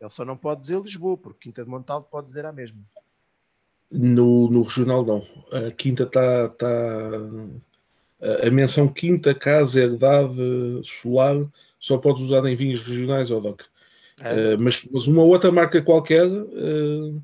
Ele 0.00 0.10
só 0.10 0.24
não 0.24 0.36
pode 0.36 0.60
dizer 0.60 0.80
Lisboa, 0.80 1.16
porque 1.16 1.48
quinta 1.48 1.64
de 1.64 1.70
Montalto 1.70 2.08
pode 2.10 2.26
dizer 2.26 2.44
a 2.44 2.52
mesma. 2.52 2.80
No, 3.90 4.50
no 4.50 4.62
regional, 4.62 5.04
não. 5.04 5.26
A 5.52 5.70
quinta 5.70 6.02
está. 6.02 6.48
Tá, 6.48 6.68
a 8.20 8.50
menção 8.50 8.88
quinta, 8.88 9.32
casa, 9.32 9.80
herdade, 9.80 10.34
solar, 10.84 11.36
só 11.78 11.96
podes 11.98 12.22
usar 12.22 12.44
em 12.46 12.56
vinhos 12.56 12.82
regionais 12.82 13.30
ou 13.30 13.40
DOC. 13.40 13.62
É. 14.20 14.54
Uh, 14.54 14.58
mas, 14.58 14.84
mas, 14.92 15.06
uma 15.06 15.22
outra 15.22 15.52
marca 15.52 15.80
qualquer. 15.80 16.26
Uh, 16.26 17.22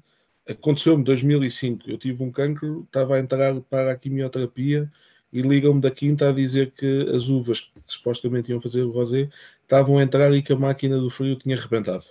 Aconteceu-me 0.48 1.00
em 1.00 1.04
2005. 1.04 1.90
Eu 1.90 1.98
tive 1.98 2.22
um 2.22 2.30
cancro, 2.30 2.82
estava 2.84 3.16
a 3.16 3.20
entrar 3.20 3.58
para 3.62 3.92
a 3.92 3.96
quimioterapia 3.96 4.90
e 5.32 5.42
ligam-me 5.42 5.80
da 5.80 5.90
quinta 5.90 6.28
a 6.28 6.32
dizer 6.32 6.72
que 6.72 7.10
as 7.14 7.28
uvas 7.28 7.60
que 7.60 7.72
supostamente 7.86 8.50
iam 8.50 8.60
fazer 8.60 8.82
o 8.82 8.90
rosé 8.92 9.30
estavam 9.62 9.98
a 9.98 10.02
entrar 10.02 10.32
e 10.34 10.42
que 10.42 10.52
a 10.52 10.56
máquina 10.56 10.98
do 10.98 11.10
frio 11.10 11.36
tinha 11.36 11.56
arrebentado. 11.56 12.04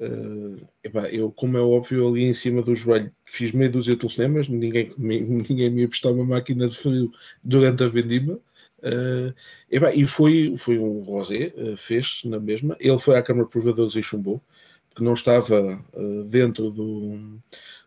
Uh, 0.00 0.66
epá, 0.82 1.08
eu, 1.10 1.30
como 1.30 1.56
é 1.58 1.60
óbvio, 1.60 2.08
ali 2.08 2.24
em 2.24 2.32
cima 2.32 2.62
do 2.62 2.74
joelho 2.74 3.12
fiz 3.26 3.52
meia 3.52 3.70
dúzia 3.70 3.94
de 3.94 4.00
telefonemas, 4.00 4.48
ninguém, 4.48 4.92
ninguém 4.98 5.70
me 5.70 5.86
prestar 5.86 6.10
uma 6.10 6.24
máquina 6.24 6.68
de 6.68 6.76
frio 6.76 7.12
durante 7.44 7.84
a 7.84 7.88
vendima. 7.88 8.40
Uh, 8.78 9.32
epá, 9.70 9.94
e 9.94 10.06
foi, 10.08 10.56
foi 10.58 10.78
um 10.78 11.02
rosé, 11.02 11.52
uh, 11.56 11.76
fez 11.76 12.22
na 12.24 12.40
mesma. 12.40 12.76
Ele 12.80 12.98
foi 12.98 13.16
à 13.16 13.22
Câmara 13.22 13.46
de 13.46 13.52
Provadores 13.52 13.94
e 13.94 14.02
chumbou 14.02 14.42
que 14.94 15.02
não 15.02 15.14
estava 15.14 15.80
uh, 15.94 16.24
dentro 16.24 16.70
do, 16.70 17.38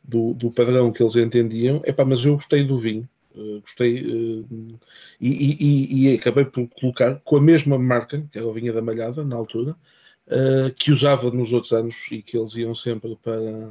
do, 0.03 0.33
do, 0.33 0.51
padrão 0.51 0.91
que 0.91 1.01
eles 1.01 1.15
entendiam, 1.15 1.81
epá, 1.85 2.05
mas 2.05 2.23
eu 2.25 2.35
gostei 2.35 2.63
do 2.63 2.79
vinho, 2.79 3.07
uh, 3.35 3.61
gostei 3.61 4.01
uh, 4.01 4.79
e, 5.19 5.29
e, 5.29 6.09
e, 6.09 6.15
acabei 6.15 6.45
por 6.45 6.67
colocar 6.79 7.21
com 7.23 7.37
a 7.37 7.41
mesma 7.41 7.77
marca, 7.77 8.25
que 8.31 8.37
era 8.37 8.49
a 8.49 8.53
vinha 8.53 8.73
da 8.73 8.81
Malhada, 8.81 9.23
na 9.23 9.35
altura, 9.35 9.75
que 10.79 10.91
usava 10.91 11.29
nos 11.29 11.53
outros 11.53 11.71
anos 11.71 11.95
e 12.09 12.19
que 12.19 12.35
eles 12.35 12.55
iam 12.55 12.73
sempre 12.73 13.15
para, 13.21 13.69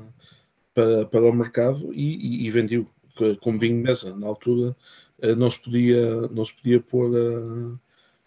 para, 0.73 1.05
para 1.07 1.29
o 1.29 1.33
mercado 1.33 1.93
e, 1.93 2.15
e, 2.15 2.47
e 2.47 2.51
vendiu 2.51 2.89
como 3.41 3.59
vinho 3.59 3.83
mesa. 3.83 4.15
Na 4.15 4.29
altura 4.29 4.77
não, 5.37 5.51
se 5.51 5.59
podia, 5.59 6.29
não 6.29 6.47
se 6.47 6.55
podia 6.55 6.79
pôr 6.79 7.11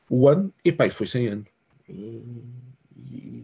o 0.09 0.27
ano, 0.27 0.53
e 0.63 0.73
pá, 0.73 0.89
foi 0.89 1.07
100 1.07 1.27
anos. 1.27 1.47
E, 1.87 3.43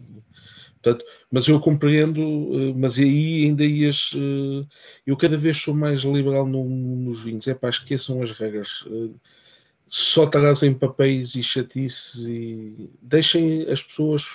Portanto, 0.84 1.04
mas 1.30 1.48
eu 1.48 1.58
compreendo, 1.58 2.20
eh, 2.20 2.74
mas 2.76 2.98
aí 2.98 3.46
ainda 3.46 3.64
ias. 3.64 4.10
Eh, 4.14 4.66
eu 5.06 5.16
cada 5.16 5.38
vez 5.38 5.56
sou 5.56 5.74
mais 5.74 6.02
liberal 6.02 6.46
no, 6.46 6.62
nos 6.62 7.22
vinhos. 7.24 7.48
É 7.48 7.54
pá, 7.54 7.70
esqueçam 7.70 8.22
as 8.22 8.30
regras. 8.32 8.84
Eh, 8.86 9.10
só 9.88 10.26
trazem 10.26 10.74
papéis 10.74 11.34
e 11.36 11.42
chatices 11.42 12.16
e 12.26 12.90
deixem 13.00 13.62
as 13.70 13.82
pessoas 13.82 14.26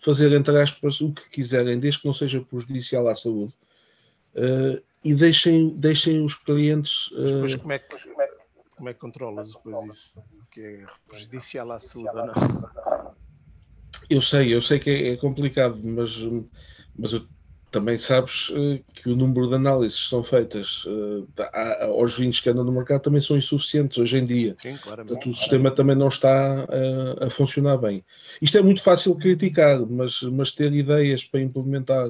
fazer, 0.00 0.32
entre 0.32 0.58
aspas, 0.58 1.00
o 1.00 1.12
que 1.12 1.28
quiserem, 1.28 1.78
desde 1.78 2.00
que 2.00 2.06
não 2.06 2.14
seja 2.14 2.40
prejudicial 2.40 3.06
à 3.08 3.14
saúde. 3.14 3.52
e 5.04 5.14
deixem, 5.14 5.70
deixem 5.70 6.24
os 6.24 6.34
clientes. 6.34 7.10
depois, 7.12 7.56
como 7.56 7.72
é, 7.72 7.78
que, 7.78 8.08
como, 8.08 8.22
é, 8.22 8.30
como 8.76 8.88
é 8.88 8.94
que 8.94 9.00
controlas 9.00 9.52
depois 9.52 9.84
isso? 9.86 10.22
Que 10.52 10.60
é 10.60 10.86
prejudicial 11.08 11.72
à 11.72 11.78
saúde 11.78 12.16
ou 12.16 12.26
não? 12.26 12.34
Eu 14.08 14.22
sei, 14.22 14.54
eu 14.54 14.62
sei 14.62 14.78
que 14.78 14.90
é, 14.90 15.12
é 15.12 15.16
complicado, 15.16 15.78
mas, 15.82 16.16
mas 16.96 17.12
eu, 17.12 17.26
também 17.70 17.98
sabes 17.98 18.48
uh, 18.50 18.82
que 18.94 19.10
o 19.10 19.16
número 19.16 19.48
de 19.48 19.54
análises 19.54 20.08
são 20.08 20.24
feitas 20.24 20.84
uh, 20.86 21.28
aos 21.82 22.16
vinhos 22.16 22.40
que 22.40 22.48
andam 22.48 22.64
no 22.64 22.72
mercado 22.72 23.02
também 23.02 23.20
são 23.20 23.36
insuficientes 23.36 23.98
hoje 23.98 24.16
em 24.16 24.24
dia. 24.24 24.54
Sim, 24.56 24.78
claro. 24.78 25.04
Portanto, 25.04 25.30
o 25.30 25.34
sistema 25.34 25.70
também 25.70 25.94
não 25.94 26.08
está 26.08 26.64
uh, 26.64 27.24
a 27.24 27.30
funcionar 27.30 27.76
bem. 27.76 28.04
Isto 28.40 28.58
é 28.58 28.62
muito 28.62 28.82
fácil 28.82 29.14
criticar, 29.16 29.80
mas, 29.80 30.22
mas 30.22 30.52
ter 30.52 30.72
ideias 30.72 31.24
para 31.24 31.40
implementar 31.40 32.08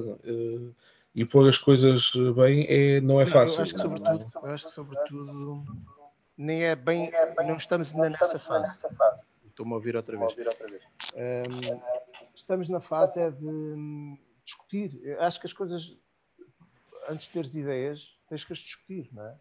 e 1.13 1.25
pôr 1.25 1.49
as 1.49 1.57
coisas 1.57 2.11
bem 2.35 2.65
é, 2.69 3.01
não 3.01 3.19
é 3.19 3.25
não, 3.25 3.31
fácil. 3.31 3.57
Eu 3.57 3.63
acho 3.63 3.73
que 3.73 3.81
sobretudo, 3.81 4.25
eu 4.35 4.51
acho 4.51 4.65
que 4.65 4.71
sobretudo 4.71 5.63
nem 6.37 6.63
é 6.63 6.75
bem, 6.75 7.11
não 7.45 7.57
estamos 7.57 7.93
ainda 7.93 8.11
nessa 8.11 8.39
fase. 8.39 8.79
Estou-me 9.45 9.73
a 9.73 9.75
ouvir 9.75 9.97
outra 9.97 10.17
vez. 10.17 10.33
Estamos 12.35 12.69
na 12.69 12.81
fase 12.81 13.19
de 13.31 14.19
discutir. 14.43 14.99
Eu 15.03 15.21
acho 15.21 15.39
que 15.39 15.47
as 15.47 15.53
coisas, 15.53 15.97
antes 17.09 17.27
de 17.27 17.33
teres 17.33 17.55
ideias, 17.55 18.17
tens 18.27 18.43
que 18.43 18.53
as 18.53 18.59
discutir, 18.59 19.09
não 19.13 19.25
é? 19.25 19.37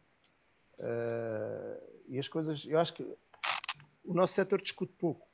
Uh, 0.78 2.04
e 2.08 2.18
as 2.18 2.28
coisas, 2.28 2.64
eu 2.66 2.78
acho 2.78 2.94
que 2.94 3.02
o 4.04 4.14
nosso 4.14 4.34
setor 4.34 4.60
discute 4.60 4.92
pouco. 4.94 5.28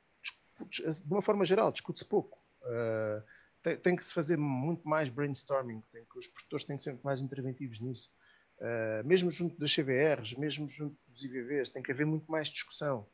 De 0.69 1.11
uma 1.11 1.21
forma 1.21 1.45
geral, 1.45 1.71
discute-se 1.71 2.05
pouco. 2.05 2.39
Uh, 2.61 3.23
tem, 3.61 3.77
tem, 3.77 3.95
que 3.95 4.03
se 4.03 4.13
fazer 4.13 4.37
muito 4.37 4.87
mais 4.87 5.09
brainstorming, 5.09 5.81
tem 5.91 6.05
que, 6.05 6.17
os 6.17 6.27
produtores 6.27 6.65
têm 6.65 6.77
que 6.77 6.83
ser 6.83 6.91
muito 6.91 7.03
mais 7.03 7.21
interventivos 7.21 7.79
nisso. 7.79 8.11
Uh, 8.59 9.05
mesmo 9.05 9.29
junto 9.29 9.57
das 9.59 9.73
CVRs, 9.73 10.35
mesmo 10.35 10.67
junto 10.67 10.97
dos 11.07 11.23
IVVs, 11.23 11.69
tem 11.69 11.83
que 11.83 11.91
haver 11.91 12.05
muito 12.05 12.31
mais 12.31 12.47
discussão. 12.47 13.07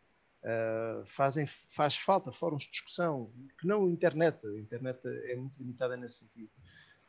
Uh, 0.43 1.05
fazem, 1.05 1.45
faz 1.45 1.95
falta 1.95 2.31
fóruns 2.31 2.63
de 2.63 2.71
discussão, 2.71 3.31
que 3.59 3.67
não 3.67 3.85
a 3.85 3.91
internet, 3.91 4.45
a 4.47 4.59
internet 4.59 4.99
é 5.05 5.35
muito 5.35 5.59
limitada 5.59 5.95
nesse 5.95 6.19
sentido. 6.19 6.49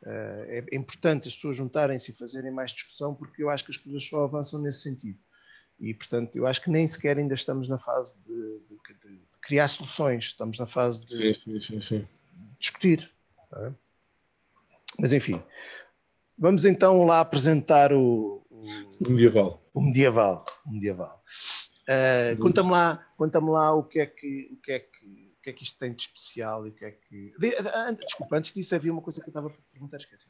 Uh, 0.03 0.43
é, 0.47 0.65
é, 0.71 0.75
importante 0.75 1.27
as 1.27 1.33
pessoas 1.33 1.57
juntarem-se 1.57 2.11
e 2.11 2.13
fazerem 2.13 2.51
mais 2.51 2.71
discussão, 2.71 3.15
porque 3.15 3.41
eu 3.41 3.49
acho 3.49 3.65
que 3.65 3.71
as 3.71 3.77
coisas 3.77 4.03
só 4.03 4.23
avançam 4.23 4.61
nesse 4.61 4.81
sentido. 4.81 5.17
E, 5.79 5.93
portanto, 5.93 6.35
eu 6.35 6.45
acho 6.45 6.61
que 6.61 6.69
nem 6.69 6.87
sequer 6.87 7.17
ainda 7.17 7.33
estamos 7.33 7.67
na 7.67 7.79
fase 7.79 8.23
de, 8.23 8.59
de 8.69 8.73
de, 9.09 9.19
criar 9.41 9.67
soluções, 9.67 10.25
estamos 10.25 10.57
na 10.59 10.65
fase 10.65 11.03
de 11.03 11.33
sim, 11.43 11.59
sim, 11.59 11.81
sim, 11.81 12.07
discutir. 12.59 13.11
Tá? 13.49 13.73
Mas 14.99 15.11
enfim, 15.11 15.41
vamos 16.37 16.65
então 16.65 17.03
lá 17.05 17.19
apresentar 17.19 17.91
o, 17.91 18.45
o 18.49 19.09
medieval. 19.09 19.61
O 19.73 19.81
medieval. 19.81 20.45
O 20.65 20.71
medieval. 20.71 21.23
Uh, 21.83 22.37
conta-me 22.41 22.71
lá, 22.71 23.05
conta-me 23.17 23.49
lá 23.49 23.73
o 23.73 23.83
que 23.83 23.99
é 23.99 24.05
que 24.05 24.49
o 24.53 24.57
que 24.57 24.71
é 24.71 24.79
que 24.79 25.33
o 25.37 25.41
que 25.43 25.49
é 25.49 25.53
que 25.53 25.63
isto 25.63 25.77
tem 25.77 25.93
de 25.93 26.01
especial 26.01 26.65
e 26.65 26.69
o 26.69 26.73
que 26.73 26.85
é 26.85 26.91
que. 26.91 27.33
Desculpa, 28.05 28.37
antes 28.37 28.53
disso 28.53 28.73
havia 28.75 28.91
uma 28.93 29.01
coisa 29.01 29.19
que 29.19 29.27
eu 29.27 29.31
estava 29.31 29.47
a 29.47 29.51
perguntar, 29.71 29.97
esqueci. 29.97 30.29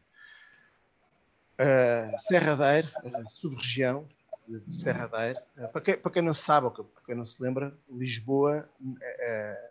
Uh, 1.54 2.20
Serra 2.20 2.56
da 2.56 2.70
Aire, 2.70 2.88
uh, 3.04 3.30
sub-região 3.30 4.10
de 4.50 4.74
Serra 4.74 5.06
da 5.06 5.20
Aire. 5.20 5.40
Uh, 5.56 5.68
para, 5.72 5.82
quem, 5.82 5.98
para 5.98 6.12
quem 6.12 6.22
não 6.24 6.34
sabe, 6.34 6.66
ou 6.66 6.72
para 6.72 7.04
quem 7.06 7.14
não 7.14 7.26
se 7.26 7.42
lembra, 7.44 7.78
Lisboa 7.88 8.68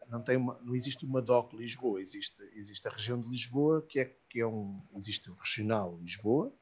não, 0.09 0.23
tem 0.23 0.37
uma, 0.37 0.57
não 0.63 0.77
existe 0.77 1.05
uma 1.05 1.21
DOC 1.21 1.55
Lisboa, 1.55 2.01
existe, 2.01 2.41
existe 2.55 2.87
a 2.87 2.93
região 2.93 3.21
de 3.21 3.29
Lisboa, 3.29 3.85
que 3.89 3.99
é, 3.99 4.17
que 4.31 4.41
é 4.41 4.47
um. 4.47 4.81
Existe 4.95 5.29
o 5.29 5.35
regional 5.35 5.99
Lisboa, 6.01 6.53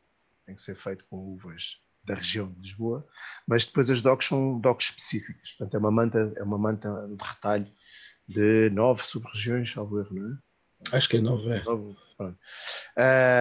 tem 0.47 0.55
que 0.55 0.63
ser 0.63 0.75
feito 0.75 1.05
com 1.05 1.19
uvas 1.19 1.83
da 2.05 2.15
região 2.15 2.51
de 2.51 2.61
Lisboa, 2.61 3.07
mas 3.47 3.65
depois 3.65 3.91
as 3.91 4.01
DOCs 4.01 4.29
são 4.29 4.59
DOCs 4.59 4.87
específicas. 4.87 5.53
Portanto, 5.53 5.75
é 5.75 5.79
uma 5.79 5.91
manta, 5.91 6.33
é 6.37 6.43
uma 6.43 6.59
manta 6.59 7.09
de 7.09 7.25
retalho 7.25 7.71
de 8.27 8.71
nove 8.71 9.03
sub-regiões, 9.03 9.73
salvo 9.73 10.01
erro, 10.01 10.15
não 10.15 10.33
é? 10.33 10.97
Acho 10.97 11.09
que 11.09 11.17
é 11.17 11.21
nove, 11.21 11.51
é. 11.51 11.63
Nove, 11.63 11.97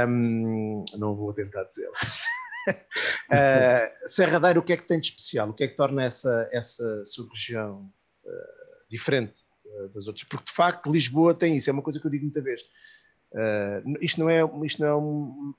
um, 0.07 0.86
não 0.98 1.15
vou 1.15 1.34
tentar 1.34 1.64
dizer. 1.65 1.90
uh, 2.69 4.07
Serradeiro, 4.07 4.60
o 4.60 4.64
que 4.64 4.73
é 4.73 4.77
que 4.77 4.88
tem 4.88 4.99
de 4.99 5.07
especial? 5.07 5.49
O 5.49 5.53
que 5.53 5.64
é 5.64 5.68
que 5.68 5.76
torna 5.76 6.03
essa, 6.03 6.49
essa 6.52 7.06
sub-região 7.06 7.91
uh, 8.26 8.90
diferente 8.90 9.41
uh, 9.65 9.90
das 9.90 10.07
outras? 10.07 10.26
Porque 10.26 10.45
de 10.45 10.52
facto 10.52 10.91
Lisboa 10.91 11.34
tem 11.34 11.56
isso, 11.56 11.69
é 11.69 11.73
uma 11.73 11.84
coisa 11.84 11.99
que 11.99 12.06
eu 12.06 12.11
digo 12.11 12.23
muita 12.23 12.41
vez. 12.41 12.61
isto 14.02 14.19
não 14.19 14.30
é, 14.30 14.41
isto 14.65 14.81
não 14.81 14.88
é 14.88 14.95
um, 14.95 15.53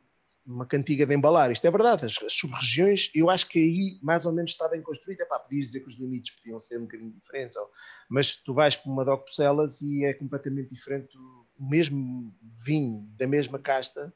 uma 0.50 0.66
cantiga 0.66 1.06
de 1.06 1.14
embalar, 1.14 1.50
isto 1.50 1.66
é 1.66 1.70
verdade. 1.70 2.06
As, 2.06 2.22
as 2.22 2.32
sub-regiões, 2.32 3.10
eu 3.14 3.30
acho 3.30 3.48
que 3.48 3.58
aí 3.58 3.98
mais 4.02 4.26
ou 4.26 4.32
menos 4.32 4.50
está 4.50 4.68
bem 4.68 4.82
construída. 4.82 5.26
Pá, 5.26 5.38
podias 5.38 5.66
dizer 5.66 5.80
que 5.80 5.88
os 5.88 5.98
limites 5.98 6.34
podiam 6.36 6.58
ser 6.58 6.78
um 6.78 6.82
bocadinho 6.82 7.12
diferentes, 7.12 7.56
ou, 7.56 7.70
mas 8.08 8.34
tu 8.34 8.52
vais 8.52 8.76
para 8.76 8.90
uma 8.90 9.04
DOC 9.04 9.34
Celas 9.34 9.80
e 9.80 10.04
é 10.04 10.14
completamente 10.14 10.74
diferente 10.74 11.16
o 11.60 11.68
mesmo 11.68 12.34
vinho 12.64 13.06
da 13.16 13.26
mesma 13.26 13.58
casta, 13.58 14.12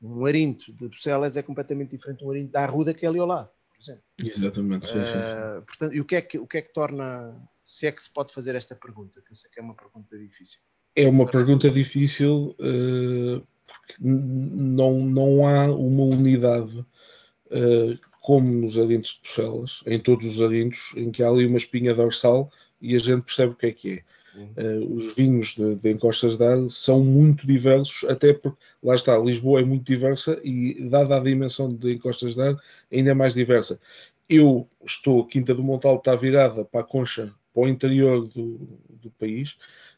um 0.00 0.24
arinto 0.24 0.72
de 0.72 0.88
Bucelas 0.88 1.36
é 1.36 1.42
completamente 1.42 1.90
diferente 1.90 2.18
de 2.18 2.24
um 2.24 2.30
arinto 2.30 2.52
da 2.52 2.62
Arruda 2.62 2.94
que 2.94 3.04
é 3.04 3.08
ali 3.08 3.18
ao 3.18 3.26
lado, 3.26 3.50
por 3.68 3.82
exemplo. 3.82 4.04
Exatamente. 4.18 4.86
Sim. 4.86 4.98
Uh, 4.98 5.62
portanto, 5.62 5.94
e 5.94 6.00
o 6.00 6.04
que, 6.04 6.16
é 6.16 6.22
que, 6.22 6.38
o 6.38 6.46
que 6.46 6.58
é 6.58 6.62
que 6.62 6.72
torna, 6.72 7.36
se 7.64 7.86
é 7.86 7.92
que 7.92 8.02
se 8.02 8.12
pode 8.12 8.32
fazer 8.32 8.54
esta 8.54 8.76
pergunta, 8.76 9.20
que 9.20 9.30
eu 9.30 9.34
sei 9.34 9.50
que 9.50 9.58
é 9.58 9.62
uma 9.62 9.74
pergunta 9.74 10.16
difícil. 10.16 10.60
É 10.94 11.08
uma 11.08 11.26
pergunta 11.26 11.70
difícil 11.70 12.54
uh, 12.60 13.46
porque 13.66 13.94
não, 14.00 14.98
não 15.00 15.46
há 15.46 15.66
uma 15.66 16.04
unidade 16.04 16.78
uh, 16.78 17.98
como 18.20 18.48
nos 18.48 18.78
arintos 18.78 19.10
de 19.10 19.28
Bucelas, 19.28 19.80
em 19.86 20.00
todos 20.00 20.36
os 20.36 20.42
arintos, 20.42 20.92
em 20.96 21.10
que 21.10 21.22
há 21.22 21.28
ali 21.28 21.46
uma 21.46 21.58
espinha 21.58 21.94
dorsal 21.94 22.50
e 22.80 22.96
a 22.96 22.98
gente 22.98 23.22
percebe 23.22 23.52
o 23.52 23.56
que 23.56 23.66
é 23.66 23.72
que 23.72 23.92
é. 23.92 24.02
Uh, 24.36 24.94
os 24.94 25.14
vinhos 25.14 25.54
de, 25.54 25.76
de 25.76 25.92
encostas 25.92 26.36
de 26.36 26.44
ar 26.44 26.58
são 26.68 27.02
muito 27.02 27.46
diversos, 27.46 28.08
até 28.08 28.34
porque, 28.34 28.58
lá 28.82 28.94
está, 28.94 29.16
Lisboa 29.16 29.60
é 29.60 29.64
muito 29.64 29.86
diversa 29.86 30.38
e, 30.44 30.88
dada 30.90 31.16
a 31.16 31.20
dimensão 31.20 31.74
de 31.74 31.94
encostas 31.94 32.34
de 32.34 32.42
ar, 32.42 32.56
ainda 32.92 33.12
é 33.12 33.14
mais 33.14 33.32
diversa. 33.32 33.80
Eu 34.28 34.68
estou, 34.84 35.24
Quinta 35.24 35.54
do 35.54 35.62
Montal 35.62 35.96
está 35.96 36.14
virada 36.14 36.64
para 36.64 36.80
a 36.80 36.84
Concha, 36.84 37.32
para 37.54 37.62
o 37.62 37.68
interior 37.68 38.26
do, 38.26 38.58
do 38.90 39.10
país, 39.12 39.56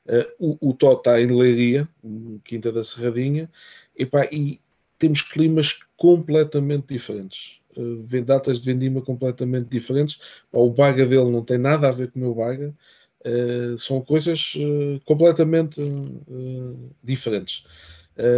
uh, 0.09 0.27
o, 0.39 0.71
o 0.71 0.75
Tó 0.75 0.95
está 0.95 1.21
em 1.21 1.27
Leiria, 1.27 1.89
Quinta 2.45 2.73
da 2.73 2.85
Serradinha, 2.85 3.51
e 3.97 4.61
temos 4.99 5.23
climas 5.23 5.79
completamente 5.97 6.87
diferentes. 6.89 7.59
Uh, 7.77 8.03
datas 8.25 8.61
de 8.61 8.73
vendima 8.73 9.01
completamente 9.01 9.69
diferentes. 9.69 10.19
o 10.51 10.71
baga 10.71 11.07
dele 11.07 11.31
não 11.31 11.45
tem 11.45 11.59
nada 11.59 11.89
a 11.89 11.93
ver 11.93 12.11
com 12.11 12.19
o 12.19 12.23
meu 12.23 12.35
baga. 12.35 12.75
Uh, 13.25 13.79
são 13.79 14.01
coisas 14.01 14.55
uh, 14.57 15.01
completamente 15.05 15.81
diferentes. 17.03 17.65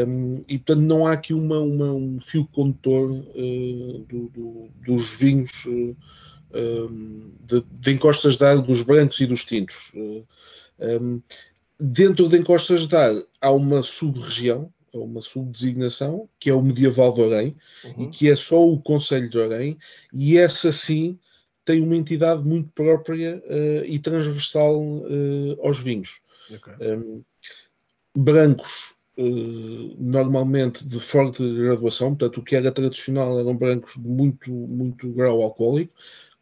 Um, 0.07 0.45
e 0.47 0.59
portanto 0.59 0.85
não 0.85 1.07
há 1.07 1.13
aqui 1.13 1.33
uma, 1.33 1.59
uma 1.59 1.91
um 1.91 2.21
fio 2.21 2.47
condutor 2.53 3.09
do, 3.09 4.29
do, 4.29 4.69
dos 4.85 5.09
vinhos 5.15 5.51
um, 5.65 7.33
de, 7.41 7.63
de, 7.63 7.91
encostas 7.91 8.37
de 8.37 8.45
ar 8.45 8.59
dos 8.59 8.83
brancos 8.83 9.19
e 9.21 9.27
dos 9.27 9.43
tintos. 9.47 9.91
Um, 10.79 11.23
dentro 11.81 12.29
de 12.29 12.39
encostas 12.39 12.87
de 12.87 12.95
ar 12.95 13.15
há 13.41 13.51
uma 13.51 13.83
sub-região, 13.83 14.73
uma 14.93 15.23
subdesignação, 15.23 16.29
que 16.39 16.51
é 16.51 16.55
o 16.55 16.63
medieval 16.63 17.13
de 17.13 17.21
Orém, 17.23 17.57
uhum. 17.85 18.05
e 18.05 18.11
que 18.11 18.29
é 18.29 18.37
só 18.37 18.67
o 18.67 18.81
Conselho 18.81 19.31
de 19.31 19.39
Orém, 19.39 19.79
e 20.13 20.37
essa 20.37 20.73
sim 20.73 21.19
tem 21.65 21.83
uma 21.83 21.97
entidade 21.97 22.43
muito 22.43 22.69
própria 22.71 23.43
uh, 23.47 23.85
e 23.85 23.99
transversal 23.99 24.81
uh, 24.81 25.57
aos 25.63 25.79
vinhos. 25.81 26.21
Okay. 26.53 26.75
Um, 26.97 27.23
brancos, 28.15 28.95
uh, 29.17 29.97
normalmente 29.99 30.85
de 30.85 30.99
forte 30.99 31.43
graduação, 31.55 32.15
portanto, 32.17 32.39
o 32.39 32.43
que 32.43 32.57
era 32.57 32.73
tradicional 32.73 33.39
eram 33.39 33.57
brancos 33.57 33.95
de 33.95 34.09
muito, 34.09 34.51
muito 34.51 35.09
grau 35.11 35.43
alcoólico, 35.43 35.95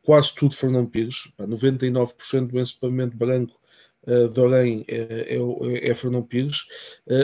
quase 0.02 0.34
tudo 0.34 0.56
Fernão 0.56 0.86
Pires, 0.86 1.28
99% 1.38 2.46
do 2.46 2.58
encepamento 2.58 3.16
branco 3.16 3.58
uh, 4.06 4.28
de 4.28 4.40
Orém 4.40 4.84
é, 4.88 5.36
é, 5.36 5.90
é 5.90 5.94
Fernão 5.94 6.22
Pires, 6.22 6.66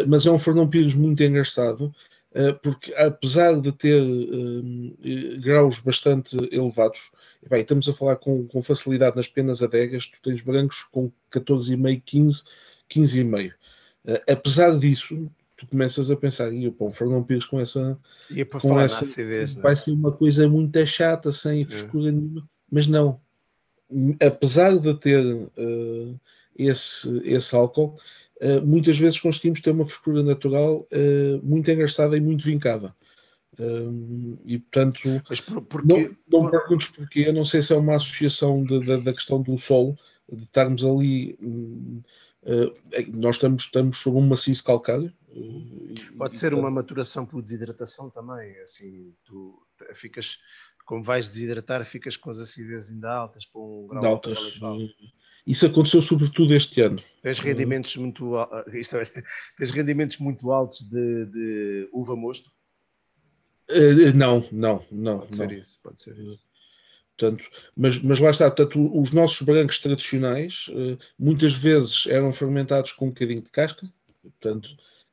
mas 0.06 0.26
é 0.26 0.30
um 0.30 0.38
Fernão 0.38 0.68
Pires 0.68 0.94
muito 0.94 1.22
engraçado, 1.22 1.94
porque 2.62 2.92
apesar 2.94 3.60
de 3.60 3.70
ter 3.70 4.02
graus 5.40 5.78
bastante 5.78 6.36
elevados, 6.50 7.12
bem, 7.48 7.62
estamos 7.62 7.88
a 7.88 7.94
falar 7.94 8.16
com, 8.16 8.46
com 8.48 8.62
facilidade 8.62 9.16
nas 9.16 9.28
penas 9.28 9.62
adegas, 9.62 10.08
tu 10.08 10.18
tens 10.22 10.40
brancos 10.40 10.82
com 10.90 11.12
14,5, 11.30 12.02
15, 12.04 12.42
15,5. 12.90 13.52
Uh, 14.04 14.20
apesar 14.28 14.78
disso, 14.78 15.30
tu 15.56 15.66
começas 15.66 16.10
a 16.10 16.16
pensar, 16.16 16.52
e 16.52 16.68
o 16.68 16.92
Fernão 16.92 17.22
Pires 17.22 17.46
com 17.46 17.60
essa. 17.60 17.98
E 18.30 18.44
para 18.44 18.60
falar 18.60 18.84
essa, 18.84 19.04
acidez, 19.04 19.56
é? 19.56 19.60
vai 19.60 19.76
ser 19.76 19.92
uma 19.92 20.12
coisa 20.12 20.48
muito 20.48 20.86
chata, 20.86 21.32
sem 21.32 21.62
Sim. 21.64 21.70
frescura 21.70 22.12
nenhuma, 22.12 22.48
mas 22.70 22.86
não. 22.86 23.20
Apesar 24.20 24.76
de 24.78 24.94
ter 24.94 25.24
uh, 25.24 26.20
esse, 26.56 27.20
esse 27.24 27.54
álcool, 27.54 27.98
uh, 28.40 28.64
muitas 28.64 28.98
vezes 28.98 29.20
conseguimos 29.20 29.60
ter 29.60 29.70
uma 29.70 29.84
frescura 29.84 30.22
natural 30.22 30.86
uh, 30.90 31.40
muito 31.42 31.70
engraçada 31.70 32.16
e 32.16 32.20
muito 32.20 32.44
vincada. 32.44 32.94
Um, 33.58 34.36
e 34.44 34.58
portanto, 34.58 35.00
Mas 35.28 35.40
por, 35.40 35.62
porquê? 35.62 36.10
não, 36.28 36.42
não 36.42 36.50
perguntes 36.50 36.88
porquê, 36.88 37.30
não 37.30 37.44
sei 37.44 37.62
se 37.62 37.72
é 37.72 37.76
uma 37.76 37.96
associação 37.96 38.64
de, 38.64 38.80
de, 38.80 39.00
da 39.00 39.12
questão 39.12 39.40
do 39.40 39.56
solo, 39.56 39.96
de 40.30 40.42
estarmos 40.42 40.84
ali. 40.84 41.38
Nós 43.12 43.36
estamos, 43.36 43.62
estamos 43.62 43.98
sobre 43.98 44.18
um 44.18 44.26
maciço 44.26 44.64
calcário. 44.64 45.12
Pode 46.16 46.34
e, 46.34 46.38
ser 46.38 46.52
uma 46.52 46.70
maturação 46.70 47.24
por 47.24 47.42
desidratação 47.42 48.10
também. 48.10 48.58
Assim, 48.60 49.14
tu 49.24 49.60
ficas, 49.94 50.38
como 50.84 51.02
vais 51.02 51.28
desidratar, 51.28 51.84
ficas 51.84 52.16
com 52.16 52.30
as 52.30 52.38
acidezes 52.38 52.92
ainda 52.92 53.12
altas 53.12 53.44
para 53.46 53.60
um 53.60 53.86
grau 53.86 54.04
altas. 54.04 54.38
Isso 55.46 55.66
aconteceu 55.66 56.00
sobretudo 56.00 56.54
este 56.54 56.80
ano. 56.80 57.02
Tens 57.22 57.38
rendimentos 57.38 57.96
muito, 57.96 58.34
isto 58.72 58.96
é, 58.96 59.04
tens 59.58 59.70
rendimentos 59.70 60.18
muito 60.18 60.50
altos 60.50 60.88
de, 60.88 61.26
de 61.26 61.88
uva 61.92 62.16
mosto? 62.16 62.50
Uh, 63.70 64.14
não, 64.14 64.46
não, 64.52 64.84
não. 64.90 65.18
Pode 65.20 65.38
não. 65.38 65.48
ser 65.48 65.52
isso, 65.52 65.78
pode 65.82 66.00
ser 66.00 66.18
isso. 66.18 66.42
Portanto, 67.16 67.44
mas, 67.76 68.02
mas 68.02 68.18
lá 68.18 68.30
está, 68.30 68.50
portanto, 68.50 69.00
os 69.00 69.12
nossos 69.12 69.40
brancos 69.42 69.78
tradicionais 69.78 70.66
uh, 70.70 70.98
muitas 71.18 71.54
vezes 71.54 72.06
eram 72.08 72.32
fermentados 72.32 72.92
com 72.92 73.06
um 73.06 73.10
bocadinho 73.10 73.40
de 73.40 73.50
casca, 73.50 73.86
portanto, 74.20 74.68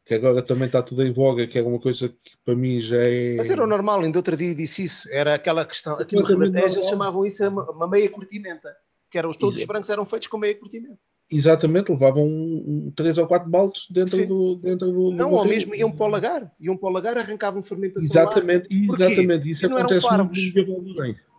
que 0.05 0.15
agora 0.15 0.41
também 0.41 0.65
está 0.65 0.81
tudo 0.81 1.03
em 1.03 1.13
voga, 1.13 1.45
que 1.47 1.59
é 1.59 1.61
uma 1.61 1.79
coisa 1.79 2.09
que 2.09 2.31
para 2.43 2.55
mim 2.55 2.81
já 2.81 2.97
é. 2.97 3.35
Mas 3.35 3.51
era 3.51 3.63
o 3.63 3.67
normal, 3.67 4.01
ainda 4.01 4.17
outro 4.17 4.35
dia 4.35 4.55
disse 4.55 4.83
isso, 4.83 5.07
era 5.11 5.35
aquela 5.35 5.63
questão, 5.63 5.95
aqui 5.97 6.15
nos 6.15 6.29
eles 6.29 6.89
chamavam 6.89 7.25
isso 7.25 7.47
uma 7.47 7.87
meia 7.87 8.09
curtimenta, 8.09 8.75
que 9.11 9.17
eram, 9.17 9.31
todos 9.33 9.59
os 9.59 9.65
brancos 9.65 9.89
eram 9.89 10.05
feitos 10.05 10.29
com 10.29 10.37
meia 10.37 10.57
curtimenta. 10.57 10.97
Exatamente, 11.29 11.91
levavam 11.91 12.25
um, 12.25 12.87
um, 12.87 12.93
três 12.95 13.17
ou 13.17 13.25
quatro 13.25 13.49
baldes 13.49 13.87
dentro 13.89 14.25
do, 14.27 14.55
dentro 14.57 14.91
do. 14.91 15.11
Não, 15.11 15.31
ou 15.31 15.45
mesmo 15.45 15.73
iam 15.73 15.89
para 15.89 16.05
o 16.05 16.09
lagar, 16.09 16.51
iam 16.59 16.75
para 16.75 16.89
o 16.89 16.91
lagar, 16.91 17.17
arrancavam 17.17 17.63
fermentação. 17.63 18.09
Exatamente, 18.09 18.67
lá. 18.87 18.95
exatamente. 18.95 19.51
Isso 19.51 19.69
não 19.69 19.77
acontece 19.77 20.05
eram 20.07 20.17
parvos. 20.27 20.53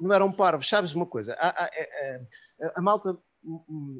Não 0.00 0.14
eram 0.14 0.32
parvos. 0.32 0.68
Sabes 0.68 0.94
uma 0.94 1.04
coisa? 1.04 1.34
A, 1.34 1.48
a, 1.48 1.64
a, 1.64 2.72
a, 2.76 2.82
malta, 2.82 3.18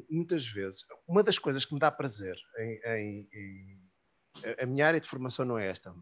muitas 0.09 0.47
vezes, 0.47 0.79
uma 1.07 1.21
das 1.21 1.37
coisas 1.37 1.63
que 1.63 1.75
me 1.75 1.79
dá 1.79 1.91
prazer 1.91 2.37
em, 2.57 2.79
em, 2.85 3.29
em 3.31 3.83
a 4.59 4.65
minha 4.65 4.87
área 4.87 4.99
de 4.99 5.07
formação 5.07 5.45
não 5.45 5.59
é 5.59 5.67
esta, 5.67 5.93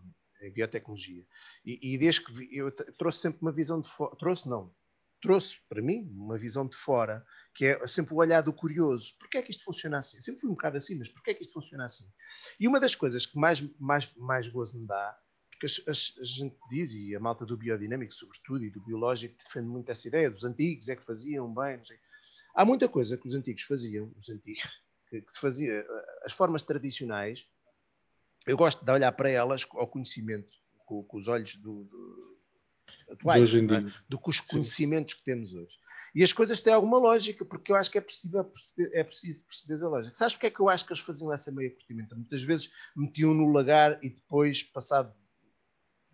é 0.41 0.49
biotecnologia. 0.49 1.26
E, 1.65 1.93
e 1.93 1.98
desde 1.98 2.23
que 2.23 2.31
vi, 2.31 2.48
eu 2.56 2.72
trouxe 2.98 3.19
sempre 3.19 3.41
uma 3.41 3.52
visão 3.52 3.81
de 3.81 3.89
fora, 3.89 4.15
trouxe 4.15 4.49
não, 4.49 4.72
trouxe 5.22 5.61
para 5.69 5.81
mim 5.81 6.10
uma 6.15 6.38
visão 6.38 6.68
de 6.68 6.76
fora, 6.76 7.26
que 7.56 7.65
é 7.65 7.88
sempre 7.88 8.14
o 8.14 8.18
olhar 8.18 8.41
do 8.41 8.52
curioso. 8.52 9.15
Porquê 9.19 9.38
é 9.38 9.41
que 9.41 9.52
isto 9.52 9.64
funciona 9.64 9.99
assim? 9.99 10.18
Eu 10.18 10.22
sempre 10.22 10.41
fui 10.41 10.49
um 10.49 10.53
bocado 10.53 10.77
assim, 10.77 10.98
mas 10.98 11.10
porquê 11.10 11.31
é 11.31 11.34
que 11.34 11.43
isto 11.43 11.53
funciona 11.53 11.85
assim? 11.85 12.06
E 12.60 12.68
uma 12.68 12.80
das 12.80 12.95
coisas 12.95 13.26
que 13.26 13.38
mais, 13.38 13.61
mais, 13.80 14.14
mais 14.15 14.48
gozo 14.48 14.80
me 14.80 14.88
dá, 14.88 15.18
porque 15.52 15.68
a, 15.68 15.91
a, 15.91 16.23
gente 16.23 16.57
diz, 16.69 16.95
e 16.95 17.15
a 17.15 17.19
malta 17.19 17.45
do 17.45 17.56
biodinâmico, 17.56 18.14
sobretudo, 18.14 18.65
e 18.65 18.72
do 18.72 18.81
biológico, 18.81 19.38
defende 19.38 19.68
muito 19.68 19.89
essa 19.91 20.07
ideia, 20.07 20.31
dos 20.31 20.43
antigos 20.43 20.89
é 20.89 20.95
que 20.95 21.06
faziam 21.06 21.53
bem. 21.53 21.81
Há 22.56 22.65
muita 22.65 22.89
coisa 22.89 23.18
que 23.18 23.27
os 23.27 23.35
antigos 23.35 23.61
faziam, 23.64 24.11
os 24.18 24.30
antigos, 24.30 24.64
que, 25.10 25.22
que 25.22 25.31
se 25.31 25.39
fazia, 25.39 25.85
as 26.26 26.34
formas 26.34 26.64
tradicionais, 26.64 27.45
eu 28.48 28.57
gosto 28.57 28.84
de 28.84 28.91
olhar 28.91 29.11
para 29.11 29.30
elas 29.30 29.68
ao 29.73 29.88
conhecimento, 29.88 30.57
com, 30.85 31.03
com 31.03 31.18
os 31.18 31.27
olhos 31.27 31.56
do, 31.57 31.84
do 31.84 32.31
atuais, 33.12 33.54
é? 33.54 33.60
do 34.08 34.20
que 34.20 34.30
os 34.30 34.40
conhecimentos 34.40 35.14
que 35.14 35.24
temos 35.24 35.54
hoje. 35.54 35.78
E 36.14 36.24
as 36.24 36.34
coisas 36.34 36.60
têm 36.60 36.74
alguma 36.74 36.98
lógica, 36.98 37.46
porque 37.46 37.72
eu 37.72 37.76
acho 37.76 37.90
que 37.90 37.98
é 37.98 38.02
preciso, 38.02 38.38
é 38.94 39.04
preciso 39.04 39.46
perceber 39.46 39.84
a 39.84 39.88
lógica. 39.88 40.16
Sabes 40.16 40.34
porque 40.34 40.48
é 40.48 40.50
que 40.50 40.60
eu 40.60 40.68
acho 40.68 40.86
que 40.86 40.92
eles 40.92 41.04
faziam 41.04 41.32
essa 41.32 41.52
meia 41.52 41.72
curtimenta? 41.72 42.16
Muitas 42.16 42.44
vezes 42.44 42.72
metiam 42.96 43.34
no 43.34 43.52
lagar 43.52 43.98
e 44.04 44.10
depois, 44.10 44.62
passado 44.62 45.14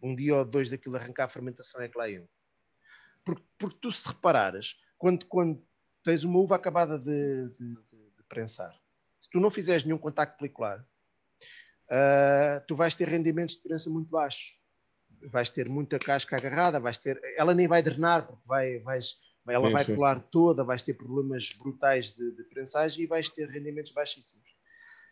um 0.02 0.16
dia 0.16 0.36
ou 0.36 0.46
dois 0.46 0.70
daquilo 0.70 0.96
arrancar 0.96 1.26
a 1.26 1.30
fermentação, 1.30 1.82
é 1.82 1.88
que 1.88 1.98
lá 1.98 2.08
iam. 2.08 2.28
Porque, 3.26 3.44
porque 3.58 3.78
tu, 3.82 3.92
se 3.92 4.08
reparares, 4.08 4.76
quando, 4.98 5.26
quando 5.26 5.62
tens 6.04 6.24
uma 6.24 6.40
uva 6.40 6.56
acabada 6.56 7.00
de, 7.00 7.50
de, 7.50 7.76
de, 7.76 7.98
de 8.18 8.24
prensar, 8.30 8.80
se 9.20 9.30
tu 9.32 9.40
não 9.40 9.50
fizeres 9.50 9.84
nenhum 9.84 9.98
contacto 9.98 10.38
pelicular, 10.38 10.80
uh, 11.90 12.66
tu 12.68 12.76
vais 12.76 12.94
ter 12.94 13.08
rendimentos 13.08 13.56
de 13.56 13.64
prensa 13.64 13.90
muito 13.90 14.10
baixos 14.10 14.58
vais 15.30 15.50
ter 15.50 15.70
muita 15.70 16.00
casca 16.00 16.38
agarrada, 16.38 16.80
vais 16.80 16.98
ter, 16.98 17.20
ela 17.36 17.54
nem 17.54 17.68
vai 17.68 17.82
drenar, 17.82 18.26
porque 18.28 18.44
vai, 18.46 18.80
vais, 18.80 19.16
ela 19.48 19.68
sim, 19.68 19.74
vai 19.74 19.86
sim. 19.86 19.96
colar 19.96 20.20
toda, 20.32 20.64
vais 20.64 20.84
ter 20.84 20.94
problemas 20.94 21.54
brutais 21.54 22.12
de, 22.12 22.32
de 22.32 22.44
prensagem 22.44 23.04
e 23.04 23.08
vais 23.08 23.30
ter 23.30 23.48
rendimentos 23.50 23.92
baixíssimos. 23.92 24.58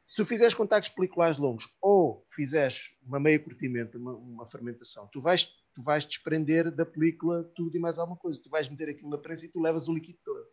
Se 0.05 0.15
tu 0.15 0.23
fizeres 0.23 0.53
contactos 0.53 0.89
peliculares 0.89 1.39
longos 1.39 1.65
ou 1.81 2.21
fizeres 2.35 2.95
uma 3.03 3.19
meia 3.19 3.39
curtimento, 3.39 3.97
uma, 3.97 4.13
uma, 4.13 4.45
fermentação, 4.45 5.09
tu 5.11 5.19
vais, 5.19 5.45
tu 5.73 5.81
vais 5.81 6.05
desprender 6.05 6.69
da 6.69 6.85
película 6.85 7.43
tudo 7.55 7.75
e 7.75 7.79
mais 7.79 7.97
alguma 7.97 8.17
coisa. 8.17 8.39
Tu 8.39 8.49
vais 8.49 8.69
meter 8.69 8.89
aquilo 8.89 9.09
na 9.09 9.17
prensa 9.17 9.45
e 9.45 9.49
tu 9.49 9.59
levas 9.59 9.87
o 9.87 9.93
líquido 9.93 10.19
todo. 10.23 10.45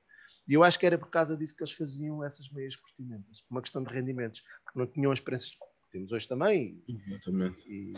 E 0.48 0.54
eu 0.54 0.64
acho 0.64 0.78
que 0.78 0.86
era 0.86 0.96
por 0.96 1.10
causa 1.10 1.36
disso 1.36 1.54
que 1.54 1.62
eles 1.62 1.72
faziam 1.72 2.24
essas 2.24 2.50
meias 2.50 2.74
curtimentas, 2.74 3.44
uma 3.50 3.60
questão 3.60 3.82
de 3.82 3.92
rendimentos, 3.92 4.42
porque 4.64 4.78
não 4.78 4.86
tinham 4.86 5.12
as 5.12 5.20
prensas 5.20 5.54
temos 5.92 6.10
hoje 6.10 6.26
também. 6.26 6.82
Exatamente. 6.88 7.58
E, 7.68 7.92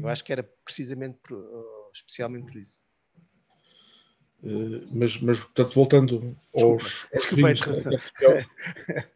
eu 0.00 0.08
acho 0.08 0.24
que 0.24 0.32
era 0.32 0.42
precisamente, 0.64 1.18
por, 1.22 1.38
especialmente 1.92 2.50
por 2.50 2.60
isso. 2.60 2.80
Uh, 4.42 4.86
mas, 4.92 5.18
mas, 5.22 5.40
portanto, 5.40 5.74
voltando 5.74 6.36
desculpa, 6.54 6.84
aos. 6.84 7.06
Desculpa, 7.14 7.54
desculpa 7.54 8.46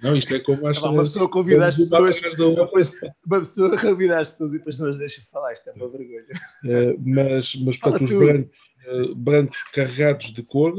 Não, 0.00 0.16
isto 0.16 0.34
é 0.34 0.40
como 0.40 0.66
acho 0.68 0.80
Uma 0.88 1.02
pessoa 1.02 1.30
convida 1.30 1.66
as 1.66 1.76
pessoas. 1.76 2.18
Depois, 2.18 2.92
uma 3.26 3.40
pessoa 3.40 3.78
convida 3.78 4.18
as 4.18 4.28
pessoas 4.28 4.54
e 4.54 4.58
depois 4.58 4.78
não 4.78 4.88
as 4.88 4.98
deixa 4.98 5.20
falar. 5.30 5.52
Isto 5.52 5.68
é 5.68 5.72
uma 5.74 5.88
vergonha. 5.88 6.24
Uh, 6.64 6.98
mas, 7.04 7.54
mas, 7.56 7.76
portanto, 7.76 8.04
os 8.04 8.18
brancos, 8.18 8.58
uh, 8.86 9.14
brancos 9.14 9.62
carregados 9.64 10.32
de 10.32 10.42
cor, 10.42 10.74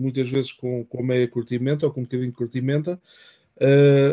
muitas 0.00 0.28
vezes 0.28 0.50
com, 0.52 0.84
com 0.84 1.02
meia 1.02 1.28
curtimenta 1.28 1.86
ou 1.86 1.92
com 1.92 2.00
um 2.00 2.04
bocadinho 2.04 2.30
de 2.30 2.36
curtimenta, 2.36 2.94
Uh, 2.94 3.00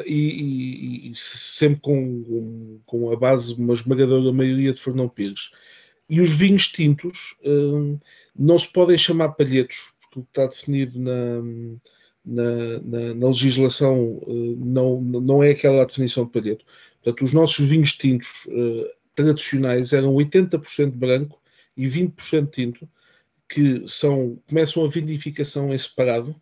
e, 0.05 0.13
e, 0.13 1.11
e, 1.11 1.15
sempre 1.15 1.81
com, 1.81 2.79
com 2.85 3.11
a 3.11 3.15
base, 3.15 3.53
uma 3.55 3.73
esmagadora 3.73 4.31
maioria 4.31 4.73
de 4.73 4.81
Fernão 4.81 5.09
Pires. 5.09 5.51
E 6.09 6.21
os 6.21 6.31
vinhos 6.31 6.67
tintos 6.67 7.35
uh, 7.43 7.99
não 8.35 8.57
se 8.57 8.71
podem 8.71 8.97
chamar 8.97 9.29
palhetos, 9.29 9.91
porque 10.01 10.19
o 10.19 10.23
que 10.23 10.29
está 10.29 10.47
definido 10.47 10.99
na, 10.99 11.41
na, 12.25 12.79
na, 12.79 13.13
na 13.15 13.27
legislação 13.27 14.17
uh, 14.23 14.57
não, 14.57 15.01
não 15.01 15.43
é 15.43 15.51
aquela 15.51 15.85
definição 15.85 16.25
de 16.25 16.31
palheto. 16.31 16.65
Portanto, 17.01 17.25
os 17.25 17.33
nossos 17.33 17.65
vinhos 17.65 17.93
tintos 17.93 18.27
tradicionais 19.15 19.93
eram 19.93 20.13
80% 20.15 20.91
branco 20.91 21.41
e 21.75 21.87
20% 21.87 22.51
tinto, 22.51 22.89
que 23.47 23.85
são, 23.87 24.37
começam 24.47 24.83
a 24.83 24.89
vinificação 24.89 25.73
em 25.73 25.77
separado, 25.77 26.35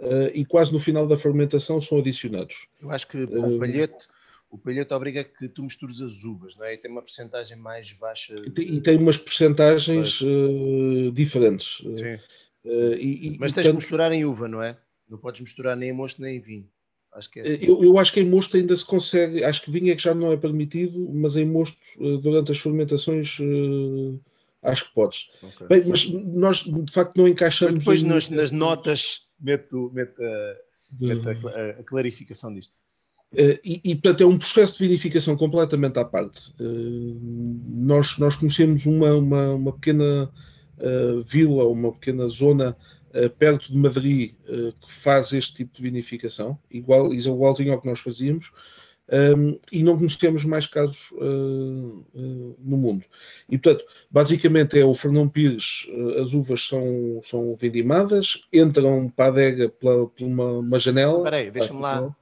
uh, 0.00 0.30
e 0.34 0.44
quase 0.44 0.72
no 0.72 0.80
final 0.80 1.06
da 1.06 1.18
fermentação 1.18 1.80
são 1.80 1.98
adicionados. 1.98 2.66
Eu 2.80 2.90
acho 2.90 3.06
que 3.06 3.22
o 3.22 3.58
palhete, 3.58 4.06
o 4.50 4.58
palhete 4.58 4.92
obriga 4.94 5.24
que 5.24 5.48
tu 5.48 5.62
mistures 5.62 6.00
as 6.00 6.24
uvas, 6.24 6.56
não 6.56 6.64
é? 6.64 6.74
E 6.74 6.78
tem 6.78 6.90
uma 6.90 7.02
percentagem 7.02 7.56
mais 7.56 7.92
baixa. 7.92 8.34
E 8.46 8.50
tem, 8.50 8.74
e 8.74 8.80
tem 8.80 8.96
umas 8.96 9.16
percentagens 9.16 10.20
uh, 10.20 11.12
diferentes. 11.12 11.82
Sim. 11.96 12.18
E, 12.64 13.36
Mas 13.38 13.52
tens 13.52 13.64
portanto, 13.64 13.66
que 13.66 13.76
misturar 13.76 14.12
em 14.12 14.24
uva, 14.24 14.46
não 14.46 14.62
é? 14.62 14.76
Não 15.08 15.18
podes 15.18 15.40
misturar 15.40 15.76
nem 15.76 15.90
em 15.90 15.92
mosto 15.92 16.20
nem 16.20 16.36
em 16.36 16.40
vinho. 16.40 16.68
Acho 17.12 17.30
que 17.30 17.40
é 17.40 17.42
assim. 17.42 17.58
eu, 17.62 17.82
eu, 17.82 17.98
acho 17.98 18.12
que 18.12 18.20
em 18.20 18.28
mosto 18.28 18.56
ainda 18.56 18.76
se 18.76 18.84
consegue, 18.84 19.42
acho 19.42 19.62
que 19.62 19.70
vinho 19.70 19.90
é 19.90 19.96
que 19.96 20.02
já 20.02 20.14
não 20.14 20.30
é 20.30 20.36
permitido, 20.36 21.10
mas 21.12 21.36
em 21.36 21.44
mosto, 21.44 21.78
durante 22.22 22.52
as 22.52 22.58
fermentações, 22.58 23.36
acho 24.62 24.84
que 24.88 24.94
podes. 24.94 25.28
Okay. 25.42 25.66
Bem, 25.66 25.84
mas 25.88 26.08
nós 26.08 26.58
de 26.58 26.92
facto 26.92 27.16
não 27.16 27.26
encaixamos. 27.26 27.72
Mas 27.72 27.80
depois 27.80 28.02
nas, 28.04 28.28
nas 28.28 28.52
notas 28.52 29.29
meto, 29.40 29.90
meto, 29.92 30.22
a, 30.22 30.56
meto 31.00 31.28
a, 31.28 31.70
a, 31.70 31.82
clarificação 31.84 32.52
disto. 32.54 32.74
Uh, 33.32 33.58
e, 33.64 33.80
e, 33.84 33.94
portanto, 33.94 34.22
é 34.22 34.26
um 34.26 34.38
processo 34.38 34.78
de 34.78 34.88
vinificação 34.88 35.36
completamente 35.36 35.98
à 35.98 36.04
parte. 36.04 36.52
Uh, 36.60 37.18
nós, 37.68 38.18
nós 38.18 38.36
conhecemos 38.36 38.86
uma, 38.86 39.14
uma, 39.14 39.54
uma 39.54 39.72
pequena 39.72 40.30
uh, 40.78 41.22
vila, 41.22 41.64
uma 41.68 41.92
pequena 41.92 42.28
zona 42.28 42.76
perto 43.40 43.72
de 43.72 43.76
Madrid 43.76 44.34
que 44.46 44.92
faz 45.02 45.32
este 45.32 45.52
tipo 45.56 45.74
de 45.74 45.82
vinificação, 45.82 46.56
igual, 46.70 47.12
igualzinho 47.12 47.72
ao 47.72 47.80
que 47.80 47.88
nós 47.88 47.98
fazíamos, 47.98 48.52
um, 49.10 49.58
e 49.72 49.82
não 49.82 49.98
conhecemos 49.98 50.44
mais 50.44 50.66
casos 50.66 51.10
uh, 51.12 52.04
uh, 52.14 52.56
no 52.58 52.76
mundo. 52.76 53.04
E, 53.48 53.58
portanto, 53.58 53.84
basicamente 54.10 54.78
é 54.78 54.84
o 54.84 54.94
Fernão 54.94 55.28
Pires, 55.28 55.88
uh, 55.88 56.22
as 56.22 56.32
uvas 56.32 56.66
são, 56.66 57.20
são 57.24 57.56
vendimadas, 57.56 58.42
entram 58.52 59.08
para 59.08 59.26
a 59.26 59.28
adega 59.28 59.68
pela, 59.68 60.06
por 60.06 60.24
uma, 60.24 60.52
uma 60.58 60.78
janela. 60.78 61.18
Espera 61.18 61.36
aí, 61.36 61.50
deixa-me 61.50 61.80
lá, 61.80 62.14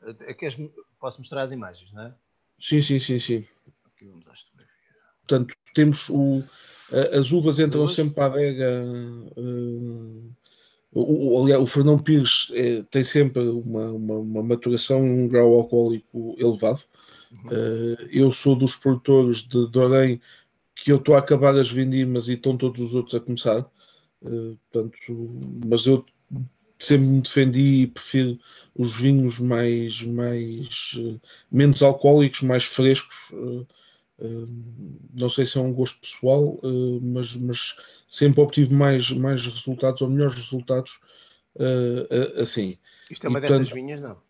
posso 0.99 1.21
mostrar 1.21 1.43
as 1.43 1.53
imagens, 1.53 1.93
não 1.93 2.05
é? 2.05 2.15
Sim, 2.61 2.83
sim, 2.83 2.99
sim, 2.99 3.21
sim. 3.21 3.45
Aqui 3.87 4.07
vamos 4.07 4.27
às 4.29 4.47
Portanto, 5.27 5.55
temos 5.75 6.09
o, 6.09 6.43
as 7.13 7.31
uvas 7.33 7.59
entram 7.59 7.85
as 7.85 7.91
uvas? 7.91 7.97
sempre 7.97 8.15
para 8.15 8.25
a 8.25 8.27
adega 8.29 8.85
o, 10.93 11.43
o, 11.43 11.63
o 11.63 11.67
Fernão 11.67 11.99
Pires 11.99 12.51
é, 12.53 12.83
tem 12.91 13.05
sempre 13.05 13.43
uma, 13.43 13.91
uma, 13.91 14.15
uma 14.15 14.43
maturação 14.43 15.07
e 15.07 15.11
um 15.11 15.29
grau 15.29 15.55
alcoólico 15.55 16.35
elevado. 16.39 16.81
Uhum. 17.31 17.51
Uh, 17.51 18.09
eu 18.11 18.33
sou 18.33 18.57
dos 18.57 18.75
produtores 18.75 19.39
de 19.39 19.67
Dorém 19.71 20.21
que 20.75 20.91
eu 20.91 20.97
estou 20.97 21.15
a 21.15 21.19
acabar 21.19 21.57
as 21.57 21.71
vindimas 21.71 22.29
e 22.29 22.35
estão 22.35 22.57
todos 22.57 22.81
os 22.81 22.95
outros 22.95 23.15
a 23.15 23.21
começar. 23.21 23.71
Uh, 24.23 24.57
portanto, 24.71 25.41
mas 25.67 25.85
eu 25.87 26.05
sempre 26.79 27.07
me 27.07 27.21
defendi 27.21 27.83
e 27.83 27.87
prefiro 27.87 28.39
os 28.75 28.95
vinhos 28.95 29.39
mais, 29.39 30.01
mais 30.03 30.93
uh, 30.97 31.21
menos 31.51 31.83
alcoólicos, 31.83 32.43
mais 32.43 32.65
frescos. 32.65 33.17
não 35.13 35.29
sei 35.29 35.47
se 35.47 35.59
é 35.59 35.61
um 35.61 35.73
gosto 35.73 36.01
pessoal, 36.01 36.59
mas, 37.03 37.35
mas 37.35 37.77
sempre 38.09 38.41
obtive 38.41 38.73
mais, 38.73 39.11
mais 39.11 39.45
resultados 39.47 40.01
ou 40.01 40.09
melhores 40.09 40.35
resultados 40.35 40.99
uh, 41.57 42.39
uh, 42.39 42.43
assim. 42.43 42.79
Isto 43.11 43.27
é 43.27 43.31
uma 43.31 43.39
e, 43.39 43.43
dessas 43.43 43.59
portanto, 43.59 43.75
vinhas, 43.75 44.03
não? 44.03 44.21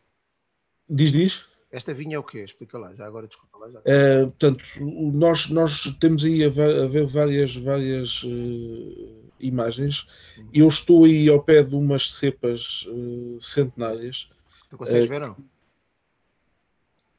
Diz, 0.89 1.13
diz. 1.13 1.41
Esta 1.71 1.93
vinha 1.93 2.17
é 2.17 2.19
o 2.19 2.23
quê? 2.23 2.39
Explica 2.39 2.79
lá, 2.79 2.95
já 2.95 3.07
agora 3.07 3.27
desculpa 3.27 3.59
lá. 3.59 3.71
Já. 3.71 3.79
Uh, 3.81 4.31
portanto, 4.31 4.65
nós, 4.81 5.51
nós 5.51 5.97
temos 6.01 6.25
aí 6.25 6.45
a, 6.45 6.49
ver, 6.49 6.83
a 6.83 6.87
ver 6.87 7.07
várias, 7.07 7.55
várias 7.57 8.23
uh, 8.23 9.31
imagens. 9.39 10.07
Uhum. 10.39 10.49
Eu 10.55 10.69
estou 10.69 11.05
aí 11.05 11.29
ao 11.29 11.43
pé 11.43 11.63
de 11.63 11.75
umas 11.75 12.11
cepas 12.13 12.87
uh, 12.87 13.39
centenárias. 13.43 14.31
Tu 14.71 14.79
consegues 14.79 15.09
ver 15.09 15.21
não? 15.21 15.37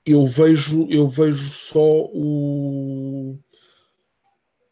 Eu 0.03 0.25
vejo, 0.25 0.87
eu 0.89 1.07
vejo 1.07 1.49
só 1.51 2.05
o, 2.05 3.37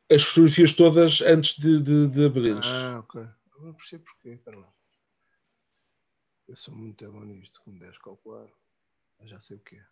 as 0.09 0.23
fotografias 0.23 0.73
todas 0.73 1.21
antes 1.21 1.57
de, 1.59 1.81
de, 1.81 2.07
de 2.07 2.25
abrir. 2.25 2.57
Ah, 2.63 2.99
ok. 2.99 3.21
Eu 3.21 3.61
não 3.61 3.73
percebo 3.73 4.05
porquê. 4.05 4.29
Espera 4.29 4.57
lá. 4.57 4.73
Eu 6.47 6.55
sou 6.55 6.73
muito 6.73 7.11
bom 7.11 7.23
nisto, 7.25 7.61
como 7.61 7.79
deves 7.79 7.97
calcular. 7.97 8.47
Eu 9.19 9.27
já 9.27 9.39
sei 9.39 9.57
o 9.57 9.59
que 9.59 9.75
é. 9.75 9.85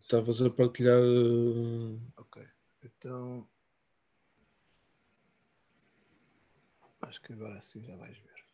Estavas 0.00 0.42
a 0.42 0.50
partilhar. 0.50 1.00
Uh... 1.00 2.00
Ok. 2.16 2.44
Então. 2.82 3.48
Acho 7.02 7.20
que 7.22 7.32
agora 7.32 7.60
sim 7.62 7.84
já 7.84 7.96
vais 7.96 8.18
ver. 8.18 8.44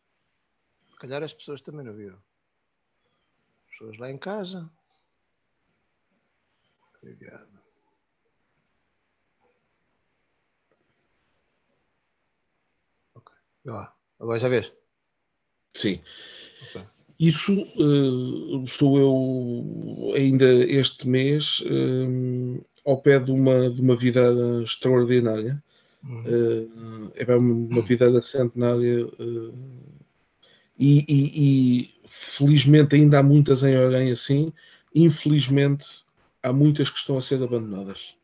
Se 0.89 0.95
calhar 0.95 1.23
as 1.23 1.33
pessoas 1.33 1.61
também 1.61 1.85
não 1.85 1.93
viram. 1.93 2.21
As 3.65 3.71
pessoas 3.71 3.97
lá 3.97 4.11
em 4.11 4.17
casa. 4.17 4.69
Obrigado. 6.97 7.57
Vê 13.56 13.56
lá. 13.71 13.93
Agora 14.19 14.39
já 14.39 14.49
vês? 14.49 14.73
Sim. 15.75 16.01
Okay. 16.69 16.81
Isso 17.19 17.53
uh, 17.53 18.63
estou 18.63 18.99
eu 18.99 20.13
ainda 20.15 20.45
este 20.45 21.07
mês 21.07 21.61
uh, 21.61 22.63
ao 22.85 22.97
pé 22.97 23.19
de 23.19 23.31
uma, 23.31 23.69
de 23.69 23.81
uma 23.81 23.95
vida 23.95 24.21
extraordinária. 24.63 25.61
Uhum. 26.03 26.21
Uh, 26.21 27.11
é 27.15 27.35
uma 27.35 27.81
vida 27.81 28.21
centenária 28.21 29.05
uh, 29.05 29.53
e, 30.77 31.03
e, 31.07 31.31
e, 31.35 31.95
felizmente 32.07 32.95
ainda 32.95 33.19
há 33.19 33.23
muitas 33.23 33.63
em 33.63 33.75
Orem 33.75 34.11
assim. 34.11 34.53
Infelizmente 34.93 35.85
há 36.41 36.53
muitas 36.53 36.89
que 36.89 36.99
estão 36.99 37.17
a 37.17 37.21
ser 37.21 37.41
abandonadas. 37.41 38.16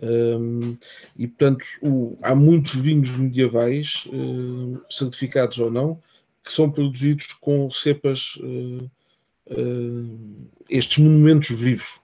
Um, 0.00 0.78
e 1.16 1.26
portanto 1.26 1.64
o, 1.82 2.16
há 2.22 2.34
muitos 2.34 2.74
vinhos 2.76 3.10
medievais, 3.10 4.04
uh, 4.06 4.80
certificados 4.88 5.58
ou 5.58 5.70
não, 5.70 6.00
que 6.44 6.52
são 6.52 6.70
produzidos 6.70 7.32
com 7.34 7.70
cepas, 7.70 8.36
uh, 8.36 8.90
uh, 9.50 10.48
estes 10.70 10.98
monumentos 10.98 11.50
vivos. 11.50 12.00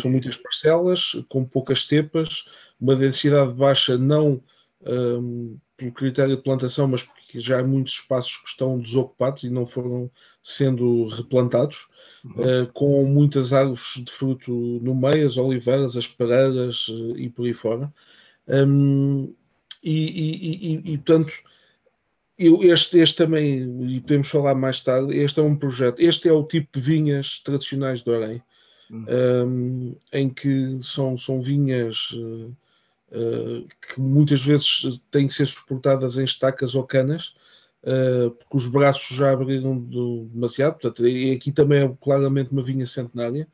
são 0.00 0.10
muitas 0.10 0.36
parcelas, 0.36 1.12
com 1.28 1.44
poucas 1.44 1.86
cepas, 1.86 2.46
uma 2.80 2.96
densidade 2.96 3.52
baixa, 3.52 3.98
não 3.98 4.42
um, 4.86 5.58
pelo 5.76 5.92
critério 5.92 6.36
de 6.36 6.42
plantação, 6.42 6.88
mas 6.88 7.02
porque 7.02 7.40
já 7.40 7.60
há 7.60 7.64
muitos 7.64 7.94
espaços 7.94 8.36
que 8.38 8.48
estão 8.48 8.78
desocupados 8.78 9.42
e 9.42 9.50
não 9.50 9.66
foram 9.66 10.10
sendo 10.42 11.08
replantados 11.08 11.88
uh, 12.34 12.72
com 12.72 13.04
muitas 13.04 13.52
árvores 13.52 14.04
de 14.04 14.10
fruto 14.10 14.50
no 14.82 14.94
meio, 14.94 15.26
as 15.26 15.36
oliveiras, 15.36 15.96
as 15.96 16.06
pereiras 16.06 16.88
uh, 16.88 17.16
e 17.16 17.28
por 17.28 17.46
aí 17.46 17.54
fora. 17.54 17.92
Um, 18.48 19.32
e, 19.82 19.92
e, 19.92 20.72
e, 20.72 20.92
e, 20.92 20.98
portanto, 20.98 21.32
eu, 22.38 22.62
este, 22.62 22.98
este 22.98 23.16
também, 23.16 23.62
e 23.88 24.00
podemos 24.00 24.28
falar 24.28 24.54
mais 24.54 24.80
tarde, 24.80 25.16
este 25.16 25.40
é 25.40 25.42
um 25.42 25.56
projeto, 25.56 26.00
este 26.00 26.28
é 26.28 26.32
o 26.32 26.44
tipo 26.44 26.68
de 26.78 26.80
vinhas 26.80 27.40
tradicionais 27.44 28.02
do 28.02 28.14
Arém, 28.14 28.42
uhum. 28.90 29.06
um, 29.46 29.96
em 30.12 30.28
que 30.28 30.78
são, 30.82 31.16
são 31.16 31.40
vinhas 31.40 32.10
uh, 32.12 32.54
que 33.80 34.00
muitas 34.00 34.44
vezes 34.44 35.00
têm 35.10 35.28
que 35.28 35.34
ser 35.34 35.46
suportadas 35.46 36.18
em 36.18 36.24
estacas 36.24 36.74
ou 36.74 36.84
canas, 36.84 37.34
uh, 37.86 38.30
porque 38.30 38.56
os 38.56 38.66
braços 38.66 39.16
já 39.16 39.32
abriram 39.32 39.78
demasiado. 39.78 40.74
Portanto, 40.74 41.06
e 41.06 41.32
aqui 41.32 41.52
também 41.52 41.84
é 41.84 41.96
claramente 42.00 42.52
uma 42.52 42.62
vinha 42.62 42.86
centenária. 42.86 43.48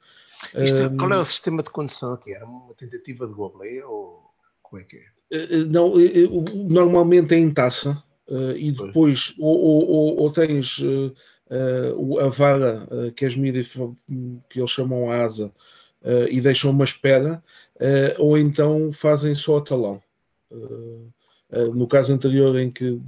Isto, 0.57 0.87
um, 0.87 0.97
qual 0.97 1.13
é 1.13 1.19
o 1.19 1.25
sistema 1.25 1.63
de 1.63 1.71
condução 1.71 2.15
aqui? 2.15 2.33
Era 2.35 2.47
uma 2.47 2.75
tentativa 2.75 3.27
de 3.27 3.35
goblé 3.35 3.85
ou 3.85 4.23
como 4.63 4.83
é 4.83 4.85
que 4.85 4.97
é? 4.97 5.03
Uh, 5.37 5.67
não, 5.67 5.95
normalmente 6.69 7.35
é 7.35 7.39
em 7.39 7.53
taça 7.53 8.03
e 8.57 8.73
depois 8.73 9.35
ou, 9.39 9.59
ou, 9.59 9.89
ou, 9.89 10.21
ou 10.21 10.33
tens 10.33 10.81
a 12.19 12.29
vara 12.29 12.89
que 13.15 13.27
as 13.27 13.37
mídias 13.37 13.69
que 14.49 14.59
eles 14.59 14.71
chamam 14.71 15.11
a 15.11 15.25
asa 15.25 15.53
e 16.31 16.41
deixam 16.41 16.71
uma 16.71 16.85
espera, 16.85 17.43
ou 18.19 18.39
então 18.39 18.91
fazem 18.93 19.35
só 19.35 19.59
a 19.59 19.61
talão. 19.61 20.03
Uh, 20.51 21.13
no 21.75 21.87
caso 21.87 22.13
anterior 22.13 22.59
em 22.59 22.71
que 22.71 22.99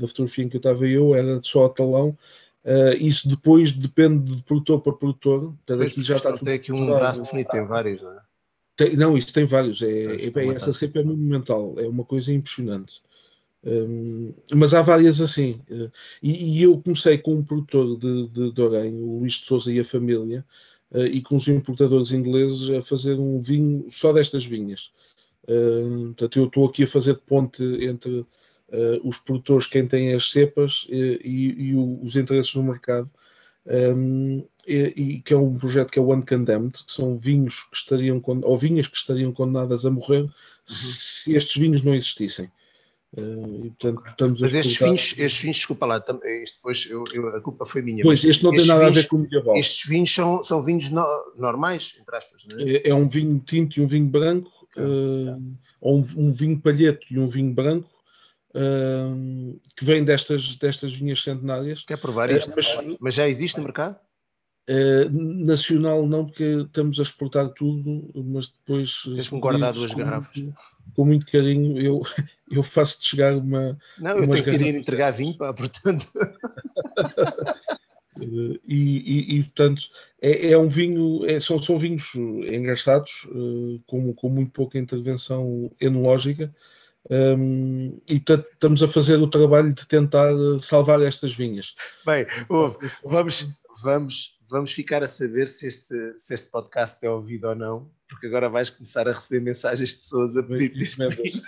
da 0.00 0.08
fotografia 0.08 0.44
em 0.44 0.48
que 0.48 0.56
eu 0.56 0.58
estava 0.58 0.86
eu 0.86 1.14
era 1.14 1.40
só 1.42 1.66
a 1.66 1.68
talão. 1.70 2.16
Uh, 2.64 2.96
isso 2.98 3.28
depois 3.28 3.72
depende 3.72 4.36
de 4.36 4.42
produtor 4.42 4.80
para 4.80 4.92
produtor. 4.94 5.54
Pois, 5.66 5.92
aqui 5.92 6.02
já 6.02 6.16
está 6.16 6.32
tem 6.38 6.54
aqui 6.54 6.72
um 6.72 6.86
braço 6.86 7.22
definido, 7.22 7.50
tem 7.50 7.66
vários, 7.66 8.00
não 8.00 8.12
é? 8.12 8.20
Tem, 8.76 8.96
não, 8.96 9.16
isso 9.16 9.32
tem 9.32 9.44
vários. 9.44 9.82
É, 9.82 10.26
é, 10.26 10.30
bem, 10.30 10.50
essa 10.54 10.72
sempre 10.72 11.02
é 11.02 11.04
monumental, 11.04 11.74
é 11.78 11.86
uma 11.86 12.04
coisa 12.04 12.32
impressionante. 12.32 13.02
Um, 13.62 14.34
mas 14.52 14.72
há 14.74 14.80
várias 14.80 15.20
assim. 15.20 15.60
Uh, 15.70 15.90
e, 16.22 16.58
e, 16.58 16.62
eu 16.62 16.80
comecei 16.80 17.18
com 17.18 17.34
um 17.34 17.44
produtor 17.44 17.98
de, 17.98 18.28
de, 18.28 18.52
de 18.52 18.62
Orem, 18.62 18.94
o 18.94 19.20
Luís 19.20 19.34
de 19.34 19.44
Souza 19.44 19.70
e 19.70 19.78
a 19.78 19.84
família, 19.84 20.44
uh, 20.90 21.04
e 21.04 21.20
com 21.22 21.36
os 21.36 21.46
importadores 21.46 22.12
ingleses 22.12 22.70
a 22.70 22.82
fazer 22.82 23.14
um 23.14 23.40
vinho 23.40 23.86
só 23.90 24.12
destas 24.12 24.44
vinhas. 24.44 24.90
Uh, 25.44 26.06
portanto, 26.14 26.38
eu 26.38 26.46
estou 26.46 26.66
aqui 26.66 26.84
a 26.84 26.88
fazer 26.88 27.14
ponte 27.14 27.62
entre 27.62 28.10
uh, 28.10 28.26
os 29.04 29.18
produtores, 29.18 29.66
quem 29.66 29.86
tem 29.86 30.14
as 30.14 30.30
cepas 30.30 30.86
e, 30.88 31.20
e, 31.22 31.68
e 31.68 31.74
o, 31.74 32.02
os 32.02 32.16
interesses 32.16 32.54
no 32.54 32.62
mercado, 32.62 33.10
um, 33.66 34.44
e, 34.66 34.92
e, 34.96 35.20
que 35.20 35.32
é 35.34 35.36
um 35.36 35.58
projeto 35.58 35.90
que 35.90 35.98
é 35.98 36.02
o 36.02 36.12
Uncondemned, 36.14 36.72
que 36.72 36.92
são 36.92 37.18
vinhos 37.18 37.62
que 37.64 37.76
estariam, 37.76 38.22
ou 38.42 38.56
vinhas 38.56 38.88
que 38.88 38.96
estariam 38.96 39.32
condenadas 39.32 39.84
a 39.84 39.90
morrer 39.90 40.22
uhum. 40.22 40.30
se 40.68 41.34
estes 41.34 41.60
vinhos 41.60 41.84
não 41.84 41.94
existissem. 41.94 42.50
Uh, 43.16 43.72
portanto, 43.78 44.38
Mas 44.40 44.54
estes 44.54 44.76
vinhos, 44.76 45.14
estes 45.16 45.40
vinhos, 45.40 45.56
desculpa 45.58 45.86
lá, 45.86 45.98
depois 45.98 46.88
eu, 46.90 47.04
eu, 47.12 47.28
a 47.28 47.40
culpa 47.40 47.64
foi 47.64 47.80
minha. 47.80 48.02
Pois, 48.02 48.24
este 48.24 48.42
não 48.42 48.50
tem 48.50 48.66
nada 48.66 48.80
vinhos, 48.80 48.98
a 48.98 49.00
ver 49.02 49.08
com 49.08 49.16
o 49.16 49.18
medieval. 49.20 49.56
Estes 49.56 49.88
vinhos 49.88 50.12
são, 50.12 50.42
são 50.42 50.62
vinhos 50.62 50.90
no, 50.90 51.06
normais, 51.36 51.96
entre 52.00 52.16
aspas, 52.16 52.44
é? 52.58 52.88
é? 52.88 52.88
É 52.88 52.94
um 52.94 53.08
vinho 53.08 53.38
tinto 53.46 53.78
e 53.78 53.82
um 53.82 53.86
vinho 53.86 54.08
branco 54.08 54.50
uh, 54.76 55.56
ou 55.80 55.98
um, 55.98 56.06
um, 56.16 56.32
vinho 56.32 56.60
palheto 56.60 57.06
e 57.10 57.18
um 57.18 57.28
vinho 57.28 57.52
branco 57.52 57.90
uh, 58.54 59.60
que 59.76 59.84
vem 59.84 60.04
destas, 60.04 60.56
destas 60.56 60.94
vinhas 60.94 61.22
centenárias. 61.22 61.84
Quer 61.86 61.98
provar 61.98 62.30
isto? 62.30 62.50
Uh, 62.50 62.54
mas, 62.56 62.96
mas, 63.00 63.14
já 63.14 63.28
existe 63.28 63.58
no 63.58 63.64
mercado? 63.64 63.98
nacional 65.10 66.06
não, 66.06 66.24
porque 66.24 66.42
estamos 66.42 66.98
a 66.98 67.02
exportar 67.02 67.50
tudo, 67.50 68.10
mas 68.14 68.48
depois. 68.48 69.02
Tens-me 69.04 69.38
guardar 69.38 69.74
duas 69.74 69.92
garrafas. 69.92 70.42
Com 70.94 71.04
muito 71.04 71.30
carinho, 71.30 71.78
eu, 71.78 72.02
eu 72.50 72.62
faço-te 72.62 73.08
chegar 73.08 73.36
uma. 73.36 73.78
Não, 73.98 74.12
eu 74.12 74.26
tenho 74.26 74.42
que 74.42 74.50
ir 74.50 74.74
entregar 74.74 75.10
vinho, 75.10 75.36
pá, 75.36 75.52
portanto. 75.52 76.06
e, 78.18 78.58
e, 78.66 79.38
e, 79.38 79.42
portanto 79.42 79.82
é, 80.24 80.52
é 80.52 80.58
um 80.58 80.68
vinho, 80.68 81.26
é, 81.26 81.38
são, 81.38 81.62
são 81.62 81.78
vinhos 81.78 82.14
engraçados, 82.14 83.26
uh, 83.26 83.78
com, 83.86 84.14
com 84.14 84.30
muito 84.30 84.52
pouca 84.52 84.78
intervenção 84.78 85.70
enológica, 85.78 86.50
um, 87.10 88.00
e 88.08 88.18
portanto 88.18 88.46
estamos 88.54 88.82
a 88.82 88.88
fazer 88.88 89.16
o 89.16 89.28
trabalho 89.28 89.74
de 89.74 89.86
tentar 89.86 90.32
salvar 90.62 91.02
estas 91.02 91.34
vinhas. 91.34 91.74
Bem, 92.06 92.24
vamos, 93.04 93.50
vamos, 93.82 94.38
vamos 94.48 94.72
ficar 94.72 95.02
a 95.02 95.08
saber 95.08 95.46
se 95.46 95.66
este, 95.68 95.94
se 96.16 96.32
este 96.32 96.50
podcast 96.50 97.04
é 97.04 97.10
ouvido 97.10 97.48
ou 97.48 97.54
não, 97.54 97.90
porque 98.08 98.26
agora 98.26 98.48
vais 98.48 98.70
começar 98.70 99.06
a 99.06 99.12
receber 99.12 99.40
mensagens 99.40 99.90
de 99.90 99.96
pessoas 99.96 100.38
a 100.38 100.42
pedir 100.42 100.72
vinho. 100.72 101.42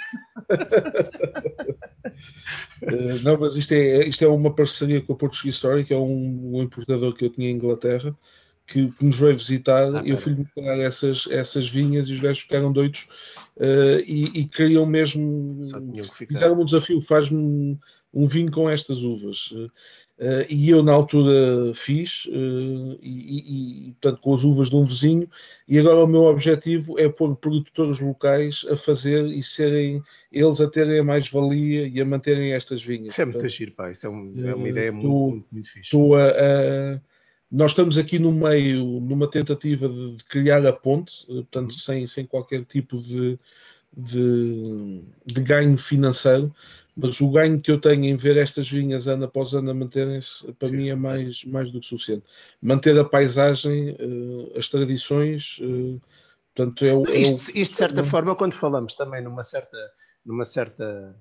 Uh, 2.82 3.16
não, 3.24 3.38
mas 3.38 3.56
isto 3.56 3.72
é, 3.72 4.06
isto 4.06 4.22
é 4.22 4.28
uma 4.28 4.54
parceria 4.54 5.00
com 5.00 5.14
a 5.14 5.16
Portuguese 5.16 5.56
Story, 5.56 5.86
que 5.86 5.94
é 5.94 5.96
um, 5.96 6.56
um 6.56 6.62
importador 6.62 7.14
que 7.14 7.24
eu 7.24 7.30
tinha 7.30 7.48
em 7.48 7.54
Inglaterra, 7.54 8.14
que, 8.66 8.88
que 8.88 9.04
nos 9.04 9.16
veio 9.16 9.36
visitar, 9.36 9.94
ah, 9.94 10.02
eu 10.04 10.16
fui-lhe 10.16 10.40
mostrar 10.40 10.78
essas, 10.78 11.26
essas 11.30 11.68
vinhas 11.68 12.08
e 12.08 12.14
os 12.14 12.20
gajos 12.20 12.42
ficaram 12.42 12.72
doidos 12.72 13.06
uh, 13.56 14.00
e, 14.04 14.40
e 14.40 14.44
queriam 14.44 14.84
mesmo. 14.84 15.58
Fizeram 16.12 16.60
um 16.60 16.64
desafio, 16.64 17.00
faz-me 17.00 17.38
um, 17.38 17.78
um, 18.12 18.26
vinho 18.26 18.50
com 18.50 18.68
estas 18.68 19.02
uvas. 19.02 19.52
Uh, 19.52 19.70
e 20.48 20.70
eu, 20.70 20.82
na 20.82 20.92
altura, 20.92 21.74
fiz, 21.74 22.24
uh, 22.26 22.98
e, 23.02 23.88
e, 23.88 23.92
portanto, 24.00 24.20
com 24.22 24.34
as 24.34 24.42
uvas 24.42 24.70
de 24.70 24.76
um 24.76 24.84
vizinho, 24.84 25.30
e 25.68 25.78
agora 25.78 26.02
o 26.02 26.06
meu 26.06 26.22
objetivo 26.22 26.98
é 26.98 27.08
pôr 27.08 27.36
produtores 27.36 28.00
locais 28.00 28.64
a 28.70 28.76
fazer 28.76 29.26
e 29.26 29.42
serem 29.42 30.02
eles 30.32 30.60
a 30.60 30.68
terem 30.68 30.98
a 30.98 31.04
mais-valia 31.04 31.86
e 31.86 32.00
a 32.00 32.04
manterem 32.04 32.52
estas 32.52 32.82
vinhas. 32.82 33.12
Isso 33.12 33.22
é 33.22 33.24
muito 33.26 33.34
portanto, 33.34 33.52
giro, 33.52 33.72
pá. 33.72 33.90
Isso 33.90 34.06
é, 34.06 34.10
um, 34.10 34.32
é 34.44 34.54
uma 34.54 34.68
ideia 34.68 34.90
muito, 34.90 35.08
muito, 35.08 35.46
muito 35.52 35.68
fixe. 35.68 35.80
Estou 35.80 36.16
a, 36.16 36.28
a 36.30 37.00
nós 37.50 37.72
estamos 37.72 37.96
aqui 37.96 38.18
no 38.18 38.32
meio, 38.32 38.84
numa 39.00 39.30
tentativa 39.30 39.88
de, 39.88 40.16
de 40.16 40.24
criar 40.24 40.66
a 40.66 40.72
ponte, 40.72 41.24
eh, 41.28 41.34
portanto, 41.34 41.72
uhum. 41.72 41.78
sem, 41.78 42.06
sem 42.06 42.26
qualquer 42.26 42.64
tipo 42.64 43.00
de, 43.00 43.38
de, 43.96 45.02
de, 45.24 45.40
ganho 45.42 45.78
financeiro, 45.78 46.52
mas 46.96 47.20
o 47.20 47.30
ganho 47.30 47.60
que 47.60 47.70
eu 47.70 47.80
tenho 47.80 48.04
em 48.04 48.16
ver 48.16 48.36
estas 48.36 48.68
vinhas 48.68 49.06
ano 49.06 49.26
após 49.26 49.52
ano 49.54 49.70
a 49.70 49.74
manterem-se, 49.74 50.52
para 50.54 50.68
Sim, 50.68 50.76
mim, 50.76 50.88
é 50.88 50.94
mais, 50.94 51.44
mais 51.44 51.70
do 51.70 51.80
que 51.80 51.86
suficiente. 51.86 52.24
Manter 52.60 52.98
a 52.98 53.04
paisagem, 53.04 53.90
uh, 53.90 54.58
as 54.58 54.68
tradições, 54.68 55.58
uh, 55.60 56.00
portanto, 56.54 56.84
é 56.84 56.94
o. 56.94 57.02
Isto, 57.10 57.56
isto, 57.56 57.72
de 57.72 57.76
certa 57.76 58.02
forma, 58.02 58.34
quando 58.34 58.54
falamos 58.54 58.94
também 58.94 59.22
numa 59.22 59.42
certa. 59.42 59.76
Numa 60.24 60.44
certa 60.44 61.14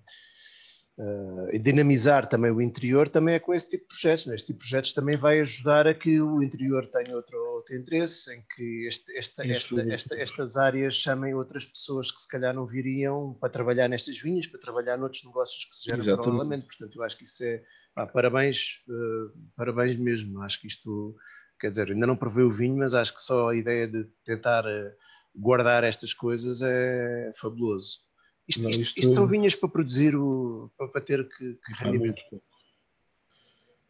uh, 0.97 1.61
dinamizar 1.61 2.27
também 2.27 2.51
o 2.51 2.61
interior 2.61 3.09
também 3.09 3.35
é 3.35 3.39
com 3.39 3.53
esse 3.53 3.69
tipo 3.69 3.83
de 3.83 3.87
projetos. 3.87 4.25
Né? 4.25 4.35
Este 4.35 4.47
tipo 4.47 4.59
de 4.59 4.69
projetos 4.69 4.93
também 4.93 5.17
vai 5.17 5.39
ajudar 5.39 5.87
a 5.87 5.93
que 5.93 6.19
o 6.19 6.41
interior 6.41 6.85
tenha 6.87 7.15
outro, 7.15 7.37
outro 7.37 7.75
interesse, 7.75 8.33
em 8.33 8.43
que 8.55 8.87
este, 8.87 9.17
esta, 9.17 9.45
esta, 9.47 9.81
esta, 9.93 10.15
estas 10.15 10.57
áreas 10.57 10.95
chamem 10.95 11.33
outras 11.33 11.65
pessoas 11.65 12.11
que 12.11 12.21
se 12.21 12.27
calhar 12.27 12.53
não 12.53 12.65
viriam 12.65 13.33
para 13.39 13.49
trabalhar 13.49 13.87
nestas 13.87 14.17
vinhas, 14.17 14.47
para 14.47 14.59
trabalhar 14.59 14.97
noutros 14.97 15.23
negócios 15.23 15.65
que 15.65 15.75
se 15.75 15.85
geram 15.85 16.03
Exatamente. 16.03 16.25
paralelamente. 16.25 16.67
Portanto, 16.67 16.95
eu 16.95 17.03
acho 17.03 17.17
que 17.17 17.23
isso 17.23 17.43
é 17.43 17.63
parabéns, 18.11 18.81
uh, 18.89 19.31
parabéns 19.55 19.95
mesmo. 19.95 20.41
Acho 20.41 20.59
que 20.59 20.67
isto, 20.67 21.15
quer 21.59 21.69
dizer, 21.69 21.91
ainda 21.91 22.07
não 22.07 22.17
provei 22.17 22.43
o 22.43 22.51
vinho, 22.51 22.77
mas 22.77 22.93
acho 22.93 23.13
que 23.13 23.21
só 23.21 23.49
a 23.49 23.55
ideia 23.55 23.87
de 23.87 24.03
tentar 24.23 24.65
uh, 24.65 24.91
guardar 25.33 25.83
estas 25.83 26.13
coisas 26.13 26.61
é 26.61 27.31
fabuloso. 27.37 28.04
Isto, 28.47 28.63
não, 28.63 28.69
isto, 28.69 28.81
isto, 28.83 28.99
isto, 28.99 29.13
são 29.13 29.27
vinhas 29.27 29.55
para 29.55 29.69
produzir 29.69 30.15
o. 30.15 30.71
para, 30.77 31.01
ter 31.01 31.27
que, 31.27 31.53
que 31.53 31.83
rendimento. 31.83 32.21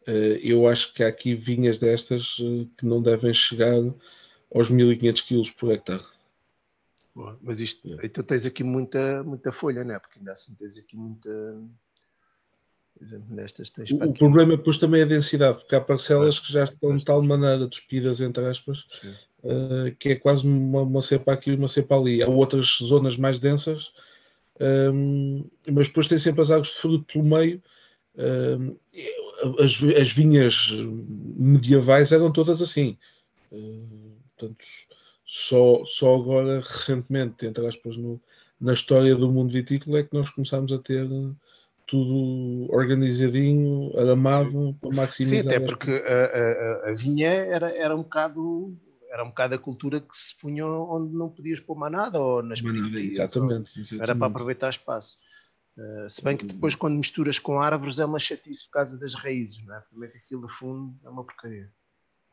Uh, 0.06 0.38
eu 0.40 0.68
acho 0.68 0.94
que 0.94 1.02
há 1.02 1.08
aqui 1.08 1.34
vinhas 1.34 1.78
destas 1.78 2.38
uh, 2.38 2.66
que 2.78 2.86
não 2.86 3.02
devem 3.02 3.34
chegar 3.34 3.74
aos 4.54 4.70
1500 4.70 5.22
kg 5.22 5.52
por 5.58 5.72
hectare. 5.72 6.04
Boa, 7.16 7.38
mas 7.40 7.60
isto, 7.60 7.88
é. 7.94 8.06
então 8.06 8.22
tens 8.22 8.44
aqui 8.44 8.62
muita, 8.62 9.24
muita 9.24 9.50
folha, 9.50 9.82
não 9.82 9.94
é? 9.94 9.98
Porque 9.98 10.18
ainda 10.18 10.32
assim 10.32 10.54
tens 10.54 10.76
aqui 10.76 10.96
muita. 10.96 11.30
Nestas 13.28 13.68
tens 13.70 13.90
o, 13.90 13.96
o 13.96 14.14
problema 14.14 14.56
depois 14.56 14.78
também 14.78 15.00
é 15.00 15.04
a 15.04 15.08
densidade, 15.08 15.58
porque 15.58 15.74
há 15.74 15.80
parcelas 15.80 16.38
que 16.38 16.52
já 16.52 16.64
estão 16.64 16.96
de 16.96 17.04
tal 17.04 17.22
maneira 17.22 17.66
despidas, 17.66 18.20
entre 18.20 18.44
aspas, 18.46 18.78
uh, 19.42 19.94
que 19.98 20.10
é 20.10 20.16
quase 20.16 20.46
uma, 20.46 20.82
uma 20.82 21.02
cepa 21.02 21.32
aqui 21.32 21.50
e 21.50 21.56
uma 21.56 21.68
cepa 21.68 21.98
ali. 21.98 22.22
Há 22.22 22.28
outras 22.28 22.78
zonas 22.82 23.16
mais 23.16 23.40
densas, 23.40 23.92
um, 24.60 25.44
mas 25.70 25.88
depois 25.88 26.08
tem 26.08 26.18
sempre 26.18 26.42
as 26.42 26.50
águas 26.50 26.68
de 26.68 26.74
fruto 26.74 27.04
pelo 27.12 27.24
meio. 27.24 27.62
Um, 28.16 28.76
as, 29.62 29.72
as 30.00 30.12
vinhas 30.12 30.70
medievais 31.36 32.12
eram 32.12 32.32
todas 32.32 32.62
assim. 32.62 32.96
Uh, 33.52 34.16
portanto, 34.36 34.64
só, 35.26 35.84
só 35.84 36.14
agora, 36.14 36.60
recentemente, 36.60 37.44
entre 37.44 37.66
aspas, 37.66 37.96
no, 37.96 38.20
na 38.60 38.72
história 38.72 39.14
do 39.14 39.30
mundo 39.30 39.52
vitícola, 39.52 39.98
é 39.98 40.02
que 40.02 40.14
nós 40.14 40.30
começámos 40.30 40.72
a 40.72 40.78
ter 40.78 41.06
tudo 41.86 42.72
organizadinho, 42.72 43.92
aramado, 43.98 44.76
para 44.80 44.90
maximizar. 44.90 45.42
Sim, 45.42 45.46
até 45.46 45.60
porque 45.60 45.90
a, 45.90 46.88
a, 46.88 46.90
a, 46.90 46.94
vinha 46.94 47.28
era, 47.28 47.70
era 47.76 47.94
um 47.94 48.02
bocado 48.02 48.76
era 49.10 49.24
um 49.24 49.28
bocado 49.28 49.54
a 49.54 49.58
cultura 49.58 50.00
que 50.00 50.16
se 50.16 50.38
punha 50.38 50.66
onde 50.66 51.14
não 51.14 51.30
podias 51.30 51.60
pôr 51.60 51.76
mais 51.76 51.92
nada, 51.92 52.20
ou 52.20 52.42
nas 52.42 52.60
periferias. 52.60 53.18
Exatamente, 53.18 53.70
exatamente, 53.70 54.02
Era 54.02 54.14
para 54.14 54.26
aproveitar 54.26 54.70
espaço. 54.70 55.18
Uh, 55.76 56.08
se 56.08 56.24
bem 56.24 56.36
que 56.36 56.46
depois, 56.46 56.74
quando 56.74 56.96
misturas 56.96 57.38
com 57.38 57.60
árvores, 57.60 57.98
é 57.98 58.04
uma 58.04 58.18
chatice 58.18 58.64
por 58.66 58.72
causa 58.72 58.98
das 58.98 59.14
raízes, 59.14 59.62
não 59.64 59.74
é? 59.74 59.80
Primeiro 59.80 60.14
que 60.14 60.20
aquilo, 60.20 60.46
de 60.46 60.54
fundo, 60.54 60.98
é 61.04 61.08
uma 61.08 61.24
porcaria 61.24 61.70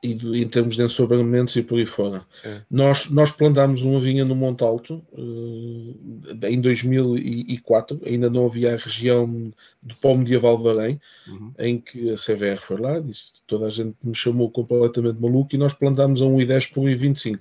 e 0.04 0.44
em 0.44 0.48
termos 0.50 0.76
de 0.76 0.84
ensobramentos 0.84 1.56
e 1.56 1.64
por 1.64 1.80
aí 1.80 1.86
fora. 1.86 2.26
Nós, 2.70 3.10
nós 3.10 3.32
plantámos 3.32 3.84
uma 3.84 4.02
vinha 4.02 4.26
no 4.26 4.36
Monte 4.36 4.62
Alto 4.62 5.02
uh, 5.14 6.46
em 6.46 6.60
2004, 6.60 8.02
ainda 8.06 8.30
não 8.30 8.46
havia 8.46 8.74
a 8.74 8.78
região 8.78 9.54
do 9.82 9.96
pó 9.96 10.14
medieval 10.14 10.58
de 10.58 10.70
Arém, 10.70 11.02
uhum. 11.26 11.54
em 11.58 11.80
que 11.80 12.12
a 12.12 12.16
CVR 12.16 12.60
foi 12.62 12.82
lá, 12.82 13.00
disse, 13.00 13.32
toda 13.48 13.68
a 13.68 13.70
gente 13.70 13.96
me 14.04 14.14
chamou 14.14 14.52
completamente 14.52 15.22
maluco 15.22 15.56
e 15.56 15.58
nós 15.58 15.74
plantámos 15.74 16.22
a 16.22 16.26
1,10 16.26 16.74
por 16.74 16.84
1,25. 16.84 17.38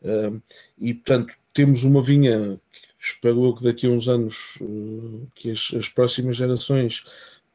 Uh, 0.00 0.40
e 0.80 0.94
portanto 0.94 1.34
temos 1.52 1.82
uma 1.82 2.00
vinha 2.00 2.60
que 3.00 3.06
espero 3.06 3.56
que 3.56 3.64
daqui 3.64 3.88
a 3.88 3.90
uns 3.90 4.08
anos 4.08 4.36
uh, 4.60 5.26
que 5.34 5.50
as, 5.50 5.72
as, 5.76 5.88
próximas 5.88 6.36
gerações 6.36 7.04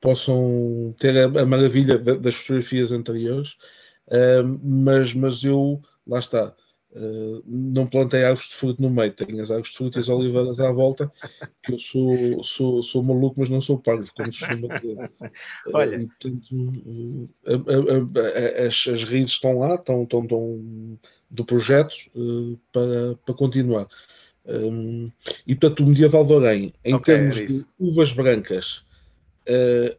possam 0.02 0.94
ter 1.00 1.18
a, 1.18 1.42
a 1.42 1.46
maravilha 1.46 1.98
das 1.98 2.36
fotografias 2.36 2.92
anteriores 2.92 3.56
mas, 4.62 5.14
mas 5.14 5.44
eu, 5.44 5.82
lá 6.06 6.20
está, 6.20 6.54
uh, 6.94 7.44
não 7.46 7.88
plantei 7.88 8.24
árvores 8.24 8.50
de 8.50 8.56
fruto 8.56 8.82
no 8.82 8.90
meio, 8.90 9.14
tenho 9.14 9.42
as 9.42 9.50
árvores 9.50 9.72
de 9.72 9.78
fruto 9.78 9.98
e 9.98 10.02
as 10.02 10.10
oliveiras 10.10 10.60
à 10.60 10.72
volta, 10.72 11.12
que 11.64 11.74
eu 11.74 11.80
sou, 11.80 12.44
sou, 12.44 12.84
sou 12.84 13.04
maluco, 13.04 13.40
mas 13.40 13.50
não 13.50 13.62
sou 13.62 13.80
parvo, 13.80 14.08
como 14.16 14.32
se 14.32 14.40
chama 14.40 14.68
dizer. 14.68 15.12
Olha. 15.74 16.00
Uh, 16.00 16.08
portanto, 16.08 17.30
a, 17.46 18.64
a, 18.64 18.68
as, 18.68 18.88
as 18.88 19.04
raízes 19.04 19.32
estão 19.32 19.60
lá, 19.60 19.76
estão, 19.76 20.04
estão, 20.04 20.24
estão 20.24 21.00
do 21.30 21.46
projeto 21.46 21.96
para, 22.72 23.16
para 23.26 23.36
continuar. 23.36 23.88
Um, 24.46 25.10
e 25.48 25.56
portanto, 25.56 25.84
o 25.84 25.88
medieval 25.88 26.26
de 26.26 26.34
Orém, 26.34 26.74
em 26.84 26.94
okay, 26.94 27.16
termos 27.16 27.36
de 27.36 27.66
uvas 27.80 28.12
brancas, 28.12 28.84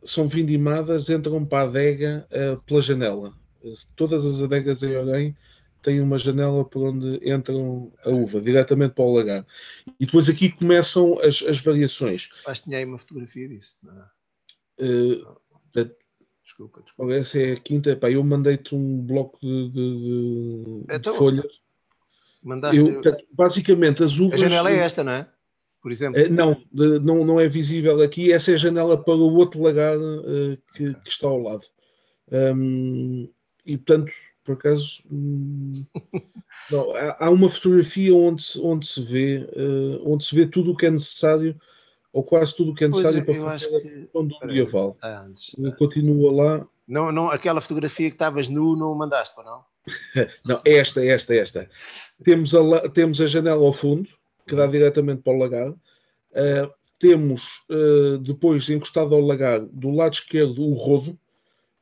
são 0.04 0.28
vindimadas, 0.28 1.08
entram 1.08 1.44
para 1.44 1.64
a 1.64 1.68
adega 1.68 2.28
pela 2.66 2.82
janela 2.82 3.32
todas 3.96 4.24
as 4.26 4.42
adegas 4.42 4.82
em 4.82 4.96
Orém 4.96 5.36
têm 5.82 6.00
uma 6.00 6.18
janela 6.18 6.64
por 6.64 6.88
onde 6.88 7.20
entram 7.28 7.92
a 8.04 8.10
uva, 8.10 8.40
diretamente 8.40 8.94
para 8.94 9.04
o 9.04 9.14
lagar. 9.14 9.46
E 10.00 10.06
depois 10.06 10.28
aqui 10.28 10.50
começam 10.50 11.18
as, 11.20 11.42
as 11.42 11.60
variações. 11.60 12.30
Mas 12.46 12.60
tinha 12.60 12.78
aí 12.78 12.84
uma 12.84 12.98
fotografia 12.98 13.48
disso, 13.48 13.78
não 13.82 13.92
é? 13.92 14.06
Uh, 14.80 15.36
desculpa, 16.42 16.82
desculpa. 16.82 17.12
Essa 17.12 17.38
é 17.38 17.52
a 17.52 17.60
quinta. 17.60 17.96
Pá, 17.96 18.10
eu 18.10 18.24
mandei-te 18.24 18.74
um 18.74 19.02
bloco 19.02 19.38
de, 19.40 19.70
de, 19.70 20.84
então, 20.90 21.12
de 21.12 21.18
folhas. 21.18 21.60
Mandaste... 22.42 22.80
Eu, 22.80 23.02
basicamente, 23.32 24.02
as 24.02 24.18
uvas. 24.18 24.40
A 24.40 24.44
janela 24.44 24.70
é 24.70 24.78
esta, 24.78 25.02
não 25.04 25.12
é? 25.12 25.28
Por 25.82 25.92
exemplo. 25.92 26.20
Uh, 26.20 26.30
não, 26.30 26.62
não, 26.72 27.24
não 27.24 27.40
é 27.40 27.48
visível 27.48 28.00
aqui. 28.02 28.32
Essa 28.32 28.52
é 28.52 28.54
a 28.54 28.58
janela 28.58 29.02
para 29.02 29.14
o 29.14 29.34
outro 29.34 29.62
lagar 29.62 29.96
uh, 29.98 30.56
que, 30.74 30.94
que, 30.94 31.08
está 31.08 31.26
ao 31.26 31.38
lado. 31.38 31.66
Um, 32.30 33.28
e 33.64 33.76
portanto, 33.76 34.12
por 34.44 34.52
acaso, 34.52 35.02
hum, 35.10 35.84
não, 36.70 36.94
há, 36.94 37.16
há, 37.26 37.30
uma 37.30 37.48
fotografia 37.48 38.14
onde 38.14 38.42
se, 38.42 38.60
onde 38.60 38.86
se 38.86 39.02
vê 39.02 39.48
uh, 39.56 40.12
onde 40.12 40.24
se 40.24 40.34
vê 40.34 40.46
tudo 40.46 40.72
o 40.72 40.76
que 40.76 40.86
é 40.86 40.90
necessário 40.90 41.58
ou 42.12 42.22
quase 42.22 42.54
tudo 42.54 42.70
o 42.72 42.74
que 42.74 42.84
é 42.84 42.88
necessário 42.88 43.18
é, 43.18 43.24
para 43.24 43.44
fazer 43.44 43.80
que... 43.80 44.08
do 44.12 44.46
medieval. 44.46 44.96
Antes, 45.02 45.50
tá. 45.50 45.72
Continua 45.76 46.32
lá. 46.32 46.66
Não, 46.86 47.10
não, 47.10 47.28
aquela 47.28 47.60
fotografia 47.60 48.08
que 48.08 48.14
estavas 48.14 48.48
nu 48.48 48.76
não 48.76 48.94
mandaste, 48.94 49.36
não? 49.42 49.64
não, 50.46 50.60
esta, 50.64 51.04
esta, 51.04 51.34
esta. 51.34 51.68
Temos 52.22 52.54
a, 52.54 52.88
temos 52.90 53.20
a 53.20 53.26
janela 53.26 53.66
ao 53.66 53.72
fundo, 53.72 54.08
que 54.46 54.54
dá 54.54 54.66
diretamente 54.66 55.22
para 55.22 55.32
o 55.32 55.38
lagar. 55.38 55.70
Uh, 55.70 56.72
temos 57.00 57.64
uh, 57.70 58.18
depois 58.18 58.68
encostado 58.68 59.14
ao 59.14 59.20
lagar, 59.20 59.60
do 59.60 59.90
lado 59.90 60.14
esquerdo, 60.14 60.62
o 60.62 60.74
rodo, 60.74 61.18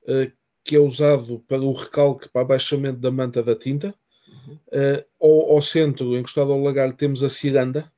uh, 0.05 0.33
que 0.65 0.77
é 0.77 0.79
usado 0.79 1.43
para 1.49 1.61
o 1.61 1.73
recalque, 1.73 2.29
para 2.29 2.43
abaixamento 2.43 3.01
da 3.01 3.11
manta 3.11 3.43
da 3.43 3.55
tinta. 3.55 3.95
Uhum. 4.29 4.55
Uh, 4.69 5.05
ao, 5.21 5.57
ao, 5.57 5.63
centro, 5.63 6.17
encostado 6.17 6.53
ao 6.53 6.63
lagar, 6.63 6.93
temos 6.95 7.23
a 7.23 7.29
ciranda, 7.29 7.91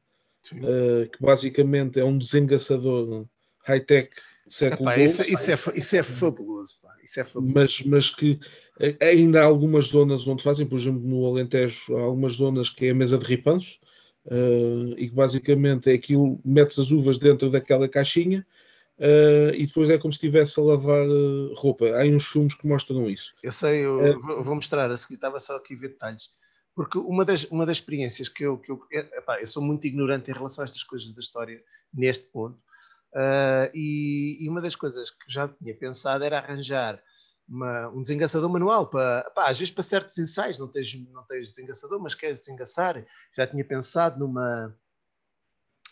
uh, 0.53 1.09
que 1.11 1.23
basicamente 1.23 2.01
é 2.01 2.05
um 2.05 2.19
desengaçador 2.19 3.27
high-tech 3.65 4.11
século 4.49 4.91
Epá, 4.91 5.01
isso, 5.01 5.23
isso, 5.23 5.51
é, 5.51 5.55
isso 5.75 5.97
é 5.97 6.03
fabuloso. 6.03 6.79
Pá. 6.83 6.95
Isso 7.03 7.21
é 7.21 7.25
fabuloso. 7.25 7.55
Mas, 7.55 7.81
mas 7.83 8.11
que 8.11 8.39
eh, 8.81 8.97
ainda 9.01 9.41
há 9.41 9.45
algumas 9.45 9.87
zonas 9.87 10.27
onde 10.27 10.43
fazem, 10.43 10.67
por 10.67 10.79
exemplo, 10.79 11.01
no 11.01 11.27
Alentejo, 11.27 11.97
há 11.97 12.03
algumas 12.03 12.35
zonas 12.35 12.71
que 12.71 12.87
é 12.87 12.91
a 12.91 12.95
mesa 12.95 13.19
de 13.19 13.25
ripanços, 13.25 13.79
uh, 14.27 14.95
e 14.97 15.09
que 15.09 15.15
basicamente 15.15 15.91
é 15.91 15.95
aquilo, 15.95 16.41
metes 16.45 16.79
as 16.79 16.91
uvas 16.91 17.19
dentro 17.19 17.51
daquela 17.51 17.89
caixinha, 17.89 18.47
Uh, 18.99 19.51
e 19.55 19.67
depois 19.67 19.91
é 19.91 19.99
como 19.99 20.13
se 20.13 20.19
estivesse 20.19 20.59
a 20.59 20.63
lavar 20.63 21.07
uh, 21.07 21.55
roupa. 21.55 21.87
Há 21.87 22.05
uns 22.05 22.27
filmes 22.27 22.55
que 22.55 22.67
mostram 22.67 23.11
isso. 23.11 23.33
Eu 23.43 23.51
sei, 23.51 23.85
eu 23.85 24.17
uh, 24.17 24.43
vou 24.43 24.55
mostrar 24.55 24.91
a 24.91 24.97
seguir, 24.97 25.15
estava 25.15 25.41
só 25.41 25.57
aqui 25.57 25.75
a 25.75 25.79
ver 25.79 25.89
detalhes. 25.89 26.31
Porque 26.75 26.99
uma 26.99 27.25
das, 27.25 27.45
uma 27.45 27.67
das 27.67 27.79
experiências 27.79 28.29
que 28.29 28.45
eu, 28.45 28.59
que 28.59 28.71
eu, 28.71 28.81
epá, 28.91 29.41
eu 29.41 29.47
sou 29.47 29.63
muito 29.63 29.87
ignorante 29.87 30.31
em 30.31 30.35
relação 30.35 30.63
a 30.63 30.65
estas 30.65 30.83
coisas 30.83 31.13
da 31.13 31.21
história 31.21 31.63
neste 31.93 32.27
ponto, 32.27 32.59
e, 33.73 34.39
e, 34.41 34.49
uma 34.49 34.61
das 34.61 34.75
coisas 34.75 35.09
que 35.09 35.33
já 35.33 35.47
tinha 35.47 35.73
pensado 35.73 36.25
era 36.25 36.39
arranjar 36.39 37.01
uma, 37.49 37.89
um 37.91 38.03
desengaçador 38.03 38.51
manual 38.51 38.91
para, 38.91 39.25
epá, 39.29 39.49
às 39.49 39.57
vezes 39.57 39.73
para 39.73 39.85
certos 39.85 40.19
ensaios, 40.19 40.59
não 40.59 40.67
tens, 40.67 40.93
não 41.13 41.23
tens 41.25 41.51
desengaçador, 41.51 42.01
mas 42.01 42.13
queres 42.13 42.39
desengaçar. 42.39 43.07
Já 43.37 43.47
tinha 43.47 43.65
pensado 43.65 44.19
numa, 44.19 44.77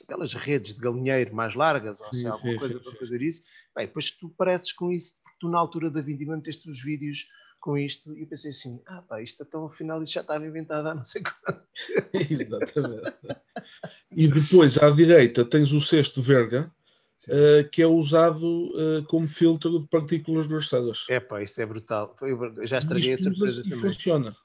aquelas 0.04 0.34
redes 0.34 0.74
de 0.74 0.80
galinheiro 0.80 1.34
mais 1.34 1.54
largas, 1.54 2.00
ou 2.00 2.12
se 2.12 2.26
alguma 2.26 2.58
coisa 2.58 2.80
para 2.80 2.92
fazer 2.96 3.22
isso. 3.22 3.44
Bem, 3.74 3.86
depois 3.86 4.10
tu 4.10 4.28
pareces 4.30 4.72
com 4.72 4.92
isso, 4.92 5.14
porque 5.22 5.38
tu 5.40 5.48
na 5.48 5.58
altura 5.58 5.90
da 5.90 6.00
vindima 6.00 6.36
meteste 6.36 6.68
os 6.68 6.82
vídeos 6.82 7.26
com 7.62 7.78
isto 7.78 8.14
e 8.16 8.22
eu 8.22 8.26
pensei 8.26 8.50
assim, 8.50 8.82
ah 8.86 9.02
pá, 9.02 9.22
isto 9.22 9.42
então 9.42 9.66
afinal 9.66 10.02
isto 10.02 10.14
já 10.14 10.20
estava 10.20 10.44
inventado 10.44 10.88
há 10.88 10.94
não 10.94 11.04
sei 11.04 11.22
quando. 11.22 11.62
Exatamente. 12.12 13.12
e 14.10 14.28
depois 14.28 14.76
à 14.78 14.90
direita 14.90 15.44
tens 15.44 15.72
o 15.72 15.80
cesto 15.80 16.20
verga, 16.20 16.70
uh, 17.28 17.68
que 17.70 17.80
é 17.80 17.86
usado 17.86 18.44
uh, 18.44 19.04
como 19.06 19.28
filtro 19.28 19.80
de 19.80 19.88
partículas 19.88 20.46
grossadas. 20.46 21.04
É 21.08 21.20
pá, 21.20 21.40
isso 21.40 21.62
é 21.62 21.66
brutal. 21.66 22.16
Eu 22.20 22.66
já 22.66 22.78
estraguei 22.78 23.12
a 23.12 23.18
surpresa 23.18 23.62
também. 23.62 23.80
funciona. 23.80 24.36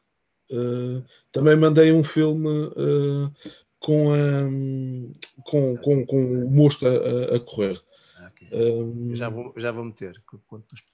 Uh, 0.50 1.04
também 1.32 1.58
mandei 1.58 1.92
um 1.92 2.04
filme 2.04 2.50
com, 3.80 4.14
a, 4.14 5.44
com, 5.44 5.78
com, 5.78 6.06
com 6.06 6.46
o 6.46 6.52
mosto 6.52 6.86
a, 6.88 7.36
a 7.36 7.40
correr. 7.40 7.82
Ah, 8.18 8.30
okay. 8.32 8.50
Um, 8.52 9.16
já, 9.16 9.30
vou, 9.30 9.54
já 9.58 9.72
vou 9.72 9.86
meter. 9.86 10.22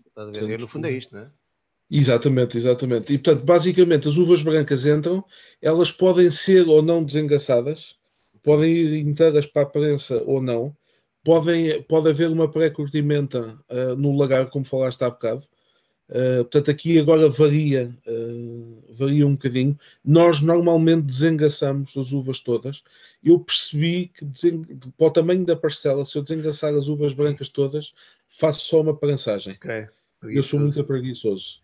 Estás 0.07 0.29
a 0.29 0.31
ver? 0.31 0.59
no 0.59 0.67
fundo 0.67 0.87
é 0.87 0.91
isto, 0.91 1.15
não 1.15 1.23
é? 1.23 1.31
Exatamente, 1.89 2.57
exatamente. 2.57 3.13
E 3.13 3.17
portanto, 3.17 3.45
basicamente, 3.45 4.09
as 4.09 4.17
uvas 4.17 4.41
brancas 4.41 4.85
entram, 4.85 5.23
elas 5.61 5.91
podem 5.91 6.31
ser 6.31 6.67
ou 6.67 6.81
não 6.81 7.03
desengaçadas, 7.03 7.95
podem 8.41 8.71
ir 8.71 8.99
inteiras 9.05 9.45
para 9.45 9.61
a 9.61 9.67
prensa 9.67 10.21
ou 10.25 10.41
não, 10.41 10.75
podem, 11.23 11.83
pode 11.83 12.09
haver 12.09 12.29
uma 12.29 12.51
pré-curtimenta 12.51 13.59
uh, 13.69 13.95
no 13.95 14.15
lagar, 14.17 14.49
como 14.49 14.65
falaste 14.65 15.03
há 15.03 15.09
bocado, 15.09 15.47
Uh, 16.09 16.43
portanto, 16.43 16.69
aqui 16.69 16.99
agora 16.99 17.29
varia, 17.29 17.95
uh, 18.05 18.83
varia 18.95 19.25
um 19.25 19.33
bocadinho. 19.33 19.77
Nós 20.03 20.41
normalmente 20.41 21.05
desengaçamos 21.05 21.95
as 21.97 22.11
uvas 22.11 22.39
todas. 22.39 22.83
Eu 23.23 23.39
percebi 23.39 24.11
que 24.13 24.25
para 24.97 25.07
o 25.07 25.11
tamanho 25.11 25.45
da 25.45 25.55
parcela, 25.55 26.05
se 26.05 26.17
eu 26.17 26.23
desengaçar 26.23 26.73
as 26.75 26.87
uvas 26.87 27.13
brancas 27.13 27.49
todas, 27.49 27.93
faço 28.37 28.65
só 28.65 28.81
uma 28.81 28.95
prensagem. 28.95 29.53
Okay. 29.53 29.87
Eu 30.23 30.43
sou 30.43 30.59
muito 30.59 30.83
preguiçoso. 30.83 31.59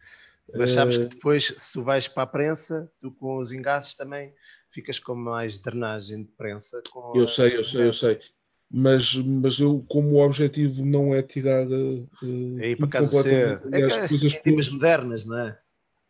Mas 0.55 0.71
sabes 0.71 0.97
que 0.97 1.05
depois, 1.05 1.53
se 1.55 1.73
tu 1.73 1.83
vais 1.83 2.07
para 2.07 2.23
a 2.23 2.27
prensa, 2.27 2.91
tu 2.99 3.11
com 3.11 3.37
os 3.37 3.51
engasses 3.51 3.93
também 3.93 4.33
ficas 4.71 4.97
com 4.99 5.13
mais 5.13 5.57
drenagem 5.57 6.23
de 6.23 6.31
prensa. 6.31 6.81
eu 7.13 7.27
sei, 7.27 7.55
eu 7.55 7.65
sei, 7.65 7.87
eu 7.87 7.93
sei 7.93 8.19
mas, 8.71 9.15
mas 9.15 9.59
eu, 9.59 9.83
como 9.89 10.11
o 10.11 10.25
objetivo 10.25 10.85
não 10.85 11.13
é 11.13 11.23
tirar. 11.23 11.65
Uh, 11.67 12.07
é 12.59 12.75
para 12.75 12.87
casa 12.87 13.21
ser. 13.21 13.61
É 13.71 13.83
as 13.83 14.07
coisas 14.09 14.35
por... 14.35 14.73
modernas, 14.73 15.25
não 15.25 15.39
é? 15.39 15.57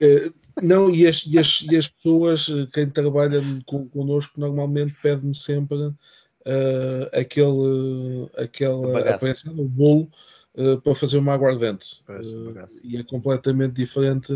Uh, 0.01 0.33
não, 0.61 0.93
e 0.93 1.07
as, 1.07 1.23
e, 1.25 1.37
as, 1.37 1.65
e 1.69 1.77
as 1.77 1.87
pessoas, 1.87 2.47
quem 2.73 2.89
trabalha 2.89 3.41
com, 3.65 3.87
connosco, 3.87 4.39
normalmente 4.39 4.93
pede-me 5.01 5.35
sempre 5.35 5.77
uh, 5.77 5.95
aquele, 7.13 8.29
aquela 8.37 9.09
apreensão, 9.09 9.53
o 9.57 9.67
bolo, 9.67 10.09
uh, 10.55 10.81
para 10.81 10.95
fazer 10.95 11.17
uma 11.17 11.33
aguardente. 11.33 12.01
e 12.83 12.97
é 12.97 13.03
completamente 13.03 13.73
diferente. 13.73 14.33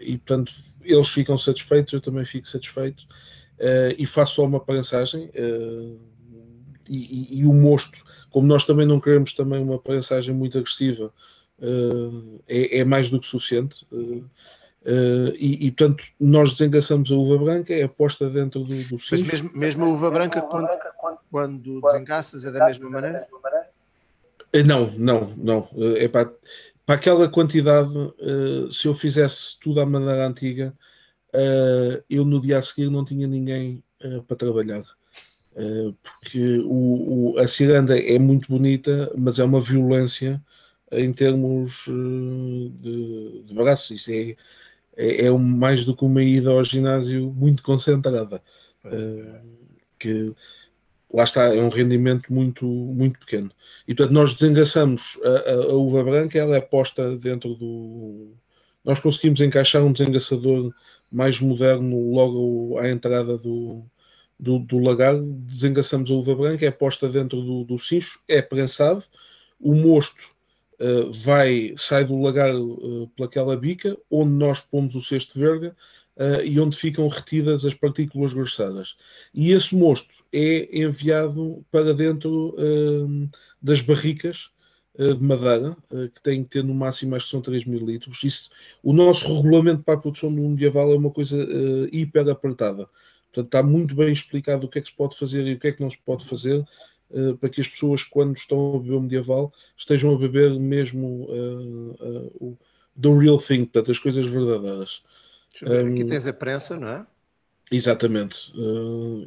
e 0.00 0.18
portanto, 0.18 0.52
eles 0.82 1.08
ficam 1.08 1.36
satisfeitos, 1.36 1.92
eu 1.92 2.00
também 2.00 2.24
fico 2.24 2.48
satisfeito. 2.48 3.04
e 3.98 4.06
faço 4.06 4.36
só 4.36 4.44
uma 4.44 4.60
prensagem 4.60 5.30
e, 6.88 7.40
e, 7.40 7.46
o 7.46 7.52
mosto, 7.52 8.04
como 8.30 8.46
nós 8.46 8.66
também 8.66 8.86
não 8.86 9.00
queremos 9.00 9.34
também 9.34 9.62
uma 9.62 9.78
prensagem 9.78 10.34
muito 10.34 10.58
agressiva, 10.58 11.12
uh, 11.58 12.40
é, 12.48 12.78
é, 12.78 12.84
mais 12.84 13.10
do 13.10 13.20
que 13.20 13.26
suficiente. 13.26 13.86
Uh, 13.90 14.24
uh, 14.82 15.34
e, 15.36 15.66
e, 15.66 15.70
portanto, 15.70 16.04
nós 16.20 16.52
desengaçamos 16.52 17.10
a 17.10 17.14
uva 17.14 17.42
branca, 17.42 17.74
é 17.74 17.86
posta 17.86 18.28
dentro 18.28 18.60
do, 18.60 18.74
do 18.84 18.98
Mas 19.10 19.22
mesmo, 19.22 19.50
mesmo 19.54 19.86
a 19.86 19.88
uva 19.88 20.10
branca, 20.10 20.40
quando, 20.42 20.68
quando 21.30 21.80
desengaças, 21.80 22.44
é 22.44 22.52
da 22.52 22.66
mesma 22.66 22.90
maneira? 22.90 23.26
Não, 24.64 24.90
não, 24.92 25.34
não. 25.36 25.68
É 25.96 26.08
para, 26.08 26.32
para 26.86 26.94
aquela 26.94 27.28
quantidade, 27.28 27.92
se 28.70 28.86
eu 28.88 28.94
fizesse 28.94 29.58
tudo 29.60 29.80
à 29.80 29.86
maneira 29.86 30.26
antiga, 30.26 30.72
eu 32.08 32.24
no 32.24 32.40
dia 32.40 32.58
a 32.58 32.62
seguir 32.62 32.88
não 32.88 33.04
tinha 33.04 33.26
ninguém 33.26 33.82
para 34.26 34.36
trabalhar. 34.36 34.82
Eh, 35.56 35.92
porque 36.02 36.58
o, 36.60 37.34
o, 37.34 37.38
a 37.38 37.48
ciranda 37.48 37.98
é 37.98 38.18
muito 38.18 38.48
bonita, 38.48 39.10
mas 39.16 39.38
é 39.38 39.44
uma 39.44 39.60
violência 39.60 40.42
em 40.92 41.12
termos 41.12 41.86
eh, 41.88 42.70
de, 42.80 43.42
de 43.44 43.54
braços. 43.54 44.06
É, 44.08 44.36
é, 44.96 45.26
é, 45.26 45.30
mais 45.32 45.84
do 45.84 45.96
que 45.96 46.04
uma 46.04 46.22
ida 46.22 46.50
ao 46.50 46.64
ginásio 46.64 47.32
muito 47.32 47.62
concentrada. 47.62 48.42
Uh, 48.84 49.40
que 49.98 50.32
lá 51.12 51.24
está, 51.24 51.54
é 51.54 51.60
um 51.60 51.68
rendimento 51.68 52.32
muito, 52.32 52.64
muito 52.66 53.18
pequeno. 53.20 53.50
E 53.88 53.94
portanto, 53.94 54.14
nós 54.14 54.34
desengaçamos 54.34 55.18
a, 55.24 55.50
a, 55.50 55.54
a, 55.54 55.74
uva 55.74 56.04
branca, 56.04 56.38
ela 56.38 56.56
é 56.56 56.60
posta 56.60 57.16
dentro 57.16 57.54
do. 57.54 58.34
Nós 58.84 59.00
conseguimos 59.00 59.40
encaixar 59.40 59.82
um 59.84 59.92
desengaçador 59.92 60.72
mais 61.10 61.40
moderno 61.40 62.10
logo 62.12 62.78
à 62.78 62.88
entrada 62.90 63.36
do, 63.38 63.84
do, 64.38 64.58
do 64.58 64.78
lagar, 64.78 65.16
desengaçamos 65.18 66.10
a 66.10 66.14
uva 66.14 66.34
branca, 66.34 66.66
é 66.66 66.70
posta 66.70 67.08
dentro 67.08 67.40
do, 67.40 67.64
do 67.64 67.78
cincho, 67.78 68.20
é 68.28 68.42
prensado, 68.42 69.04
o 69.58 69.74
mosto 69.74 70.30
uh, 70.80 71.10
vai, 71.12 71.74
sai 71.76 72.04
do 72.04 72.20
lagar 72.20 72.54
uh, 72.54 73.08
pelaquela 73.16 73.56
bica, 73.56 73.96
onde 74.10 74.32
nós 74.32 74.60
pomos 74.60 74.94
o 74.94 75.00
cesto 75.00 75.38
verde 75.38 75.68
uh, 75.68 76.42
e 76.44 76.60
onde 76.60 76.76
ficam 76.76 77.08
retidas 77.08 77.64
as 77.64 77.74
partículas 77.74 78.34
grossadas. 78.34 78.96
E 79.32 79.52
esse 79.52 79.74
mosto 79.74 80.24
é 80.32 80.82
enviado 80.82 81.64
para 81.70 81.94
dentro 81.94 82.54
uh, 82.58 83.28
das 83.60 83.80
barricas 83.80 84.50
de 84.98 85.22
madeira, 85.22 85.76
que 85.90 86.22
tem 86.22 86.42
que 86.42 86.48
ter 86.48 86.64
no 86.64 86.74
máximo, 86.74 87.14
acho 87.14 87.26
que 87.26 87.30
são 87.30 87.42
3 87.42 87.66
mil 87.66 87.84
litros. 87.84 88.24
Isso, 88.24 88.48
o 88.82 88.94
nosso 88.94 89.30
regulamento 89.36 89.82
para 89.82 89.92
a 89.92 89.98
produção 89.98 90.34
do 90.34 90.40
medieval 90.40 90.90
é 90.90 90.96
uma 90.96 91.10
coisa 91.10 91.36
hiper 91.92 92.26
apertada 92.30 92.88
Portanto, 93.36 93.46
está 93.46 93.62
muito 93.62 93.94
bem 93.94 94.10
explicado 94.10 94.66
o 94.66 94.68
que 94.68 94.78
é 94.78 94.82
que 94.82 94.88
se 94.88 94.94
pode 94.94 95.16
fazer 95.18 95.46
e 95.46 95.52
o 95.52 95.58
que 95.58 95.68
é 95.68 95.72
que 95.72 95.82
não 95.82 95.90
se 95.90 95.98
pode 95.98 96.26
fazer 96.26 96.66
uh, 97.10 97.36
para 97.36 97.50
que 97.50 97.60
as 97.60 97.68
pessoas, 97.68 98.02
quando 98.02 98.34
estão 98.34 98.76
a 98.76 98.78
beber 98.78 98.94
o 98.94 99.00
medieval, 99.02 99.52
estejam 99.76 100.14
a 100.14 100.18
beber 100.18 100.58
mesmo 100.58 101.26
uh, 101.28 101.96
uh, 102.00 102.32
o 102.40 102.58
the 102.98 103.10
real 103.10 103.36
thing, 103.36 103.66
portanto, 103.66 103.90
as 103.90 103.98
coisas 103.98 104.24
verdadeiras. 104.24 105.02
Um, 105.62 105.92
aqui 105.92 106.06
tens 106.06 106.26
a 106.26 106.32
prensa, 106.32 106.80
não 106.80 106.88
é? 106.88 107.06
Exatamente. 107.70 108.52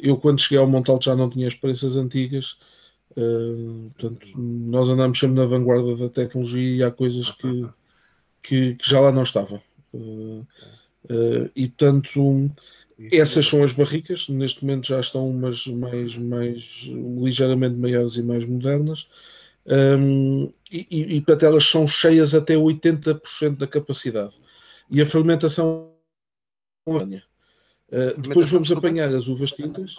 eu, 0.02 0.16
quando 0.18 0.40
cheguei 0.40 0.58
ao 0.58 0.66
Montalto, 0.66 1.06
já 1.06 1.16
não 1.16 1.30
tinha 1.30 1.48
as 1.48 1.54
prensas 1.54 1.98
antigas. 1.98 2.58
portanto, 3.14 4.26
nós 4.36 4.88
andamos 4.88 5.20
sempre 5.20 5.36
na 5.36 5.46
vanguarda 5.46 5.96
da 5.98 6.10
tecnologia 6.10 6.78
e 6.78 6.82
há 6.82 6.90
coisas 6.90 7.30
que, 7.32 7.68
que, 8.42 8.76
que 8.76 8.90
já 8.90 9.02
lá 9.02 9.12
não 9.12 9.24
estavam. 9.24 9.62
e, 11.54 11.68
portanto 11.68 12.50
essas 13.12 13.48
são 13.48 13.64
as 13.64 13.72
barricas, 13.72 14.28
neste 14.28 14.64
momento 14.64 14.88
já 14.88 15.00
estão 15.00 15.30
umas 15.30 15.66
mais, 15.68 16.18
mais 16.18 16.64
ligeiramente 17.22 17.76
maiores 17.76 18.16
e 18.16 18.22
mais 18.22 18.46
modernas. 18.46 19.08
Um, 19.66 20.52
e, 20.72 20.88
e, 20.90 21.16
e 21.16 21.22
portanto, 21.22 21.46
elas 21.46 21.66
são 21.66 21.88
cheias 21.88 22.34
até 22.36 22.56
80% 22.56 23.58
da 23.58 23.68
capacidade. 23.68 24.34
E 24.90 25.02
a 25.02 25.06
fermentação. 25.06 25.92
Uh, 26.88 28.20
depois 28.20 28.52
vamos 28.52 28.72
apanhar 28.72 29.14
as 29.16 29.28
uvas 29.28 29.52
tintas 29.52 29.96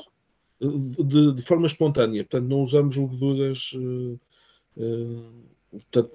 de, 0.61 1.35
de, 1.35 1.43
forma 1.43 1.67
espontânea, 1.67 2.25
portanto, 2.25 2.49
não 2.49 2.63
usamos 2.63 2.97
leveduras. 2.97 3.73
Uh, 3.75 4.21
uh, 4.77 5.33
portanto, 5.71 6.11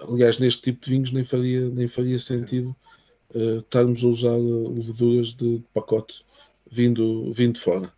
aliás, 0.00 0.38
neste 0.38 0.62
tipo 0.62 0.84
de 0.84 0.90
vinhos 0.90 1.12
nem 1.12 1.24
faria, 1.24 1.68
nem 1.68 1.88
faria 1.88 2.18
sentido 2.18 2.76
uh, 3.34 3.58
estarmos 3.58 4.02
a 4.02 4.06
usar 4.06 4.36
leveduras 4.36 5.34
de, 5.34 5.62
pacote 5.72 6.24
vindo, 6.70 7.32
vindo 7.32 7.54
de 7.54 7.60
fora. 7.60 7.92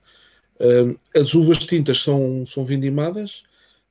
Uh, 0.57 0.99
as 1.15 1.35
uvas 1.35 1.59
tintas 1.59 2.01
são, 2.03 2.45
são 2.47 2.65
vindimadas, 2.65 3.43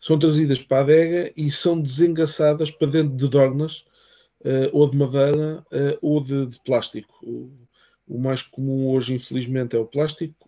são 0.01 0.17
trazidas 0.17 0.59
para 0.59 0.77
a 0.77 0.81
adega 0.81 1.33
e 1.35 1.51
são 1.51 1.79
desengaçadas 1.79 2.71
para 2.71 2.87
dentro 2.87 3.17
de 3.17 3.27
dornas, 3.27 3.83
uh, 4.41 4.69
ou 4.71 4.89
de 4.89 4.97
madeira, 4.97 5.65
ou 6.01 6.21
de, 6.21 6.45
de 6.47 6.59
plástico. 6.61 7.13
O, 7.23 7.51
o, 8.07 8.19
mais 8.19 8.41
comum 8.41 8.87
hoje, 8.89 9.13
infelizmente, 9.13 9.75
é 9.75 9.79
o 9.79 9.85
plástico. 9.85 10.47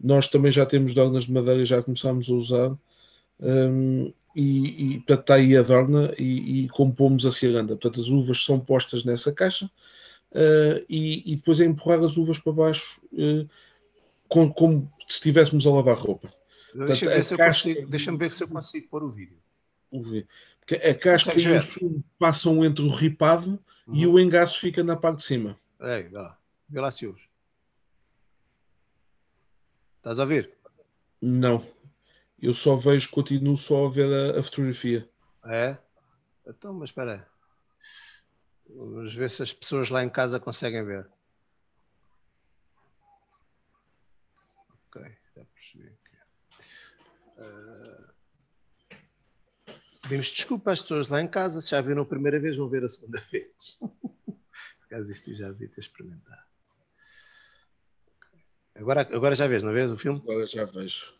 nós 0.00 0.28
também 0.28 0.52
já 0.52 0.64
temos 0.64 0.94
dornas 0.94 1.24
de 1.24 1.32
madeira, 1.32 1.64
já 1.64 1.82
começámos 1.82 2.28
a 2.28 2.32
usar. 2.32 2.78
Um, 3.40 4.12
e, 4.34 4.94
e 4.94 4.96
portanto, 4.98 5.20
está 5.20 5.34
aí 5.34 5.56
a 5.56 5.62
dorna 5.62 6.14
e, 6.18 6.64
e 6.64 6.68
compomos 6.68 7.26
a 7.26 7.32
ciranda. 7.32 7.76
Portanto, 7.76 8.00
as 8.00 8.08
uvas 8.08 8.44
são 8.44 8.58
postas 8.58 9.04
nessa 9.04 9.32
caixa 9.32 9.70
uh, 10.34 10.84
e, 10.88 11.32
e, 11.32 11.36
depois 11.36 11.60
é 11.60 11.64
empurrar 11.64 12.02
as 12.02 12.16
uvas 12.16 12.38
para 12.38 12.52
baixo 12.52 13.00
uh, 13.12 13.48
com, 14.28 14.52
como 14.52 14.92
se 15.08 15.14
estivéssemos 15.16 15.66
a 15.66 15.70
lavar 15.70 15.96
roupa. 15.96 16.32
Deixa-me 16.74 17.14
ver, 17.14 17.24
se 17.24 17.36
consigo, 17.36 17.86
deixa 17.86 18.16
ver 18.16 18.32
se 18.32 18.42
eu 18.42 18.48
consigo 18.48 18.88
pôr 18.88 19.04
o 19.04 19.10
vídeo. 19.10 19.38
O 19.90 20.02
vídeo. 20.02 20.28
Porque 20.58 20.74
a 20.74 20.94
casca 20.94 21.38
e 21.38 21.58
o 21.58 21.62
sumo 21.62 22.04
passam 22.18 22.64
entre 22.64 22.82
o 22.84 22.88
ripado 22.88 23.58
uhum. 23.86 23.94
e 23.94 24.06
o 24.06 24.18
engaço 24.18 24.58
fica 24.58 24.82
na 24.82 24.96
parte 24.96 25.18
de 25.18 25.24
cima. 25.24 25.58
É, 25.80 26.08
lá. 26.10 26.38
Vê 26.68 26.80
lá 26.80 26.90
se. 26.90 27.14
Estás 29.96 30.18
a 30.18 30.22
ouvir? 30.22 30.50
Não. 31.20 31.64
Eu 32.40 32.54
só 32.54 32.76
vejo, 32.76 33.10
continuo 33.10 33.56
só 33.56 33.86
a 33.86 33.90
ver 33.90 34.34
a, 34.34 34.40
a 34.40 34.42
fotografia. 34.42 35.08
É? 35.46 35.76
Então, 36.46 36.74
mas 36.74 36.90
espera 36.90 37.14
aí. 37.14 37.20
Vamos 38.68 39.14
ver 39.14 39.30
se 39.30 39.42
as 39.42 39.52
pessoas 39.52 39.90
lá 39.90 40.02
em 40.02 40.08
casa 40.08 40.40
conseguem 40.40 40.84
ver. 40.84 41.06
Ok, 44.88 45.02
já 45.36 45.44
percebi 45.44 45.88
aqui. 45.88 46.16
Uh, 47.36 48.14
pedimos 50.02 50.26
desculpa 50.26 50.72
às 50.72 50.80
pessoas 50.80 51.08
lá 51.08 51.20
em 51.20 51.28
casa, 51.28 51.60
se 51.60 51.70
já 51.70 51.80
viram 51.80 52.02
a 52.02 52.06
primeira 52.06 52.38
vez, 52.38 52.56
vão 52.56 52.68
ver 52.68 52.84
a 52.84 52.88
segunda 52.88 53.20
vez. 53.30 53.78
Por 53.80 54.86
acaso 54.86 55.10
isto 55.10 55.30
eu 55.30 55.36
já 55.36 55.50
devia 55.50 55.68
ter 55.68 55.80
experimentado. 55.80 56.42
Agora, 58.76 59.02
agora 59.02 59.34
já 59.34 59.46
vês, 59.46 59.62
não 59.62 59.72
vês 59.72 59.92
o 59.92 59.96
filme? 59.96 60.20
Agora 60.20 60.46
já 60.46 60.64
vejo. 60.64 61.14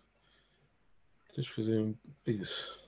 Tens 1.34 1.46
de 1.46 1.54
fazer 1.54 1.94
isso. 2.26 2.80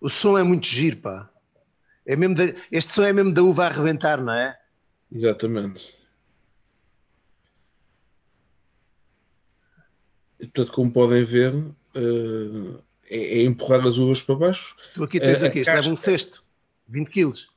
O 0.00 0.08
som 0.08 0.36
é 0.36 0.42
muito 0.42 0.66
giro, 0.66 0.98
pá. 0.98 1.30
É 2.10 2.16
mesmo 2.16 2.34
de, 2.34 2.56
este 2.72 2.92
som 2.92 3.04
é 3.04 3.12
mesmo 3.12 3.32
da 3.32 3.40
uva 3.40 3.62
a 3.62 3.66
arrebentar, 3.68 4.20
não 4.20 4.32
é? 4.32 4.58
Exatamente. 5.12 5.94
E, 10.40 10.46
portanto, 10.46 10.72
como 10.72 10.90
podem 10.90 11.24
ver, 11.24 11.54
uh, 11.54 12.82
é, 13.08 13.38
é, 13.38 13.42
empurrar 13.44 13.86
as 13.86 13.96
uvas 13.96 14.20
para 14.20 14.34
baixo. 14.34 14.74
Tu 14.92 15.04
aqui 15.04 15.20
tens 15.20 15.42
uh, 15.42 15.46
aqui, 15.46 15.60
isto 15.60 15.72
leva 15.72 15.88
um 15.88 15.94
cesto, 15.94 16.42
20 16.88 17.10
quilos. 17.12 17.48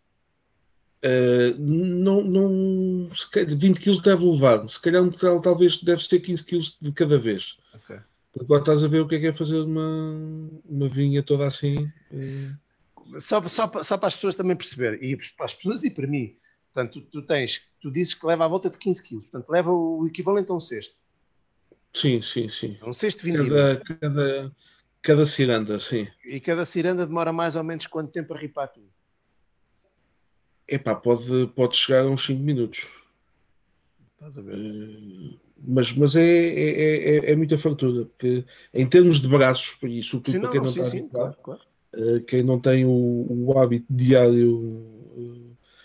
Uh, 1.04 1.58
não, 1.58 2.24
não, 2.24 3.10
20 3.34 3.80
kg 3.80 4.02
deve 4.04 4.24
levar, 4.24 4.70
se 4.70 4.80
calhar 4.80 5.02
um 5.02 5.10
total 5.10 5.42
talvez 5.42 5.82
deve 5.82 6.08
ter 6.08 6.20
15 6.20 6.46
kg 6.46 6.62
de 6.80 6.92
cada 6.92 7.18
vez. 7.18 7.58
Okay. 7.74 7.98
Agora 8.40 8.62
estás 8.62 8.84
a 8.84 8.88
ver 8.88 9.00
o 9.00 9.08
que 9.08 9.16
é 9.16 9.20
que 9.20 9.28
é 9.28 9.34
fazer 9.34 9.62
uma, 9.62 10.52
uma 10.64 10.88
vinha 10.88 11.24
toda 11.24 11.48
assim. 11.48 11.92
Uh... 12.12 12.62
Só, 13.20 13.48
só, 13.48 13.84
só 13.84 13.98
para 13.98 14.08
as 14.08 14.16
pessoas 14.16 14.36
também 14.36 14.56
perceberem, 14.56 15.00
e 15.04 15.18
para 15.36 15.46
as 15.46 15.54
pessoas 15.54 15.84
e 15.84 15.92
para 15.92 16.08
mim, 16.08 16.38
portanto, 16.72 17.02
tu, 17.02 17.22
tu, 17.22 17.26
tens, 17.26 17.68
tu 17.82 17.92
dizes 17.92 18.14
que 18.14 18.26
leva 18.26 18.46
à 18.46 18.48
volta 18.48 18.70
de 18.70 18.78
15 18.78 19.04
kg, 19.04 19.20
portanto, 19.20 19.50
leva 19.50 19.72
o 19.72 20.08
equivalente 20.08 20.52
a 20.52 20.56
um 20.56 20.60
cesto. 20.60 20.96
Sim, 21.94 22.22
sim, 22.22 22.50
sim. 22.50 22.78
É 22.82 22.86
um 22.86 22.94
cesto 22.94 23.24
vindimo. 23.24 23.50
Cada, 23.50 23.84
cada, 24.00 24.56
cada 25.02 25.26
ciranda, 25.26 25.80
sim. 25.80 26.08
E 26.26 26.40
cada 26.40 26.66
ciranda 26.66 27.06
demora 27.06 27.32
mais 27.32 27.56
ou 27.56 27.64
menos 27.64 27.86
quanto 27.88 28.12
tempo 28.12 28.34
a 28.34 28.38
ripar 28.38 28.72
tudo? 28.72 28.90
Epá, 30.68 30.96
pode, 30.96 31.48
pode 31.56 31.78
chegar 31.78 32.06
a 32.06 32.10
uns 32.10 32.26
5 32.26 32.42
minutos. 32.42 32.88
Estás 34.14 34.40
a 34.40 34.42
ver? 34.42 34.56
Uh, 34.56 35.40
mas 35.66 35.92
mas 35.94 36.16
é, 36.16 36.22
é, 36.22 37.18
é, 37.18 37.32
é, 37.32 37.36
muita 37.36 37.58
fartura, 37.58 38.06
porque 38.06 38.46
em 38.74 38.88
termos 38.88 39.20
de 39.20 39.28
braços, 39.28 39.78
e 39.84 40.02
sobretudo 40.02 40.42
para 40.42 40.50
quem 40.50 40.62
não, 40.62 40.68
sim, 40.68 40.82
está 40.82 40.92
sim, 40.92 41.08
claro, 41.10 41.36
claro. 41.44 41.62
Uh, 41.94 42.22
quem 42.22 42.44
não 42.44 42.60
tem 42.60 42.86
o, 42.86 43.26
o 43.30 43.57
hábito 43.57 43.86
diário, 43.90 44.84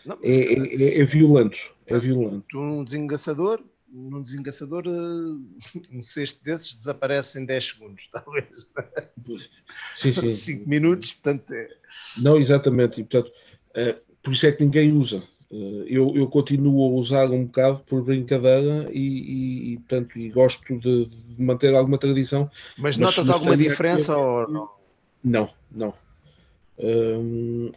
não, 0.06 0.18
é, 0.22 0.55
é, 0.55 1.01
é, 1.01 1.05
violento. 1.05 1.59
É 1.86 1.98
violento. 1.98 2.44
Tu, 2.48 2.59
num 2.59 2.82
desengaçador, 2.82 3.60
num 3.93 4.22
desengaçador, 4.22 4.85
um 5.93 6.01
cesto 6.01 6.43
desses 6.43 6.74
desaparece 6.74 7.40
em 7.40 7.44
10 7.44 7.64
segundos, 7.64 8.09
talvez. 8.12 8.70
Sim, 9.97 10.12
sim. 10.12 10.28
5 10.28 10.68
minutos, 10.68 11.12
portanto. 11.14 11.52
É... 11.52 11.68
Não, 12.22 12.39
exatamente. 12.39 13.01
E, 13.01 13.05
portanto, 13.05 13.32
por 14.22 14.32
isso 14.32 14.47
é 14.47 14.52
que 14.52 14.64
ninguém 14.64 14.93
usa. 14.93 15.22
Eh, 15.51 15.85
eu, 15.86 16.12
eu 16.14 16.26
continuo 16.26 16.85
a 16.85 16.98
usar 16.98 17.30
um 17.30 17.47
bocado 17.47 17.80
por 17.80 18.02
brincadeira 18.02 18.89
e, 18.93 18.98
e, 18.98 19.72
e 19.72 19.76
portanto, 19.78 20.18
e 20.18 20.28
gosto 20.28 20.78
de, 20.78 21.06
de, 21.06 21.43
manter 21.43 21.74
alguma 21.74 21.98
tradição. 21.98 22.51
Mas, 22.76 22.97
mas 22.97 22.98
notas 22.98 23.30
alguma 23.30 23.56
diferença 23.56 24.14
que... 24.14 24.20
ou 24.20 24.68
não? 25.24 25.51
Não, 25.70 25.89
não. 25.89 25.95
Um, 26.78 27.73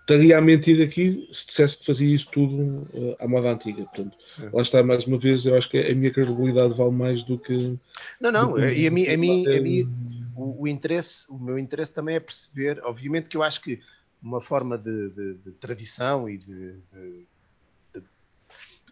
estaria 0.00 0.38
a 0.38 0.40
mentir 0.40 0.80
aqui 0.80 1.28
se 1.32 1.48
dissesse 1.48 1.78
que 1.78 1.86
fazia 1.86 2.14
isso 2.14 2.28
tudo 2.30 2.54
uh, 2.94 3.16
à 3.18 3.26
moda 3.26 3.50
antiga. 3.50 3.82
Portanto, 3.84 4.16
lá 4.52 4.62
está, 4.62 4.82
mais 4.82 5.04
uma 5.04 5.18
vez, 5.18 5.44
eu 5.44 5.56
acho 5.56 5.68
que 5.68 5.78
a 5.78 5.94
minha 5.94 6.12
credibilidade 6.12 6.74
vale 6.74 6.92
mais 6.92 7.24
do 7.24 7.36
que. 7.36 7.76
Não, 8.20 8.30
não, 8.30 8.54
que, 8.54 8.72
e 8.72 8.86
a 8.86 8.90
mim, 8.90 9.06
a 9.08 9.16
mim, 9.16 9.48
a 9.48 9.60
mim 9.60 9.92
o, 10.36 10.62
o, 10.62 10.68
interesse, 10.68 11.26
o 11.28 11.38
meu 11.38 11.58
interesse 11.58 11.92
também 11.92 12.14
é 12.14 12.20
perceber, 12.20 12.80
obviamente 12.84 13.28
que 13.28 13.36
eu 13.36 13.42
acho 13.42 13.60
que 13.60 13.80
uma 14.22 14.40
forma 14.40 14.78
de, 14.78 15.10
de, 15.10 15.34
de 15.34 15.50
tradição 15.52 16.28
e 16.28 16.38
de, 16.38 16.72
de, 16.92 17.26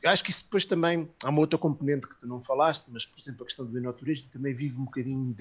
Acho 0.04 0.22
que 0.22 0.30
isso 0.30 0.44
depois 0.44 0.64
também 0.64 1.08
há 1.22 1.30
uma 1.30 1.40
outra 1.40 1.58
componente 1.58 2.06
que 2.06 2.18
tu 2.20 2.26
não 2.26 2.40
falaste, 2.40 2.84
mas 2.88 3.06
por 3.06 3.18
exemplo 3.18 3.42
a 3.42 3.46
questão 3.46 3.64
do 3.64 3.76
enoturismo 3.78 4.28
também 4.30 4.54
vive 4.54 4.76
um 4.76 4.84
bocadinho 4.84 5.34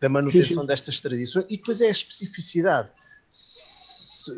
da 0.00 0.08
manutenção 0.08 0.64
destas 0.64 1.00
tradições. 1.00 1.44
E 1.48 1.56
depois 1.56 1.80
é 1.80 1.88
a 1.88 1.90
especificidade. 1.90 2.88
Se, 3.28 4.32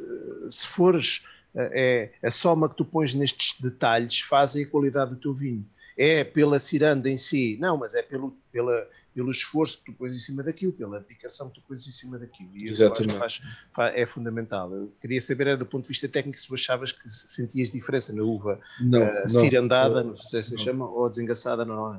se 0.51 0.67
fores 0.67 1.23
é, 1.55 2.11
a 2.23 2.31
soma 2.31 2.69
que 2.69 2.77
tu 2.77 2.85
pões 2.85 3.15
nestes 3.15 3.61
detalhes 3.61 4.21
fazem 4.21 4.65
a 4.65 4.67
qualidade 4.67 5.11
do 5.11 5.17
teu 5.17 5.35
vinho. 5.35 5.67
É 5.97 6.23
pela 6.23 6.61
ciranda 6.61 7.11
em 7.11 7.17
si, 7.17 7.57
não, 7.61 7.77
mas 7.77 7.95
é 7.95 8.03
pelo, 8.03 8.37
pela, 8.53 8.89
pelo 9.19 9.33
esforço 9.33 9.79
que 9.79 9.87
tu 9.87 9.99
pões 9.99 10.15
em 10.15 10.19
cima 10.21 10.45
daquilo, 10.45 10.73
pela 10.73 11.01
dedicação 11.01 11.49
que 11.49 11.57
tu 11.57 11.63
pões 11.67 11.85
em 11.89 11.91
cima 11.91 12.21
daquilo. 12.21 12.51
E 12.55 12.69
isso 12.69 12.89
faz, 13.19 13.43
faz, 13.75 13.97
é 13.97 14.07
fundamental. 14.07 14.73
Eu 14.73 14.93
queria 15.01 15.21
saber, 15.21 15.57
do 15.57 15.67
ponto 15.67 15.83
de 15.83 15.89
vista 15.89 16.07
técnico, 16.07 16.39
se 16.39 16.47
tu 16.47 16.55
achavas 16.55 16.93
que 16.93 17.09
sentias 17.09 17.69
diferença 17.69 18.15
na 18.15 18.23
uva 18.23 18.61
não, 18.81 19.03
uh, 19.03 19.15
não, 19.23 19.29
cirandada, 19.29 20.05
não, 20.05 20.11
não 20.11 20.17
sei 20.17 20.41
se 20.41 20.57
chama, 20.57 20.89
ou 20.89 21.09
desengaçada, 21.09 21.65
não 21.65 21.97
é? 21.97 21.99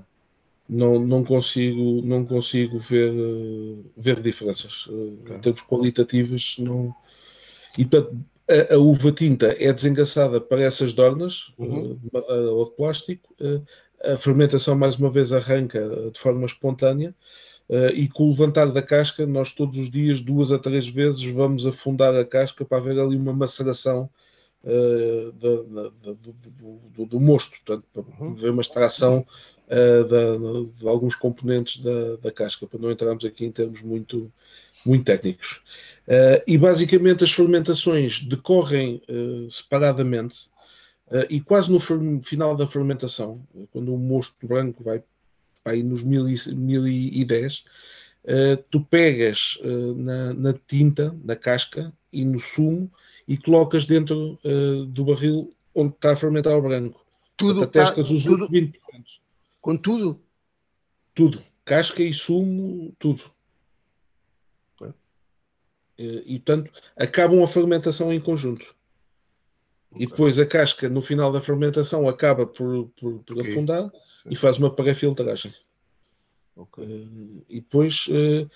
Não, 0.69 0.97
não 0.97 1.25
consigo, 1.25 2.01
não 2.05 2.25
consigo 2.25 2.79
ver, 2.79 3.11
uh, 3.11 3.83
ver 3.97 4.21
diferenças. 4.21 4.85
Uh, 4.85 5.19
okay. 5.21 5.35
Em 5.35 5.39
termos 5.41 5.61
qualitativos, 5.63 6.55
não. 6.57 6.95
E 7.77 7.83
portanto, 7.83 8.17
a, 8.49 8.75
a, 8.75 8.77
uva 8.77 9.11
tinta 9.11 9.57
é 9.59 9.73
desengaçada 9.73 10.39
para 10.39 10.61
essas 10.61 10.93
dornas, 10.93 11.51
uhum. 11.57 11.95
de 11.95 12.09
madeira 12.13 12.49
ou 12.53 12.63
de 12.63 12.77
plástico, 12.77 13.35
a 14.03 14.17
fermentação 14.17 14.75
mais 14.75 14.95
uma 14.95 15.09
vez 15.09 15.33
arranca 15.33 15.79
de 16.11 16.19
forma 16.19 16.45
espontânea 16.45 17.13
uh, 17.69 17.89
e 17.93 18.07
com 18.07 18.23
o 18.23 18.29
levantar 18.29 18.67
da 18.67 18.81
casca, 18.81 19.25
nós 19.25 19.53
todos 19.53 19.77
os 19.77 19.89
dias, 19.89 20.21
duas 20.21 20.51
a 20.51 20.59
três 20.59 20.87
vezes, 20.87 21.23
vamos 21.25 21.65
afundar 21.65 22.15
a 22.15 22.25
casca 22.25 22.63
para 22.63 22.77
haver 22.77 22.99
ali 22.99 23.15
uma 23.15 23.33
maceração 23.33 24.09
uh, 24.63 25.31
do, 25.33 25.63
do, 25.63 26.35
do, 26.95 27.05
do, 27.05 27.19
mosto, 27.19 27.57
portanto, 27.65 27.85
para 27.93 28.03
uhum. 28.25 28.33
haver 28.33 28.51
uma 28.51 28.61
extração 28.61 29.25
de, 29.69 30.79
de, 30.79 30.87
alguns 30.87 31.13
componentes 31.13 31.79
da, 31.79 32.15
da, 32.15 32.31
casca, 32.31 32.65
para 32.65 32.79
não 32.79 32.91
entrarmos 32.91 33.23
aqui 33.23 33.45
em 33.45 33.51
termos 33.51 33.83
muito, 33.83 34.31
muito 34.83 35.05
técnicos. 35.05 35.61
e 36.47 36.57
basicamente 36.57 37.23
as 37.23 37.31
fermentações 37.31 38.19
decorrem 38.23 38.99
separadamente 39.51 40.49
e 41.29 41.41
quase 41.41 41.71
no 41.71 41.79
final 41.79 42.55
da 42.55 42.67
fermentação, 42.67 43.41
quando 43.71 43.93
o 43.93 43.97
mosto 43.97 44.45
branco 44.45 44.83
vai, 44.83 45.01
vai 45.65 45.81
nos 45.81 46.03
1010, 46.03 47.57
uh, 47.57 47.63
eh, 48.25 48.55
tu 48.69 48.81
pegas 48.81 49.57
uh, 49.61 49.95
na, 49.95 50.33
na, 50.33 50.53
tinta, 50.53 51.15
na 51.23 51.35
casca 51.35 51.91
e 52.13 52.23
no 52.23 52.39
sumo 52.39 52.91
e 53.27 53.37
colocas 53.37 53.85
dentro 53.85 54.39
do 54.87 55.05
barril 55.05 55.53
onde 55.75 55.93
está 55.93 56.13
a 56.13 56.15
fermentar 56.15 56.57
o 56.57 56.61
branco. 56.61 57.05
Tudo 57.37 57.59
Portanto, 57.59 57.73
testas 57.73 58.07
tá, 58.07 58.13
os 58.13 58.23
tudo, 58.23 58.49
20%. 58.49 58.73
Com 59.61 59.77
tudo? 59.77 60.19
Tudo. 61.13 61.43
Casca 61.63 62.01
e 62.01 62.11
sumo, 62.11 62.91
tudo. 62.97 63.23
E, 65.95 66.39
portanto, 66.39 66.71
acabam 66.95 67.43
a 67.43 67.47
fermentação 67.47 68.11
em 68.11 68.19
conjunto. 68.19 68.73
E 69.95 70.05
depois 70.05 70.37
a 70.37 70.45
casca, 70.45 70.87
no 70.87 71.01
final 71.01 71.31
da 71.31 71.41
fermentação, 71.41 72.07
acaba 72.07 72.45
por, 72.45 72.89
por, 72.99 73.19
por 73.19 73.39
okay. 73.39 73.51
afundar 73.51 73.83
Sim. 73.83 74.29
e 74.29 74.35
faz 74.35 74.57
uma 74.57 74.69
pré-filtragem. 74.69 75.53
Okay. 76.55 76.85
Uh, 76.85 77.45
e 77.49 77.61
depois 77.61 78.05
uh, 78.07 78.49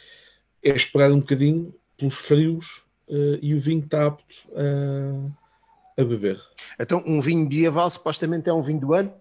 é 0.61 0.69
esperar 0.75 1.11
um 1.11 1.19
bocadinho 1.19 1.73
pelos 1.97 2.15
frios 2.15 2.83
uh, 3.07 3.39
e 3.41 3.55
o 3.55 3.59
vinho 3.59 3.83
está 3.83 4.07
apto 4.07 4.35
a, 4.55 6.01
a 6.01 6.05
beber. 6.05 6.39
Então, 6.79 7.03
um 7.05 7.19
vinho 7.19 7.43
medieval 7.43 7.89
supostamente 7.89 8.49
é 8.49 8.53
um 8.53 8.61
vinho 8.61 8.79
do 8.79 8.93
ano? 8.93 9.13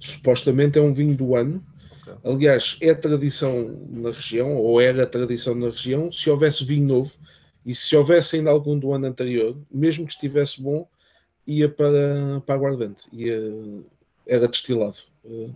Supostamente 0.00 0.78
é 0.78 0.82
um 0.82 0.92
vinho 0.92 1.16
do 1.16 1.34
ano. 1.34 1.62
Okay. 2.02 2.14
Aliás, 2.24 2.76
é 2.82 2.92
tradição 2.92 3.86
na 3.88 4.10
região, 4.10 4.56
ou 4.56 4.80
era 4.80 5.06
tradição 5.06 5.54
na 5.54 5.70
região, 5.70 6.12
se 6.12 6.28
houvesse 6.28 6.62
vinho 6.64 6.86
novo, 6.86 7.12
e 7.64 7.74
se 7.74 7.96
houvesse 7.96 8.36
ainda 8.36 8.50
algum 8.50 8.78
do 8.78 8.92
ano 8.92 9.06
anterior, 9.06 9.56
mesmo 9.70 10.06
que 10.06 10.12
estivesse 10.12 10.60
bom, 10.60 10.86
ia 11.46 11.68
para, 11.68 12.42
para 12.44 12.54
aguardente, 12.54 13.02
ia, 13.12 13.38
era 14.26 14.46
destilado. 14.48 14.98
Uh, 15.24 15.54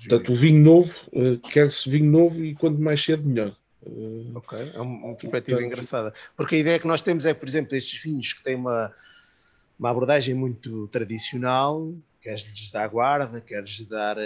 portanto, 0.00 0.32
o 0.32 0.34
vinho 0.34 0.62
novo, 0.62 0.94
uh, 1.12 1.38
quer-se 1.38 1.88
vinho 1.88 2.10
novo 2.10 2.44
e 2.44 2.54
quanto 2.54 2.80
mais 2.80 3.02
cedo, 3.02 3.26
melhor. 3.26 3.56
Uh, 3.82 4.32
ok, 4.34 4.58
é 4.74 4.80
uma 4.80 5.14
perspectiva 5.14 5.62
engraçada. 5.62 6.12
Porque 6.36 6.56
a 6.56 6.58
ideia 6.58 6.78
que 6.78 6.86
nós 6.86 7.00
temos 7.00 7.24
é, 7.24 7.32
por 7.32 7.48
exemplo, 7.48 7.74
estes 7.74 8.02
vinhos 8.02 8.34
que 8.34 8.44
têm 8.44 8.56
uma, 8.56 8.92
uma 9.78 9.90
abordagem 9.90 10.34
muito 10.34 10.86
tradicional, 10.88 11.94
queres-lhes 12.20 12.70
dar 12.70 12.88
guarda, 12.88 13.40
queres 13.40 13.84
dar. 13.84 14.16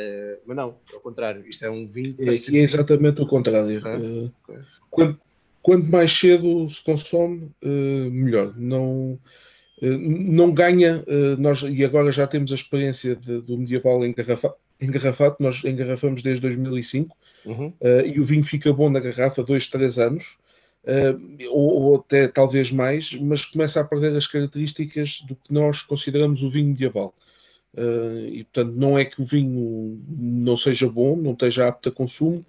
mas 0.44 0.56
não, 0.56 0.76
ao 0.92 1.00
contrário, 1.00 1.46
isto 1.46 1.64
é 1.64 1.70
um 1.70 1.86
vinho. 1.86 2.16
É, 2.18 2.24
é 2.24 2.62
exatamente 2.62 3.20
o 3.20 3.26
contrário. 3.26 3.78
Okay. 3.78 4.32
Okay. 4.48 4.62
Quando, 4.90 5.20
quanto 5.62 5.90
mais 5.90 6.12
cedo 6.12 6.68
se 6.68 6.82
consome, 6.82 7.50
uh, 7.62 8.10
melhor. 8.10 8.54
Não, 8.56 9.12
uh, 9.80 9.98
não 9.98 10.52
ganha, 10.52 11.04
uh, 11.06 11.40
nós, 11.40 11.62
e 11.62 11.84
agora 11.84 12.10
já 12.10 12.26
temos 12.26 12.50
a 12.52 12.56
experiência 12.56 13.14
de, 13.14 13.40
do 13.40 13.56
medieval 13.56 14.04
engarrafa, 14.04 14.54
engarrafado, 14.80 15.36
nós 15.38 15.62
engarrafamos 15.64 16.22
desde 16.22 16.42
2005, 16.42 17.16
uhum. 17.46 17.72
e 18.04 18.18
o 18.18 18.24
vinho 18.24 18.42
fica 18.42 18.72
bom 18.72 18.90
na 18.90 18.98
garrafa 18.98 19.40
dois, 19.40 19.68
três 19.68 19.96
anos, 19.96 20.36
ou, 21.48 21.82
ou, 21.82 21.96
até 21.96 22.26
talvez 22.26 22.72
mais, 22.72 23.14
mas 23.14 23.44
começa 23.44 23.80
a 23.80 23.84
perder 23.84 24.16
as 24.16 24.26
características 24.26 25.20
do 25.20 25.36
que 25.36 25.54
nós 25.54 25.82
consideramos 25.82 26.42
o 26.42 26.50
vinho 26.50 26.70
medieval. 26.70 27.14
e 28.28 28.42
portanto, 28.42 28.74
não 28.74 28.98
é 28.98 29.04
que 29.04 29.22
o 29.22 29.24
vinho 29.24 30.02
não 30.08 30.56
seja 30.56 30.88
bom, 30.88 31.14
não 31.14 31.32
esteja 31.32 31.68
apto 31.68 31.88
a 31.88 31.92
consumo, 31.92 32.44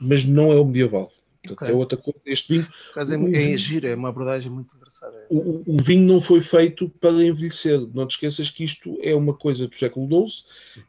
mas 0.00 0.24
não 0.24 0.50
é 0.50 0.56
o 0.56 0.64
medieval. 0.64 1.12
Okay. 1.52 1.68
É 1.68 1.72
outra 1.72 1.96
coisa. 1.98 2.18
Este 2.24 2.52
vinho. 2.52 2.66
Caso 2.94 3.14
é, 3.14 3.16
é 3.16 3.42
em 3.42 3.56
giro, 3.56 3.86
é 3.86 3.94
uma 3.94 4.08
abordagem 4.08 4.50
muito 4.50 4.74
engraçada. 4.76 5.26
O, 5.30 5.62
o, 5.66 5.82
vinho 5.82 6.06
não 6.06 6.20
foi 6.20 6.40
feito 6.40 6.88
para 7.00 7.10
envelhecer. 7.12 7.80
Não 7.94 8.06
te 8.06 8.12
esqueças 8.12 8.50
que 8.50 8.64
isto 8.64 8.98
é 9.02 9.14
uma 9.14 9.34
coisa 9.34 9.66
do 9.66 9.76
século 9.76 10.28
XII, 10.28 10.44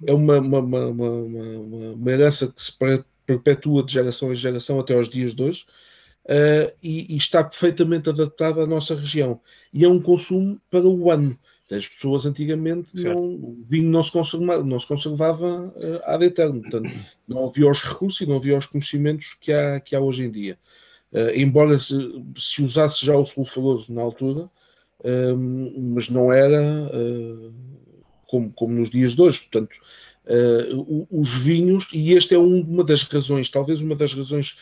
é 0.06 0.14
uma, 0.14 0.40
uma, 0.40 0.60
uma, 0.60 0.86
uma, 0.88 1.12
uma 1.94 2.12
herança 2.12 2.48
que 2.48 2.62
se 2.62 2.72
perpetua 3.26 3.84
de 3.84 3.94
geração 3.94 4.32
em 4.32 4.36
geração 4.36 4.80
até 4.80 4.94
aos 4.94 5.10
dias 5.10 5.34
de 5.34 5.44
hoje. 5.44 5.66
Uh, 6.26 6.76
e, 6.84 7.14
e, 7.14 7.18
está 7.18 7.42
perfeitamente 7.42 8.10
adaptada 8.10 8.62
à 8.62 8.68
nossa 8.68 8.94
região. 8.94 9.40
E 9.74 9.86
é 9.86 9.88
um 9.88 10.02
consumo 10.02 10.60
para 10.70 10.86
o 10.86 11.10
ano. 11.10 11.40
As 11.70 11.86
pessoas 11.86 12.26
antigamente 12.26 12.90
não, 13.04 13.18
o 13.18 13.66
vinho 13.68 13.90
não 13.90 14.02
se 14.02 14.12
conservava, 14.12 14.64
não 14.64 14.80
se 14.80 14.88
conservava 14.88 15.74
uh, 15.76 16.02
ad 16.06 16.24
eterno, 16.24 16.62
portanto, 16.62 16.90
não 17.28 17.48
havia 17.48 17.70
os 17.70 17.82
recursos 17.82 18.22
e 18.22 18.26
não 18.26 18.38
havia 18.38 18.58
os 18.58 18.66
conhecimentos 18.66 19.34
que 19.34 19.52
há, 19.52 19.80
que 19.80 19.96
há 19.96 20.00
hoje 20.00 20.24
em 20.24 20.32
dia. 20.32 20.58
Uh, 21.12 21.32
embora 21.36 21.78
se, 21.80 21.96
se, 22.38 22.62
usasse 22.62 23.06
já 23.06 23.16
o 23.18 23.26
sulfuroso 23.26 23.94
na 23.94 24.02
altura, 24.02 24.50
uh, 25.00 25.38
mas 25.78 26.10
não 26.10 26.32
era 26.32 26.62
uh, 26.62 27.54
como, 28.28 28.52
como 28.54 28.74
nos 28.74 28.90
dias 28.90 29.14
de 29.14 29.22
hoje. 29.22 29.40
Portanto, 29.40 29.76
os 31.10 31.34
vinhos, 31.36 31.88
e 31.94 32.14
esta 32.14 32.36
é 32.36 32.38
uma 32.38 32.84
das 32.84 33.04
razões, 33.04 33.50
talvez 33.50 33.80
uma 33.80 33.96
das 33.96 34.14
razões 34.14 34.58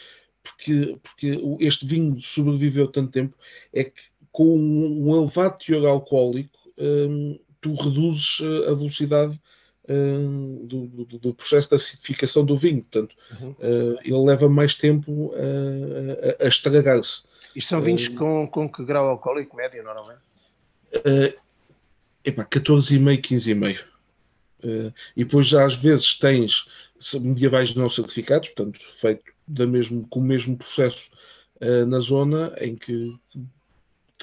porque, 0.45 0.97
porque 1.01 1.39
este 1.59 1.85
vinho 1.85 2.21
sobreviveu 2.21 2.87
tanto 2.87 3.11
tempo, 3.11 3.35
é 3.73 3.85
que 3.85 4.01
com 4.31 4.55
um 4.55 5.15
elevado 5.15 5.57
teor 5.57 5.85
alcoólico, 5.87 6.59
um, 6.77 7.39
tu 7.61 7.73
reduzes 7.75 8.39
a 8.67 8.73
velocidade 8.73 9.39
um, 9.87 10.65
do, 10.65 10.87
do, 10.87 11.19
do, 11.19 11.33
processo 11.33 11.69
de 11.69 11.75
acidificação 11.75 12.43
do 12.45 12.57
vinho. 12.57 12.83
Portanto, 12.83 13.15
uhum. 13.39 13.51
uh, 13.51 13.97
ele 14.03 14.25
leva 14.25 14.49
mais 14.49 14.73
tempo 14.75 15.33
a, 15.35 16.43
a, 16.43 16.45
a 16.45 16.47
estragar-se. 16.47 17.23
Isto 17.55 17.69
são 17.69 17.81
vinhos 17.81 18.07
uh, 18.07 18.15
com, 18.15 18.47
com 18.47 18.69
que 18.69 18.83
grau 18.83 19.07
alcoólico 19.07 19.55
médio, 19.55 19.83
normalmente? 19.83 20.21
Uh, 20.93 21.33
epá, 22.23 22.45
14,5, 22.45 23.21
15,5. 23.21 23.79
Uh, 24.63 24.93
e 25.15 25.23
depois 25.23 25.47
já 25.47 25.65
às 25.65 25.75
vezes 25.75 26.17
tens 26.17 26.67
medievais 27.13 27.75
não 27.75 27.89
certificados, 27.89 28.49
portanto, 28.49 28.79
feito 28.99 29.23
da 29.47 29.67
mesmo, 29.67 30.07
com 30.07 30.19
o 30.19 30.23
mesmo 30.23 30.57
processo 30.57 31.09
uh, 31.61 31.85
na 31.85 31.99
zona, 31.99 32.53
em 32.59 32.75
que 32.75 33.15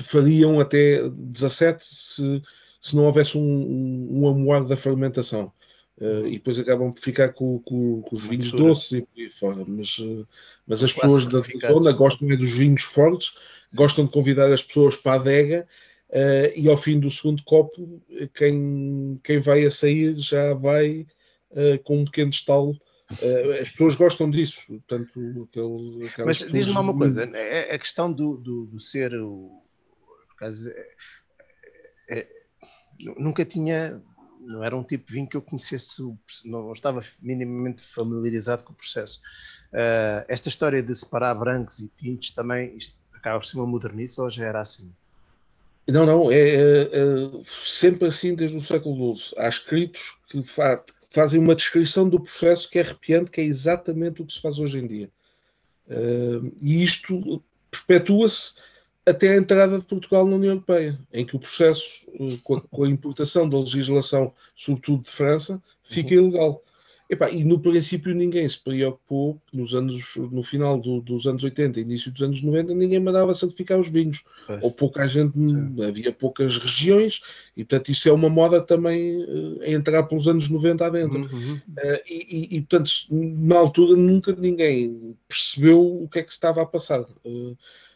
fariam 0.00 0.60
até 0.60 1.08
17 1.08 1.84
se, 1.84 2.42
se 2.80 2.96
não 2.96 3.04
houvesse 3.04 3.36
um, 3.36 3.42
um, 3.42 4.22
um 4.22 4.28
amoar 4.28 4.64
da 4.64 4.76
fermentação. 4.76 5.52
Uh, 6.00 6.26
e 6.26 6.32
depois 6.32 6.58
acabam 6.58 6.90
por 6.90 7.00
ficar 7.00 7.28
com, 7.32 7.58
com, 7.60 8.02
com 8.02 8.16
os 8.16 8.26
vinhos 8.26 8.50
doces 8.50 8.92
e 8.92 9.02
por 9.02 9.20
aí 9.20 9.30
fora. 9.38 9.64
Mas, 9.66 9.98
uh, 9.98 10.26
mas 10.66 10.82
as 10.82 10.92
pessoas 10.92 11.26
da 11.26 11.38
zona 11.38 11.92
gostam 11.92 12.30
é 12.30 12.36
dos 12.36 12.50
vinhos 12.50 12.82
fortes, 12.82 13.34
Sim. 13.66 13.76
gostam 13.76 14.06
de 14.06 14.10
convidar 14.10 14.50
as 14.52 14.62
pessoas 14.62 14.96
para 14.96 15.12
a 15.12 15.14
adega 15.16 15.68
uh, 16.08 16.58
e 16.58 16.68
ao 16.68 16.78
fim 16.78 16.98
do 16.98 17.10
segundo 17.10 17.42
copo, 17.44 18.02
quem, 18.34 19.20
quem 19.22 19.38
vai 19.38 19.64
a 19.64 19.70
sair 19.70 20.18
já 20.18 20.54
vai 20.54 21.06
com 21.84 21.98
um 21.98 22.04
pequeno 22.06 22.30
estalo. 22.30 22.74
as 23.60 23.68
pessoas 23.70 23.94
gostam 23.94 24.30
disso. 24.30 24.58
Portanto, 24.66 25.46
aquele, 25.46 26.24
mas 26.24 26.38
diz-me 26.38 26.78
uma 26.78 26.96
coisa: 26.96 27.30
é, 27.34 27.68
é 27.68 27.74
a 27.74 27.78
questão 27.78 28.10
do, 28.10 28.38
do, 28.38 28.64
do 28.64 28.80
ser 28.80 29.14
o 29.14 29.61
é, 30.48 32.18
é, 32.18 32.28
nunca 33.18 33.44
tinha, 33.44 34.02
não 34.40 34.62
era 34.62 34.76
um 34.76 34.82
tipo 34.82 35.06
de 35.06 35.14
vinho 35.14 35.28
que 35.28 35.36
eu 35.36 35.42
conhecesse, 35.42 36.02
não 36.44 36.72
estava 36.72 37.00
minimamente 37.20 37.82
familiarizado 37.82 38.62
com 38.64 38.72
o 38.72 38.76
processo. 38.76 39.20
Uh, 39.72 40.24
esta 40.28 40.48
história 40.48 40.82
de 40.82 40.94
separar 40.94 41.34
brancos 41.34 41.78
e 41.78 41.88
tintos 41.88 42.30
também, 42.30 42.76
isto 42.76 42.96
acaba 43.12 43.38
por 43.38 43.46
ser 43.46 43.56
uma 43.58 43.66
modernice 43.66 44.20
ou 44.20 44.30
já 44.30 44.46
era 44.46 44.60
assim? 44.60 44.92
Não, 45.88 46.06
não, 46.06 46.30
é, 46.30 46.38
é, 46.38 46.82
é 46.82 46.88
sempre 47.64 48.08
assim 48.08 48.34
desde 48.34 48.56
o 48.56 48.62
século 48.62 49.16
XII. 49.16 49.34
Há 49.36 49.48
escritos 49.48 50.16
que 50.28 50.42
fa 50.44 50.82
fazem 51.10 51.38
uma 51.38 51.54
descrição 51.54 52.08
do 52.08 52.18
processo 52.18 52.70
que 52.70 52.78
é 52.78 52.82
arrepiante, 52.82 53.30
que 53.30 53.40
é 53.40 53.44
exatamente 53.44 54.22
o 54.22 54.26
que 54.26 54.32
se 54.32 54.40
faz 54.40 54.58
hoje 54.58 54.78
em 54.78 54.86
dia. 54.86 55.10
Uh, 55.86 56.50
e 56.60 56.82
isto 56.82 57.42
perpetua-se 57.70 58.54
até 59.04 59.30
a 59.30 59.36
entrada 59.36 59.78
de 59.78 59.84
Portugal 59.84 60.26
na 60.26 60.36
União 60.36 60.52
Europeia, 60.52 60.98
em 61.12 61.26
que 61.26 61.36
o 61.36 61.38
processo, 61.38 61.84
eh, 62.14 62.38
com 62.42 62.56
a, 62.56 62.60
com 62.60 62.84
a 62.84 62.88
importação 62.88 63.48
da 63.48 63.58
legislação, 63.58 64.32
sobretudo 64.54 65.04
de 65.04 65.10
França, 65.10 65.62
fica 65.82 66.14
uhum. 66.14 66.28
ilegal. 66.28 66.62
Epá, 67.12 67.30
e 67.30 67.44
no 67.44 67.60
princípio 67.60 68.14
ninguém 68.14 68.48
se 68.48 68.58
preocupou, 68.58 69.38
nos 69.52 69.74
anos, 69.74 70.14
no 70.16 70.42
final 70.42 70.80
do, 70.80 71.02
dos 71.02 71.26
anos 71.26 71.44
80, 71.44 71.78
início 71.78 72.10
dos 72.10 72.22
anos 72.22 72.40
90, 72.40 72.72
ninguém 72.74 73.00
mandava 73.00 73.34
certificar 73.34 73.78
os 73.78 73.88
vinhos. 73.88 74.24
Pois. 74.46 74.62
Ou 74.62 74.72
pouca 74.72 75.06
gente, 75.06 75.36
Sim. 75.36 75.74
havia 75.84 76.10
poucas 76.10 76.56
regiões, 76.56 77.20
e 77.54 77.64
portanto 77.64 77.92
isso 77.92 78.08
é 78.08 78.12
uma 78.12 78.30
moda 78.30 78.62
também 78.62 79.22
uh, 79.24 79.60
a 79.60 79.68
entrar 79.68 80.04
pelos 80.04 80.26
anos 80.26 80.48
90 80.48 80.86
adentro. 80.86 81.18
Uhum. 81.30 81.56
Uh, 81.56 82.00
e, 82.08 82.26
e, 82.30 82.56
e, 82.56 82.60
portanto, 82.62 82.90
na 83.10 83.58
altura 83.58 83.94
nunca 83.94 84.34
ninguém 84.34 85.14
percebeu 85.28 86.02
o 86.02 86.08
que 86.08 86.20
é 86.20 86.22
que 86.22 86.30
se 86.30 86.36
estava 86.36 86.62
a 86.62 86.66
passar. 86.66 87.02
Uh, 87.26 87.54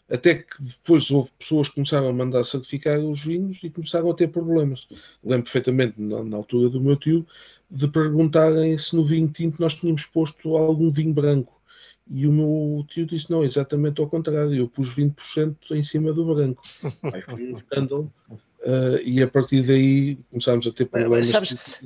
até 0.09 0.37
que 0.37 0.62
depois 0.62 1.11
houve 1.11 1.31
pessoas 1.39 1.69
que 1.69 1.74
começaram 1.74 2.09
a 2.09 2.12
mandar 2.12 2.45
certificar 2.45 2.99
os 3.01 3.23
vinhos 3.23 3.59
e 3.62 3.70
começaram 3.70 4.11
a 4.11 4.15
ter 4.15 4.28
problemas. 4.28 4.87
Lembro 5.23 5.45
perfeitamente, 5.45 6.01
na, 6.01 6.23
na, 6.23 6.37
altura 6.37 6.69
do 6.69 6.81
meu 6.81 6.97
tio, 6.97 7.27
de 7.69 7.89
perguntarem 7.89 8.78
se 8.78 8.95
no 8.95 9.05
vinho 9.05 9.28
tinto 9.28 9.61
nós 9.61 9.74
tínhamos 9.74 10.05
posto 10.05 10.57
algum 10.57 10.91
vinho 10.91 11.12
branco. 11.12 11.61
E 12.09 12.24
o 12.24 12.33
meu 12.33 12.87
tio 12.89 13.05
disse: 13.05 13.28
não, 13.28 13.43
exatamente 13.43 14.01
ao 14.01 14.09
contrário, 14.09 14.55
eu 14.55 14.69
pus 14.69 14.95
20% 14.95 15.57
em 15.73 15.83
cima 15.83 16.12
do 16.12 16.33
branco. 16.33 16.62
Aí 17.12 17.23
foi 17.23 17.53
um 17.53 17.57
escândalo. 17.57 18.12
Uh, 18.61 18.99
e 19.05 19.23
a 19.23 19.28
partir 19.28 19.65
daí 19.65 20.16
começámos 20.31 20.66
a 20.66 20.73
ter 20.73 20.87
problemas. 20.87 21.19
Mas, 21.19 21.49
sabes, 21.49 21.81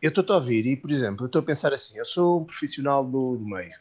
eu 0.00 0.08
estou 0.08 0.24
a 0.28 0.34
ouvir 0.36 0.66
e, 0.66 0.76
por 0.76 0.90
exemplo, 0.90 1.24
eu 1.24 1.26
estou 1.26 1.40
a 1.40 1.44
pensar 1.44 1.72
assim: 1.72 1.98
eu 1.98 2.04
sou 2.04 2.42
um 2.42 2.44
profissional 2.44 3.04
do, 3.04 3.36
do 3.36 3.44
meio 3.44 3.74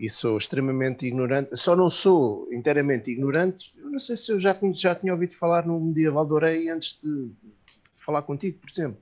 e 0.00 0.08
sou 0.08 0.38
extremamente 0.38 1.06
ignorante. 1.06 1.54
Só 1.58 1.76
não 1.76 1.90
sou 1.90 2.48
inteiramente 2.50 3.10
ignorante. 3.10 3.74
Não 3.76 3.98
sei 3.98 4.16
se 4.16 4.32
eu 4.32 4.40
já, 4.40 4.56
já 4.72 4.94
tinha 4.94 5.12
ouvido 5.12 5.34
falar 5.34 5.66
no 5.66 5.78
medieval 5.78 6.26
de 6.26 6.32
Orei 6.32 6.70
antes 6.70 6.98
de 6.98 7.30
falar 7.96 8.22
contigo, 8.22 8.58
por 8.58 8.70
exemplo. 8.70 8.98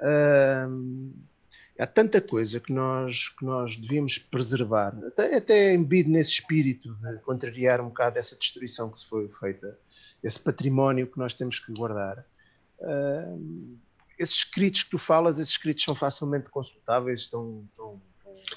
Uh, 0.00 1.12
há 1.78 1.86
tanta 1.86 2.20
coisa 2.20 2.58
que 2.58 2.72
nós, 2.72 3.28
que 3.28 3.44
nós 3.44 3.76
devíamos 3.76 4.18
preservar, 4.18 4.98
até, 5.06 5.36
até 5.36 5.74
embido 5.74 6.10
nesse 6.10 6.32
espírito 6.32 6.92
de 6.92 7.18
contrariar 7.20 7.80
um 7.80 7.86
bocado 7.86 8.18
essa 8.18 8.36
destruição 8.36 8.90
que 8.90 8.98
se 8.98 9.06
foi 9.06 9.28
feita, 9.38 9.78
esse 10.24 10.40
património 10.40 11.06
que 11.06 11.18
nós 11.18 11.34
temos 11.34 11.60
que 11.60 11.72
guardar. 11.72 12.26
Uh, 12.80 13.78
esses 14.18 14.38
escritos 14.38 14.82
que 14.82 14.90
tu 14.90 14.98
falas, 14.98 15.38
esses 15.38 15.52
escritos 15.52 15.84
são 15.84 15.94
facilmente 15.94 16.50
consultáveis, 16.50 17.20
estão, 17.20 17.64
estão 17.70 18.02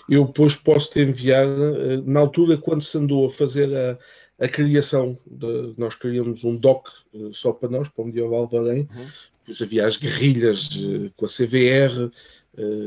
eu 0.10 0.26
depois 0.26 0.56
posso 0.56 0.92
te 0.92 1.02
enviar, 1.02 1.46
eh, 1.46 2.02
na 2.06 2.20
altura 2.20 2.58
quando 2.58 2.84
se 2.84 2.98
andou 2.98 3.28
a 3.28 3.32
fazer 3.32 3.76
a, 3.76 3.98
a 4.46 4.48
criação, 4.48 5.18
de, 5.26 5.74
nós 5.78 5.96
criamos 5.96 6.44
um 6.44 6.56
doc 6.56 6.88
eh, 7.14 7.30
só 7.34 7.52
para 7.52 7.70
nós, 7.70 7.90
para 7.90 8.04
o 8.04 8.06
Medieval 8.06 8.50
Além, 8.54 8.88
uhum. 8.96 9.08
depois 9.40 9.62
havia 9.62 9.88
as 9.88 9.98
guerrilhas 9.98 10.70
eh, 10.76 11.12
com 11.16 11.26
a 11.26 11.30
CVR 11.30 12.12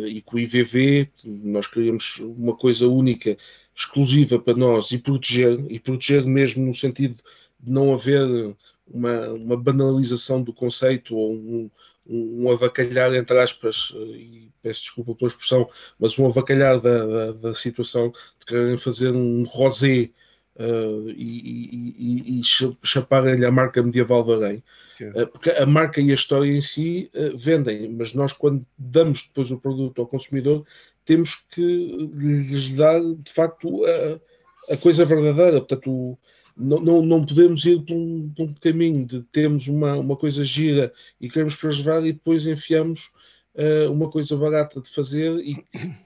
e 0.06 0.22
com 0.22 0.36
o 0.36 0.40
IVV, 0.40 1.10
nós 1.22 1.66
criamos 1.66 2.16
uma 2.20 2.56
coisa 2.56 2.88
única, 2.88 3.36
exclusiva 3.76 4.38
para 4.38 4.56
nós 4.56 4.90
e 4.92 4.96
proteger, 4.96 5.62
e 5.68 5.78
proteger 5.78 6.24
mesmo 6.24 6.64
no 6.64 6.74
sentido 6.74 7.16
de 7.60 7.70
não 7.70 7.92
haver 7.92 8.56
uma, 8.90 9.28
uma 9.28 9.56
banalização 9.58 10.42
do 10.42 10.54
conceito 10.54 11.14
ou 11.14 11.34
um, 11.34 11.70
um 12.08 12.50
avacalhar, 12.50 13.14
entre 13.14 13.38
aspas, 13.38 13.92
eh, 13.94 13.98
e 13.98 14.50
peço 14.62 14.82
desculpa 14.82 15.14
pela 15.14 15.30
expressão, 15.30 15.68
mas 15.98 16.18
um 16.18 16.26
avacalhar 16.26 16.80
da, 16.80 17.06
da, 17.06 17.32
da 17.32 17.54
situação 17.54 18.12
de 18.40 18.46
quererem 18.46 18.78
fazer 18.78 19.10
um 19.10 19.44
rosé 19.44 20.10
uh, 20.56 21.10
e, 21.10 21.94
e, 21.98 22.40
e 22.40 22.42
chaparem-lhe 22.82 23.44
a 23.44 23.50
marca 23.50 23.82
medieval 23.82 24.24
de 24.24 24.32
Arém. 24.32 24.62
Uh, 25.00 25.26
porque 25.28 25.50
a 25.50 25.66
marca 25.66 26.00
e 26.00 26.10
a 26.10 26.14
história 26.14 26.50
em 26.50 26.62
si 26.62 27.10
uh, 27.14 27.36
vendem, 27.36 27.88
mas 27.90 28.14
nós, 28.14 28.32
quando 28.32 28.64
damos 28.76 29.26
depois 29.28 29.50
o 29.50 29.58
produto 29.58 30.00
ao 30.00 30.08
consumidor, 30.08 30.64
temos 31.04 31.36
que 31.50 32.10
lhes 32.14 32.70
dar, 32.70 33.00
de 33.00 33.32
facto, 33.32 33.84
a, 33.84 34.74
a 34.74 34.76
coisa 34.76 35.04
verdadeira. 35.04 35.60
Portanto, 35.60 35.90
o, 35.90 36.18
não, 36.58 36.80
não, 36.80 37.02
não 37.02 37.24
podemos 37.24 37.64
ir 37.64 37.80
por 37.82 37.94
um, 37.94 38.32
por 38.36 38.42
um, 38.42 38.54
caminho 38.54 39.06
de 39.06 39.22
termos 39.32 39.68
uma, 39.68 39.94
uma 39.94 40.16
coisa 40.16 40.44
gira 40.44 40.92
e 41.20 41.30
queremos 41.30 41.54
preservar 41.54 42.04
e 42.04 42.12
depois 42.12 42.46
enfiamos 42.46 43.10
uh, 43.54 43.90
uma 43.90 44.10
coisa 44.10 44.36
barata 44.36 44.80
de 44.80 44.90
fazer 44.90 45.38
e 45.38 45.56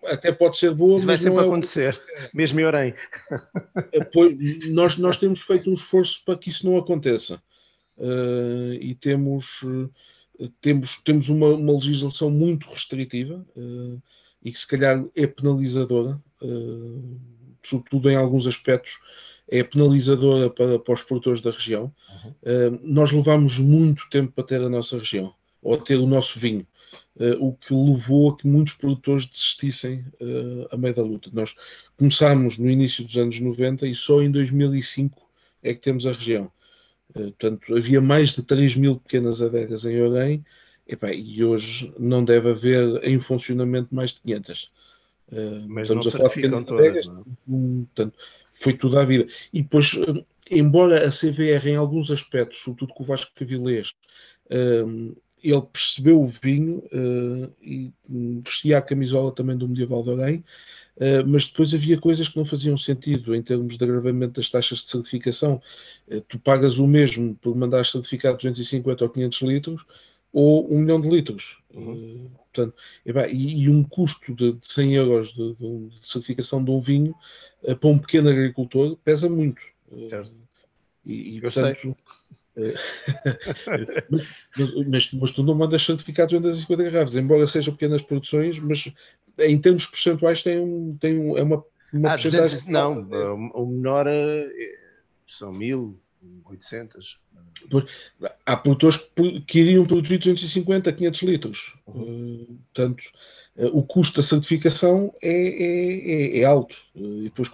até 0.04 0.30
pode 0.30 0.58
ser 0.58 0.74
boa. 0.74 0.96
Isso 0.96 1.06
vai 1.06 1.16
sempre 1.16 1.40
é 1.40 1.46
acontecer, 1.46 1.94
o... 1.94 2.36
mesmo 2.36 2.60
em 2.60 2.64
Orem. 2.64 2.94
Eh, 3.92 4.04
pois, 4.12 4.68
nós, 4.70 4.98
nós 4.98 5.16
temos 5.16 5.40
feito 5.40 5.70
um 5.70 5.74
esforço 5.74 6.22
para 6.24 6.36
que 6.36 6.50
isso 6.50 6.66
não 6.66 6.76
aconteça 6.76 7.42
uh, 7.96 8.74
e 8.74 8.94
temos, 8.94 9.62
uh, 9.62 9.90
temos, 10.60 11.00
temos 11.02 11.30
uma, 11.30 11.48
uma, 11.48 11.72
legislação 11.72 12.30
muito 12.30 12.68
restritiva 12.68 13.44
e 14.44 14.52
que 14.52 14.58
se 14.58 14.66
calhar 14.66 15.04
é 15.14 15.26
penalizadora, 15.26 16.20
sobretudo 17.62 18.10
em 18.10 18.16
alguns 18.16 18.46
aspectos 18.46 18.98
é 19.52 19.62
penalizadora 19.62 20.48
para, 20.48 20.78
para 20.78 20.94
os 20.94 21.02
produtores 21.02 21.42
da 21.42 21.50
região. 21.50 21.92
Uhum. 22.24 22.30
Uh, 22.30 22.80
nós 22.82 23.12
levamos 23.12 23.58
muito 23.58 24.08
tempo 24.08 24.32
para 24.32 24.44
ter 24.44 24.62
a 24.62 24.68
nossa 24.68 24.96
região, 24.96 25.34
ou 25.62 25.76
ter 25.76 25.96
o 25.96 26.06
nosso 26.06 26.40
vinho, 26.40 26.66
uh, 27.16 27.36
o 27.38 27.52
que 27.52 27.74
levou 27.74 28.30
a 28.30 28.36
que 28.38 28.46
muitos 28.46 28.72
produtores 28.72 29.26
desistissem 29.26 30.06
uh, 30.22 30.68
a 30.70 30.76
meio 30.78 30.94
da 30.94 31.02
luta. 31.02 31.28
Nós 31.34 31.54
começámos 31.98 32.56
no 32.56 32.70
início 32.70 33.04
dos 33.04 33.14
anos 33.18 33.38
90 33.38 33.86
e 33.86 33.94
só 33.94 34.22
em 34.22 34.30
2005 34.30 35.20
é 35.62 35.74
que 35.74 35.82
temos 35.82 36.06
a 36.06 36.12
região. 36.12 36.50
portanto, 37.12 37.76
havia 37.76 38.00
mais 38.00 38.30
de 38.30 38.42
3 38.42 38.74
mil 38.74 38.96
pequenas 38.96 39.42
adegas 39.42 39.84
em 39.84 40.00
Orem, 40.00 40.42
e 41.14 41.44
hoje 41.44 41.92
não 41.98 42.24
deve 42.24 42.50
haver 42.50 43.04
em 43.04 43.20
funcionamento 43.20 43.94
mais 43.94 44.12
de 44.12 44.20
500. 44.20 44.72
Mas 45.68 45.88
não 45.88 46.02
certificam 46.02 46.64
todas, 46.64 47.06
não 47.06 47.20
é? 47.20 47.24
portanto, 47.94 48.14
foi 48.62 48.74
tudo 48.74 48.98
à 48.98 49.04
vida. 49.04 49.26
E 49.52 49.62
depois, 49.62 49.92
embora 50.50 51.06
a 51.06 51.10
CVR, 51.10 51.68
em 51.68 51.76
alguns 51.76 52.10
aspectos, 52.10 52.60
sobretudo 52.60 52.94
com 52.94 53.02
o 53.02 53.06
Vasco 53.06 53.32
Cavilés, 53.34 53.92
ele 55.42 55.62
percebeu 55.62 56.22
o 56.22 56.28
vinho 56.28 56.78
uh, 56.92 57.52
e 57.60 57.92
vestia 58.44 58.78
a 58.78 58.82
camisola 58.82 59.34
também 59.34 59.56
do 59.56 59.68
Medieval 59.68 60.02
de 60.04 60.10
Orem, 60.10 60.44
uh, 60.96 61.26
mas 61.26 61.46
depois 61.46 61.74
havia 61.74 61.98
coisas 61.98 62.28
que 62.28 62.36
não 62.36 62.44
faziam 62.44 62.78
sentido 62.78 63.34
em 63.34 63.42
termos 63.42 63.76
de 63.76 63.84
agravamento 63.84 64.34
das 64.34 64.48
taxas 64.48 64.78
de 64.78 64.90
certificação. 64.90 65.60
Uh, 66.08 66.20
tu 66.22 66.38
pagas 66.38 66.78
o 66.78 66.86
mesmo 66.86 67.34
por 67.36 67.56
mandar 67.56 67.84
certificar 67.84 68.36
250 68.36 69.04
ou 69.04 69.10
500 69.10 69.42
litros 69.42 69.84
ou 70.32 70.72
um 70.72 70.78
milhão 70.78 71.00
de 71.00 71.08
litros. 71.08 71.58
Uhum. 71.74 72.30
Portanto, 72.52 72.74
e, 73.30 73.62
e, 73.62 73.68
um 73.68 73.82
custo 73.82 74.34
de, 74.34 74.52
de 74.52 74.72
100 74.72 74.94
euros 74.94 75.32
de, 75.34 75.54
de, 75.54 75.90
certificação 76.02 76.62
de 76.62 76.70
um 76.70 76.80
vinho 76.80 77.14
para 77.80 77.88
um 77.88 77.98
pequeno 77.98 78.28
agricultor 78.28 78.96
pesa 79.04 79.28
muito. 79.28 79.62
E, 81.04 81.36
e, 81.36 81.40
portanto, 81.40 81.80
sei. 81.80 81.94
mas, 84.10 84.46
mas, 84.86 85.12
mas, 85.12 85.30
tu 85.30 85.42
não 85.42 85.54
mandas 85.54 85.82
certificados 85.84 86.34
em 86.34 86.40
250 86.40 86.90
garrafas, 86.90 87.16
embora 87.16 87.46
sejam 87.46 87.74
pequenas 87.74 88.02
produções, 88.02 88.58
mas 88.58 88.92
em 89.38 89.58
termos 89.58 89.86
percentuais 89.86 90.42
tem, 90.42 90.58
um, 90.58 90.96
tem 91.00 91.18
um, 91.18 91.38
é 91.38 91.42
uma, 91.42 91.64
uma 91.92 92.12
ah, 92.12 92.16
200, 92.16 92.66
não, 92.66 93.00
o 93.54 93.66
menor 93.66 94.06
é, 94.06 94.48
são 95.26 95.52
1800. 96.22 97.18
Há 98.44 98.56
produtores 98.56 98.98
que 99.46 99.60
iriam 99.60 99.86
produzir 99.86 100.18
250, 100.18 100.92
500 100.92 101.22
litros. 101.22 101.74
Uhum. 101.86 102.02
Uh, 102.02 102.58
portanto, 102.74 103.02
uh, 103.56 103.78
o 103.78 103.82
custo 103.82 104.20
da 104.20 104.26
certificação 104.26 105.14
é, 105.22 105.30
é, 105.30 106.38
é, 106.38 106.38
é 106.40 106.44
alto. 106.44 106.74
Uh, 106.94 107.20
e, 107.20 107.24
depois, 107.24 107.48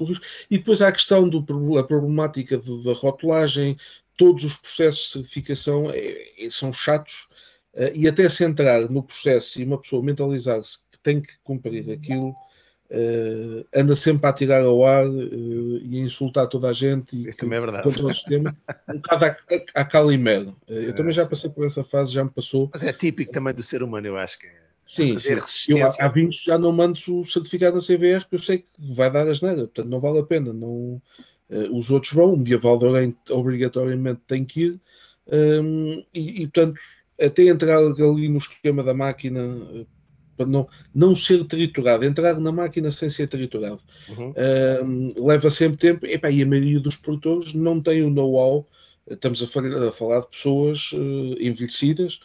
e 0.51 0.59
depois 0.59 0.83
há 0.83 0.89
a 0.89 0.93
questão 0.93 1.29
da 1.29 1.43
problemática 1.83 2.59
de, 2.59 2.85
da 2.85 2.93
rotulagem, 2.93 3.77
todos 4.17 4.45
os 4.45 4.57
processos 4.57 5.07
de 5.07 5.13
certificação 5.13 5.91
é, 5.91 6.49
são 6.51 6.73
chatos 6.73 7.29
e 7.95 8.09
até 8.09 8.29
se 8.29 8.43
entrar 8.43 8.91
no 8.91 9.05
processo 9.05 9.61
e 9.61 9.65
uma 9.65 9.81
pessoa 9.81 10.03
mentalizar-se 10.03 10.79
que 10.91 10.99
tem 11.01 11.21
que 11.21 11.33
cumprir 11.45 11.89
aquilo, 11.93 12.35
uh, 12.91 13.67
anda 13.75 13.97
sempre 13.97 14.27
a 14.29 14.33
tirar 14.33 14.63
ao 14.63 14.85
ar 14.85 15.07
uh, 15.07 15.79
e 15.83 16.01
a 16.01 16.05
insultar 16.05 16.47
toda 16.49 16.69
a 16.69 16.73
gente 16.73 17.17
e 17.17 17.29
Isso 17.29 17.39
também 17.39 17.59
é 17.59 17.61
verdade. 17.61 17.85
contra 17.85 18.07
o 18.07 18.11
sistema, 18.11 18.57
um 18.89 18.97
bocado 18.97 19.25
a, 19.25 19.29
a, 19.29 19.81
a 19.81 19.85
calimero. 19.85 20.57
eu 20.67 20.91
é, 20.91 20.93
também 20.93 21.13
já 21.13 21.27
passei 21.27 21.51
por 21.51 21.67
essa 21.67 21.85
fase, 21.85 22.13
já 22.13 22.25
me 22.25 22.31
passou. 22.31 22.71
Mas 22.73 22.85
é 22.85 22.93
típico 22.93 23.33
também 23.33 23.55
do 23.55 23.63
ser 23.63 23.83
humano, 23.83 24.07
eu 24.07 24.17
acho 24.17 24.39
que 24.39 24.47
é. 24.47 24.69
Sim, 24.87 25.19
sim. 25.19 25.77
Eu, 25.77 25.87
há 26.01 26.09
20 26.09 26.47
já 26.47 26.57
não 26.57 26.73
mando 26.73 26.99
o 27.09 27.23
certificado 27.23 27.77
na 27.77 27.83
CVR 27.83 28.23
porque 28.23 28.37
eu 28.37 28.43
sei 28.43 28.59
que 28.59 28.67
vai 28.95 29.11
dar 29.13 29.29
as 29.29 29.43
nada, 29.43 29.57
portanto 29.67 29.89
não 29.89 30.01
vale 30.01 30.21
a 30.21 30.23
pena. 30.23 30.51
Não, 30.51 31.03
Uh, 31.51 31.75
os 31.75 31.91
outros 31.91 32.13
vão, 32.13 32.35
o 32.35 32.37
medieval 32.37 32.79
de 32.79 32.85
Orem 32.85 33.17
obrigatoriamente 33.31 34.21
tem 34.29 34.45
que 34.45 34.65
ir, 34.65 34.81
um, 35.27 35.93
ehm, 35.93 36.05
e, 36.13 36.43
e, 36.43 36.47
portanto, 36.47 36.79
até 37.21 37.45
entrar 37.45 37.79
ali 37.79 38.29
no 38.29 38.37
esquema 38.37 38.83
da 38.83 38.93
máquina, 38.93 39.41
uh, 39.41 39.87
para 40.39 40.47
não, 40.47 40.67
não 40.95 41.15
ser 41.15 41.45
triturado, 41.45 42.05
entrar 42.05 42.41
na 42.41 42.51
máquina 42.51 42.91
sem 42.91 43.11
ser 43.11 43.29
triturado, 43.29 43.81
uhum. 44.09 44.31
uh, 44.31 45.27
leva 45.27 45.51
sempre 45.51 45.77
tempo, 45.77 46.07
e, 46.07 46.17
pá, 46.17 46.31
e 46.31 46.43
a 46.43 46.47
maioria 46.47 46.81
dos 46.81 46.97
produtores 46.97 47.53
não 47.53 47.83
tem 47.83 48.03
o 48.03 48.09
know-how, 48.09 48.67
estamos 49.11 49.43
a, 49.43 49.47
falar, 49.47 49.89
a 49.89 49.93
falar 49.93 50.21
de 50.21 50.29
pessoas 50.29 50.91
envelhecidas, 51.39 52.21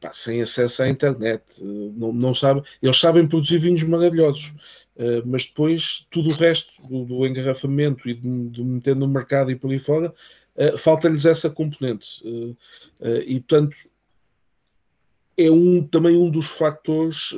Pá, 0.00 0.12
sem 0.12 0.40
acesso 0.40 0.84
à 0.84 0.88
internet, 0.88 1.42
não, 1.60 2.12
não 2.12 2.32
sabe, 2.32 2.62
eles 2.80 3.00
sabem 3.00 3.26
produzir 3.26 3.58
vinhos 3.58 3.82
maravilhosos, 3.82 4.52
Uh, 4.94 5.24
mas 5.24 5.46
depois 5.46 6.06
tudo 6.10 6.30
o 6.30 6.36
resto 6.36 6.70
do, 6.86 7.04
do 7.04 7.26
engarrafamento 7.26 8.06
e 8.08 8.14
de, 8.14 8.48
de, 8.50 8.62
meter 8.62 8.94
no 8.94 9.08
mercado 9.08 9.50
e 9.50 9.56
por 9.56 9.70
aí 9.70 9.78
fora, 9.78 10.12
uh, 10.54 10.76
falta-lhes 10.76 11.24
essa 11.24 11.48
componente. 11.48 12.22
Uh, 12.22 12.56
e 13.26 13.40
portanto 13.40 13.74
é 15.36 15.50
um, 15.50 15.82
também 15.82 16.16
um 16.16 16.30
dos 16.30 16.46
fatores 16.46 17.34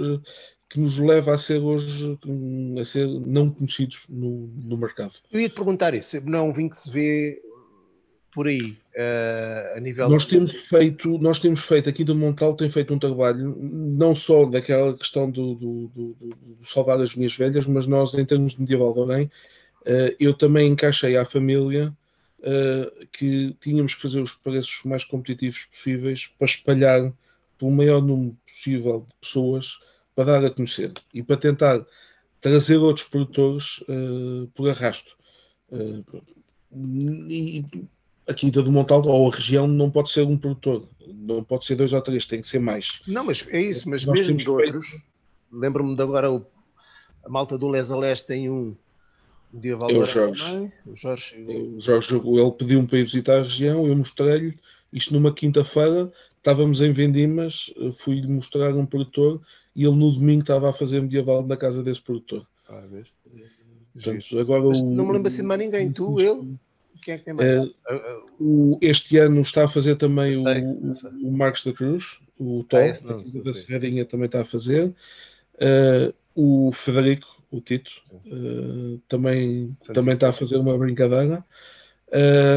que 0.68 0.80
nos 0.80 0.98
leva 0.98 1.34
a 1.34 1.38
ser 1.38 1.58
hoje 1.58 2.18
a 2.80 2.84
ser 2.84 3.06
não 3.06 3.48
conhecidos 3.48 4.04
no, 4.08 4.48
no 4.64 4.76
mercado. 4.76 5.12
Eu 5.30 5.40
ia 5.40 5.48
te 5.48 5.54
perguntar 5.54 5.94
isso, 5.94 6.20
não 6.28 6.38
é 6.38 6.42
um 6.42 6.52
vinho 6.52 6.70
que 6.70 6.76
se 6.76 6.90
vê 6.90 7.40
por 8.34 8.48
aí, 8.48 8.76
uh, 8.96 9.76
a 9.76 9.80
nível... 9.80 10.08
Nós 10.08 10.26
temos 10.26 10.52
feito, 10.52 11.16
nós 11.18 11.38
temos 11.38 11.60
feito, 11.60 11.88
aqui 11.88 12.02
do 12.02 12.16
Montal 12.16 12.56
tem 12.56 12.68
feito 12.68 12.92
um 12.92 12.98
trabalho, 12.98 13.56
não 13.60 14.16
só 14.16 14.44
daquela 14.44 14.96
questão 14.96 15.30
do, 15.30 15.54
do, 15.54 15.88
do, 15.94 16.16
do 16.18 16.66
salvar 16.66 17.00
as 17.00 17.14
minhas 17.14 17.36
velhas, 17.36 17.64
mas 17.64 17.86
nós, 17.86 18.12
em 18.14 18.24
termos 18.24 18.54
de 18.54 18.60
medieval 18.60 19.00
Além, 19.00 19.26
uh, 19.26 20.16
eu 20.18 20.34
também 20.34 20.72
encaixei 20.72 21.16
à 21.16 21.24
família 21.24 21.94
uh, 22.40 23.06
que 23.12 23.56
tínhamos 23.60 23.94
que 23.94 24.02
fazer 24.02 24.20
os 24.20 24.32
preços 24.32 24.80
mais 24.84 25.04
competitivos 25.04 25.66
possíveis 25.66 26.28
para 26.36 26.46
espalhar 26.46 27.12
pelo 27.64 27.70
maior 27.70 28.02
número 28.02 28.36
possível 28.46 29.06
de 29.08 29.14
pessoas 29.20 29.78
para 30.14 30.24
dar 30.24 30.44
a 30.44 30.50
conhecer 30.50 30.92
e 31.14 31.22
para 31.22 31.38
tentar 31.38 31.84
trazer 32.40 32.76
outros 32.76 33.08
produtores 33.08 33.82
por 34.54 34.68
arrasto. 34.68 35.16
E, 37.30 37.64
a 38.26 38.34
Quinta 38.34 38.62
do 38.62 38.72
Montalto 38.72 39.08
ou 39.08 39.30
a 39.30 39.34
região 39.34 39.66
não 39.66 39.90
pode 39.90 40.10
ser 40.10 40.22
um 40.22 40.36
produtor, 40.36 40.88
não 41.06 41.44
pode 41.44 41.66
ser 41.66 41.76
dois 41.76 41.92
ou 41.92 42.00
três, 42.00 42.26
tem 42.26 42.40
que 42.40 42.48
ser 42.48 42.58
mais. 42.58 43.02
Não, 43.06 43.24
mas 43.24 43.46
é 43.50 43.60
isso, 43.60 43.88
mas 43.88 44.04
Nós 44.04 44.18
mesmo 44.18 44.38
de 44.38 44.48
outros, 44.48 45.02
lembro-me 45.52 45.94
de 45.94 46.02
agora 46.02 46.32
o, 46.32 46.44
a 47.22 47.28
malta 47.28 47.58
do 47.58 47.68
Les 47.68 47.90
Leste 47.90 48.26
tem 48.26 48.48
um 48.48 48.74
dia 49.52 49.76
valor. 49.76 49.94
É 49.94 49.98
o 49.98 50.06
Jorge. 50.06 50.42
Também, 50.42 50.72
o 50.86 50.94
Jorge, 50.94 51.42
o 51.42 51.80
Jorge, 51.80 52.14
ele 52.14 52.52
pediu-me 52.52 52.86
para 52.88 52.98
ir 52.98 53.04
visitar 53.04 53.40
a 53.40 53.42
região, 53.42 53.86
eu 53.86 53.94
mostrei-lhe 53.94 54.58
isto 54.90 55.12
numa 55.12 55.34
quinta-feira, 55.34 56.10
estávamos 56.44 56.82
em 56.82 56.92
Vendimas, 56.92 57.72
fui-lhe 58.00 58.28
mostrar 58.28 58.74
um 58.76 58.84
produtor 58.84 59.40
e 59.74 59.84
ele 59.84 59.96
no 59.96 60.12
domingo 60.12 60.42
estava 60.42 60.68
a 60.68 60.72
fazer 60.74 61.00
medieval 61.00 61.44
na 61.46 61.56
casa 61.56 61.82
desse 61.82 62.02
produtor. 62.02 62.46
Ah, 62.68 62.82
vês? 62.90 63.08
Portanto, 63.94 64.38
agora 64.38 64.62
o, 64.62 64.72
não 64.84 65.06
me 65.06 65.12
lembro 65.12 65.28
assim 65.28 65.40
de 65.42 65.48
mais 65.48 65.60
ninguém, 65.60 65.90
tu, 65.90 66.20
eu. 66.20 66.46
Quem 67.02 67.14
é 67.14 67.18
que 67.18 67.24
tem 67.24 67.34
mais? 67.34 67.68
Uh, 68.40 68.78
este 68.80 69.16
ano 69.16 69.40
está 69.40 69.64
a 69.64 69.68
fazer 69.68 69.96
também 69.96 70.32
sei, 70.32 70.62
o, 70.62 71.28
o, 71.28 71.32
Marcos 71.32 71.64
da 71.64 71.72
Cruz, 71.72 72.18
o 72.38 72.64
Tom, 72.64 72.78
ah, 72.78 73.42
da 73.44 73.54
Serradinha 73.54 74.04
também 74.04 74.26
está 74.26 74.42
a 74.42 74.44
fazer. 74.44 74.92
Uh, 75.54 76.12
o 76.34 76.72
Federico, 76.72 77.26
o 77.50 77.60
Tito, 77.60 77.90
uh, 78.12 79.00
também, 79.08 79.74
também 79.94 80.14
está 80.14 80.28
a 80.28 80.32
fazer 80.32 80.56
uma 80.56 80.76
brincadeira. 80.76 81.44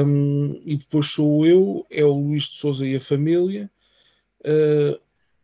Um, 0.05 0.61
e 0.65 0.77
depois 0.77 1.07
sou 1.07 1.45
eu, 1.45 1.85
é 1.89 2.03
o 2.03 2.13
Luís 2.13 2.43
de 2.43 2.57
Souza 2.57 2.85
e 2.85 2.95
a 2.95 3.01
família. 3.01 3.69
Uh, 4.47 4.99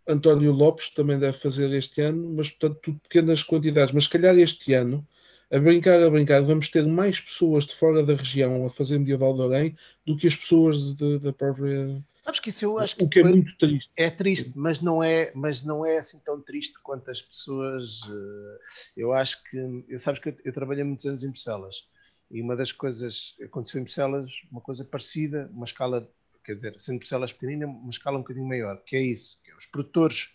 António 0.08 0.52
Lopes 0.52 0.90
também 0.90 1.20
deve 1.20 1.38
fazer 1.40 1.72
este 1.74 2.02
ano, 2.02 2.34
mas 2.36 2.50
portanto 2.50 2.80
tudo 2.82 3.00
pequenas 3.00 3.44
quantidades. 3.44 3.94
Mas 3.94 4.06
se 4.06 4.10
calhar 4.10 4.38
este 4.38 4.74
ano 4.74 5.06
a 5.52 5.60
brincar, 5.60 6.02
a 6.02 6.10
brincar, 6.10 6.42
vamos 6.42 6.70
ter 6.70 6.86
mais 6.86 7.20
pessoas 7.20 7.66
de 7.66 7.76
fora 7.76 8.04
da 8.04 8.16
região 8.16 8.66
a 8.66 8.70
fazer 8.70 8.98
medieval 8.98 9.34
de 9.36 9.42
Orem 9.42 9.78
do 10.06 10.18
que 10.18 10.28
as 10.28 10.36
pessoas 10.36 10.96
de, 10.96 11.20
da 11.20 11.32
própria. 11.32 12.04
Sabes 12.26 12.40
que 12.40 12.50
isso 12.50 12.66
eu 12.66 12.80
acho 12.80 12.96
que, 12.96 13.04
o 13.04 13.10
que 13.10 13.20
é 13.20 13.24
muito 13.24 13.56
triste. 13.58 13.92
É 13.96 14.10
triste, 14.10 14.54
mas 14.56 14.82
não 14.82 15.04
é, 15.04 15.32
mas 15.36 15.64
não 15.64 15.86
é 15.86 15.98
assim 15.98 16.20
tão 16.20 16.42
triste 16.42 16.80
quanto 16.82 17.12
as 17.12 17.22
pessoas. 17.22 18.00
Eh, 18.10 18.60
eu 18.98 19.14
acho 19.14 19.44
que. 19.44 19.98
Sabes 20.00 20.20
que 20.20 20.30
eu, 20.30 20.38
eu 20.46 20.54
trabalhei 20.54 20.84
muitos 20.84 21.06
anos 21.06 21.24
em 21.24 21.28
Bruxelas 21.28 21.88
e 22.32 22.42
uma 22.42 22.56
das 22.56 22.72
coisas 22.72 23.36
aconteceu 23.44 23.80
em 23.80 23.84
Bruxelas, 23.84 24.32
uma 24.52 24.62
coisa 24.62 24.84
parecida, 24.84 25.50
uma 25.54 25.66
escala, 25.66 26.10
quer 26.44 26.54
dizer, 26.54 26.80
sendo 26.80 27.00
Bruxelas 27.00 27.34
pequenina, 27.34 27.66
uma 27.66 27.90
escala 27.90 28.18
um 28.18 28.22
bocadinho 28.22 28.48
maior, 28.48 28.78
que 28.84 28.96
é 28.96 29.02
isso, 29.02 29.42
que 29.44 29.52
é 29.52 29.56
os 29.56 29.66
produtores 29.66 30.34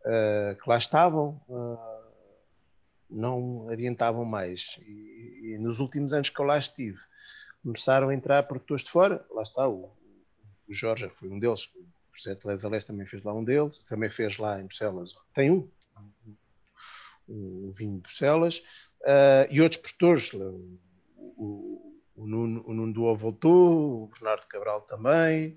uh, 0.00 0.60
que 0.60 0.68
lá 0.68 0.76
estavam. 0.76 1.40
Uh, 1.48 2.02
não 3.12 3.68
adiantavam 3.68 4.24
mais. 4.24 4.80
E, 4.86 5.52
e, 5.52 5.58
nos 5.58 5.80
últimos 5.80 6.14
anos 6.14 6.30
que 6.30 6.40
eu 6.40 6.46
lá 6.46 6.58
estive, 6.58 6.98
começaram 7.62 8.08
a 8.08 8.14
entrar 8.14 8.42
produtores 8.44 8.84
de 8.84 8.90
fora. 8.90 9.24
Lá 9.30 9.42
está, 9.42 9.68
o, 9.68 9.92
o 10.66 10.72
Jorge 10.72 11.08
foi 11.10 11.28
um 11.28 11.38
deles. 11.38 11.66
O 11.74 12.16
José 12.16 12.34
de 12.34 12.66
Alés 12.66 12.84
também 12.84 13.06
fez 13.06 13.22
lá 13.22 13.34
um 13.34 13.44
deles. 13.44 13.78
Também 13.78 14.10
fez 14.10 14.38
lá 14.38 14.60
em 14.60 14.64
Bruxelas. 14.64 15.14
Tem 15.34 15.50
um, 15.50 15.68
um, 17.28 17.66
um 17.66 17.70
vinho 17.70 17.96
de 17.96 18.00
Bruxelas. 18.00 18.58
Uh, 19.02 19.46
e 19.50 19.60
outros 19.60 19.80
produtores. 19.80 20.32
O, 20.34 21.81
o, 22.14 22.26
Nuno, 22.26 22.62
o 22.66 22.74
Nuno 22.74 22.92
Duo 22.92 23.14
voltou, 23.14 24.04
o 24.04 24.06
Bernardo 24.08 24.46
Cabral 24.46 24.82
também. 24.82 25.56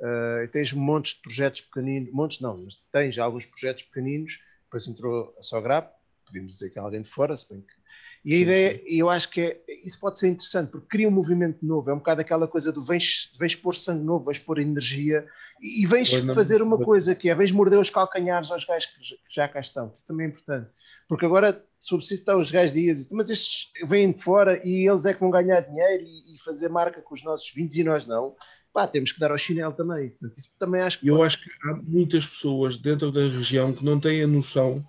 Uh, 0.00 0.48
tens 0.50 0.72
montes 0.72 1.14
de 1.14 1.20
projetos 1.20 1.60
pequeninos, 1.60 2.12
montes 2.12 2.40
não, 2.40 2.56
mas 2.56 2.74
tens 2.90 3.18
alguns 3.18 3.46
projetos 3.46 3.84
pequeninos. 3.84 4.38
Depois 4.64 4.86
entrou 4.88 5.34
a 5.38 5.42
Sograp, 5.42 5.92
podíamos 6.24 6.52
dizer 6.52 6.70
que 6.70 6.78
é 6.78 6.82
alguém 6.82 7.02
de 7.02 7.08
fora, 7.08 7.36
se 7.36 7.48
bem 7.48 7.60
que 7.60 7.79
E 8.22 8.34
a 8.34 8.38
ideia, 8.38 8.80
eu 8.86 9.08
acho 9.08 9.30
que 9.30 9.40
é, 9.40 9.60
isso 9.82 9.98
pode 9.98 10.18
ser 10.18 10.28
interessante, 10.28 10.70
porque 10.70 10.86
cria 10.88 11.08
um 11.08 11.10
movimento 11.10 11.64
novo, 11.64 11.90
é 11.90 11.94
um 11.94 11.98
bocado 11.98 12.20
aquela 12.20 12.46
coisa 12.46 12.70
do 12.70 12.84
vens, 12.84 13.32
vens 13.38 13.54
pôr 13.54 13.74
sangue 13.74 14.04
novo, 14.04 14.26
vens 14.26 14.38
pôr 14.38 14.58
energia 14.58 15.26
e, 15.58 15.86
vens 15.86 16.12
fazer 16.34 16.60
uma 16.60 16.76
coisa 16.76 17.14
que 17.14 17.30
é, 17.30 17.34
vens 17.34 17.50
morder 17.50 17.78
os 17.78 17.88
calcanhares 17.88 18.50
aos 18.50 18.64
gajos 18.64 18.90
que 18.90 19.34
já 19.34 19.48
cá 19.48 19.60
estão, 19.60 19.92
isso 19.96 20.06
também 20.06 20.26
é 20.26 20.28
importante. 20.28 20.68
Porque 21.08 21.24
agora 21.24 21.64
subsiste 21.78 22.30
os 22.30 22.50
gajos 22.50 22.74
dias, 22.74 23.08
mas 23.10 23.30
estes 23.30 23.72
vêm 23.86 24.12
de 24.12 24.22
fora 24.22 24.60
e 24.66 24.86
eles 24.86 25.06
é 25.06 25.14
que 25.14 25.20
vão 25.20 25.30
ganhar 25.30 25.60
dinheiro 25.60 26.04
e, 26.04 26.34
e 26.34 26.38
fazer 26.44 26.68
marca 26.68 27.00
com 27.00 27.14
os 27.14 27.24
nossos 27.24 27.50
vinhos 27.50 27.74
e 27.76 27.82
nós 27.82 28.06
não. 28.06 28.34
Pá, 28.70 28.86
temos 28.86 29.12
que 29.12 29.18
dar 29.18 29.30
ao 29.30 29.38
chinelo 29.38 29.72
também. 29.72 30.10
Portanto, 30.10 30.38
isso 30.38 30.54
também 30.58 30.82
acho 30.82 31.00
que 31.00 31.08
Eu 31.08 31.22
acho 31.22 31.42
que 31.42 31.50
há 31.64 31.74
muitas 31.74 32.26
pessoas 32.26 32.76
dentro 32.76 33.10
da 33.10 33.20
região 33.20 33.72
que 33.72 33.84
não 33.84 33.98
têm 33.98 34.22
a 34.22 34.26
noção 34.26 34.84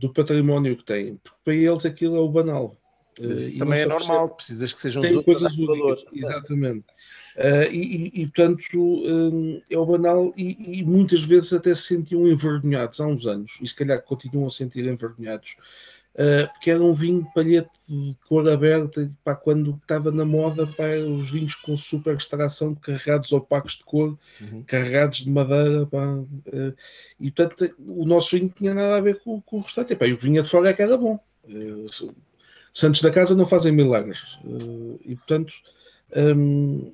do 0.00 0.12
património 0.12 0.76
que 0.76 0.84
têm, 0.84 1.16
porque 1.22 1.38
para 1.44 1.54
eles 1.54 1.84
aquilo 1.84 2.16
é 2.16 2.20
o 2.20 2.28
banal. 2.28 2.76
Mas 3.20 3.42
isso 3.42 3.56
uh, 3.56 3.58
também 3.58 3.80
é 3.80 3.86
normal, 3.86 4.34
precisas 4.34 4.72
que 4.72 4.80
sejam 4.80 5.02
os 5.02 5.14
outros 5.14 5.36
a 5.36 5.48
dar 5.48 5.66
valor. 5.66 5.98
Exatamente. 6.12 6.86
Uh, 7.36 7.70
e, 7.70 8.22
e, 8.22 8.26
portanto, 8.26 8.62
um, 8.74 9.62
é 9.68 9.78
o 9.78 9.86
banal 9.86 10.32
e, 10.36 10.80
e, 10.80 10.84
muitas 10.84 11.22
vezes 11.22 11.52
até 11.52 11.74
se 11.74 11.82
sentiam 11.82 12.26
envergonhados 12.26 13.00
há 13.00 13.06
uns 13.06 13.26
anos, 13.26 13.58
e 13.60 13.68
se 13.68 13.76
calhar 13.76 14.02
continuam 14.02 14.48
a 14.48 14.50
sentir 14.50 14.86
envergonhados, 14.86 15.56
uh, 16.14 16.52
porque 16.52 16.70
era 16.70 16.82
um 16.82 16.94
vinho 16.94 17.26
palhete 17.34 17.70
de 17.88 18.16
cor 18.28 18.48
aberta, 18.48 19.10
para 19.24 19.34
quando 19.34 19.78
estava 19.82 20.10
na 20.10 20.24
moda 20.24 20.66
para 20.66 21.00
os 21.00 21.30
vinhos 21.30 21.54
com 21.54 21.76
super 21.76 22.16
extração, 22.16 22.74
carregados 22.74 23.32
opacos 23.32 23.74
de 23.74 23.84
cor, 23.84 24.18
uhum. 24.40 24.62
carregados 24.66 25.18
de 25.18 25.30
madeira, 25.30 25.86
pá, 25.86 26.14
uh, 26.14 26.74
e 27.18 27.30
portanto 27.30 27.74
o 27.78 28.04
nosso 28.04 28.36
vinho 28.36 28.52
tinha 28.56 28.74
nada 28.74 28.96
a 28.96 29.00
ver 29.00 29.20
com, 29.20 29.40
com 29.40 29.58
o 29.58 29.60
restante. 29.62 29.92
E, 29.92 30.12
o 30.12 30.18
que 30.18 30.24
vinha 30.24 30.42
de 30.42 30.48
fora 30.48 30.70
é 30.70 30.72
que 30.72 30.82
era 30.82 30.96
bom. 30.96 31.18
Santos 32.72 33.02
da 33.02 33.10
casa 33.10 33.34
não 33.34 33.46
fazem 33.46 33.72
milagres. 33.72 34.38
e 35.04 35.16
portanto. 35.16 35.52
Um, 36.16 36.92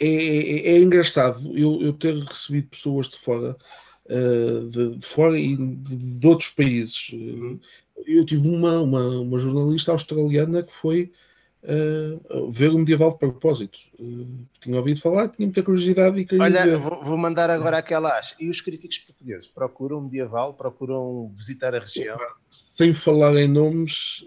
é, 0.00 0.06
é, 0.06 0.68
é 0.74 0.78
engraçado 0.78 1.56
eu, 1.58 1.82
eu, 1.82 1.92
ter 1.92 2.14
recebido 2.22 2.68
pessoas 2.68 3.08
de 3.08 3.18
fora, 3.18 3.56
uh, 4.06 4.70
de, 4.70 4.96
de, 4.96 5.06
fora 5.06 5.38
e 5.38 5.56
de, 5.56 6.18
de 6.18 6.26
outros 6.26 6.50
países. 6.50 7.10
Uhum. 7.12 7.58
Eu 8.06 8.24
tive 8.24 8.48
uma, 8.48 8.80
uma, 8.80 9.20
uma, 9.20 9.38
jornalista 9.38 9.92
australiana 9.92 10.62
que 10.62 10.72
foi 10.74 11.12
uh, 11.62 12.50
ver 12.50 12.70
o 12.70 12.78
medieval 12.78 13.12
de 13.12 13.18
propósito. 13.18 13.78
Uh, 13.98 14.26
tinha 14.60 14.76
ouvido 14.76 15.00
falar, 15.00 15.28
tinha 15.28 15.46
muita 15.46 15.62
curiosidade 15.62 16.20
e 16.20 16.24
queria. 16.24 16.44
Olha, 16.44 16.78
vou, 16.78 17.02
vou, 17.02 17.16
mandar 17.16 17.50
agora 17.50 17.78
aquela 17.78 18.18
E 18.40 18.48
os 18.48 18.60
críticos 18.60 18.98
portugueses 18.98 19.48
procuram 19.48 20.00
medieval, 20.00 20.54
procuram 20.54 21.30
visitar 21.34 21.74
a 21.74 21.78
região? 21.78 22.18
Sem 22.48 22.94
falar 22.94 23.36
em 23.36 23.48
nomes, 23.48 24.24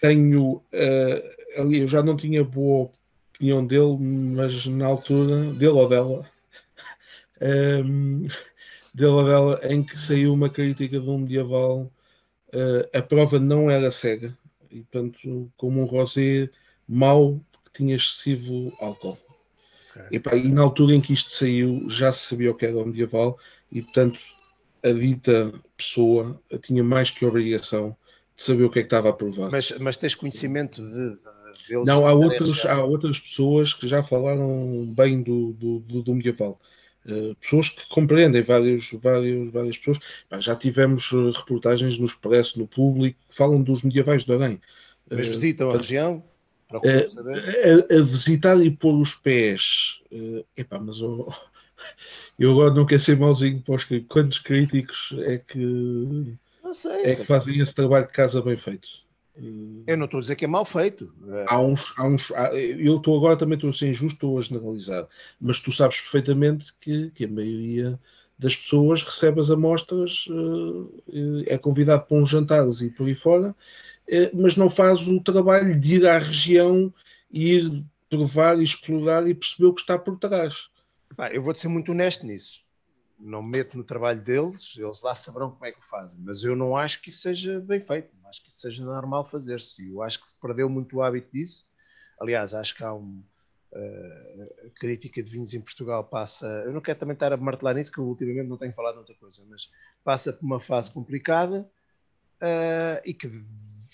tenho. 0.00 0.62
ali 1.56 1.80
eu 1.80 1.88
já 1.88 2.02
não 2.02 2.16
tinha 2.16 2.44
boa 2.44 2.90
opinião 3.34 3.66
dele, 3.66 3.96
mas 3.98 4.66
na 4.66 4.86
altura, 4.86 5.52
dele 5.52 5.68
ou 5.68 5.88
dela, 5.88 6.30
um, 7.40 8.26
dele 8.94 9.10
ou 9.10 9.24
dela, 9.24 9.60
em 9.64 9.82
que 9.82 9.98
saiu 9.98 10.32
uma 10.32 10.48
crítica 10.48 11.00
de 11.00 11.08
um 11.10 11.18
medieval, 11.18 11.90
uh, 12.48 12.96
a 12.96 13.02
prova 13.02 13.40
não 13.40 13.68
era 13.70 13.90
cega, 13.90 14.36
e 14.70 14.82
portanto, 14.82 15.50
como 15.56 15.82
um 15.82 15.84
rosé 15.84 16.48
mau 16.88 17.40
que 17.64 17.72
tinha 17.82 17.96
excessivo 17.96 18.72
álcool. 18.80 19.18
Okay. 19.90 20.02
E, 20.12 20.20
pá, 20.20 20.36
e, 20.36 20.48
na 20.48 20.62
altura 20.62 20.94
em 20.94 21.00
que 21.00 21.12
isto 21.12 21.30
saiu, 21.30 21.88
já 21.90 22.12
se 22.12 22.28
sabia 22.28 22.50
o 22.50 22.54
que 22.54 22.66
era 22.66 22.78
o 22.78 22.86
medieval, 22.86 23.38
e 23.72 23.82
portanto, 23.82 24.18
a 24.82 24.92
dita 24.92 25.52
pessoa 25.76 26.40
tinha 26.62 26.84
mais 26.84 27.10
que 27.10 27.24
obrigação 27.24 27.96
de 28.36 28.44
saber 28.44 28.64
o 28.64 28.70
que 28.70 28.78
é 28.78 28.82
que 28.82 28.86
estava 28.86 29.08
a 29.08 29.12
provar. 29.12 29.50
Mas, 29.50 29.76
mas 29.78 29.96
tens 29.96 30.14
conhecimento 30.14 30.82
de, 30.82 31.18
não, 31.84 32.06
há 32.06 32.12
outras, 32.12 32.64
há 32.66 32.84
outras 32.84 33.18
pessoas 33.18 33.72
que 33.72 33.88
já 33.88 34.02
falaram 34.02 34.92
bem 34.94 35.22
do, 35.22 35.52
do, 35.54 35.78
do, 35.80 36.02
do 36.02 36.14
medieval. 36.14 36.60
Uh, 37.06 37.34
pessoas 37.36 37.68
que 37.68 37.86
compreendem 37.88 38.42
vários, 38.42 38.90
vários, 38.92 39.52
várias 39.52 39.76
pessoas. 39.76 39.98
já 40.40 40.56
tivemos 40.56 41.10
eh, 41.12 41.38
reportagens 41.38 41.98
no 41.98 42.06
Expresso, 42.06 42.58
no 42.58 42.66
público, 42.66 43.18
que 43.28 43.36
falam 43.36 43.62
dos 43.62 43.82
medievais 43.82 44.24
de 44.24 44.32
Arém. 44.32 44.60
Mas 45.10 45.28
uh, 45.28 45.30
visitam 45.30 45.70
a 45.70 45.76
região? 45.76 46.24
Uh, 46.72 47.92
a, 47.92 47.94
a, 47.94 48.02
visitar 48.02 48.58
e 48.64 48.70
pôr 48.70 48.94
os 48.94 49.14
pés. 49.14 50.00
Uh, 50.10 50.44
epá, 50.56 50.78
mas 50.78 50.98
eu, 50.98 51.30
eu 52.38 52.52
agora 52.52 52.72
não 52.72 52.86
quero 52.86 53.02
ser 53.02 53.18
mauzinho 53.18 53.60
para 53.60 53.74
os 53.74 53.84
Quantos 54.08 54.38
críticos 54.38 55.14
é 55.18 55.38
que, 55.38 56.34
sei, 56.72 57.04
é 57.04 57.14
que 57.16 57.26
fazem 57.26 57.60
esse 57.60 57.74
trabalho 57.74 58.06
de 58.06 58.12
casa 58.12 58.40
bem 58.40 58.56
feito? 58.56 58.88
Eu 59.86 59.96
não 59.96 60.04
estou 60.04 60.18
a 60.18 60.20
dizer 60.20 60.36
que 60.36 60.44
é 60.44 60.48
mal 60.48 60.64
feito. 60.64 61.12
Há 61.46 61.60
uns, 61.60 61.92
há 61.96 62.06
uns, 62.06 62.30
eu 62.78 62.96
estou 62.96 63.16
agora 63.16 63.36
também 63.36 63.56
estou 63.56 63.70
a 63.70 63.72
ser 63.72 63.88
injusto, 63.88 64.14
estou 64.14 64.38
a 64.38 64.42
generalizar, 64.42 65.08
mas 65.40 65.60
tu 65.60 65.72
sabes 65.72 66.00
perfeitamente 66.00 66.72
que, 66.80 67.10
que 67.10 67.24
a 67.24 67.28
maioria 67.28 67.98
das 68.38 68.56
pessoas 68.56 69.02
recebe 69.02 69.40
as 69.40 69.50
amostras, 69.50 70.26
eh, 70.28 71.54
é 71.54 71.58
convidado 71.58 72.04
para 72.06 72.16
uns 72.16 72.28
jantares 72.28 72.80
e 72.80 72.90
por 72.90 73.06
aí 73.06 73.14
fora, 73.14 73.54
eh, 74.08 74.30
mas 74.34 74.56
não 74.56 74.68
faz 74.68 75.06
o 75.06 75.20
trabalho 75.20 75.78
de 75.78 75.96
ir 75.96 76.06
à 76.06 76.18
região 76.18 76.92
e 77.30 77.54
ir 77.54 77.84
provar 78.10 78.58
e 78.60 78.64
explorar 78.64 79.28
e 79.28 79.34
perceber 79.34 79.66
o 79.66 79.74
que 79.74 79.80
está 79.80 79.98
por 79.98 80.18
trás. 80.18 80.54
eu 81.32 81.42
vou-te 81.42 81.60
ser 81.60 81.68
muito 81.68 81.92
honesto 81.92 82.26
nisso 82.26 82.64
não 83.18 83.42
me 83.42 83.50
meto 83.50 83.76
no 83.76 83.84
trabalho 83.84 84.20
deles, 84.20 84.76
eles 84.76 85.02
lá 85.02 85.14
saberão 85.14 85.50
como 85.50 85.64
é 85.64 85.72
que 85.72 85.78
o 85.78 85.82
fazem, 85.82 86.18
mas 86.20 86.42
eu 86.44 86.54
não 86.54 86.76
acho 86.76 87.00
que 87.00 87.08
isso 87.08 87.20
seja 87.20 87.60
bem 87.60 87.80
feito, 87.80 88.10
acho 88.34 88.42
que 88.42 88.48
isso 88.48 88.58
seja 88.58 88.84
normal 88.84 89.24
fazer-se. 89.24 89.88
Eu 89.88 90.02
acho 90.02 90.20
que 90.20 90.26
se 90.26 90.40
perdeu 90.40 90.68
muito 90.68 90.96
o 90.96 91.02
hábito 91.02 91.28
disso. 91.32 91.66
Aliás, 92.20 92.52
acho 92.52 92.74
que 92.74 92.82
há 92.82 92.92
um. 92.92 93.22
Uh, 93.72 94.66
a 94.66 94.70
crítica 94.78 95.20
de 95.20 95.30
vinhos 95.30 95.52
em 95.52 95.60
Portugal 95.60 96.04
passa. 96.04 96.46
Eu 96.64 96.72
não 96.72 96.80
quero 96.80 96.98
também 96.98 97.14
estar 97.14 97.32
a 97.32 97.36
martelar 97.36 97.74
nisso, 97.74 97.90
que 97.90 97.98
eu 97.98 98.04
ultimamente 98.04 98.48
não 98.48 98.56
tenho 98.56 98.72
falado 98.72 98.98
outra 98.98 99.14
coisa, 99.16 99.44
mas 99.48 99.70
passa 100.04 100.32
por 100.32 100.44
uma 100.44 100.60
fase 100.60 100.92
complicada 100.92 101.68
uh, 102.40 103.00
e 103.04 103.12
que 103.12 103.28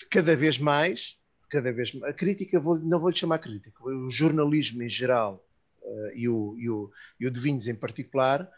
cada 0.09 0.35
vez 0.35 0.59
mais, 0.59 1.17
cada 1.49 1.71
vez 1.71 1.91
a 2.03 2.13
crítica, 2.13 2.59
vou, 2.59 2.77
não 2.77 2.99
vou 2.99 3.09
lhe 3.09 3.15
chamar 3.15 3.39
crítica, 3.39 3.83
o 3.83 4.09
jornalismo 4.11 4.83
em 4.83 4.89
geral 4.89 5.43
uh, 5.81 6.11
e, 6.13 6.29
o, 6.29 6.55
e, 6.59 6.69
o, 6.69 6.91
e 7.19 7.25
o 7.25 7.31
de 7.31 7.39
vinhos 7.39 7.67
em 7.67 7.75
particular 7.75 8.49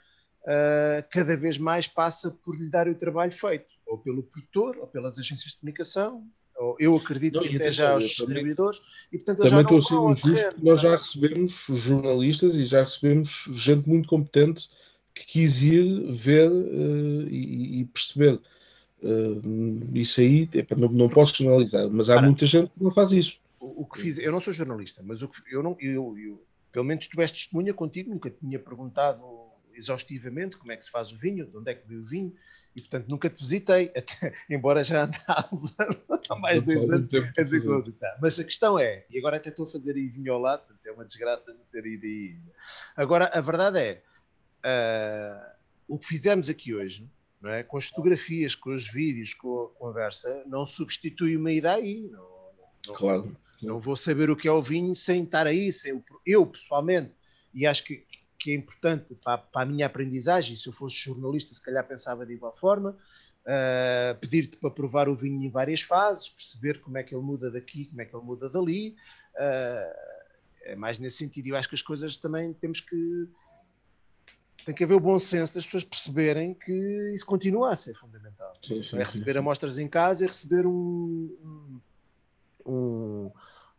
cada 1.10 1.38
vez 1.38 1.57
mais 1.57 1.88
passa 1.88 2.30
por 2.30 2.53
lhe 2.53 2.69
dar 2.69 2.89
o 2.89 2.95
trabalho 2.95 3.31
feito, 3.31 3.72
ou 3.93 3.97
pelo 3.99 4.23
produtor, 4.23 4.77
ou 4.79 4.87
pelas 4.87 5.19
agências 5.19 5.51
de 5.51 5.59
comunicação, 5.59 6.27
ou 6.57 6.75
eu 6.79 6.95
acredito 6.95 7.35
não, 7.35 7.43
que 7.43 7.55
até 7.55 7.71
já 7.71 7.91
aos 7.91 8.03
distribuidores, 8.03 8.81
e 9.11 9.17
portanto 9.17 9.49
também 9.49 9.77
estou 9.77 10.09
a 10.09 10.15
ser 10.15 10.27
injusto, 10.27 10.63
nós 10.63 10.81
já 10.81 10.97
recebemos 10.97 11.65
jornalistas 11.69 12.55
e 12.55 12.65
já 12.65 12.83
recebemos 12.83 13.45
gente 13.53 13.87
muito 13.87 14.09
competente 14.09 14.69
que 15.13 15.25
quis 15.25 15.61
ir 15.61 16.11
ver 16.11 16.51
uh, 16.51 17.29
e, 17.29 17.81
e, 17.81 17.85
perceber. 17.85 18.41
Uh, 19.03 19.91
isso 19.93 20.21
aí 20.21 20.49
epa, 20.53 20.75
não, 20.75 20.87
não 20.89 21.09
posso 21.09 21.35
generalizar, 21.35 21.87
mas 21.89 22.09
há 22.09 22.21
muita 22.21 22.45
gente 22.47 22.71
que 22.71 22.83
não 22.83 22.91
faz 22.91 23.11
isso. 23.11 23.37
O, 23.59 23.83
o 23.83 23.85
que 23.85 23.99
fiz, 23.99 24.17
eu 24.17 24.31
não 24.31 24.39
sou 24.39 24.53
jornalista, 24.53 25.03
mas 25.03 25.21
o 25.21 25.27
que, 25.27 25.35
eu 25.51 25.61
não, 25.61 25.75
eu, 25.79 26.17
eu, 26.17 26.43
pelo 26.71 26.85
menos 26.85 27.07
tu 27.07 27.21
és 27.21 27.31
testemunha 27.31 27.73
contigo, 27.73 28.09
nunca 28.09 28.31
tinha 28.31 28.57
perguntado 28.57 29.21
exaustivamente 29.73 30.57
como 30.57 30.71
é 30.71 30.77
que 30.77 30.85
se 30.85 30.91
faz 30.91 31.11
o 31.11 31.17
vinho, 31.17 31.45
de 31.45 31.57
onde 31.57 31.71
é 31.71 31.75
que 31.75 31.87
veio 31.87 32.01
o 32.01 32.05
vinho, 32.05 32.33
e 32.75 32.81
portanto 32.81 33.07
nunca 33.07 33.29
te 33.29 33.39
visitei, 33.39 33.91
até, 33.95 34.33
embora 34.49 34.83
já 34.83 35.03
andasse 35.03 35.73
há 36.29 36.35
mais 36.35 36.61
de 36.61 36.73
dois 36.73 36.89
anos 36.89 37.09
a 37.13 37.43
dizer 37.43 37.61
que 37.61 37.67
vou 37.67 37.81
visitar. 37.81 38.17
Mas 38.21 38.39
a 38.39 38.43
questão 38.43 38.79
é, 38.79 39.05
e 39.09 39.17
agora 39.17 39.37
até 39.37 39.49
estou 39.49 39.65
a 39.65 39.69
fazer 39.69 39.95
aí 39.95 40.07
vinho 40.07 40.33
ao 40.33 40.39
lado, 40.39 40.65
portanto 40.65 40.85
é 40.85 40.91
uma 40.91 41.05
desgraça 41.05 41.53
não 41.53 41.65
ter 41.71 41.85
ido 41.85 42.05
aí. 42.05 42.37
Agora, 42.95 43.29
a 43.33 43.41
verdade 43.41 43.79
é, 43.79 44.03
uh, 44.65 45.53
o 45.87 45.97
que 45.97 46.07
fizemos 46.07 46.49
aqui 46.49 46.73
hoje, 46.73 47.09
não 47.41 47.49
é? 47.49 47.63
com 47.63 47.77
as 47.77 47.87
fotografias, 47.87 48.55
com 48.55 48.71
os 48.71 48.87
vídeos, 48.89 49.33
com 49.33 49.63
a 49.63 49.79
conversa, 49.79 50.43
não 50.47 50.65
substitui 50.65 51.35
uma 51.35 51.51
ida 51.51 51.73
aí. 51.73 52.09
Não, 52.09 52.27
não, 52.87 52.95
claro. 52.95 53.37
Não 53.61 53.79
vou 53.79 53.95
saber 53.95 54.29
o 54.29 54.35
que 54.35 54.47
é 54.47 54.51
o 54.51 54.61
vinho 54.61 54.93
sem 54.93 55.23
estar 55.23 55.47
aí, 55.47 55.71
sem, 55.71 56.03
eu 56.25 56.45
pessoalmente, 56.45 57.13
e 57.53 57.65
acho 57.65 57.83
que 57.83 58.05
que 58.43 58.51
é 58.51 58.55
importante 58.55 59.15
para, 59.23 59.37
para, 59.37 59.61
a 59.61 59.65
minha 59.65 59.85
aprendizagem. 59.85 60.57
Se 60.57 60.67
eu 60.67 60.73
fosse 60.73 60.97
jornalista, 60.97 61.53
se 61.53 61.61
calhar 61.61 61.87
pensava 61.87 62.25
de 62.25 62.33
igual 62.33 62.53
forma. 62.57 62.97
Uh, 63.45 64.19
Pedir-te 64.19 64.57
para 64.57 64.69
provar 64.69 65.07
o 65.07 65.15
vinho 65.15 65.41
em 65.41 65.49
várias 65.49 65.81
fases, 65.81 66.27
perceber 66.27 66.81
como 66.81 66.97
é 66.97 67.03
que 67.03 67.15
ele 67.15 67.23
muda 67.23 67.49
daqui, 67.49 67.85
como 67.85 68.01
é 68.01 68.05
que 68.05 68.13
ele 68.13 68.25
muda 68.25 68.49
dali. 68.49 68.97
Uh, 69.35 69.95
é 70.63 70.75
mais 70.75 70.99
nesse 70.99 71.17
sentido. 71.17 71.47
Eu 71.47 71.55
acho 71.55 71.69
que 71.69 71.75
as 71.75 71.81
coisas 71.81 72.17
também 72.17 72.53
temos 72.53 72.81
que. 72.81 73.29
Tem 74.65 74.75
que 74.75 74.83
haver 74.83 74.95
o 74.95 74.99
bom 74.99 75.17
senso 75.17 75.55
das 75.55 75.65
pessoas 75.65 75.85
perceberem 75.85 76.53
que 76.53 77.13
isso 77.13 77.25
continua 77.25 77.71
a 77.71 77.75
ser 77.77 77.95
fundamental. 77.95 78.53
Sim, 78.61 78.83
sim, 78.83 78.97
é 78.97 79.03
receber 79.03 79.33
sim. 79.33 79.39
amostras 79.39 79.77
em 79.77 79.87
casa 79.87 80.23
e 80.25 80.27
receber 80.27 80.65
um, 80.65 81.33
um, 81.45 81.81
um 82.65 83.31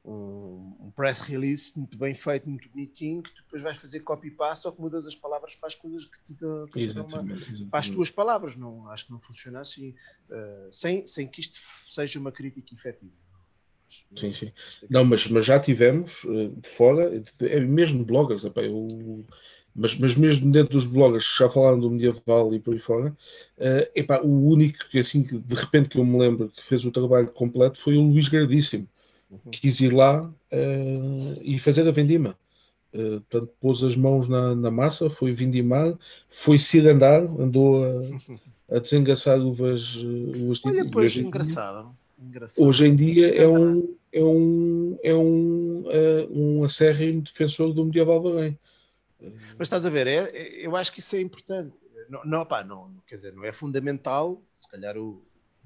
um, 0.05 0.77
um, 0.81 0.93
press 0.95 1.21
release 1.21 1.77
muito 1.79 1.97
bem 1.97 2.15
feito, 2.15 2.49
muito 2.49 2.69
bonitinho, 2.69 3.23
que 3.23 3.35
depois 3.43 3.63
vais 3.63 3.79
fazer 3.79 4.01
copy-paste 4.01 4.67
ou 4.67 4.73
que 4.73 4.81
mudas 4.81 5.07
as 5.07 5.15
palavras 5.15 5.55
para 5.55 5.69
as 5.69 5.75
coisas 5.75 6.05
que 6.05 6.23
te, 6.25 6.35
dão, 6.39 6.67
que 6.67 6.87
te 6.87 6.93
dão 6.93 7.07
uma, 7.07 7.25
para 7.71 7.81
as 7.81 7.89
tuas 7.89 8.11
palavras. 8.11 8.55
Não, 8.55 8.89
acho 8.91 9.07
que 9.07 9.13
não 9.13 9.21
funciona 9.21 9.61
assim, 9.61 9.95
uh, 10.31 10.71
sem, 10.71 11.07
sem 11.07 11.27
que 11.27 11.41
isto 11.41 11.59
seja 11.89 12.19
uma 12.19 12.31
crítica 12.31 12.75
efetiva. 12.75 13.13
Sim, 14.17 14.35
sim. 14.35 14.53
Não, 14.91 15.05
mas, 15.05 15.27
mas 15.29 15.47
já 15.47 15.59
tivemos 15.59 16.25
uh, 16.25 16.49
de 16.51 16.69
fora, 16.69 17.23
é 17.41 17.61
mesmo 17.61 18.05
bloggers, 18.05 18.45
epá, 18.45 18.63
eu, 18.63 19.25
mas, 19.75 19.97
mas 19.99 20.15
mesmo 20.15 20.51
dentro 20.53 20.75
dos 20.75 20.87
bloggers 20.87 21.27
que 21.27 21.39
já 21.39 21.49
falaram 21.49 21.81
do 21.81 21.91
medieval 21.91 22.55
e 22.55 22.61
por 22.61 22.75
aí 22.75 22.81
fora, 22.81 23.11
uh, 23.11 23.91
epá, 23.95 24.21
o 24.21 24.49
único 24.49 24.79
que 24.91 24.99
assim 24.99 25.23
de 25.23 25.55
repente 25.55 25.89
que 25.89 25.99
eu 25.99 26.05
me 26.05 26.19
lembro 26.19 26.51
que 26.51 26.63
fez 26.65 26.85
o 26.85 26.93
trabalho 26.93 27.29
completo 27.29 27.81
foi 27.81 27.97
o 27.97 28.03
Luís 28.03 28.29
Gradíssimo. 28.29 28.89
Quis 29.51 29.81
ir 29.81 29.93
lá 29.93 30.23
uh, 30.23 31.41
e 31.43 31.59
fazer 31.59 31.87
a 31.87 31.91
vendima. 31.91 32.37
Uh, 32.93 33.21
portanto, 33.23 33.53
pôs 33.61 33.83
as 33.83 33.97
mãos 33.97 34.29
na, 34.29 34.55
na, 34.55 34.71
massa, 34.71 35.11
foi 35.11 35.33
vindimar, 35.33 35.99
foi 36.31 36.59
cirandar, 36.59 37.23
andou 37.23 37.85
a, 37.85 38.77
a 38.77 38.79
desengaçar 38.79 39.39
uvas, 39.41 39.97
uvas 39.97 40.61
Olha, 40.65 40.89
pois, 40.89 41.17
engraçado. 41.17 41.95
engraçado. 42.19 42.65
Hoje 42.65 42.87
em 42.87 42.95
dia 42.95 43.35
é 43.35 43.49
um, 43.49 43.97
é 44.13 44.23
um, 44.23 44.99
é 45.03 45.15
um, 45.15 45.85
uh, 45.87 46.31
um 46.31 46.65
acérrimo 46.65 47.23
defensor 47.23 47.73
do 47.73 47.85
medieval 47.85 48.23
de 48.23 48.31
Belém. 48.31 48.59
Mas 49.59 49.67
estás 49.67 49.87
a 49.87 49.91
ver, 49.91 50.07
é, 50.07 50.17
é, 50.17 50.67
eu 50.67 50.77
acho 50.77 50.93
que 50.93 51.01
isso 51.01 51.17
é 51.17 51.21
importante. 51.21 51.75
Não, 52.09 52.25
não, 52.25 52.47
pá, 52.47 52.63
não, 52.63 52.93
quer 53.07 53.15
dizer, 53.17 53.33
não 53.33 53.45
é 53.45 53.53
fundamental, 53.53 54.41
se 54.55 54.69
calhar 54.71 54.97
o, 54.97 55.23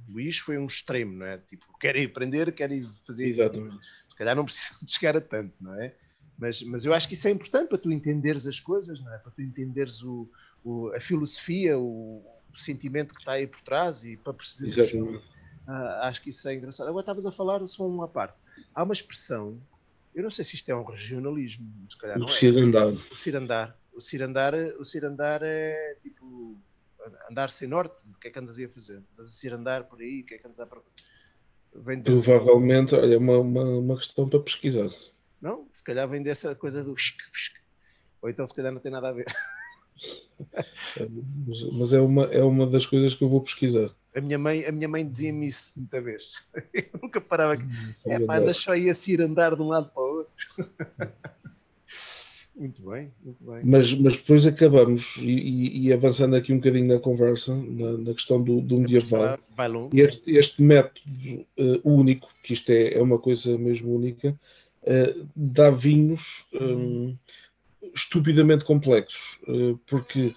Luís 0.09 0.39
foi 0.39 0.59
um 0.59 0.67
extremo, 0.67 1.19
não 1.19 1.27
é? 1.27 1.39
Tipo, 1.39 1.67
quer 1.79 1.97
ir 1.97 2.07
aprender, 2.07 2.53
quer 2.53 2.71
ir 2.71 2.85
fazer. 3.07 3.29
Exatamente. 3.29 3.79
Se 4.11 4.17
calhar 4.17 4.37
não 4.37 4.45
precisa 4.45 4.79
de 4.83 4.93
chegar 4.93 5.17
a 5.17 5.21
tanto, 5.21 5.55
não 5.61 5.75
é? 5.75 5.95
Mas, 6.39 6.63
mas 6.63 6.85
eu 6.85 6.95
acho 6.95 7.09
que 7.09 7.15
isso 7.15 7.27
é 7.27 7.31
importante 7.31 7.69
para 7.69 7.79
tu 7.79 7.91
entenderes 7.91 8.47
as 8.47 8.61
coisas, 8.61 9.01
não 9.01 9.13
é? 9.13 9.19
Para 9.19 9.33
tu 9.33 9.43
entenderes 9.43 10.03
o, 10.03 10.31
o 10.65 10.89
a 10.95 11.01
filosofia, 11.01 11.79
o, 11.79 12.19
o, 12.19 12.59
sentimento 12.59 13.15
que 13.15 13.21
está 13.21 13.33
aí 13.33 13.47
por 13.47 13.61
trás 13.61 14.05
e 14.05 14.17
para 14.17 14.33
perceber. 14.33 14.69
Exatamente. 14.69 15.25
Ah, 15.67 16.09
acho 16.09 16.23
que 16.23 16.31
isso 16.31 16.49
é 16.49 16.55
engraçado. 16.55 16.89
Agora 16.89 17.03
estavas 17.03 17.27
a 17.27 17.33
falar 17.33 17.67
só 17.67 17.87
uma 17.87 18.09
parte. 18.09 18.35
Há 18.75 18.83
uma 18.85 18.93
expressão, 18.93 19.61
eu 20.15 20.23
não 20.23 20.31
sei 20.31 20.45
se 20.45 20.57
isto 20.57 20.69
é 20.69 20.75
um 20.75 20.85
regionalismo, 20.85 21.71
se 21.89 21.97
calhar 21.97 22.17
o 22.17 22.21
não 22.21 22.29
é. 22.29 22.31
O 22.31 22.35
cirandar. 22.35 23.77
O 23.93 24.01
cirandar, 24.01 24.75
o 24.79 24.85
cirandar 24.85 25.41
é 25.43 25.97
tipo 26.03 26.57
andar 27.31 27.51
sem 27.51 27.69
norte, 27.69 28.03
o 28.19 28.21
que 28.21 28.29
é 28.29 28.31
que 28.33 28.39
andas 28.39 28.59
aí 28.59 28.65
a 28.65 28.69
fazer? 28.69 29.01
Andas 29.15 29.43
a 29.43 29.47
ir 29.47 29.53
andar 29.53 29.85
por 29.85 30.01
aí, 30.01 30.23
o 30.23 30.27
que 30.27 30.35
é 30.35 30.39
que 30.39 30.47
andas 30.47 30.59
a 30.59 30.69
vem 31.73 32.01
de... 32.01 32.11
Provavelmente, 32.11 32.97
olha, 32.97 33.15
é 33.15 33.19
uma, 33.19 33.39
uma, 33.39 33.63
uma 33.63 33.97
questão 33.97 34.29
para 34.29 34.41
pesquisar. 34.41 34.91
Não? 35.41 35.69
Se 35.73 35.85
calhar 35.85 36.09
vem 36.09 36.21
dessa 36.21 36.53
coisa 36.55 36.83
do 36.83 36.97
ou 38.21 38.29
então 38.29 38.45
se 38.45 38.55
calhar 38.55 38.73
não 38.73 38.81
tem 38.81 38.91
nada 38.91 39.11
a 39.11 39.13
ver. 39.13 39.27
mas 41.73 41.93
é 41.93 42.01
uma, 42.01 42.25
é 42.25 42.43
uma 42.43 42.67
das 42.67 42.85
coisas 42.85 43.15
que 43.15 43.23
eu 43.23 43.29
vou 43.29 43.41
pesquisar. 43.41 43.95
A 44.17 44.21
minha 44.21 44.39
mãe, 44.39 44.65
a 44.65 44.73
minha 44.73 44.89
mãe 44.89 45.09
dizia-me 45.09 45.47
isso 45.47 45.71
muita 45.77 46.01
vez. 46.01 46.33
Eu 46.75 46.99
nunca 47.01 47.21
parava. 47.21 47.63
Hum, 47.63 47.95
é, 48.05 48.19
pá, 48.19 48.39
anda 48.39 48.53
só 48.53 48.73
aí 48.73 48.91
a 48.91 48.95
se 48.95 49.13
ir 49.13 49.21
andar 49.21 49.55
de 49.55 49.63
um 49.63 49.69
lado 49.69 49.91
para 49.91 50.03
o 50.03 50.17
outro. 50.19 50.35
Muito 52.59 52.83
bem, 52.91 53.13
muito 53.25 53.45
bem. 53.45 53.61
Mas, 53.63 53.95
mas 53.95 54.17
depois 54.17 54.45
acabamos, 54.45 55.17
e, 55.19 55.87
e 55.87 55.93
avançando 55.93 56.35
aqui 56.35 56.53
um 56.53 56.57
bocadinho 56.57 56.89
na 56.89 56.99
conversa, 56.99 57.55
na, 57.55 57.93
na 57.93 58.15
questão 58.15 58.43
do, 58.43 58.61
do 58.61 58.81
medieval, 58.81 59.39
vai 59.57 59.69
longo. 59.69 59.97
Este, 59.97 60.31
este 60.33 60.61
método 60.61 61.01
uh, 61.57 61.81
único, 61.85 62.29
que 62.43 62.55
isto 62.55 62.71
é, 62.71 62.95
é 62.95 63.01
uma 63.01 63.19
coisa 63.19 63.57
mesmo 63.57 63.95
única, 63.95 64.39
uh, 64.83 65.29
dá 65.37 65.71
vinhos 65.71 66.47
um, 66.61 67.15
estupidamente 67.95 68.65
complexos, 68.65 69.39
uh, 69.47 69.79
porque 69.87 70.35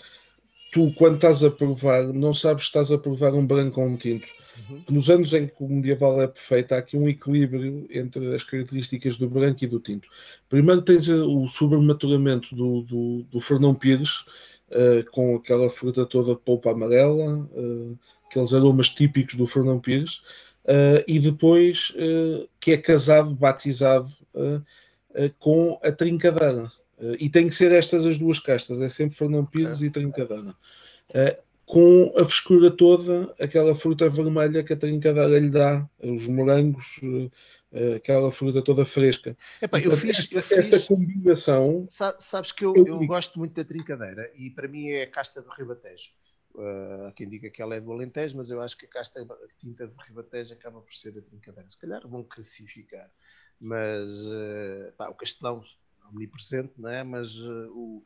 tu, 0.72 0.94
quando 0.94 1.16
estás 1.16 1.44
a 1.44 1.52
provar, 1.52 2.04
não 2.14 2.34
sabes 2.34 2.64
se 2.64 2.70
estás 2.70 2.92
a 2.92 2.98
provar 2.98 3.34
um 3.34 3.46
branco 3.46 3.82
ou 3.82 3.88
um 3.88 3.98
tinto 3.98 4.28
Uhum. 4.70 4.84
Nos 4.90 5.10
anos 5.10 5.34
em 5.34 5.48
que 5.48 5.56
o 5.60 5.68
medieval 5.68 6.22
é 6.22 6.28
perfeito, 6.28 6.74
há 6.74 6.78
aqui 6.78 6.98
um 6.98 7.08
equilíbrio 7.08 7.88
entre 7.90 8.34
as 8.36 8.44
características 8.44 9.18
do 9.18 9.30
branco 9.30 9.64
e 9.64 9.68
do 9.68 9.80
tinto. 9.80 10.08
Primeiro 10.50 10.82
tens 10.82 11.08
o 11.08 11.48
sobrematuramento 11.48 12.56
do, 12.56 12.82
do, 12.82 13.24
do 13.32 13.40
Fernão 13.40 13.74
Pires, 13.74 14.26
uh, 14.70 15.10
com 15.12 15.36
aquela 15.36 15.70
fruta 15.70 16.06
toda 16.06 16.36
de 16.36 16.42
polpa 16.42 16.72
amarela, 16.72 17.50
uh, 17.54 17.98
aqueles 18.30 18.54
aromas 18.54 18.90
típicos 18.90 19.36
do 19.36 19.48
Fernão 19.48 19.80
Pires, 19.80 20.22
uh, 20.66 21.04
e 21.08 21.20
depois 21.20 21.94
que 22.60 22.72
é 22.72 22.78
casado, 22.78 23.34
batizado 23.34 24.12
com 25.40 25.78
a 25.84 25.92
trincadeira. 25.92 26.72
E 27.20 27.30
tem 27.30 27.48
que 27.48 27.56
ser 27.56 27.72
estas 27.72 28.06
as 28.06 28.18
duas 28.18 28.40
castas, 28.40 28.80
é 28.82 28.90
sempre 28.90 29.18
Fernão 29.18 29.46
Pires 29.46 29.82
é. 29.82 29.86
e 29.86 29.90
trincadeira 29.90 30.56
com 31.72 32.14
a 32.18 32.26
frescura 32.26 32.70
toda, 32.70 33.34
aquela 33.40 33.74
fruta 33.74 34.10
vermelha 34.10 34.62
que 34.62 34.74
a 34.74 34.78
trincadeira 34.78 35.40
lhe 35.40 35.50
dá, 35.50 35.88
os 36.04 36.28
morangos, 36.28 37.00
eh, 37.72 37.96
aquela 37.96 38.30
fruta 38.30 38.62
toda 38.62 38.84
fresca. 38.84 39.38
Epá, 39.62 39.80
eu 39.80 39.92
fiz, 39.94 40.20
esta, 40.20 40.36
eu 40.36 40.44
fiz, 40.44 40.74
esta 40.74 40.94
combinação. 40.94 41.86
Sabes 41.88 42.52
que 42.52 42.66
eu, 42.66 42.76
eu, 42.76 43.00
gosto 43.08 43.40
muito 43.40 43.54
da 43.54 43.64
trincadeira 43.64 44.30
e 44.36 44.50
para 44.50 44.68
mim 44.68 44.90
é 44.90 45.04
a 45.04 45.08
casta 45.08 45.42
do 45.42 45.50
Ribatejo. 45.50 46.12
Uh, 46.54 47.08
há 47.08 47.12
quem 47.14 47.30
diga 47.30 47.50
que 47.50 47.62
ela 47.62 47.74
é 47.74 47.80
do 47.80 47.94
Alentejo, 47.94 48.36
mas 48.36 48.50
eu 48.50 48.62
acho 48.62 48.78
que 48.78 48.86
a 48.86 48.90
casta 48.90 49.22
a 49.22 49.48
tinta 49.58 49.88
do 49.88 49.96
Ribatejo 50.06 50.54
acaba 50.54 50.82
por 50.82 50.94
ser 50.94 51.18
a 51.18 51.22
trincadeira. 51.22 51.70
Se 51.70 51.80
calhar 51.80 52.06
vão 52.06 52.26
classificar, 52.26 53.10
mas 53.58 54.26
uh, 54.26 54.92
pá, 54.98 55.08
o 55.08 55.16
Castelão 55.16 55.64
omnipresente, 56.12 56.74
não 56.78 56.90
é? 56.90 57.04
Mas 57.04 57.36
uh, 57.38 57.72
o... 57.74 58.04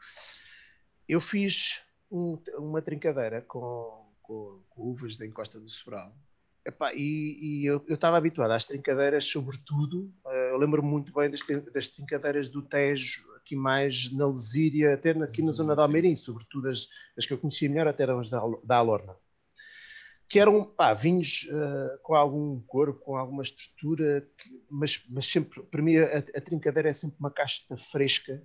eu 1.08 1.20
fiz 1.20 1.84
um, 2.12 2.38
uma 2.58 2.82
trincadeira 2.82 3.42
com, 3.42 4.12
com, 4.22 4.62
com, 4.70 4.84
uvas 4.84 5.18
da 5.18 5.26
encosta 5.26 5.60
do 5.60 5.70
Sobral. 5.70 6.16
Epá, 6.66 6.94
e, 6.96 7.38
e, 7.62 7.66
eu 7.66 7.84
estava 7.88 8.18
habituado 8.18 8.52
às 8.52 8.66
trincadeiras, 8.66 9.26
sobretudo, 9.26 10.12
uh, 10.26 10.30
eu 10.30 10.58
lembro-me 10.58 10.88
muito 10.88 11.14
bem 11.14 11.30
das, 11.30 11.42
das 11.72 11.90
trincadeiras 11.90 12.50
do 12.50 12.62
Tejo, 12.62 13.24
aqui 13.36 13.56
mais 13.56 14.12
na 14.12 14.28
Lesíria, 14.28 14.96
até 14.96 15.12
aqui 15.12 15.44
na 15.44 15.52
zona 15.52 15.76
de 15.76 15.82
Almeirim, 15.82 16.16
sobretudo 16.16 16.68
as, 16.70 16.88
as 17.16 17.26
que 17.26 17.34
eu 17.34 17.38
conhecia 17.38 17.70
melhor 17.70 17.88
até 17.88 18.04
eram 18.04 18.20
as 18.20 18.30
da, 18.30 18.42
da 18.64 18.78
Alorna. 18.78 19.16
Que 20.28 20.40
eram 20.40 20.64
pá, 20.64 20.94
vinhos 20.94 21.48
uh, 21.52 22.00
com 22.02 22.16
algum 22.16 22.60
corpo, 22.62 23.00
com 23.00 23.16
alguma 23.16 23.44
estrutura, 23.44 24.28
que, 24.38 24.50
mas, 24.70 25.04
mas 25.10 25.26
sempre, 25.26 25.62
para 25.64 25.82
mim, 25.82 25.98
a, 25.98 26.18
a 26.18 26.42
trincadeira 26.42 26.90
é 26.90 26.94
sempre 26.94 27.18
uma 27.20 27.32
casta 27.32 27.78
fresca, 27.78 28.42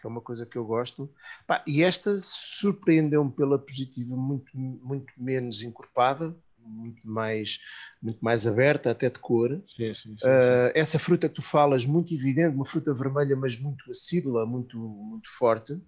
que 0.00 0.06
é 0.06 0.10
uma 0.10 0.20
coisa 0.20 0.46
que 0.46 0.56
eu 0.56 0.64
gosto. 0.64 1.12
Pá, 1.46 1.62
e 1.66 1.82
esta 1.82 2.16
surpreendeu-me 2.18 3.30
pela 3.30 3.58
positiva, 3.58 4.16
muito, 4.16 4.56
muito 4.56 5.12
menos 5.16 5.62
encorpada, 5.62 6.34
muito 6.58 7.08
mais, 7.08 7.58
muito 8.02 8.18
mais 8.20 8.46
aberta, 8.46 8.90
até 8.90 9.08
de 9.10 9.18
cor. 9.18 9.50
Sim, 9.76 9.94
sim, 9.94 10.16
sim, 10.16 10.26
uh, 10.26 10.70
essa 10.74 10.98
fruta 10.98 11.28
que 11.28 11.34
tu 11.34 11.42
falas, 11.42 11.84
muito 11.86 12.14
evidente, 12.14 12.54
uma 12.54 12.66
fruta 12.66 12.94
vermelha, 12.94 13.36
mas 13.36 13.58
muito 13.58 13.90
acídula, 13.90 14.46
muito, 14.46 14.78
muito 14.78 15.30
forte. 15.36 15.80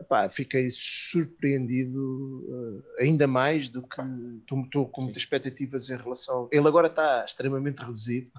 Epá, 0.00 0.30
fiquei 0.30 0.68
surpreendido 0.70 2.44
uh, 2.48 2.84
ainda 3.00 3.26
mais 3.26 3.68
do 3.68 3.82
que 3.82 4.00
estou 4.64 4.88
com 4.88 5.02
muitas 5.02 5.22
expectativas 5.22 5.90
em 5.90 5.96
relação. 5.96 6.48
Ele 6.52 6.68
agora 6.68 6.86
está 6.86 7.24
extremamente 7.24 7.80
reduzido. 7.80 8.30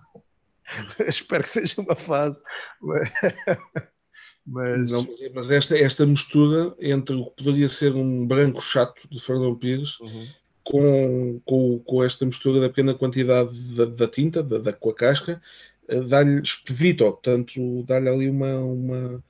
Espero 1.06 1.44
que 1.44 1.50
seja 1.50 1.82
uma 1.82 1.96
fase. 1.96 2.42
Mas, 4.46 4.92
não, 4.92 5.08
mas 5.34 5.50
esta, 5.52 5.78
esta 5.78 6.06
mistura 6.06 6.76
entre 6.80 7.16
o 7.16 7.26
que 7.26 7.44
poderia 7.44 7.70
ser 7.70 7.94
um 7.94 8.26
branco 8.26 8.62
chato 8.62 9.08
de 9.10 9.20
Fernão 9.20 9.56
Pires 9.56 10.00
uhum. 10.00 10.28
com, 10.64 11.42
com, 11.46 11.80
com 11.80 12.04
esta 12.04 12.26
mistura 12.26 12.60
da 12.60 12.70
pequena 12.70 12.96
quantidade 12.96 13.56
da, 13.76 13.86
da 13.86 14.08
tinta, 14.08 14.42
da, 14.42 14.58
da, 14.58 14.74
com 14.74 14.90
a 14.90 14.96
casca, 14.96 15.42
eh, 15.88 16.02
dá-lhe 16.02 16.42
espevito, 16.42 17.04
portanto, 17.04 17.84
dá-lhe 17.84 18.10
ali 18.10 18.30
uma, 18.30 18.60
uma 18.60 19.24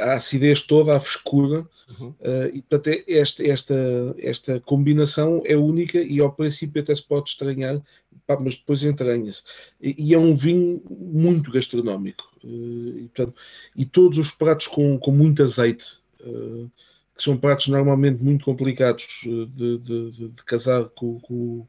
a 0.00 0.14
acidez 0.14 0.62
toda, 0.62 0.96
a 0.96 1.00
frescura, 1.00 1.66
uhum. 1.88 2.08
uh, 2.08 2.48
e 2.52 2.62
portanto 2.62 2.88
é 2.88 3.18
esta, 3.18 3.46
esta, 3.46 3.74
esta 4.18 4.60
combinação 4.60 5.42
é 5.44 5.56
única 5.56 5.98
e 5.98 6.20
ao 6.20 6.32
princípio 6.32 6.82
até 6.82 6.94
se 6.94 7.02
pode 7.02 7.30
estranhar, 7.30 7.80
pá, 8.26 8.38
mas 8.38 8.56
depois 8.56 8.82
entranha-se. 8.82 9.42
E, 9.80 9.94
e, 9.98 10.14
é 10.14 10.18
um 10.18 10.36
vinho 10.36 10.82
muito 10.88 11.50
gastronómico. 11.50 12.28
Uh, 12.44 12.98
e, 12.98 13.10
portanto, 13.14 13.34
e, 13.76 13.84
todos 13.84 14.18
os 14.18 14.30
pratos 14.30 14.66
com, 14.66 14.98
com 14.98 15.10
muito 15.10 15.42
azeite, 15.42 15.86
uh, 16.20 16.70
que 17.16 17.22
são 17.22 17.36
pratos 17.36 17.68
normalmente 17.68 18.22
muito 18.22 18.44
complicados 18.44 19.06
de, 19.22 19.46
de, 19.46 19.78
de, 19.78 20.28
de 20.28 20.42
casar 20.44 20.84
com, 20.90 21.20
com, 21.20 21.66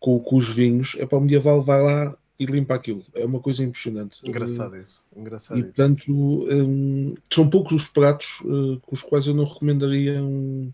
com, 0.00 0.18
com, 0.18 0.36
os 0.36 0.48
vinhos, 0.48 0.96
é 0.98 1.06
para 1.06 1.18
o 1.18 1.20
medieval 1.20 1.62
vai 1.62 1.80
lá 1.80 2.16
e 2.38 2.46
limpa 2.46 2.74
aquilo. 2.74 3.04
É 3.14 3.24
uma 3.24 3.40
coisa 3.40 3.64
impressionante. 3.64 4.18
Engraçado 4.24 4.76
isso. 4.76 5.04
Engraçado 5.16 5.58
e, 5.58 5.62
portanto, 5.64 6.04
um, 6.08 7.14
são 7.32 7.50
poucos 7.50 7.82
os 7.82 7.88
pratos 7.88 8.40
uh, 8.42 8.80
com 8.80 8.94
os 8.94 9.02
quais 9.02 9.26
eu 9.26 9.34
não 9.34 9.44
recomendaria 9.44 10.22
um, 10.22 10.72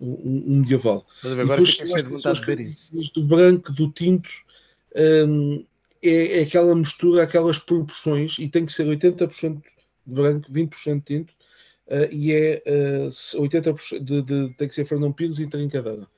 um, 0.00 0.44
um 0.46 0.56
medieval. 0.58 1.06
Agora 1.22 1.64
fiquei 1.64 1.86
cheio 1.86 2.02
de 2.02 2.10
vontade 2.10 2.40
de 2.40 2.46
ver 2.46 2.60
isso. 2.60 2.96
Do 3.14 3.22
branco, 3.22 3.72
do 3.72 3.90
tinto, 3.92 4.28
um, 5.26 5.64
é, 6.02 6.40
é, 6.40 6.42
aquela 6.42 6.74
mistura, 6.74 7.22
aquelas 7.22 7.58
proporções, 7.58 8.36
e 8.38 8.48
tem 8.48 8.66
que 8.66 8.72
ser 8.72 8.84
80% 8.84 9.62
de 10.06 10.12
branco, 10.12 10.52
20% 10.52 10.94
de 10.96 11.00
tinto, 11.00 11.32
uh, 11.86 12.12
e 12.12 12.32
é 12.32 12.62
uh, 12.66 13.40
80% 13.40 14.00
de, 14.00 14.22
de, 14.22 14.54
tem 14.54 14.68
que 14.68 14.74
ser 14.74 14.84
Fernão 14.84 15.12
Pires 15.12 15.38
e 15.38 15.46
Trincadeira. 15.46 16.08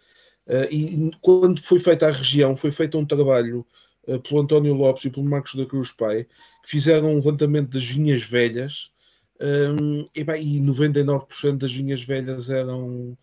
Uh, 0.47 0.73
e 0.73 1.11
quando 1.21 1.61
foi 1.61 1.81
feita 1.81 2.07
a 2.07 2.13
região, 2.13 2.57
foi 2.57 2.71
feito 2.71 2.97
um 2.97 3.05
trabalho 3.05 3.61
uh, 3.61 3.86
pelo 4.23 4.41
António 4.41 4.75
Lopes 4.75 5.05
e 5.05 5.11
pelo 5.11 5.27
Marcos 5.27 5.55
da 5.55 5.67
Cruz 5.67 5.91
Pai, 5.91 6.27
que 6.63 6.71
fizeram 6.71 7.13
um 7.13 7.17
levantamento 7.17 7.71
das 7.71 7.85
vinhas 7.85 8.23
velhas, 8.23 8.91
um, 9.41 10.09
e, 10.15 10.25
bem, 10.25 10.57
e 10.57 10.61
99% 10.61 11.59
das 11.59 11.73
vinhas 11.73 12.03
velhas 12.03 12.49
eram 12.49 13.17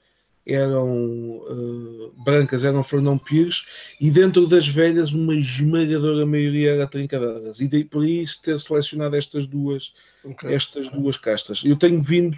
eram 0.46 1.38
uh, 1.38 2.14
brancas, 2.24 2.66
eram 2.66 2.84
Fernão 2.84 3.18
Pires, 3.18 3.66
e 4.00 4.12
dentro 4.12 4.46
das 4.46 4.68
velhas 4.68 5.14
uma 5.14 5.34
esmagadora 5.34 6.26
maioria 6.26 6.72
era 6.72 6.88
Trincadeiras. 6.88 7.62
E 7.62 7.68
daí 7.68 7.86
por 7.86 8.06
isso 8.06 8.42
ter 8.42 8.60
selecionado 8.60 9.16
estas 9.16 9.46
duas, 9.48 9.94
okay. 10.24 10.54
estas 10.54 10.90
duas 10.90 11.18
castas. 11.18 11.62
Eu 11.64 11.78
tenho 11.78 12.02
vindo 12.02 12.38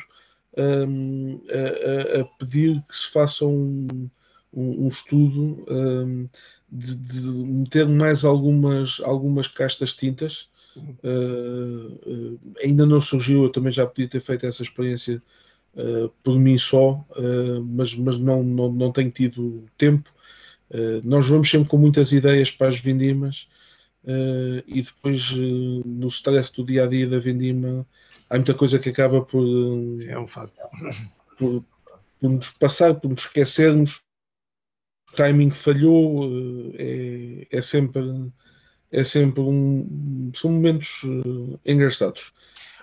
um, 0.55 1.41
a, 1.49 2.21
a, 2.21 2.25
pedir 2.37 2.83
que 2.87 2.95
se 2.95 3.11
faça 3.11 3.43
um, 3.45 3.87
um, 4.53 4.85
um 4.85 4.87
estudo 4.87 5.65
um, 5.67 6.29
de, 6.75 6.95
de, 6.95 7.21
meter 7.21 7.87
mais 7.87 8.23
algumas, 8.23 8.99
algumas 9.03 9.47
castas 9.47 9.93
tintas. 9.93 10.47
Uh, 10.77 11.87
uh, 12.05 12.39
ainda 12.61 12.85
não 12.85 12.99
surgiu, 12.99 13.43
eu 13.43 13.49
também 13.49 13.71
já 13.71 13.87
podia 13.87 14.09
ter 14.09 14.19
feito 14.19 14.45
essa 14.45 14.61
experiência 14.61 15.21
uh, 15.75 16.09
por 16.21 16.37
mim 16.37 16.57
só, 16.57 17.05
mas, 17.63 17.95
mas 17.95 18.19
não, 18.19 18.43
não, 18.43 18.71
não 18.71 18.91
tenho 18.91 19.09
tido 19.09 19.65
tempo. 19.77 20.09
nós 21.03 21.27
vamos 21.29 21.49
sempre 21.49 21.69
com 21.69 21.77
muitas 21.77 22.11
ideias 22.11 22.51
para 22.51 22.67
as 22.67 22.79
vindimas 22.79 23.47
e 24.67 24.81
depois 24.81 25.31
no 25.85 26.07
stress 26.09 26.51
do 26.53 26.65
dia 26.65 26.83
a 26.83 26.87
dia 26.87 27.07
da 27.07 27.19
vindima 27.19 27.87
há 28.29 28.35
muita 28.35 28.53
coisa 28.53 28.77
que 28.77 28.89
acaba 28.89 29.21
por, 29.21 29.45
Sim, 29.99 30.09
é 30.09 30.19
um 30.19 30.27
facto. 30.27 30.61
Por, 31.37 31.63
por 32.19 32.29
nos 32.29 32.49
passar, 32.49 32.95
por 32.95 33.09
nos 33.09 33.21
esquecermos 33.21 34.04
timing 35.15 35.51
falhou, 35.51 36.29
eh, 36.77 37.47
é, 37.51 37.57
é 37.57 37.61
sempre 37.61 38.01
é 38.91 39.03
sempre 39.03 39.41
um 39.41 40.31
são 40.33 40.51
momentos 40.51 41.03
uh, 41.03 41.59
engraçados. 41.65 42.31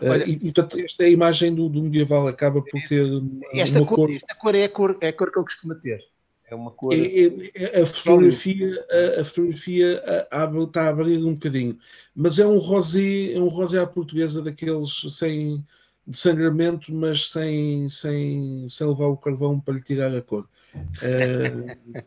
Eh, 0.01 0.11
Olha, 0.11 0.27
uh, 0.27 0.29
e, 0.29 0.33
e 0.33 0.39
portanto, 0.53 0.79
esta 0.79 1.03
é 1.05 1.07
a 1.07 1.11
imagem 1.11 1.55
do, 1.55 1.69
do 1.69 1.83
medieval 1.83 2.27
acaba 2.29 2.61
por 2.61 2.81
ter 2.89 3.07
esta 3.55 3.85
cor, 3.85 3.97
cor, 3.97 4.11
esta 4.11 4.35
cor 4.35 4.55
é 4.55 4.65
a 4.65 4.69
cor 4.69 4.99
é 5.01 5.09
a 5.09 5.13
cor 5.13 5.31
que 5.31 5.39
ele 5.39 5.45
costuma 5.45 5.75
ter. 5.77 6.01
É 6.51 6.55
uma 6.55 6.71
cor. 6.71 6.93
É, 6.93 6.99
é, 6.99 7.51
é 7.55 7.83
a 7.83 7.87
fotografia, 7.87 8.85
a, 8.91 9.21
a 9.23 9.25
fotografia 9.25 10.29
a, 10.31 10.45
a, 10.45 10.65
está 10.65 10.85
a 10.85 10.89
abrir 10.89 11.25
um 11.25 11.33
bocadinho, 11.33 11.79
mas 12.15 12.39
é 12.39 12.47
um 12.47 12.59
rosé, 12.59 13.33
é 13.33 13.39
um 13.39 13.49
rosé 13.49 13.79
à 13.79 13.87
portuguesa 13.87 14.43
daqueles 14.43 14.91
sem 15.17 15.65
de 16.07 16.19
sangramento, 16.19 16.93
mas 16.93 17.31
sem, 17.31 17.89
sem, 17.89 18.67
sem 18.69 18.87
levar 18.87 19.07
o 19.07 19.17
carvão 19.17 19.61
para 19.61 19.75
lhe 19.75 19.83
tirar 19.83 20.15
a 20.15 20.21
cor. 20.21 20.49
Uh... 20.75 22.03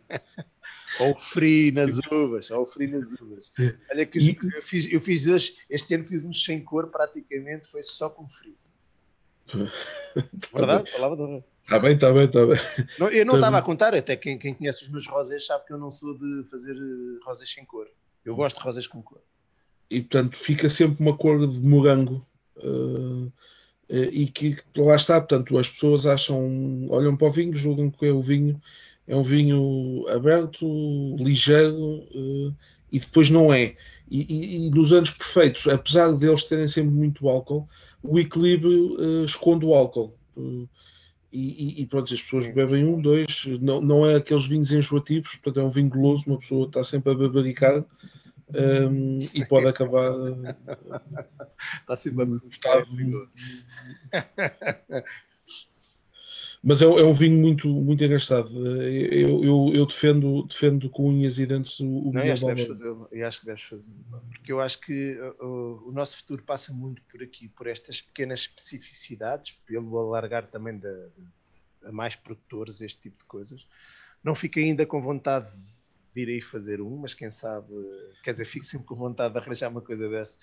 ou 1.00 1.16
frio 1.16 1.74
nas 1.74 2.00
uvas, 2.12 2.50
ou 2.52 2.66
frio 2.66 3.00
nas 3.00 3.12
uvas. 3.14 3.52
Olha 3.92 4.06
que 4.06 4.20
eu 4.20 4.62
fiz, 4.62 4.92
eu 4.92 5.02
fiz 5.02 5.28
hoje, 5.28 5.56
este 5.70 5.96
ano 5.96 6.06
fiz 6.06 6.24
uns 6.26 6.44
sem 6.44 6.64
cor, 6.64 6.88
praticamente 6.88 7.68
foi 7.68 7.84
só 7.84 8.10
com 8.10 8.28
frio. 8.28 8.56
Verdade? 10.54 10.92
Palavra 10.92 11.18
de 11.18 11.44
Está 11.66 11.80
bem, 11.80 11.96
está 11.96 12.14
bem, 12.14 12.26
está 12.26 12.46
bem. 12.46 12.58
Não, 13.00 13.08
eu 13.10 13.26
não 13.26 13.34
tá 13.34 13.40
estava 13.40 13.58
a 13.58 13.62
contar, 13.62 13.96
até 13.96 14.16
quem, 14.16 14.38
quem 14.38 14.54
conhece 14.54 14.84
os 14.84 14.90
meus 14.90 15.08
rosés 15.08 15.48
sabe 15.48 15.66
que 15.66 15.74
eu 15.74 15.80
não 15.80 15.90
sou 15.90 16.16
de 16.16 16.44
fazer 16.50 16.76
eh, 16.76 17.20
rosés 17.26 17.52
sem 17.52 17.66
cor. 17.66 17.88
Eu 18.24 18.36
gosto 18.36 18.58
de 18.58 18.64
rosés 18.64 18.86
com 18.86 19.02
cor. 19.02 19.22
E 19.90 20.00
portanto 20.02 20.38
fica 20.38 20.70
sempre 20.70 21.02
uma 21.02 21.18
cor 21.18 21.40
de 21.40 21.60
morango. 21.60 22.26
Uh, 22.58 23.32
e 23.90 24.28
que 24.28 24.57
lá 24.76 24.95
está, 24.95 25.20
portanto, 25.20 25.57
as 25.57 25.70
pessoas 25.70 26.06
acham, 26.06 26.88
olham 26.90 27.16
para 27.16 27.28
o 27.28 27.32
vinho, 27.32 27.56
julgam 27.56 27.91
que 27.91 28.06
é 28.06 28.12
o 28.12 28.22
vinho, 28.22 28.60
é 29.07 29.16
um 29.16 29.24
vinho 29.24 30.06
aberto, 30.10 30.66
ligeiro, 31.18 32.03
eh, 32.14 32.52
e 32.91 32.99
depois 32.99 33.30
não 33.30 33.53
é. 33.53 33.76
E, 34.10 34.22
e, 34.22 34.68
e 34.68 34.70
nos 34.70 34.91
anos 34.91 35.12
perfeitos, 35.12 35.68
apesar 35.68 36.12
de 36.14 36.28
eles 36.28 36.44
terem 36.44 36.68
sempre 36.68 36.91
muito 36.91 37.28
álcool, 37.28 37.68
o 38.02 38.20
equilíbrio 38.20 38.95
uh, 38.99 39.26
esconde 39.26 39.66
o 39.66 39.74
álcool. 39.74 40.16
Uh, 40.38 40.68
e, 41.34 41.82
e, 41.82 41.86
pronto, 41.86 42.14
as 42.14 42.22
pessoas 42.22 42.48
bebem 42.48 42.86
um, 42.86 43.02
dois, 43.02 43.44
não, 43.60 43.82
não 43.82 44.06
é 44.06 44.16
aqueles 44.16 44.45
vinhos 44.45 44.72
enjoativos, 44.72 45.32
portanto 45.36 45.60
é 45.60 45.64
um 45.64 45.70
vinho 45.70 45.90
goloso, 45.90 46.24
uma 46.28 46.40
pessoa 46.40 46.66
está 46.66 46.82
sempre 46.82 47.12
a 47.12 47.16
bebericar 47.16 47.84
um, 48.54 49.20
e 49.34 49.46
pode 49.46 49.68
acabar. 49.68 50.12
Está 51.82 51.96
sempre 51.96 52.24
a 52.24 52.26
gostar. 52.26 52.86
Mas 56.68 56.82
é, 56.82 56.86
é, 56.86 57.04
um 57.04 57.14
vinho 57.14 57.40
muito, 57.40 57.68
muito 57.68 58.04
engraçado. 58.04 58.50
Eu, 58.68 59.44
eu, 59.44 59.72
eu, 59.72 59.86
defendo, 59.86 60.48
defendo 60.48 60.90
com 60.90 61.10
unhas 61.10 61.38
e 61.38 61.46
dentes 61.46 61.80
o, 61.80 61.86
o 61.86 62.12
Não, 62.12 62.24
acho 62.24 62.42
que 62.42 62.54
deves 62.56 62.66
fazer, 62.66 62.96
eu 63.12 63.28
acho 63.28 63.40
que 63.40 63.46
deves 63.46 63.64
fazer. 63.64 63.92
Porque 64.32 64.52
eu 64.52 64.60
acho 64.60 64.80
que 64.80 65.16
o, 65.40 65.90
o, 65.90 65.92
nosso 65.92 66.18
futuro 66.18 66.42
passa 66.42 66.74
muito 66.74 67.04
por 67.04 67.22
aqui, 67.22 67.48
por 67.50 67.68
estas 67.68 68.02
pequenas 68.02 68.40
especificidades, 68.40 69.52
pelo 69.64 69.96
alargar 70.00 70.48
também 70.48 70.80
da, 70.80 70.90
a 71.84 71.92
mais 71.92 72.16
produtores 72.16 72.82
este 72.82 73.00
tipo 73.00 73.20
de 73.20 73.26
coisas. 73.26 73.68
Não 74.24 74.34
fico 74.34 74.58
ainda 74.58 74.88
com 74.88 75.00
vontade 75.04 75.52
de 75.52 75.75
ir 76.22 76.30
aí 76.30 76.42
fazer 76.42 76.82
um, 76.82 76.98
mas 76.98 77.14
quem 77.14 77.30
sabe, 77.30 77.68
quer 78.24 78.32
dizer, 78.32 78.46
fico 78.46 78.66
sempre 78.66 78.88
com 78.88 78.96
vontade 78.96 79.34
de 79.34 79.40
arranjar 79.40 79.70
uma 79.70 79.82
coisa 79.82 80.10
dessa. 80.10 80.38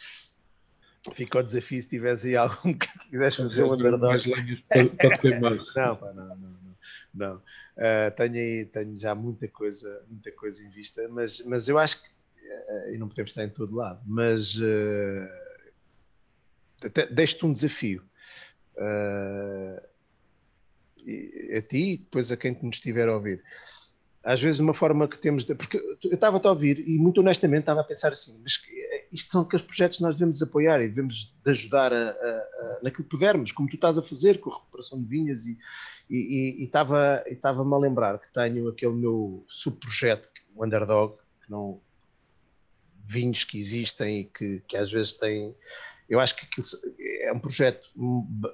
Fica 1.12 1.38
o 1.38 1.42
desafio 1.42 1.82
se 1.82 1.88
tivesse 1.88 2.28
aí 2.28 2.36
algum 2.36 2.72
que 2.72 2.86
quiseres 3.10 3.34
fazer 3.34 3.64
um 3.64 3.72
underdog. 3.72 4.22
não, 5.74 5.96
pá, 5.96 6.12
não, 6.12 6.28
não, 6.28 6.36
não. 6.36 6.76
não. 7.12 7.36
Uh, 7.36 8.10
tenho, 8.16 8.34
aí, 8.34 8.64
tenho 8.66 8.96
já 8.96 9.14
muita 9.14 9.48
coisa, 9.48 10.04
muita 10.08 10.30
coisa 10.30 10.64
em 10.64 10.70
vista, 10.70 11.08
mas, 11.08 11.44
mas 11.44 11.68
eu 11.68 11.78
acho 11.78 12.00
que 12.02 12.08
uh, 12.08 12.94
e 12.94 12.98
não 12.98 13.08
podemos 13.08 13.32
estar 13.32 13.44
em 13.44 13.50
todo 13.50 13.74
lado, 13.74 14.00
mas 14.06 14.56
uh, 14.56 15.28
deixo-te 17.10 17.46
um 17.46 17.52
desafio. 17.52 18.04
Uh, 18.76 19.92
a 21.56 21.62
ti 21.62 21.94
e 21.94 21.96
depois 21.98 22.30
a 22.30 22.36
quem 22.36 22.56
nos 22.62 22.76
estiver 22.76 23.08
a 23.08 23.14
ouvir 23.14 23.42
às 24.22 24.40
vezes 24.40 24.60
uma 24.60 24.74
forma 24.74 25.08
que 25.08 25.18
temos 25.18 25.44
de, 25.44 25.54
porque 25.54 25.78
eu 26.04 26.14
estava 26.14 26.40
a 26.42 26.50
ouvir 26.50 26.78
e 26.86 26.98
muito 26.98 27.20
honestamente 27.20 27.60
estava 27.60 27.80
a 27.80 27.84
pensar 27.84 28.12
assim, 28.12 28.38
mas 28.42 28.60
isto 29.12 29.30
são 29.30 29.42
aqueles 29.42 29.64
projetos 29.64 29.98
que 29.98 30.04
nós 30.04 30.14
devemos 30.14 30.40
apoiar 30.42 30.80
e 30.80 30.88
devemos 30.88 31.34
de 31.44 31.50
ajudar 31.50 31.92
a, 31.92 31.96
a, 31.96 32.10
a, 32.10 32.78
naquilo 32.82 33.04
que 33.04 33.10
pudermos, 33.10 33.52
como 33.52 33.68
tu 33.68 33.74
estás 33.74 33.98
a 33.98 34.02
fazer 34.02 34.38
com 34.38 34.50
a 34.50 34.54
recuperação 34.54 35.02
de 35.02 35.08
vinhas 35.08 35.46
e, 35.46 35.58
e, 36.08 36.16
e, 36.16 36.62
e 36.62 36.64
estava, 36.64 37.22
estava-me 37.26 37.74
a 37.74 37.78
lembrar 37.78 38.18
que 38.18 38.32
tenho 38.32 38.68
aquele 38.68 38.94
meu 38.94 39.44
subprojeto, 39.48 40.28
o 40.54 40.64
Underdog, 40.64 41.16
que 41.44 41.50
não 41.50 41.80
vinhos 43.04 43.44
que 43.44 43.58
existem 43.58 44.20
e 44.20 44.24
que, 44.24 44.62
que 44.68 44.76
às 44.76 44.90
vezes 44.90 45.12
têm 45.12 45.54
eu 46.08 46.20
acho 46.20 46.36
que 46.36 46.46
é 47.22 47.32
um 47.32 47.38
projeto 47.38 47.88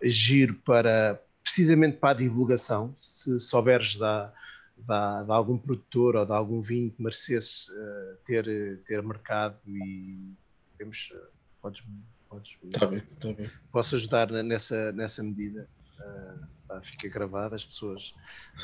giro 0.05 0.55
para 0.65 1.21
precisamente 1.43 1.97
para 1.97 2.11
a 2.11 2.15
divulgação, 2.15 2.95
se 2.97 3.41
souberes 3.41 3.97
da 3.97 4.33
de, 4.79 5.25
de, 5.25 5.33
algum 5.33 5.59
produtor 5.59 6.17
ou 6.17 6.27
de 6.27 6.33
algum 6.33 6.61
vinho 6.61 6.91
que 6.91 7.03
merecesse 7.03 7.71
uh, 7.71 8.17
ter, 8.25 8.83
ter 8.85 9.03
mercado 9.03 9.59
e 9.67 10.35
temos, 10.77 11.11
uh, 11.15 11.29
podes, 11.61 11.85
podes 12.29 12.59
tá 12.73 12.87
bem, 12.87 13.01
tá 13.21 13.33
bem. 13.33 13.51
posso 13.71 13.97
ajudar 13.97 14.31
nessa, 14.31 14.93
nessa 14.93 15.23
medida. 15.23 15.69
Uh, 15.99 16.58
fica 16.83 17.09
gravado, 17.09 17.55
as 17.55 17.65
pessoas. 17.65 18.15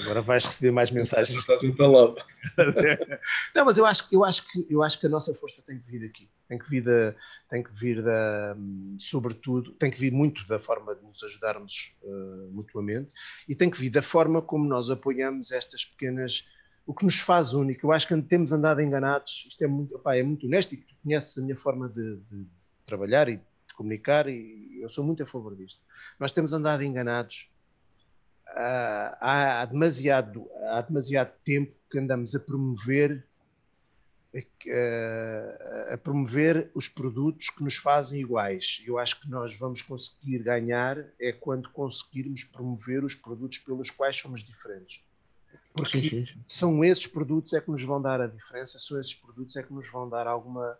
Agora 0.00 0.20
vais 0.20 0.44
receber 0.44 0.70
mais 0.70 0.90
mensagens. 0.90 1.38
Estás 1.38 1.60
Não, 3.54 3.64
mas 3.64 3.78
eu 3.78 3.86
acho, 3.86 4.06
eu, 4.12 4.24
acho 4.24 4.50
que, 4.50 4.66
eu 4.68 4.82
acho 4.82 5.00
que 5.00 5.06
a 5.06 5.08
nossa 5.08 5.34
força 5.34 5.62
tem 5.66 5.78
que 5.78 5.90
vir 5.90 6.04
aqui. 6.06 6.28
Tem 6.48 6.58
que 6.58 6.68
vir, 6.68 6.82
da, 6.82 7.14
tem 7.48 7.62
que 7.62 7.72
vir 7.72 8.02
da, 8.02 8.56
sobretudo, 8.98 9.72
tem 9.72 9.90
que 9.90 9.98
vir 9.98 10.12
muito 10.12 10.46
da 10.46 10.58
forma 10.58 10.94
de 10.94 11.02
nos 11.02 11.22
ajudarmos 11.22 11.96
uh, 12.02 12.50
mutuamente 12.52 13.10
e 13.48 13.54
tem 13.54 13.70
que 13.70 13.78
vir 13.78 13.90
da 13.90 14.02
forma 14.02 14.42
como 14.42 14.68
nós 14.68 14.90
apoiamos 14.90 15.52
estas 15.52 15.84
pequenas. 15.84 16.46
O 16.86 16.92
que 16.92 17.06
nos 17.06 17.18
faz 17.18 17.54
único, 17.54 17.86
eu 17.86 17.92
acho 17.92 18.06
que 18.06 18.22
temos 18.22 18.52
andado 18.52 18.82
enganados, 18.82 19.46
isto 19.48 19.64
é 19.64 19.66
muito, 19.66 19.96
opá, 19.96 20.16
é 20.16 20.22
muito 20.22 20.46
honesto 20.46 20.74
e 20.74 20.76
tu 20.76 20.94
conheces 21.02 21.38
a 21.38 21.42
minha 21.42 21.56
forma 21.56 21.88
de, 21.88 22.16
de 22.30 22.46
trabalhar 22.84 23.26
e 23.30 23.38
de 23.38 23.74
comunicar 23.74 24.28
e 24.28 24.80
eu 24.82 24.88
sou 24.90 25.02
muito 25.02 25.22
a 25.22 25.26
favor 25.26 25.56
disto. 25.56 25.80
Nós 26.20 26.30
temos 26.30 26.52
andado 26.52 26.82
enganados 26.82 27.48
há, 28.54 29.66
demasiado, 29.66 30.48
há 30.70 30.80
demasiado 30.82 31.32
tempo 31.44 31.74
que 31.90 31.98
andamos 31.98 32.34
a 32.34 32.40
promover 32.40 33.24
a, 34.68 35.94
a 35.94 35.98
promover 35.98 36.70
os 36.74 36.88
produtos 36.88 37.50
que 37.50 37.62
nos 37.62 37.76
fazem 37.76 38.20
iguais. 38.20 38.82
Eu 38.84 38.98
acho 38.98 39.20
que 39.20 39.30
nós 39.30 39.56
vamos 39.56 39.80
conseguir 39.80 40.38
ganhar 40.40 41.04
é 41.20 41.32
quando 41.32 41.70
conseguirmos 41.70 42.42
promover 42.42 43.04
os 43.04 43.14
produtos 43.14 43.58
pelos 43.58 43.90
quais 43.90 44.16
somos 44.16 44.42
diferentes. 44.42 45.04
Porque 45.72 46.00
sim, 46.00 46.08
sim. 46.08 46.26
são 46.46 46.84
esses 46.84 47.06
produtos 47.06 47.52
é 47.52 47.60
que 47.60 47.70
nos 47.70 47.82
vão 47.82 48.02
dar 48.02 48.20
a 48.20 48.26
diferença, 48.26 48.78
são 48.78 48.98
esses 48.98 49.14
produtos 49.14 49.56
é 49.56 49.62
que 49.62 49.72
nos 49.72 49.90
vão 49.90 50.08
dar 50.08 50.26
alguma 50.26 50.76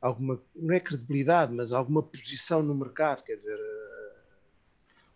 alguma, 0.00 0.42
não 0.54 0.74
é 0.74 0.80
credibilidade, 0.80 1.54
mas 1.54 1.72
alguma 1.72 2.02
posição 2.02 2.60
no 2.60 2.74
mercado, 2.74 3.22
quer 3.22 3.36
dizer, 3.36 3.56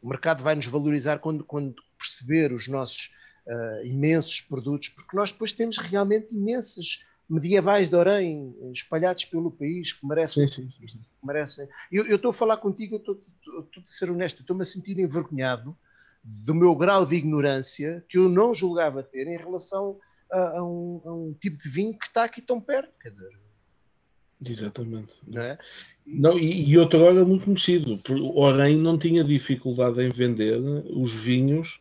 o 0.06 0.08
mercado 0.08 0.40
vai 0.40 0.54
nos 0.54 0.66
valorizar 0.66 1.18
quando, 1.18 1.42
quando 1.42 1.74
perceber 1.98 2.52
os 2.52 2.68
nossos 2.68 3.12
uh, 3.44 3.84
imensos 3.84 4.40
produtos, 4.40 4.88
porque 4.90 5.16
nós 5.16 5.32
depois 5.32 5.50
temos 5.50 5.78
realmente 5.78 6.32
imensos 6.32 7.04
medievais 7.28 7.88
de 7.88 7.96
Orém 7.96 8.54
espalhados 8.72 9.24
pelo 9.24 9.50
país 9.50 9.92
que 9.92 10.06
merecem. 10.06 10.46
Sim, 10.46 10.70
sim. 10.78 10.86
Que 10.86 11.26
merecem. 11.26 11.68
Eu, 11.90 12.06
eu 12.06 12.14
estou 12.14 12.30
a 12.30 12.34
falar 12.34 12.58
contigo, 12.58 12.94
eu 12.94 12.98
estou, 13.00 13.16
estou 13.16 13.82
a 13.82 13.84
ser 13.84 14.08
honesto, 14.08 14.42
estou-me 14.42 14.62
a 14.62 14.64
sentir 14.64 14.96
envergonhado 14.96 15.76
do 16.22 16.54
meu 16.54 16.76
grau 16.76 17.04
de 17.04 17.16
ignorância 17.16 18.04
que 18.08 18.16
eu 18.16 18.28
não 18.28 18.54
julgava 18.54 19.02
ter 19.02 19.26
em 19.26 19.36
relação 19.36 19.98
a, 20.30 20.58
a, 20.58 20.64
um, 20.64 21.02
a 21.04 21.12
um, 21.12 21.34
tipo 21.34 21.60
de 21.60 21.68
vinho 21.68 21.98
que 21.98 22.06
está 22.06 22.22
aqui 22.22 22.40
tão 22.40 22.60
perto, 22.60 22.96
quer 23.00 23.10
dizer. 23.10 23.36
Exatamente. 24.44 25.12
Não 25.26 25.42
é? 25.42 25.58
Não, 26.06 26.38
e, 26.38 26.70
e 26.70 26.78
outro 26.78 27.04
era 27.04 27.24
muito 27.24 27.46
conhecido. 27.46 28.00
Orém 28.34 28.76
não 28.76 28.98
tinha 28.98 29.24
dificuldade 29.24 30.00
em 30.02 30.10
vender 30.10 30.58
os 30.90 31.12
vinhos 31.14 31.80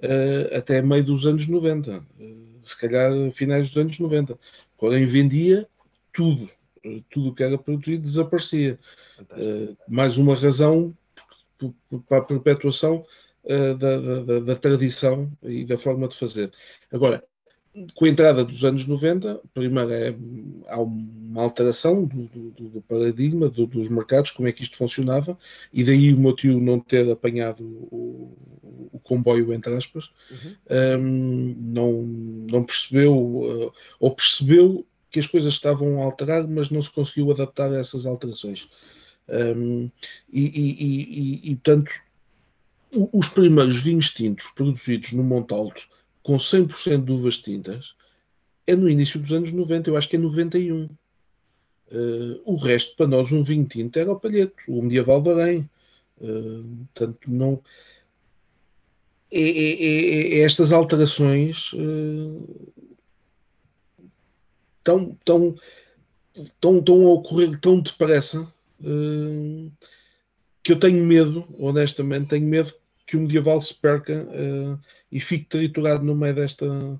uh, 0.00 0.56
até 0.56 0.82
meio 0.82 1.04
dos 1.04 1.26
anos 1.26 1.46
90. 1.46 1.90
Uh, 1.90 2.02
eh, 2.20 2.34
se 2.66 2.78
calhar 2.78 3.12
finais 3.32 3.68
dos 3.68 3.76
anos 3.76 3.98
90. 3.98 4.38
Orém 4.78 5.06
vendia 5.06 5.66
tudo. 6.12 6.50
Uh, 6.84 7.02
tudo 7.10 7.34
que 7.34 7.42
era 7.42 7.56
produzido 7.56 8.02
desaparecia. 8.02 8.78
mais 9.88 10.18
uma 10.18 10.34
razão 10.34 10.94
para 12.08 12.18
a 12.18 12.22
perpetuação 12.22 13.06
da, 13.78 14.22
da, 14.22 14.40
da, 14.40 14.56
tradição 14.56 15.30
e 15.42 15.64
da 15.64 15.78
forma 15.78 16.08
de 16.08 16.16
fazer. 16.16 16.52
Agora, 16.92 17.24
com 17.94 18.04
a 18.04 18.08
entrada 18.08 18.44
dos 18.44 18.64
anos 18.64 18.86
90, 18.86 19.40
primeiro 19.54 19.90
é, 19.92 20.14
há 20.68 20.80
uma 20.80 21.42
alteração 21.42 22.04
do, 22.04 22.24
do, 22.26 22.68
do 22.68 22.82
paradigma 22.82 23.48
do, 23.48 23.66
dos 23.66 23.88
mercados, 23.88 24.30
como 24.30 24.46
é 24.46 24.52
que 24.52 24.62
isto 24.62 24.76
funcionava, 24.76 25.38
e 25.72 25.82
daí 25.82 26.12
o 26.12 26.18
meu 26.18 26.34
tio 26.34 26.60
não 26.60 26.78
ter 26.78 27.10
apanhado 27.10 27.64
o, 27.64 28.36
o 28.92 28.98
comboio, 29.02 29.54
entre 29.54 29.74
aspas, 29.74 30.10
uhum. 30.30 31.00
um, 31.00 31.56
não, 31.58 32.02
não 32.50 32.64
percebeu, 32.64 33.14
uh, 33.14 33.72
ou 33.98 34.14
percebeu 34.14 34.86
que 35.10 35.18
as 35.18 35.26
coisas 35.26 35.54
estavam 35.54 36.00
a 36.00 36.04
alterar, 36.04 36.46
mas 36.46 36.68
não 36.70 36.82
se 36.82 36.90
conseguiu 36.90 37.30
adaptar 37.30 37.72
a 37.72 37.78
essas 37.78 38.04
alterações. 38.04 38.68
Um, 39.28 39.90
e, 40.30 40.42
e, 40.42 40.84
e, 40.84 41.50
e, 41.50 41.54
portanto, 41.56 41.90
os 43.12 43.28
primeiros 43.28 43.80
vinhos 43.82 44.10
tintos 44.10 44.46
produzidos 44.48 45.12
no 45.12 45.22
Monte 45.22 45.54
Alto 45.54 45.91
com 46.22 46.36
100% 46.36 47.04
de 47.04 47.12
uvas 47.12 47.38
tintas 47.38 47.94
é 48.66 48.76
no 48.76 48.88
início 48.88 49.18
dos 49.18 49.32
anos 49.32 49.52
90, 49.52 49.90
eu 49.90 49.96
acho 49.96 50.08
que 50.08 50.16
é 50.16 50.18
91. 50.18 50.84
Uh, 50.84 50.88
eh, 51.90 52.40
o 52.44 52.56
resto, 52.56 52.96
para 52.96 53.06
nós, 53.08 53.30
um 53.32 53.42
vinho 53.42 53.66
tinto 53.66 53.98
era 53.98 54.12
o 54.12 54.18
palheto, 54.18 54.54
o 54.68 54.82
medieval 54.82 55.20
de 55.20 55.30
Arém. 55.30 55.70
Uh, 56.20 56.86
portanto, 56.94 57.18
não. 57.26 57.62
É, 59.30 59.40
é, 59.40 59.82
é, 59.82 60.38
é 60.38 60.38
estas 60.40 60.72
alterações 60.72 61.72
uh, 61.72 62.72
tão, 64.84 65.16
tão, 65.24 65.56
tão, 66.60 66.82
tão 66.82 67.06
a 67.06 67.12
ocorrer 67.14 67.58
tão 67.60 67.80
depressa 67.80 68.42
uh, 68.80 69.72
que 70.62 70.72
eu 70.72 70.78
tenho 70.78 71.04
medo, 71.04 71.46
honestamente, 71.58 72.28
tenho 72.28 72.46
medo 72.46 72.72
que 73.06 73.16
o 73.16 73.20
medieval 73.20 73.60
se 73.60 73.74
perca 73.74 74.22
uh, 74.24 74.78
e 75.12 75.20
fique 75.20 75.44
triturado 75.44 76.02
no 76.02 76.14
meio 76.14 76.34
desta, 76.34 76.98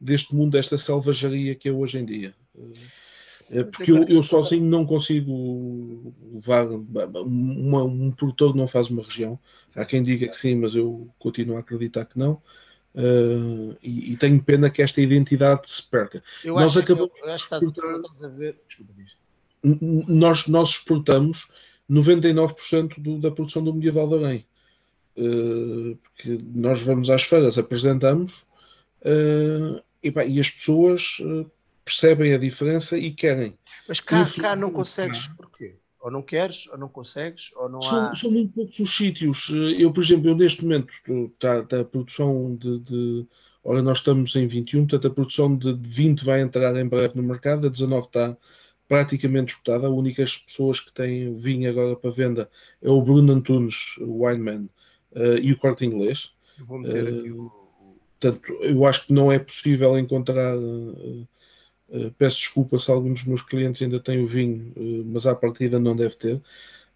deste 0.00 0.32
mundo, 0.32 0.52
desta 0.52 0.78
selvageria 0.78 1.56
que 1.56 1.68
é 1.68 1.72
hoje 1.72 1.98
em 1.98 2.04
dia. 2.04 2.34
Uh, 2.54 3.64
porque 3.72 3.90
eu, 3.90 4.04
eu, 4.04 4.22
sozinho 4.22 4.64
não 4.64 4.86
consigo 4.86 6.14
levar. 6.34 6.66
Uma, 6.66 7.82
um 7.82 8.12
produtor 8.12 8.54
não 8.54 8.68
faz 8.68 8.88
uma 8.88 9.02
região. 9.02 9.38
Há 9.74 9.84
quem 9.84 10.04
diga 10.04 10.28
que 10.28 10.36
sim, 10.36 10.54
mas 10.54 10.76
eu 10.76 11.12
continuo 11.18 11.56
a 11.56 11.60
acreditar 11.60 12.04
que 12.04 12.16
não. 12.18 12.40
Uh, 12.94 13.76
e, 13.82 14.12
e, 14.12 14.16
tenho 14.16 14.42
pena 14.42 14.70
que 14.70 14.80
esta 14.80 15.00
identidade 15.00 15.70
se 15.70 15.82
perca. 15.82 16.22
Eu 16.44 16.54
nós 16.54 16.76
acho, 16.76 16.80
acabamos 16.80 17.10
eu, 17.20 17.26
eu 17.26 17.32
acho 17.32 17.48
que 17.48 17.54
estás, 17.54 17.96
estás 17.96 18.24
a 18.24 18.28
ver. 18.28 18.60
Desculpa, 18.68 18.92
diz. 18.96 19.16
Nós, 20.08 20.46
nós 20.46 20.70
exportamos 20.70 21.48
99% 21.90 23.00
do, 23.00 23.18
da 23.18 23.30
produção 23.30 23.64
do 23.64 23.74
medieval 23.74 24.08
da 24.08 24.16
Além. 24.16 24.46
Eh, 25.18 25.96
porque 26.02 26.38
nós 26.54 26.80
vamos 26.80 27.10
às 27.10 27.24
feiras, 27.24 27.58
apresentamos 27.58 28.46
uh, 29.02 29.82
e, 30.00 30.12
pá, 30.12 30.24
e, 30.24 30.38
as 30.38 30.48
pessoas 30.48 31.18
uh, 31.18 31.50
percebem 31.84 32.32
a 32.32 32.38
diferença 32.38 32.96
e 32.96 33.10
querem. 33.10 33.58
Mas 33.88 33.98
cá, 33.98 34.30
cá 34.40 34.54
não 34.54 34.70
consegues, 34.70 35.26
porquê? 35.36 35.74
Ou 36.00 36.12
não 36.12 36.22
queres, 36.22 36.68
ou 36.68 36.78
não 36.78 36.88
consegues, 36.88 37.50
ou 37.56 37.68
não 37.68 37.82
são, 37.82 38.06
há... 38.06 38.14
São 38.14 38.30
muito 38.30 38.52
poucos 38.52 38.78
os 38.78 38.96
sítios. 38.96 39.50
Eu, 39.76 39.92
por 39.92 40.04
exemplo, 40.04 40.28
eu 40.28 40.36
neste 40.36 40.62
momento 40.62 40.92
está 41.34 41.64
tá 41.64 41.80
a 41.80 41.84
produção 41.84 42.54
de, 42.54 42.78
de... 42.78 43.26
Ora, 43.64 43.82
nós 43.82 43.98
estamos 43.98 44.36
em 44.36 44.46
21, 44.46 44.86
portanto 44.86 45.10
a 45.10 45.14
produção 45.14 45.56
de 45.56 45.74
20 45.74 46.24
vai 46.24 46.40
entrar 46.42 46.76
em 46.76 46.86
breve 46.86 47.16
no 47.16 47.24
mercado, 47.24 47.66
a 47.66 47.70
19 47.70 48.06
está 48.06 48.36
praticamente 48.86 49.54
esgotada. 49.54 49.88
As 49.88 49.92
únicas 49.92 50.36
pessoas 50.36 50.78
que 50.78 50.92
têm 50.92 51.36
vinho 51.36 51.68
agora 51.68 51.96
para 51.96 52.12
venda 52.12 52.48
é 52.80 52.88
o 52.88 53.02
Bruno 53.02 53.32
Antunes, 53.32 53.96
o 53.98 54.24
Wineman, 54.24 54.68
uh, 55.12 55.38
e 55.40 55.52
o 55.52 55.58
corte 55.58 55.84
inglês. 55.84 56.30
Eu 56.58 56.66
vou 56.66 56.78
meter 56.78 57.04
uh, 57.04 57.18
aqui 57.18 57.30
o. 57.30 57.52
Portanto, 58.20 58.52
eu 58.62 58.84
acho 58.84 59.06
que 59.06 59.12
não 59.12 59.30
é 59.30 59.38
possível 59.38 59.98
encontrar. 59.98 60.56
Uh, 60.56 61.26
peço 62.18 62.38
desculpa 62.38 62.78
se 62.78 62.90
alguns 62.90 63.20
dos 63.20 63.28
meus 63.28 63.42
clientes 63.42 63.80
ainda 63.80 63.98
têm 63.98 64.22
o 64.22 64.26
vinho, 64.26 64.72
mas 65.06 65.26
à 65.26 65.34
partida 65.34 65.78
não 65.78 65.96
deve 65.96 66.16
ter. 66.16 66.42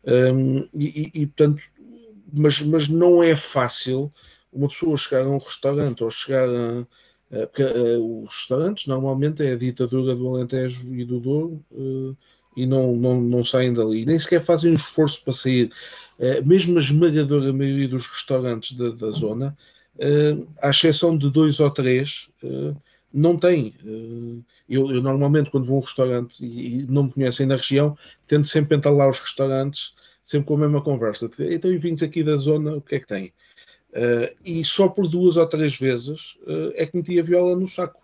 Um, 0.05 0.69
e, 0.75 1.11
e, 1.15 1.27
portanto, 1.27 1.63
mas, 2.31 2.61
mas 2.61 2.89
não 2.89 3.23
é 3.23 3.35
fácil 3.35 4.13
uma 4.53 4.69
pessoa 4.69 4.97
chegar 4.97 5.25
a 5.25 5.31
um 5.31 5.39
restaurante 5.39 6.05
ou 6.05 6.11
chegar 6.11 6.49
a. 6.49 6.87
Porque 7.47 7.63
uh, 7.63 8.25
os 8.25 8.35
restaurantes 8.35 8.87
normalmente 8.87 9.43
é 9.43 9.53
a 9.53 9.57
ditadura 9.57 10.15
do 10.15 10.29
Alentejo 10.29 10.95
e 10.95 11.03
do 11.03 11.19
Douro 11.19 11.65
uh, 11.71 12.15
e 12.57 12.67
não, 12.67 12.95
não, 12.95 13.21
não 13.21 13.45
saem 13.45 13.73
dali, 13.73 14.05
nem 14.05 14.19
sequer 14.19 14.45
fazem 14.45 14.73
um 14.73 14.75
esforço 14.77 15.25
para 15.25 15.33
sair. 15.33 15.73
Eh, 16.23 16.41
mesmo 16.43 16.79
a 16.79 16.81
esmagadora 16.81 17.53
maioria 17.53 17.89
dos 17.89 18.07
restaurantes 18.07 18.77
da, 18.77 18.91
da 18.91 19.11
zona, 19.11 19.59
eh, 19.99 20.37
à 20.63 20.71
exceção 20.71 21.19
de 21.19 21.29
dois 21.29 21.59
ou 21.59 21.69
três, 21.69 22.29
eh, 22.45 22.75
não 23.13 23.37
tem. 23.37 23.75
Eu, 24.69 24.91
eu, 24.93 25.03
normalmente, 25.03 25.51
quando 25.51 25.67
vou 25.67 25.79
a 25.79 25.81
um 25.81 25.85
restaurante 25.85 26.35
e, 26.41 26.87
não 26.89 27.05
me 27.05 27.13
conhecem 27.13 27.45
na 27.45 27.57
região, 27.57 27.99
tento 28.29 28.49
sempre 28.49 28.77
entalar 28.77 29.11
os 29.11 29.19
restaurantes, 29.19 29.95
sempre 30.25 30.47
com 30.47 30.55
a 30.55 30.59
mesma 30.59 30.81
conversa. 30.81 31.29
Então, 31.41 31.73
e 31.73 31.77
vindos 31.77 32.03
aqui 32.05 32.23
da 32.23 32.37
zona, 32.37 32.77
o 32.77 32.81
que 32.81 32.95
é 32.95 33.01
que 33.01 33.09
tem? 33.09 33.33
e 34.43 34.65
só 34.65 34.89
por 34.89 35.07
duas 35.07 35.37
ou 35.37 35.47
três 35.47 35.77
vezes 35.77 36.19
é 36.77 36.87
que 36.87 36.97
metia 36.97 37.23
viola 37.23 37.55
no 37.55 37.69
saco. 37.69 38.02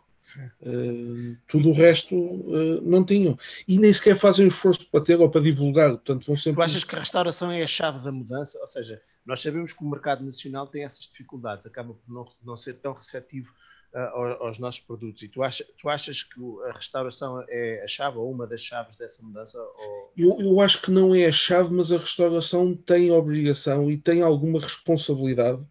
Uh, 0.61 1.37
tudo 1.49 1.71
o 1.71 1.73
resto 1.73 2.15
uh, 2.15 2.81
não 2.83 3.05
tinham. 3.05 3.39
E 3.67 3.79
nem 3.79 3.93
sequer 3.93 4.19
fazem 4.19 4.47
o 4.47 4.49
esforço 4.49 4.87
para 4.91 5.05
ter 5.05 5.19
ou 5.19 5.31
para 5.31 5.41
divulgar. 5.41 5.91
Portanto, 5.91 6.27
vão 6.27 6.37
sempre... 6.37 6.57
Tu 6.57 6.63
achas 6.63 6.85
que 6.85 6.95
a 6.95 6.99
restauração 6.99 7.51
é 7.51 7.63
a 7.63 7.67
chave 7.67 8.05
da 8.05 8.13
mudança? 8.13 8.59
Ou 8.61 8.67
seja, 8.67 9.01
nós 9.25 9.41
sabemos 9.41 9.73
que 9.73 9.83
o 9.83 9.89
mercado 9.89 10.25
nacional 10.25 10.67
tem 10.67 10.85
essas 10.85 11.07
dificuldades, 11.07 11.67
acaba 11.67 11.95
por 11.95 12.13
não, 12.13 12.27
não 12.45 12.57
ser 12.57 12.75
tão 12.75 12.93
receptivo 12.93 13.49
uh, 13.95 14.45
aos 14.45 14.59
nossos 14.59 14.81
produtos. 14.81 15.23
E 15.23 15.29
tu, 15.29 15.43
acha, 15.43 15.65
tu 15.81 15.89
achas 15.89 16.23
que 16.23 16.41
a 16.69 16.73
restauração 16.73 17.45
é 17.49 17.83
a 17.83 17.87
chave 17.87 18.19
ou 18.19 18.31
uma 18.31 18.47
das 18.47 18.63
chaves 18.63 18.97
dessa 18.97 19.25
mudança? 19.25 19.59
Ou... 19.59 20.13
Eu, 20.17 20.41
eu 20.41 20.61
acho 20.61 20.83
que 20.83 20.91
não 20.91 21.15
é 21.15 21.27
a 21.27 21.33
chave, 21.33 21.73
mas 21.73 21.93
a 21.93 21.99
restauração 21.99 22.75
tem 22.75 23.11
obrigação 23.11 23.91
e 23.91 23.97
tem 23.97 24.23
alguma 24.23 24.61
responsabilidade 24.61 25.63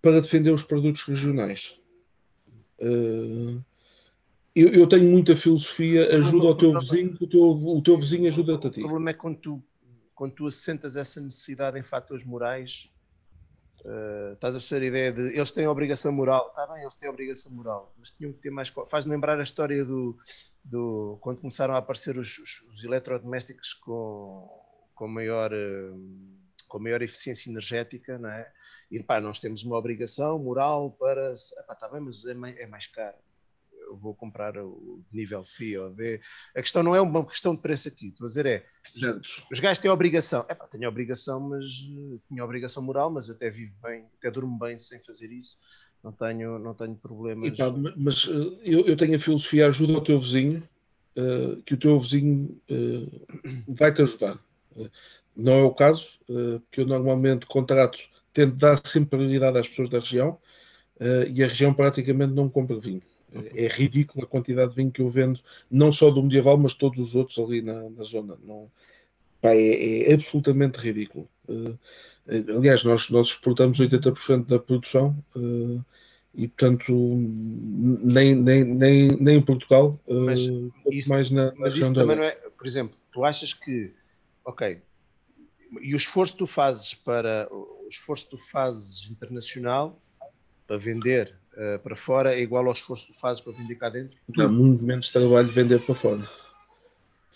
para 0.00 0.20
defender 0.20 0.50
os 0.50 0.62
produtos 0.62 1.02
regionais. 1.02 1.74
Uh, 2.78 3.62
eu, 4.54 4.68
eu, 4.68 4.88
tenho 4.88 5.08
muita 5.08 5.36
filosofia, 5.36 6.16
ajuda 6.16 6.46
o 6.46 6.56
teu 6.56 6.80
vizinho, 6.80 7.16
o 7.20 7.26
teu, 7.26 7.42
o 7.42 7.82
teu 7.82 7.98
vizinho 7.98 8.26
ajuda-te 8.26 8.66
a 8.66 8.70
ti. 8.70 8.80
O 8.80 8.82
problema 8.84 9.10
é 9.10 9.14
quando 9.14 9.38
tu, 9.38 9.62
quando 10.14 10.32
tu 10.32 10.46
assentas 10.46 10.96
essa 10.96 11.20
necessidade 11.20 11.78
em 11.78 11.82
fatores 11.82 12.24
morais, 12.24 12.90
uh, 13.84 14.32
estás 14.32 14.56
a 14.56 14.58
perceber 14.58 14.86
a 14.86 14.88
ideia 14.88 15.12
de 15.12 15.36
eles 15.36 15.52
têm 15.52 15.68
obrigação 15.68 16.10
moral, 16.10 16.48
está 16.48 16.66
bem, 16.66 16.82
eles 16.82 16.96
têm 16.96 17.08
obrigação 17.08 17.52
moral, 17.52 17.94
mas 17.96 18.10
tinham 18.10 18.32
que 18.32 18.40
ter 18.40 18.50
mais. 18.50 18.72
Faz-me 18.88 19.12
lembrar 19.12 19.38
a 19.38 19.42
história 19.42 19.84
do, 19.84 20.18
do 20.64 21.16
quando 21.20 21.40
começaram 21.40 21.74
a 21.74 21.78
aparecer 21.78 22.18
os, 22.18 22.38
os, 22.38 22.62
os 22.74 22.82
eletrodomésticos 22.84 23.72
com, 23.74 24.48
com 24.94 25.06
maior. 25.06 25.52
Uh, 25.52 26.40
com 26.66 26.78
maior 26.78 27.02
eficiência 27.02 27.50
energética, 27.50 28.16
não 28.16 28.30
é? 28.30 28.48
E 28.92 29.02
pá, 29.02 29.20
nós 29.20 29.40
temos 29.40 29.64
uma 29.64 29.76
obrigação 29.76 30.38
moral 30.38 30.92
para. 30.92 31.34
Epá, 31.58 31.74
tá 31.74 31.88
bem, 31.88 32.00
mas 32.00 32.24
é 32.24 32.34
mais, 32.34 32.56
é 32.56 32.66
mais 32.66 32.86
caro 32.86 33.16
vou 33.96 34.14
comprar 34.14 34.56
o 34.56 35.02
nível 35.12 35.42
C 35.42 35.78
ou 35.78 35.90
D. 35.90 36.20
A 36.54 36.60
questão 36.62 36.82
não 36.82 36.94
é 36.94 37.00
uma 37.00 37.24
questão 37.26 37.54
de 37.54 37.60
preço 37.60 37.88
aqui. 37.88 38.08
Estou 38.08 38.26
a 38.26 38.28
dizer 38.28 38.46
é, 38.46 38.64
os 39.50 39.60
gajos 39.60 39.78
têm 39.78 39.90
obrigação. 39.90 40.44
É 40.48 40.54
pá, 40.54 40.66
tenho 40.66 40.88
obrigação, 40.88 41.40
mas 41.40 41.64
tinha 42.28 42.44
obrigação 42.44 42.82
moral, 42.82 43.10
mas 43.10 43.28
eu 43.28 43.34
até 43.34 43.50
vivo 43.50 43.74
bem, 43.82 44.04
até 44.18 44.30
durmo 44.30 44.58
bem 44.58 44.76
sem 44.76 45.00
fazer 45.00 45.30
isso. 45.32 45.58
Não 46.02 46.12
tenho, 46.12 46.58
não 46.58 46.74
tenho 46.74 46.94
problemas. 46.94 47.58
Mas 47.96 48.26
eh, 48.26 48.60
eu, 48.64 48.86
eu, 48.86 48.96
tenho 48.96 49.16
a 49.16 49.18
filosofia 49.18 49.68
ajuda 49.68 49.98
o 49.98 50.04
teu 50.04 50.18
vizinho, 50.18 50.62
uh, 51.16 51.60
que 51.62 51.74
o 51.74 51.76
teu 51.76 52.00
vizinho 52.00 52.58
uh, 52.70 53.66
vai-te 53.68 54.00
ajudar. 54.00 54.38
Uh, 54.74 54.90
não 55.36 55.52
é 55.52 55.62
o 55.62 55.74
caso, 55.74 56.06
porque 56.26 56.80
eu 56.80 56.86
normalmente 56.86 57.46
contrato, 57.46 57.98
tento 58.32 58.56
dar 58.56 58.80
sempre 58.86 59.16
prioridade 59.16 59.58
às 59.58 59.68
pessoas 59.68 59.88
da 59.88 60.00
região 60.00 60.38
e 61.32 61.42
a 61.42 61.46
região 61.46 61.72
praticamente 61.72 62.34
não 62.34 62.48
compra 62.48 62.78
vinho. 62.78 63.00
É 63.54 63.68
ridículo 63.68 64.24
a 64.24 64.28
quantidade 64.28 64.70
de 64.70 64.76
vinho 64.76 64.90
que 64.90 65.02
eu 65.02 65.08
vendo, 65.08 65.40
não 65.70 65.92
só 65.92 66.10
do 66.10 66.22
medieval, 66.22 66.58
mas 66.58 66.74
todos 66.74 66.98
os 66.98 67.14
outros 67.14 67.38
ali 67.38 67.62
na, 67.62 67.88
na 67.90 68.02
zona. 68.02 68.36
Não, 68.44 68.70
pá, 69.40 69.54
é, 69.54 70.10
é, 70.10 70.14
absolutamente 70.14 70.78
ridículo. 70.78 71.28
aliás, 72.56 72.84
nós, 72.84 73.08
nós 73.10 73.28
exportamos 73.28 73.78
80% 73.78 74.46
da 74.46 74.58
produção 74.58 75.16
e 76.34 76.46
portanto 76.48 76.92
nem, 76.92 78.34
nem, 78.34 78.64
nem, 78.64 79.08
nem 79.20 79.38
em 79.38 79.42
Portugal 79.42 79.98
mas 80.06 80.46
uh, 80.46 80.72
isso, 80.90 81.08
mais 81.08 81.30
na, 81.30 81.52
mas 81.56 81.76
isso 81.76 81.92
também 81.92 82.16
não 82.16 82.22
é 82.22 82.30
por 82.30 82.66
exemplo 82.66 82.96
tu 83.12 83.24
achas 83.24 83.52
que 83.52 83.92
ok 84.44 84.80
e 85.80 85.92
o 85.92 85.96
esforço 85.96 86.34
que 86.34 86.38
tu 86.38 86.46
fazes 86.46 86.94
para 86.94 87.48
o 87.50 87.86
esforço 87.88 88.24
que 88.24 88.30
tu 88.30 88.38
fazes 88.38 89.10
internacional 89.10 90.00
para 90.66 90.76
vender 90.76 91.34
uh, 91.54 91.78
para 91.80 91.96
fora 91.96 92.34
é 92.34 92.40
igual 92.40 92.66
ao 92.66 92.72
esforço 92.72 93.06
que 93.06 93.18
fazes 93.18 93.42
para 93.42 93.52
vender 93.52 93.76
cá 93.76 93.88
dentro 93.88 94.16
dá 94.36 94.48
muito 94.48 94.84
menos 94.84 95.08
trabalho 95.08 95.48
vender 95.48 95.80
para 95.84 95.94
fora 95.94 96.30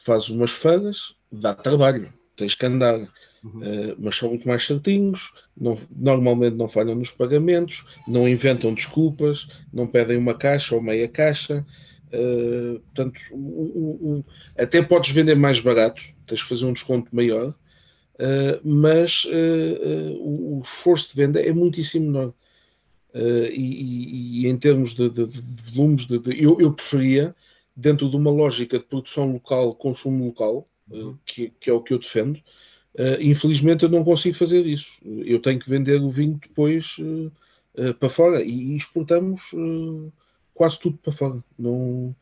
fazes 0.04 0.28
umas 0.28 0.50
feiras 0.50 1.14
dá 1.30 1.54
trabalho 1.54 2.12
tens 2.36 2.54
que 2.54 2.66
andar 2.66 3.08
Uhum. 3.44 3.60
Uh, 3.60 3.96
mas 3.98 4.16
são 4.16 4.30
muito 4.30 4.48
mais 4.48 4.66
certinhos, 4.66 5.32
não, 5.54 5.78
normalmente 5.94 6.56
não 6.56 6.66
falham 6.66 6.94
nos 6.94 7.10
pagamentos, 7.10 7.84
não 8.08 8.26
inventam 8.26 8.72
desculpas, 8.72 9.46
não 9.70 9.86
pedem 9.86 10.16
uma 10.16 10.34
caixa 10.34 10.74
ou 10.74 10.80
meia 10.80 11.06
caixa. 11.06 11.64
Uh, 12.06 12.80
portanto, 12.80 13.20
o, 13.30 13.36
o, 13.36 14.18
o, 14.18 14.24
até 14.56 14.80
podes 14.82 15.10
vender 15.10 15.34
mais 15.34 15.60
barato, 15.60 16.00
tens 16.26 16.42
que 16.42 16.48
fazer 16.48 16.64
um 16.64 16.72
desconto 16.72 17.14
maior, 17.14 17.48
uh, 17.50 18.60
mas 18.64 19.26
o, 20.14 20.62
esforço 20.64 21.10
de 21.10 21.16
venda 21.16 21.40
é 21.40 21.52
muitíssimo 21.52 22.06
menor. 22.06 22.32
E, 23.14 23.60
e, 23.60 24.40
e, 24.42 24.48
em 24.48 24.56
termos 24.56 24.94
de, 24.94 25.08
de, 25.08 25.26
de 25.26 25.40
volumes, 25.72 26.06
de, 26.06 26.20
eu, 26.36 26.60
eu, 26.60 26.72
preferia, 26.72 27.34
dentro 27.76 28.10
de 28.10 28.16
uma 28.16 28.30
lógica 28.30 28.78
de 28.78 28.84
produção 28.84 29.32
local, 29.32 29.74
consumo 29.74 30.26
local, 30.26 30.68
uhum. 30.90 31.16
que, 31.24 31.52
que, 31.60 31.70
é 31.70 31.72
o 31.72 31.80
que 31.80 31.94
eu 31.94 31.98
defendo, 31.98 32.40
Uh, 32.96 33.18
infelizmente 33.20 33.82
eu 33.82 33.88
não 33.88 34.04
consigo 34.04 34.36
fazer 34.36 34.64
isso. 34.64 34.88
Eu 35.04 35.40
tenho 35.40 35.58
que 35.58 35.68
vender 35.68 36.00
o 36.00 36.12
vinho 36.12 36.38
depois 36.40 36.96
para 37.98 38.08
fora 38.08 38.40
e, 38.40 38.76
exportamos 38.76 39.50
quase 40.54 40.78
tudo 40.78 40.96
para 40.98 41.12
fora. 41.12 41.44
Não, 41.58 42.14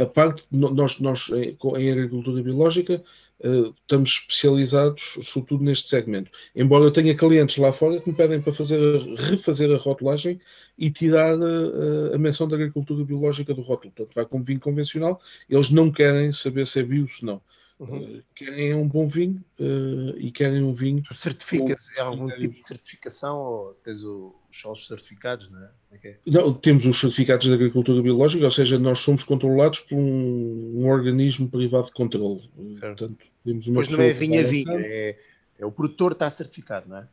a 0.00 0.06
parte, 0.06 0.42
nós, 0.50 0.98
nós 1.00 1.28
em, 1.28 1.54
em 1.78 1.92
agricultura 1.92 2.42
biológica 2.42 3.04
estamos 3.42 4.10
especializados 4.10 5.18
sobretudo 5.22 5.64
neste 5.64 5.88
segmento. 5.88 6.30
Embora 6.54 6.84
eu 6.84 6.90
tenha 6.90 7.16
clientes 7.16 7.56
lá 7.56 7.72
fora 7.72 8.00
que 8.00 8.10
me 8.10 8.16
pedem 8.16 8.40
para 8.40 8.52
fazer, 8.52 8.80
refazer 9.16 9.74
a 9.74 9.78
rotulagem 9.78 10.40
e 10.76 10.90
tirar 10.90 11.34
a, 11.34 12.14
a 12.14 12.18
menção 12.18 12.48
da 12.48 12.56
agricultura 12.56 13.04
biológica 13.04 13.54
do 13.54 13.62
rótulo. 13.62 13.92
Portanto, 13.92 14.14
vai 14.14 14.26
com 14.26 14.42
vinho 14.42 14.60
convencional, 14.60 15.20
eles 15.48 15.70
não 15.70 15.90
querem 15.90 16.32
saber 16.32 16.66
se 16.66 16.80
é 16.80 16.82
bio, 16.82 17.08
se 17.08 17.24
não. 17.24 17.40
Uhum. 17.78 18.18
Uh, 18.18 18.22
querem 18.34 18.74
um 18.74 18.86
bom 18.86 19.08
vinho 19.08 19.42
uh, 19.58 20.16
e 20.18 20.30
querem 20.30 20.62
um 20.62 20.74
vinho. 20.74 21.02
Tu 21.02 21.14
certificas, 21.14 21.88
é 21.96 22.00
algum 22.02 22.28
tipo 22.28 22.54
de 22.54 22.62
certificação 22.62 23.38
ou 23.38 23.72
tens 23.82 24.04
o, 24.04 24.34
os 24.50 24.60
solos 24.60 24.86
certificados, 24.86 25.50
não 25.50 25.62
é? 25.62 25.70
é, 25.92 26.08
é? 26.08 26.16
Não, 26.26 26.52
temos 26.52 26.84
os 26.84 26.98
certificados 26.98 27.46
de 27.46 27.54
agricultura 27.54 28.02
biológica, 28.02 28.44
ou 28.44 28.50
seja, 28.50 28.78
nós 28.78 28.98
somos 28.98 29.22
controlados 29.22 29.80
por 29.80 29.96
um, 29.96 30.80
um 30.80 30.88
organismo 30.88 31.48
privado 31.48 31.86
de 31.86 31.92
controle. 31.92 32.50
Portanto, 32.56 33.16
temos 33.44 33.66
uma 33.66 33.74
pois 33.74 33.88
não 33.88 34.00
é 34.00 34.12
vinho 34.12 34.40
a 34.40 34.42
vinho, 34.42 34.72
é, 34.72 35.16
é 35.58 35.66
o 35.66 35.70
produtor 35.70 36.12
está 36.12 36.28
certificado, 36.28 36.88
não 36.88 36.98
é? 36.98 37.08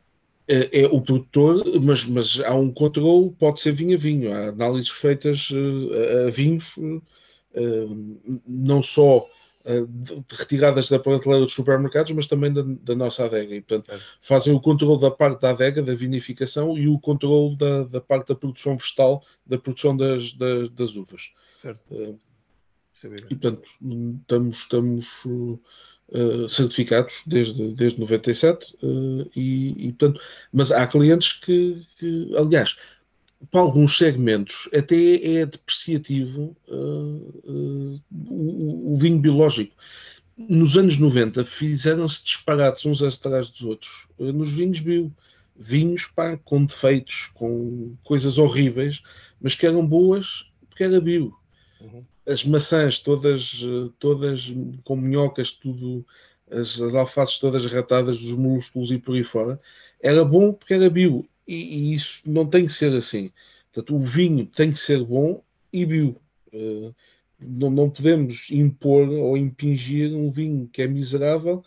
É, 0.50 0.80
é, 0.82 0.86
o 0.86 1.00
produtor, 1.00 1.62
mas, 1.80 2.04
mas 2.06 2.40
há 2.40 2.54
um 2.54 2.72
controle, 2.72 3.30
pode 3.38 3.60
ser 3.60 3.72
vinho 3.72 3.94
a 3.94 4.00
vinho. 4.00 4.32
Há 4.32 4.48
análises 4.48 4.88
feitas 4.88 5.50
uh, 5.50 6.24
a, 6.24 6.28
a 6.28 6.30
vinhos, 6.30 6.74
uh, 6.78 7.12
não 8.46 8.82
só 8.82 9.18
eh, 9.18 9.30
retiradas 10.30 10.88
da 10.88 10.98
prateleira 10.98 11.44
dos 11.44 11.52
supermercados, 11.52 12.12
mas 12.12 12.26
também 12.26 12.52
da, 12.52 12.62
da 12.62 12.94
nossa 12.94 13.24
adega. 13.24 13.54
E, 13.54 13.60
portanto, 13.60 13.92
é. 13.92 14.00
fazem 14.22 14.54
o 14.54 14.60
controle 14.60 15.00
da 15.00 15.10
parte 15.10 15.40
da 15.40 15.50
adega, 15.50 15.82
da 15.82 15.94
vinificação, 15.94 16.76
e 16.76 16.88
o 16.88 16.98
controle 16.98 17.56
da, 17.56 17.84
da 17.84 18.00
parte 18.00 18.28
da 18.28 18.34
produção 18.34 18.76
vegetal, 18.76 19.22
da 19.46 19.58
produção 19.58 19.96
das, 19.96 20.32
das, 20.32 20.70
das 20.70 20.96
uvas. 20.96 21.30
Certo. 21.58 21.80
Uh, 21.90 22.18
e, 23.04 23.34
portanto, 23.34 23.62
estamos, 24.20 24.58
estamos 24.58 25.06
uh, 25.24 26.48
certificados 26.48 27.22
desde, 27.26 27.74
desde 27.74 28.00
97 28.00 28.76
uh, 28.82 29.30
e, 29.36 29.88
e, 29.88 29.92
portanto, 29.92 30.20
mas 30.52 30.72
há 30.72 30.86
clientes 30.86 31.34
que, 31.34 31.86
que 31.98 32.34
aliás, 32.36 32.76
para 33.50 33.60
alguns 33.60 33.96
segmentos 33.96 34.68
até 34.74 34.96
é 35.24 35.46
depreciativo 35.46 36.56
uh, 36.68 38.00
o, 38.28 38.94
o, 38.94 38.96
vinho 38.98 39.18
biológico. 39.18 39.74
Nos 40.36 40.76
anos 40.76 40.98
90 40.98 41.44
fizeram-se 41.44 42.24
disparates 42.24 42.84
uns 42.84 43.02
atrás 43.02 43.48
dos 43.50 43.62
outros 43.62 44.06
uh, 44.18 44.32
nos 44.32 44.50
vinhos 44.52 44.80
bio. 44.80 45.12
Vinhos 45.56 46.06
pá, 46.06 46.36
com 46.44 46.64
defeitos, 46.64 47.30
com 47.34 47.96
coisas 48.04 48.38
horríveis, 48.38 49.02
mas 49.40 49.54
que 49.54 49.66
eram 49.66 49.84
boas 49.84 50.46
porque 50.68 50.84
era 50.84 51.00
bio. 51.00 51.34
Uhum. 51.80 52.04
As 52.26 52.44
maçãs 52.44 53.00
todas, 53.00 53.60
todas 53.98 54.52
com 54.84 54.94
minhocas, 54.94 55.50
tudo, 55.50 56.06
as, 56.50 56.80
as 56.80 56.94
alfaces 56.94 57.38
todas 57.38 57.64
ratadas, 57.66 58.20
os 58.20 58.32
músculos 58.34 58.92
e 58.92 58.98
por 58.98 59.16
aí 59.16 59.24
fora, 59.24 59.60
era 60.00 60.24
bom 60.24 60.52
porque 60.52 60.74
era 60.74 60.90
bio 60.90 61.28
e, 61.48 61.92
e, 61.92 61.94
isso 61.94 62.20
não 62.26 62.46
tem 62.46 62.66
que 62.66 62.72
ser 62.72 62.94
assim. 62.94 63.32
Portanto, 63.72 63.96
o 63.96 64.00
vinho 64.00 64.46
tem 64.46 64.72
que 64.72 64.78
ser 64.78 65.02
bom 65.04 65.42
e 65.72 65.86
bio. 65.86 66.16
Uh, 66.52 66.94
não, 67.40 67.70
não 67.70 67.90
podemos 67.90 68.46
impor 68.50 69.08
ou 69.08 69.36
impingir 69.36 70.14
um 70.14 70.30
vinho 70.30 70.68
que 70.72 70.82
é 70.82 70.86
miserável 70.86 71.64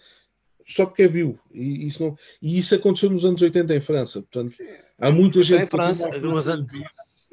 só 0.67 0.85
porque 0.85 1.03
é 1.03 1.07
bio. 1.07 1.39
E 1.51 1.87
isso, 1.87 2.03
não, 2.03 2.17
e 2.41 2.59
isso 2.59 2.75
aconteceu 2.75 3.09
nos 3.09 3.25
anos 3.25 3.41
80 3.41 3.75
em 3.75 3.81
França. 3.81 4.21
Portanto, 4.21 4.49
Sim. 4.49 4.67
há 4.99 5.11
muita 5.11 5.43
gente. 5.43 5.63
Em 5.63 5.67
França, 5.67 6.07
nos 6.19 6.49
anos... 6.49 7.29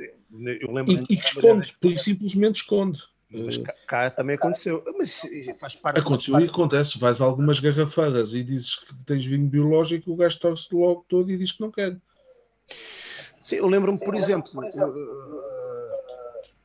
eu 0.60 0.72
lembro 0.72 0.92
e, 0.92 1.14
e 1.14 1.16
que 1.16 1.26
esconde, 1.26 1.74
por 1.80 1.98
simplesmente 1.98 2.56
esconde. 2.56 2.98
Mas 3.30 3.58
cá, 3.86 4.10
também 4.10 4.36
aconteceu. 4.36 4.82
Mas 4.96 5.26
faz 5.60 5.76
parte 5.76 6.00
Aconteceu 6.00 6.32
parte. 6.32 6.46
e 6.46 6.50
acontece. 6.50 6.98
Vais 6.98 7.20
a 7.20 7.24
algumas 7.24 7.60
garrafeiras 7.60 8.32
e 8.32 8.42
dizes 8.42 8.76
que 8.76 8.94
tens 9.04 9.24
vinho 9.24 9.46
biológico, 9.46 10.10
o 10.10 10.16
gajo 10.16 10.40
torce 10.40 10.68
logo 10.72 11.04
todo 11.08 11.30
e 11.30 11.36
diz 11.36 11.52
que 11.52 11.60
não 11.60 11.70
quer. 11.70 11.96
Sim, 13.40 13.56
eu 13.56 13.66
lembro-me, 13.66 13.98
por 13.98 14.14
exemplo, 14.14 14.50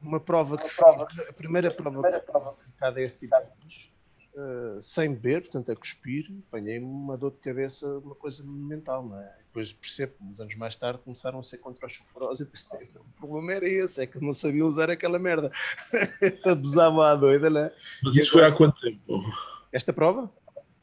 uma 0.01 0.19
prova 0.19 0.57
que 0.57 0.67
fiz, 0.67 0.80
a 0.80 1.34
primeira 1.34 1.71
prova 1.71 2.03
que 2.09 2.71
cada 2.77 3.01
esse 3.01 3.19
tipo 3.19 3.35
de 3.38 3.93
uh, 4.35 4.81
sem 4.81 5.13
beber, 5.13 5.41
portanto 5.41 5.71
a 5.71 5.75
cuspir, 5.75 6.25
apanhei-me 6.47 6.85
uma 6.85 7.17
dor 7.17 7.31
de 7.31 7.38
cabeça, 7.38 7.88
uma 7.99 8.15
coisa 8.15 8.43
mental, 8.45 9.05
não 9.05 9.19
é? 9.19 9.35
Depois 9.47 9.71
percebo, 9.71 10.13
uns 10.21 10.39
anos 10.39 10.55
mais 10.55 10.75
tarde 10.75 10.99
começaram 11.03 11.39
a 11.39 11.43
ser 11.43 11.59
contra 11.59 11.85
os 11.85 11.93
chuforosos 11.93 12.41
e 12.41 12.45
pensei, 12.49 12.89
o 12.95 13.19
problema 13.19 13.53
era 13.53 13.67
esse, 13.67 14.01
é 14.01 14.07
que 14.07 14.17
eu 14.17 14.21
não 14.21 14.34
sabia 14.34 14.65
usar 14.65 14.89
aquela 14.89 15.19
merda. 15.19 15.51
Abusava 16.45 17.11
à 17.11 17.15
doida, 17.15 17.49
não 17.49 17.61
é? 17.61 17.75
Mas 18.03 18.15
isso 18.15 18.31
foi 18.31 18.43
há 18.43 18.51
quanto 18.51 18.80
tempo? 18.81 19.23
Esta 19.71 19.93
prova? 19.93 20.31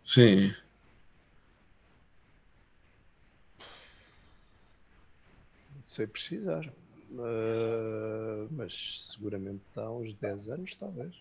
Sim. 0.05 0.53
Sei 5.91 6.07
precisar. 6.07 6.65
Uh, 7.11 8.47
mas 8.53 9.11
seguramente 9.13 9.65
há 9.75 9.91
uns 9.91 10.13
10 10.15 10.49
anos, 10.49 10.75
talvez. 10.77 11.13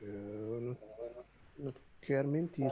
Eu 0.00 0.60
não, 0.60 0.78
não 1.58 1.74
quero 2.00 2.28
mentir. 2.28 2.70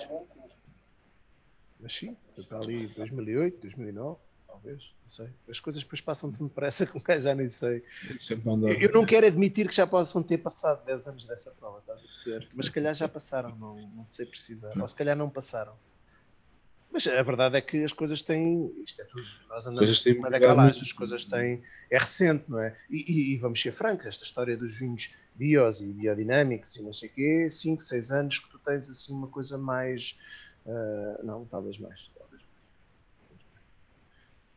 Mas 1.79 1.95
sim, 1.95 2.17
está 2.37 2.59
ali 2.59 2.89
2008, 2.89 3.61
2009, 3.61 4.19
talvez, 4.47 4.91
não 5.03 5.11
sei. 5.11 5.29
As 5.49 5.61
coisas 5.61 5.83
depois 5.83 6.01
passam 6.01 6.33
tão 6.33 6.47
depressa 6.47 6.87
que 6.87 6.97
um 6.97 7.21
já 7.21 7.35
nem 7.35 7.49
sei. 7.49 7.85
Eu 8.81 8.93
não 8.93 9.05
quero 9.05 9.27
admitir 9.27 9.69
que 9.69 9.75
já 9.75 9.87
possam 9.87 10.23
ter 10.23 10.39
passado 10.39 10.85
10 10.85 11.07
anos 11.07 11.25
dessa 11.27 11.51
prova, 11.53 11.79
estás 11.79 12.03
a 12.03 12.25
ver? 12.25 12.49
Mas 12.55 12.67
se 12.67 12.73
calhar 12.73 12.95
já 12.95 13.09
passaram, 13.09 13.57
não, 13.57 13.77
não 13.89 14.07
sei 14.11 14.27
precisar. 14.27 14.79
Ou 14.79 14.89
se 14.89 14.95
calhar 14.95 15.17
não 15.17 15.31
passaram. 15.31 15.75
Mas 16.93 17.07
a 17.07 17.23
verdade 17.23 17.57
é 17.57 17.61
que 17.61 17.85
as 17.85 17.93
coisas 17.93 18.21
têm. 18.21 18.73
Isto 18.85 19.03
é 19.03 19.05
tudo. 19.05 19.25
Nós 19.49 19.67
andamos 19.67 20.05
uma 20.07 20.31
década 20.31 20.67
as 20.67 20.93
coisas 20.93 21.25
têm. 21.25 21.63
É 21.89 21.99
recente, 21.99 22.45
não 22.49 22.59
é? 22.59 22.77
E, 22.91 22.99
e, 22.99 23.35
e, 23.35 23.37
vamos 23.39 23.61
ser 23.61 23.73
francos, 23.73 24.07
esta 24.07 24.25
história 24.25 24.57
dos 24.57 24.79
vinhos 24.79 25.15
bios 25.35 25.81
e 25.81 25.93
biodinâmicos 25.93 26.77
e 26.77 26.83
não 26.83 26.93
sei 26.93 27.09
o 27.09 27.13
quê, 27.13 27.49
5, 27.49 27.81
6 27.81 28.13
anos 28.13 28.39
que 28.39 28.51
tu 28.51 28.59
tens 28.59 28.91
assim 28.91 29.13
uma 29.13 29.29
coisa 29.29 29.57
mais. 29.57 30.19
Uh, 30.67 31.25
não, 31.25 31.45
talvez 31.45 31.79
mais. 31.79 32.11
Talvez 32.19 32.43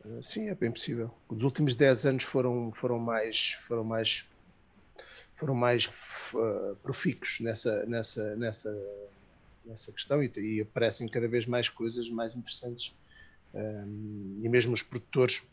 mais. 0.04 0.18
Uh, 0.18 0.24
sim, 0.24 0.50
é 0.50 0.56
bem 0.56 0.72
possível. 0.72 1.14
Os 1.30 1.44
últimos 1.44 1.76
10 1.76 2.06
anos 2.08 2.24
foram, 2.24 2.72
foram 2.72 2.98
mais. 2.98 3.54
Foram 3.54 3.84
mais 3.84 4.28
foram 5.36 5.56
mais 5.56 5.88
uh, 6.34 6.76
profícuos 6.82 7.40
nessa, 7.42 7.86
nessa, 7.86 8.36
nessa, 8.36 8.72
nessa 9.66 9.92
questão 9.92 10.24
e, 10.24 10.32
e 10.38 10.62
aparecem 10.62 11.08
cada 11.08 11.28
vez 11.28 11.46
mais 11.46 11.70
coisas 11.70 12.10
mais 12.10 12.36
interessantes. 12.36 12.96
Um, 13.54 14.40
e 14.42 14.50
mesmo 14.50 14.74
os 14.74 14.82
produtores, 14.82 15.44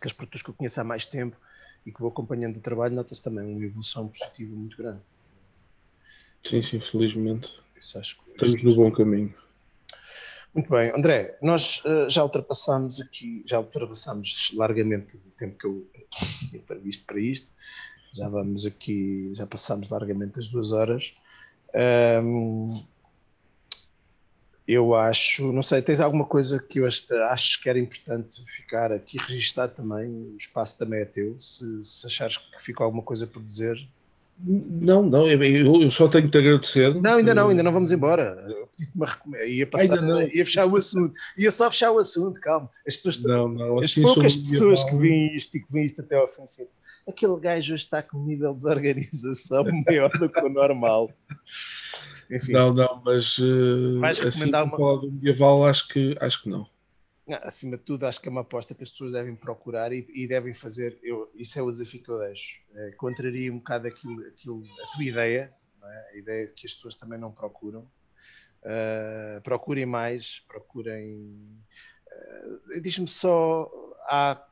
que 0.00 0.06
os 0.06 0.12
produtores 0.12 0.42
que 0.42 0.50
eu 0.50 0.54
conheço 0.54 0.80
há 0.80 0.84
mais 0.84 1.04
tempo 1.04 1.36
e 1.84 1.92
que 1.92 2.00
vou 2.00 2.08
acompanhando 2.08 2.56
o 2.56 2.60
trabalho, 2.60 2.94
nota-se 2.94 3.22
também 3.22 3.44
uma 3.44 3.64
evolução 3.64 4.08
positiva 4.08 4.54
muito 4.54 4.76
grande. 4.76 5.00
Sim, 6.44 6.62
sim, 6.62 6.80
felizmente. 6.80 7.48
Isso 7.80 7.98
acho 7.98 8.16
que 8.16 8.30
Estamos 8.32 8.62
no 8.62 8.74
bom 8.74 8.90
caminho. 8.90 9.34
Muito 10.54 10.70
bem, 10.70 10.92
André, 10.94 11.36
nós 11.42 11.82
uh, 11.84 12.08
já 12.08 12.22
ultrapassamos 12.22 13.00
aqui, 13.00 13.42
já 13.44 13.58
ultrapassamos 13.58 14.52
largamente 14.54 15.16
o 15.16 15.30
tempo 15.36 15.58
que 15.58 15.66
eu 15.66 15.86
tinha 16.48 16.62
previsto 16.62 17.04
para 17.04 17.18
isto. 17.18 17.48
Já 18.12 18.28
vamos 18.28 18.64
aqui, 18.64 19.32
já 19.34 19.44
passamos 19.46 19.90
largamente 19.90 20.38
as 20.38 20.46
duas 20.46 20.72
horas. 20.72 21.12
Um, 22.22 22.68
eu 24.66 24.94
acho, 24.94 25.52
não 25.52 25.62
sei, 25.62 25.82
tens 25.82 26.00
alguma 26.00 26.24
coisa 26.24 26.58
que 26.58 26.80
eu 26.80 26.86
acho, 26.86 27.62
que 27.62 27.68
era 27.68 27.78
importante 27.78 28.42
ficar 28.56 28.92
aqui 28.92 29.18
registado 29.18 29.74
também? 29.74 30.08
O 30.08 30.36
espaço 30.38 30.78
também 30.78 31.00
é 31.00 31.04
teu. 31.04 31.38
Se, 31.38 31.84
se 31.84 32.06
achares 32.06 32.38
que 32.38 32.64
ficou 32.64 32.84
alguma 32.84 33.02
coisa 33.02 33.26
por 33.26 33.42
dizer, 33.42 33.76
não, 34.42 35.02
não, 35.02 35.28
eu, 35.28 35.82
eu 35.82 35.90
só 35.90 36.08
tenho 36.08 36.24
que 36.24 36.32
te 36.32 36.38
agradecer. 36.38 36.94
Não, 36.94 37.16
ainda 37.16 37.34
não, 37.34 37.48
ainda 37.50 37.62
não 37.62 37.72
vamos 37.72 37.92
embora. 37.92 38.44
Eu 38.48 38.66
pedi-te 38.66 38.96
uma 38.96 39.44
ia, 39.44 39.66
passar, 39.66 40.02
ia 40.34 40.44
fechar 40.44 40.66
o 40.66 40.76
assunto, 40.76 41.14
ia 41.38 41.50
só 41.52 41.70
fechar 41.70 41.92
o 41.92 41.98
assunto, 41.98 42.40
calma. 42.40 42.68
As, 42.86 42.96
pessoas, 42.96 43.22
não, 43.22 43.48
não, 43.48 43.78
as 43.78 43.94
poucas 43.94 44.36
pessoas 44.36 44.82
que 44.82 44.96
veem 44.96 45.36
isto 45.36 45.56
e 45.56 45.60
que 45.60 45.72
veem 45.72 45.86
isto 45.86 46.00
até 46.00 46.16
ao 46.16 46.26
fim, 46.26 46.42
aquele 47.08 47.38
gajo 47.38 47.74
está 47.74 48.02
com 48.02 48.18
um 48.18 48.24
nível 48.24 48.50
de 48.50 48.56
desorganização 48.56 49.64
maior 49.86 50.10
do 50.18 50.28
que 50.28 50.40
o 50.40 50.48
normal. 50.48 51.10
Enfim. 52.30 52.52
Não, 52.52 52.72
não, 52.72 53.02
mas 53.04 53.38
uh, 53.38 54.00
vais 54.00 54.18
recomendar 54.18 54.62
assim, 54.62 54.70
uma... 54.70 54.78
falar 54.78 55.00
do 55.00 55.12
medieval, 55.12 55.64
acho 55.66 55.88
que, 55.88 56.16
acho 56.20 56.42
que 56.42 56.48
não. 56.48 56.66
Acima 57.42 57.78
de 57.78 57.82
tudo, 57.82 58.04
acho 58.04 58.20
que 58.20 58.28
é 58.28 58.30
uma 58.30 58.42
aposta 58.42 58.74
que 58.74 58.82
as 58.82 58.90
pessoas 58.90 59.12
devem 59.12 59.34
procurar 59.34 59.92
e, 59.92 60.06
e 60.14 60.26
devem 60.26 60.52
fazer. 60.52 60.98
Eu, 61.02 61.30
isso 61.34 61.58
é 61.58 61.62
o 61.62 61.70
desafio 61.70 62.02
que 62.02 62.10
eu 62.10 62.18
deixo. 62.18 62.60
É, 62.74 62.90
contraria 62.92 63.50
um 63.50 63.58
bocado 63.58 63.88
aquilo, 63.88 64.20
aquilo, 64.26 64.62
a 64.82 64.94
tua 64.94 65.04
ideia, 65.04 65.54
é? 65.82 66.10
a 66.12 66.18
ideia 66.18 66.46
de 66.46 66.54
que 66.54 66.66
as 66.66 66.74
pessoas 66.74 66.94
também 66.94 67.18
não 67.18 67.32
procuram. 67.32 67.80
Uh, 68.62 69.40
procurem 69.42 69.86
mais, 69.86 70.42
procurem. 70.48 71.62
Uh, 72.76 72.80
Diz-me 72.80 73.06
só, 73.06 73.70
há, 74.06 74.42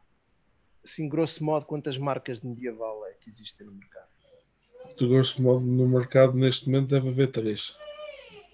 assim, 0.84 1.08
grosso 1.08 1.44
modo, 1.44 1.66
quantas 1.66 1.96
marcas 1.98 2.40
de 2.40 2.46
medieval 2.46 3.06
é 3.06 3.12
que 3.20 3.28
existem 3.28 3.66
no 3.66 3.72
mercado? 3.72 4.08
De 4.98 5.08
grosso 5.08 5.40
modo, 5.40 5.64
no 5.64 5.88
mercado, 5.88 6.34
neste 6.34 6.68
momento, 6.68 6.90
deve 6.90 7.08
haver 7.08 7.30
três, 7.30 7.74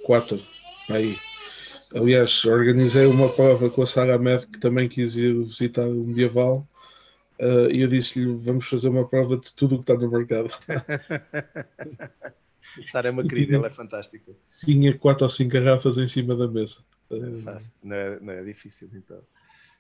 quatro, 0.05 0.41
aí. 0.89 1.17
Aliás, 1.95 2.45
organizei 2.45 3.07
uma 3.07 3.35
prova 3.35 3.71
com 3.71 3.83
a 3.83 3.87
Sara 3.87 4.19
Med 4.19 4.47
que 4.47 4.61
também 4.61 4.89
quis 4.89 5.17
ir 5.17 5.33
visitar 5.33 5.87
o 5.87 6.05
medieval 6.05 6.69
uh, 7.41 7.71
e 7.71 7.81
eu 7.81 7.89
disse-lhe: 7.89 8.27
vamos 8.37 8.69
fazer 8.69 8.89
uma 8.89 9.09
prova 9.09 9.39
de 9.39 9.51
tudo 9.55 9.77
o 9.77 9.79
que 9.83 9.91
está 9.91 9.95
no 9.95 10.11
mercado. 10.11 10.51
Sara 12.85 13.09
é 13.09 13.11
uma 13.11 13.27
querida, 13.27 13.57
ela 13.57 13.69
é 13.69 13.71
fantástica. 13.71 14.33
Tinha 14.65 14.97
quatro 14.99 15.25
ou 15.25 15.31
cinco 15.31 15.53
garrafas 15.53 15.97
em 15.97 16.07
cima 16.07 16.37
da 16.37 16.47
mesa. 16.47 16.77
É 17.11 17.43
fácil, 17.43 17.73
não 17.83 17.97
é, 17.97 18.21
não 18.21 18.33
é 18.35 18.45
difícil 18.45 18.91
então. 18.93 19.23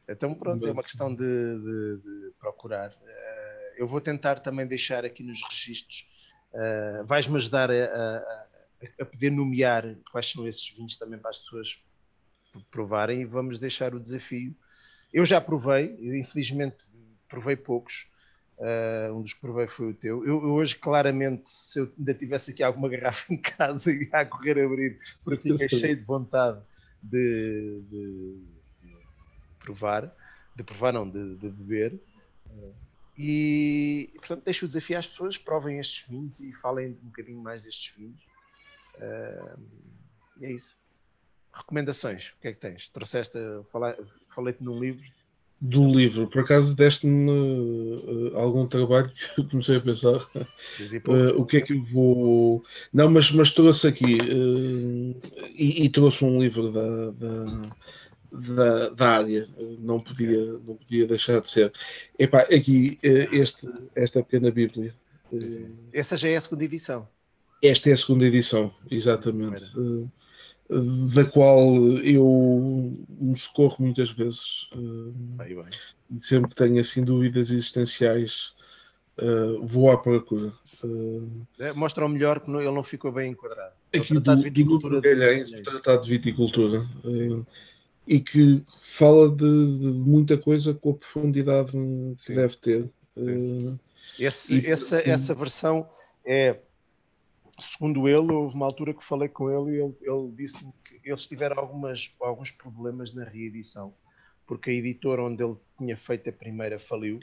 Então 0.08 0.34
pronto, 0.34 0.66
é 0.66 0.72
uma 0.72 0.82
questão 0.82 1.14
de, 1.14 1.24
de, 1.24 1.96
de 1.98 2.32
procurar. 2.38 2.90
Uh, 2.90 3.48
eu 3.76 3.86
vou 3.86 4.00
tentar 4.00 4.40
também 4.40 4.66
deixar 4.66 5.04
aqui 5.04 5.22
nos 5.22 5.40
registros. 5.42 6.08
Uh, 6.52 7.04
Vais-me 7.04 7.36
ajudar 7.36 7.70
a, 7.70 7.74
a, 7.74 8.46
a, 9.02 9.04
poder 9.04 9.30
nomear 9.30 9.96
quais 10.10 10.30
são 10.30 10.46
esses 10.48 10.70
vinhos 10.70 10.96
também 10.96 11.18
para 11.18 11.30
as 11.30 11.38
pessoas 11.38 11.82
provarem 12.70 13.20
e 13.20 13.24
vamos 13.26 13.58
deixar 13.58 13.94
o 13.94 14.00
desafio. 14.00 14.56
Eu 15.12 15.26
já 15.26 15.40
provei, 15.40 15.96
eu 16.00 16.16
infelizmente 16.16 16.76
provei 17.28 17.56
poucos. 17.56 18.10
Uh, 18.58 19.14
um 19.14 19.22
dos 19.22 19.34
que 19.34 19.40
provei 19.40 19.68
foi 19.68 19.90
o 19.90 19.94
teu. 19.94 20.24
Eu, 20.24 20.42
eu, 20.42 20.52
hoje, 20.52 20.74
claramente, 20.74 21.48
se 21.48 21.78
eu 21.78 21.92
ainda 21.96 22.12
tivesse 22.12 22.50
aqui 22.50 22.62
alguma 22.62 22.88
garrafa 22.88 23.30
em 23.32 23.36
casa 23.36 23.92
e 23.92 24.08
a 24.12 24.24
correr 24.24 24.58
a 24.58 24.64
abrir, 24.64 24.98
porque 25.22 25.42
fiquei 25.42 25.68
cheio 25.68 25.96
de 25.96 26.02
vontade 26.02 26.60
de, 27.00 27.82
de, 27.88 28.36
de, 28.36 28.57
provar, 29.58 30.14
de 30.54 30.62
provar, 30.62 30.92
não, 30.92 31.08
de, 31.08 31.36
de 31.36 31.48
beber. 31.50 32.00
Uh, 32.46 32.74
e, 33.18 34.10
portanto, 34.16 34.44
deixo 34.44 34.64
o 34.64 34.68
desafio 34.68 34.96
às 34.96 35.06
pessoas, 35.06 35.36
provem 35.36 35.80
estes 35.80 36.06
vinhos 36.08 36.38
e 36.38 36.52
falem 36.52 36.96
um 37.02 37.06
bocadinho 37.06 37.42
mais 37.42 37.64
destes 37.64 37.92
vinhos. 37.96 38.22
Uh, 38.94 39.58
e 40.40 40.46
é 40.46 40.52
isso. 40.52 40.76
Recomendações, 41.52 42.28
o 42.30 42.40
que 42.40 42.48
é 42.48 42.52
que 42.52 42.58
tens? 42.58 42.88
Trouxeste, 42.88 43.38
falei-te 44.28 44.62
num 44.62 44.78
livro. 44.78 45.04
Do 45.60 45.92
livro, 45.92 46.28
por 46.28 46.42
acaso 46.42 46.72
deste-me 46.72 47.32
uh, 47.32 48.36
algum 48.36 48.68
trabalho 48.68 49.10
que 49.34 49.40
eu 49.40 49.48
comecei 49.48 49.76
a 49.76 49.80
pensar 49.80 50.18
uh, 50.18 51.36
o 51.36 51.44
que 51.44 51.56
é 51.56 51.60
que 51.60 51.72
eu 51.72 51.82
vou. 51.86 52.64
Não, 52.92 53.10
mas, 53.10 53.32
mas 53.32 53.50
trouxe 53.50 53.88
aqui 53.88 54.18
e, 55.56 55.84
e, 55.84 55.90
trouxe 55.90 56.24
um 56.24 56.40
livro 56.40 56.70
da, 56.70 57.10
da, 57.10 57.62
da, 58.32 58.88
da, 58.90 59.08
área, 59.08 59.48
não 59.78 60.00
podia, 60.00 60.44
não 60.52 60.76
podia 60.76 61.06
deixar 61.06 61.40
de 61.40 61.50
ser. 61.50 61.72
Epá, 62.18 62.40
aqui 62.40 62.98
este, 63.02 63.68
esta 63.94 64.22
pequena 64.22 64.50
Bíblia. 64.50 64.94
Sim, 65.30 65.48
sim. 65.48 65.76
Essa 65.92 66.16
já 66.16 66.28
é 66.28 66.36
a 66.36 66.40
segunda 66.40 66.64
edição. 66.64 67.08
Esta 67.62 67.90
é 67.90 67.92
a 67.92 67.96
segunda 67.96 68.24
edição, 68.24 68.72
exatamente 68.90 69.64
da 71.14 71.24
qual 71.24 71.76
eu 71.98 72.94
me 73.08 73.38
socorro 73.38 73.76
muitas 73.80 74.10
vezes. 74.10 74.68
Bem, 74.74 75.54
bem. 75.54 75.66
Sempre 76.22 76.50
que 76.50 76.56
tenho 76.56 76.80
assim 76.80 77.02
dúvidas 77.02 77.50
existenciais, 77.50 78.52
vou 79.62 79.90
à 79.90 79.96
procura. 79.96 80.52
É, 81.58 81.72
mostra 81.72 82.04
o 82.04 82.08
melhor 82.08 82.40
que 82.40 82.50
não, 82.50 82.60
ele 82.60 82.70
não 82.70 82.82
ficou 82.82 83.10
bem 83.10 83.32
enquadrado. 83.32 83.72
Aqui 83.94 84.12
o 84.12 84.20
Tratado 84.20 84.42
de 84.42 84.50
Viticultura. 84.50 85.00
De 85.00 85.62
Tratado 85.62 86.04
de 86.04 86.10
Viticultura. 86.10 86.86
Uh, 87.02 87.46
e 88.08 88.20
que 88.20 88.64
fala 88.80 89.28
de, 89.28 89.36
de, 89.36 89.86
muita 89.86 90.38
coisa 90.38 90.72
com 90.72 90.90
a 90.90 90.94
profundidade 90.94 91.72
que 91.72 92.14
Sim. 92.24 92.34
deve 92.34 92.56
ter. 92.56 92.90
Esse, 94.18 94.58
e, 94.58 94.66
essa, 94.66 94.98
essa 95.08 95.34
versão 95.34 95.88
é 96.24 96.58
segundo 97.58 98.08
ele, 98.08 98.32
houve 98.32 98.54
uma 98.54 98.66
altura 98.66 98.94
que 98.94 99.04
falei 99.04 99.28
com 99.28 99.50
ele 99.50 99.76
e 99.76 99.82
ele, 99.82 99.96
ele 100.02 100.32
disse-me 100.32 100.72
que 100.84 101.00
eles 101.04 101.26
tiveram 101.26 101.58
algumas, 101.58 102.14
alguns 102.20 102.52
problemas 102.52 103.12
na 103.12 103.24
reedição, 103.24 103.92
porque 104.46 104.70
a 104.70 104.74
editora 104.74 105.22
onde 105.22 105.42
ele 105.42 105.56
tinha 105.76 105.96
feito 105.96 106.30
a 106.30 106.32
primeira 106.32 106.78
faliu, 106.78 107.18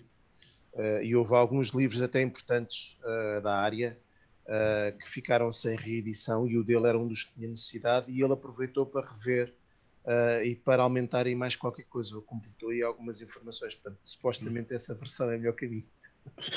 uh, 0.73 1.01
e 1.01 1.15
houve 1.15 1.33
alguns 1.33 1.69
livros 1.69 2.01
até 2.01 2.21
importantes 2.21 2.99
uh, 3.01 3.41
da 3.41 3.57
área 3.57 3.97
uh, 4.45 4.97
que 4.97 5.09
ficaram 5.09 5.51
sem 5.51 5.77
reedição, 5.77 6.47
e 6.47 6.57
o 6.57 6.63
dele 6.63 6.87
era 6.87 6.99
um 6.99 7.07
dos 7.07 7.23
que 7.23 7.33
tinha 7.35 7.47
necessidade, 7.47 8.11
e 8.11 8.21
ele 8.21 8.33
aproveitou 8.33 8.85
para 8.85 9.07
rever 9.07 9.53
e 10.43 10.55
para 10.55 10.83
aumentar 10.83 11.25
aí 11.25 11.35
mais 11.35 11.55
qualquer 11.55 11.85
coisa, 11.85 12.15
ou 12.15 12.21
completou 12.21 12.69
aí 12.69 12.81
algumas 12.83 13.21
informações. 13.21 13.75
Portanto, 13.75 13.99
supostamente 14.03 14.73
essa 14.73 14.93
versão 14.95 15.31
é 15.31 15.37
melhor 15.37 15.53
caminho. 15.53 15.85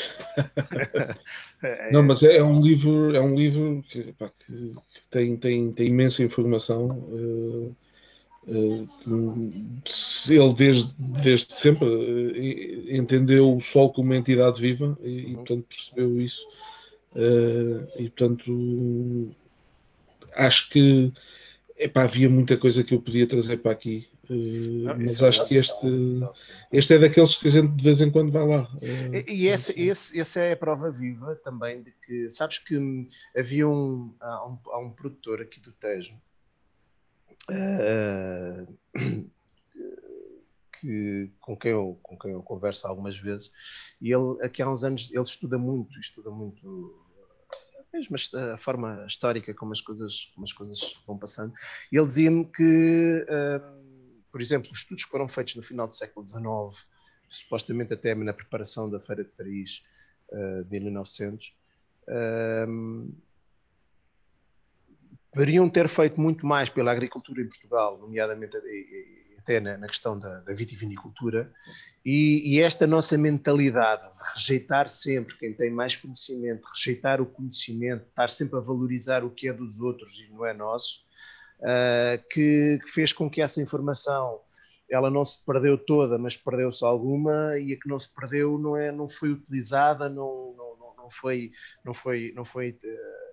Não, 1.92 2.02
mas 2.02 2.22
é, 2.22 2.36
é, 2.36 2.44
um 2.44 2.60
livro, 2.60 3.14
é 3.14 3.20
um 3.20 3.34
livro 3.34 3.84
que, 3.88 4.12
pá, 4.12 4.30
que 4.46 4.74
tem, 5.10 5.36
tem, 5.36 5.72
tem 5.72 5.86
imensa 5.88 6.22
informação. 6.22 6.88
Uh, 7.08 7.76
uh, 8.46 8.88
ele 10.28 10.54
desde, 10.54 10.94
desde 10.98 11.58
sempre 11.58 11.86
uh, 11.86 12.96
entendeu 12.96 13.56
o 13.56 13.60
Sol 13.60 13.92
como 13.92 14.08
uma 14.08 14.16
entidade 14.16 14.60
viva 14.60 14.96
e, 15.02 15.32
e 15.32 15.34
portanto 15.34 15.66
percebeu 15.68 16.20
isso. 16.20 16.46
e 17.98 18.08
portanto 18.10 19.30
acho 20.34 20.70
que 20.70 21.12
epá, 21.78 22.02
havia 22.04 22.28
muita 22.28 22.56
coisa 22.56 22.82
que 22.84 22.94
eu 22.94 23.00
podia 23.00 23.26
trazer 23.26 23.58
para 23.58 23.72
aqui 23.72 24.08
não, 24.28 24.98
mas 24.98 25.22
acho 25.22 25.46
que 25.46 25.54
este, 25.54 25.86
este 26.70 26.94
é 26.94 26.98
daqueles 26.98 27.34
que 27.36 27.48
a 27.48 27.50
gente 27.50 27.74
de 27.74 27.82
vez 27.82 28.00
em 28.00 28.10
quando 28.10 28.30
vai 28.30 28.46
lá. 28.46 28.70
E, 28.82 29.32
e 29.32 29.48
esse, 29.48 29.72
esse, 29.80 30.20
essa 30.20 30.40
é 30.40 30.52
a 30.52 30.56
prova 30.56 30.90
viva 30.90 31.34
também 31.36 31.82
de 31.82 31.92
que, 31.92 32.28
sabes 32.28 32.58
que 32.58 32.76
havia 33.34 33.66
um, 33.66 34.14
há 34.20 34.46
um, 34.46 34.58
há 34.66 34.78
um 34.78 34.90
produtor 34.90 35.40
aqui 35.40 35.60
do 35.60 35.72
Tejo 35.72 36.14
uh, 37.50 38.78
que, 40.78 41.32
com, 41.40 41.56
quem 41.56 41.72
eu, 41.72 41.98
com 42.02 42.18
quem 42.18 42.32
eu 42.32 42.42
converso 42.42 42.86
algumas 42.86 43.16
vezes, 43.16 43.50
e 43.98 44.12
ele 44.12 44.42
aqui 44.42 44.60
há 44.60 44.70
uns 44.70 44.84
anos 44.84 45.10
ele 45.10 45.22
estuda 45.22 45.58
muito, 45.58 45.98
estuda 45.98 46.30
muito 46.30 47.07
mesmo 47.92 48.16
a 48.52 48.56
forma 48.56 49.04
histórica 49.06 49.54
como 49.54 49.72
as 49.72 49.80
coisas, 49.80 50.30
como 50.34 50.44
as 50.44 50.52
coisas 50.52 50.94
vão 51.06 51.18
passando, 51.18 51.52
e 51.90 51.96
ele 51.96 52.06
dizia-me 52.06 52.44
que 52.44 53.24
uh, 53.24 53.78
por 54.30 54.40
exemplo, 54.40 54.70
os 54.70 54.78
estudos 54.78 55.04
que 55.04 55.10
foram 55.10 55.26
feitos 55.26 55.56
no 55.56 55.62
final 55.62 55.86
do 55.86 55.94
século 55.94 56.26
XIX, 56.26 56.86
supostamente 57.28 57.94
até 57.94 58.14
na 58.14 58.32
preparação 58.32 58.88
da 58.88 59.00
Feira 59.00 59.24
de 59.24 59.30
Paris 59.30 59.84
uh, 60.30 60.64
de 60.64 60.80
1900, 60.80 61.52
Um, 62.10 63.12
poderiam 65.30 65.68
ter 65.68 65.88
feito 65.88 66.18
muito 66.18 66.46
mais 66.46 66.70
pela 66.70 66.90
agricultura 66.90 67.42
em 67.42 67.48
Portugal, 67.48 67.98
nomeadamente 67.98 68.56
até 69.48 69.60
na, 69.60 69.78
na 69.78 69.86
questão 69.86 70.18
da, 70.18 70.40
da, 70.40 70.52
vitivinicultura, 70.52 71.50
e, 72.04 72.42
e, 72.44 72.60
esta 72.60 72.86
nossa 72.86 73.16
mentalidade 73.16 74.02
de 74.02 74.34
rejeitar 74.34 74.88
sempre 74.88 75.34
quem 75.38 75.54
tem 75.54 75.70
mais 75.70 75.96
conhecimento, 75.96 76.68
rejeitar 76.74 77.20
o 77.22 77.26
conhecimento, 77.26 78.06
estar 78.06 78.28
sempre 78.28 78.58
a 78.58 78.60
valorizar 78.60 79.24
o 79.24 79.30
que 79.30 79.48
é 79.48 79.52
dos 79.52 79.80
outros 79.80 80.20
e 80.20 80.30
não 80.30 80.44
é 80.44 80.52
nosso, 80.52 81.02
uh, 81.60 82.22
que, 82.30 82.78
que, 82.82 82.90
fez 82.90 83.12
com 83.12 83.30
que 83.30 83.40
essa 83.40 83.62
informação 83.62 84.40
ela 84.90 85.10
não 85.10 85.24
se 85.24 85.44
perdeu 85.44 85.78
toda, 85.78 86.18
mas 86.18 86.36
perdeu-se 86.36 86.84
alguma 86.84 87.58
e 87.58 87.72
a 87.72 87.76
que 87.76 87.88
não 87.88 87.98
se 87.98 88.08
perdeu 88.14 88.58
não 88.58 88.76
é 88.76 88.92
não 88.92 89.08
foi 89.08 89.30
utilizada, 89.30 90.08
não, 90.08 90.54
não, 90.56 90.94
não 90.96 91.10
foi 91.10 91.52
não 91.84 91.94
foi 91.94 92.32
não 92.34 92.44
foi 92.44 92.70
uh, 92.70 93.27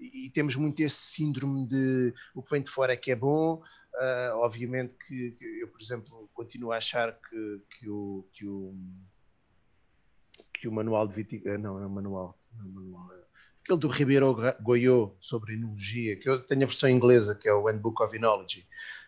e 0.00 0.30
temos 0.30 0.56
muito 0.56 0.80
esse 0.80 0.96
síndrome 0.96 1.66
de 1.66 2.14
o 2.34 2.42
que 2.42 2.50
vem 2.50 2.62
de 2.62 2.70
fora 2.70 2.94
é 2.94 2.96
que 2.96 3.10
é 3.10 3.16
bom. 3.16 3.62
Uh, 3.94 4.36
obviamente 4.36 4.96
que, 4.96 5.32
que, 5.32 5.44
eu, 5.60 5.68
por 5.68 5.80
exemplo, 5.80 6.30
continuo 6.32 6.72
a 6.72 6.78
achar 6.78 7.12
que, 7.12 7.62
que, 7.78 7.88
o, 7.88 8.26
que, 8.32 8.46
o, 8.46 8.74
que 10.54 10.68
o 10.68 10.72
manual 10.72 11.06
de 11.06 11.14
viticultura. 11.14 11.58
Não, 11.58 11.78
não 11.78 11.84
é 11.84 11.88
manual. 11.88 12.38
Não 12.56 12.64
é 12.64 12.68
manual 12.68 13.12
é, 13.12 13.20
aquele 13.62 13.78
do 13.78 13.88
Ribeiro 13.88 14.34
Goiô 14.62 15.16
sobre 15.20 15.54
enologia, 15.54 16.16
que 16.16 16.28
eu 16.28 16.40
tenho 16.40 16.62
a 16.62 16.66
versão 16.66 16.88
inglesa, 16.88 17.34
que 17.34 17.48
é 17.48 17.52
o 17.52 17.68
Handbook 17.68 18.02
of 18.02 18.16
Enology, 18.16 18.66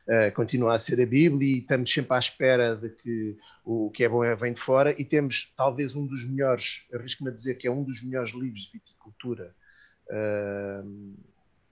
uh, 0.08 0.34
continua 0.34 0.74
a 0.74 0.78
ser 0.78 1.00
a 1.00 1.06
Bíblia 1.06 1.56
e 1.56 1.58
estamos 1.60 1.90
sempre 1.90 2.14
à 2.14 2.18
espera 2.18 2.76
de 2.76 2.90
que 2.90 3.36
o 3.64 3.90
que 3.90 4.04
é 4.04 4.08
bom 4.10 4.22
é, 4.22 4.34
vem 4.34 4.52
de 4.52 4.60
fora 4.60 4.94
e 5.00 5.04
temos 5.06 5.52
talvez 5.56 5.96
um 5.96 6.06
dos 6.06 6.28
melhores, 6.28 6.86
arrisco-me 6.92 7.30
a 7.30 7.32
dizer 7.32 7.54
que 7.54 7.66
é 7.66 7.70
um 7.70 7.82
dos 7.82 8.02
melhores 8.02 8.32
livros 8.32 8.64
de 8.64 8.72
viticultura 8.72 9.54
uh, 10.08 11.14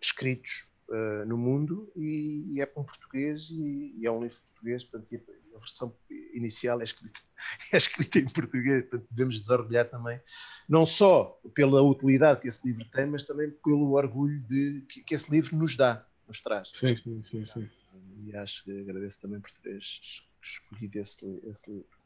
escritos 0.00 0.68
uh, 0.89 1.25
no 1.26 1.36
mundo 1.36 1.91
e, 1.97 2.55
e, 2.55 2.60
é 2.60 2.67
para 2.67 2.83
um 2.83 2.84
português 2.84 3.50
e, 3.50 3.94
e, 3.99 4.07
é 4.07 4.10
um 4.10 4.23
livro 4.23 4.39
português, 4.52 4.84
portanto, 4.84 5.23
a 5.55 5.59
versão 5.59 5.94
inicial 6.33 6.81
é 6.81 6.84
escrita, 6.84 7.20
é 7.73 7.76
escrita 7.76 8.18
em 8.18 8.28
português, 8.28 8.83
portanto 8.83 9.09
devemos 9.10 9.41
desorgulhar 9.41 9.89
também, 9.89 10.20
não 10.68 10.86
só 10.86 11.41
pela 11.55 11.83
utilidade 11.83 12.41
que 12.41 12.49
esse 12.49 12.67
livro 12.67 12.84
tem, 12.86 13.07
mas 13.07 13.25
também 13.25 13.50
pelo 13.50 13.92
orgulho 13.92 14.41
de, 14.41 14.84
que, 14.89 15.02
que 15.02 15.15
esse 15.15 15.31
livro 15.31 15.57
nos 15.57 15.76
dá, 15.76 16.07
nos 16.26 16.41
traz. 16.41 16.70
Sim, 16.70 16.97
sim, 16.97 17.25
sim. 17.31 17.47
sim. 17.52 17.70
E 18.26 18.36
acho 18.36 18.65
que 18.65 18.81
agradeço 18.81 19.20
também 19.20 19.41
por 19.41 19.50
teres 19.50 20.23
escolhido 20.42 20.99
esse, 20.99 21.41
esse 21.50 21.70
livro. 21.70 22.00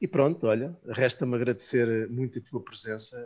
E 0.00 0.06
pronto, 0.06 0.46
olha, 0.46 0.76
resta-me 0.88 1.34
agradecer 1.36 2.08
muito 2.10 2.38
a 2.38 2.42
tua 2.42 2.60
presença. 2.62 3.18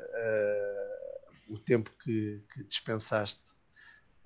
O 1.50 1.58
tempo 1.58 1.90
que, 2.02 2.42
que 2.52 2.64
dispensaste, 2.64 3.52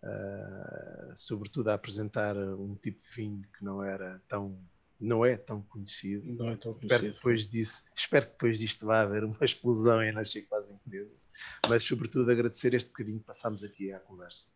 uh, 0.02 1.12
sobretudo 1.16 1.70
a 1.70 1.74
apresentar 1.74 2.36
um 2.36 2.74
tipo 2.74 3.02
de 3.02 3.08
vinho 3.10 3.42
que 3.56 3.64
não 3.64 3.82
era 3.82 4.22
tão 4.28 4.58
não 5.00 5.24
é 5.24 5.36
tão 5.36 5.62
conhecido. 5.62 6.32
Não 6.34 6.50
é 6.50 6.56
tão 6.56 6.72
conhecido. 6.72 6.84
Espero 6.84 7.02
que 7.02 7.16
depois 7.16 7.46
disso, 7.46 7.84
espero 7.94 8.26
que 8.26 8.32
depois 8.32 8.58
disto 8.58 8.86
vá 8.86 9.02
haver 9.02 9.24
uma 9.24 9.36
explosão 9.42 10.02
em 10.02 10.12
nas 10.12 10.32
quase 10.48 10.74
empresas, 10.74 11.28
mas 11.68 11.84
sobretudo 11.84 12.30
agradecer 12.30 12.74
este 12.74 12.88
bocadinho 12.88 13.18
que 13.18 13.26
passámos 13.26 13.62
aqui 13.62 13.92
à 13.92 13.98
conversa. 13.98 14.48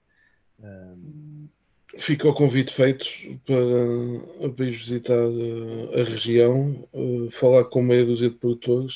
Um... 0.60 1.48
Fica 1.98 2.28
o 2.28 2.34
convite 2.34 2.72
feito 2.74 3.06
para, 3.46 4.50
para 4.50 4.64
ir 4.66 4.76
visitar 4.76 5.14
a 5.14 6.04
região, 6.04 6.86
falar 7.32 7.64
com 7.64 7.82
meia 7.82 8.04
dúzia 8.04 8.28
de 8.28 8.36
produtores, 8.36 8.94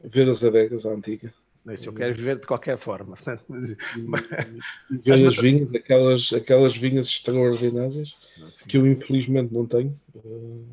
ver 0.00 0.28
as 0.28 0.42
adegas 0.44 0.86
à 0.86 0.90
antiga. 0.90 1.34
Isso 1.68 1.88
eu 1.88 1.92
quero 1.92 2.14
viver 2.14 2.36
de 2.36 2.46
qualquer 2.46 2.78
forma. 2.78 3.14
Mas, 3.48 3.76
ver 4.90 5.26
as 5.26 5.36
vinhas, 5.36 5.74
aquelas, 5.74 6.32
aquelas 6.32 6.76
vinhas 6.76 7.06
extraordinárias 7.06 8.14
assim. 8.46 8.66
que 8.66 8.78
eu 8.78 8.86
infelizmente 8.86 9.52
não 9.52 9.66
tenho. 9.66 9.98
Uh, 10.14 10.64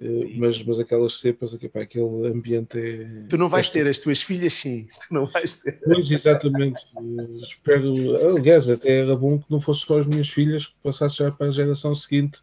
uh, 0.00 0.30
mas, 0.36 0.62
mas 0.62 0.78
aquelas 0.78 1.18
cepas, 1.18 1.52
aqui, 1.52 1.68
pá, 1.68 1.80
aquele 1.80 2.28
ambiente 2.28 2.78
é. 2.78 3.26
Tu 3.28 3.36
não 3.36 3.48
vais 3.48 3.68
é 3.68 3.72
ter, 3.72 3.86
as 3.86 3.98
tuas 3.98 4.22
filhas 4.22 4.54
sim, 4.54 4.86
tu 5.08 5.14
não 5.14 5.26
vais 5.26 5.56
ter. 5.56 5.80
Pois, 5.84 6.10
exatamente. 6.10 6.86
Uh, 6.96 7.40
espero. 7.40 8.36
Aliás, 8.36 8.68
até 8.68 9.00
era 9.00 9.16
bom 9.16 9.38
que 9.38 9.50
não 9.50 9.60
fosse 9.60 9.84
só 9.84 9.98
as 9.98 10.06
minhas 10.06 10.28
filhas, 10.28 10.66
que 10.66 10.74
passasse 10.82 11.16
já 11.16 11.32
para 11.32 11.48
a 11.48 11.52
geração 11.52 11.94
seguinte 11.94 12.38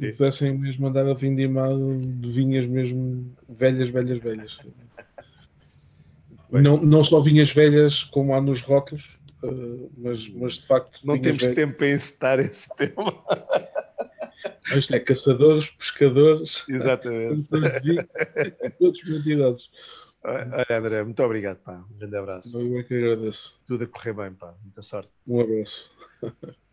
e 0.00 0.10
pudessem 0.12 0.56
mesmo 0.58 0.86
andar 0.86 1.06
a 1.06 1.14
vindimar 1.14 1.70
de 1.76 2.30
vinhas 2.30 2.66
mesmo 2.66 3.32
velhas, 3.48 3.90
velhas, 3.90 4.18
velhas. 4.18 4.58
Não, 6.62 6.76
não 6.78 7.02
só 7.02 7.20
vinhas 7.20 7.50
velhas 7.52 8.04
como 8.04 8.34
há 8.34 8.40
nos 8.40 8.60
rótulos, 8.60 9.04
uh, 9.42 9.90
mas, 9.96 10.28
mas 10.28 10.54
de 10.54 10.66
facto. 10.66 11.00
Não 11.04 11.18
temos 11.20 11.42
velhas. 11.42 11.56
tempo 11.56 11.78
para 11.78 11.90
encetar 11.90 12.38
esse 12.38 12.68
tema. 12.76 13.24
Isto 14.76 14.94
é 14.94 15.00
caçadores, 15.00 15.70
pescadores. 15.70 16.64
Exatamente. 16.68 17.48
todos 18.78 19.04
mentirosos. 19.04 19.70
Olha, 20.24 20.78
André, 20.78 21.04
muito 21.04 21.22
obrigado, 21.22 21.58
pá. 21.58 21.84
Um 21.90 21.98
grande 21.98 22.16
abraço. 22.16 22.58
Eu 22.58 22.78
é 22.78 22.82
que 22.82 22.94
agradeço. 22.94 23.60
Tudo 23.66 23.84
a 23.84 23.86
correr 23.86 24.14
bem, 24.14 24.32
pá. 24.32 24.54
Muita 24.62 24.80
sorte. 24.80 25.10
Um 25.26 25.40
abraço. 25.40 25.90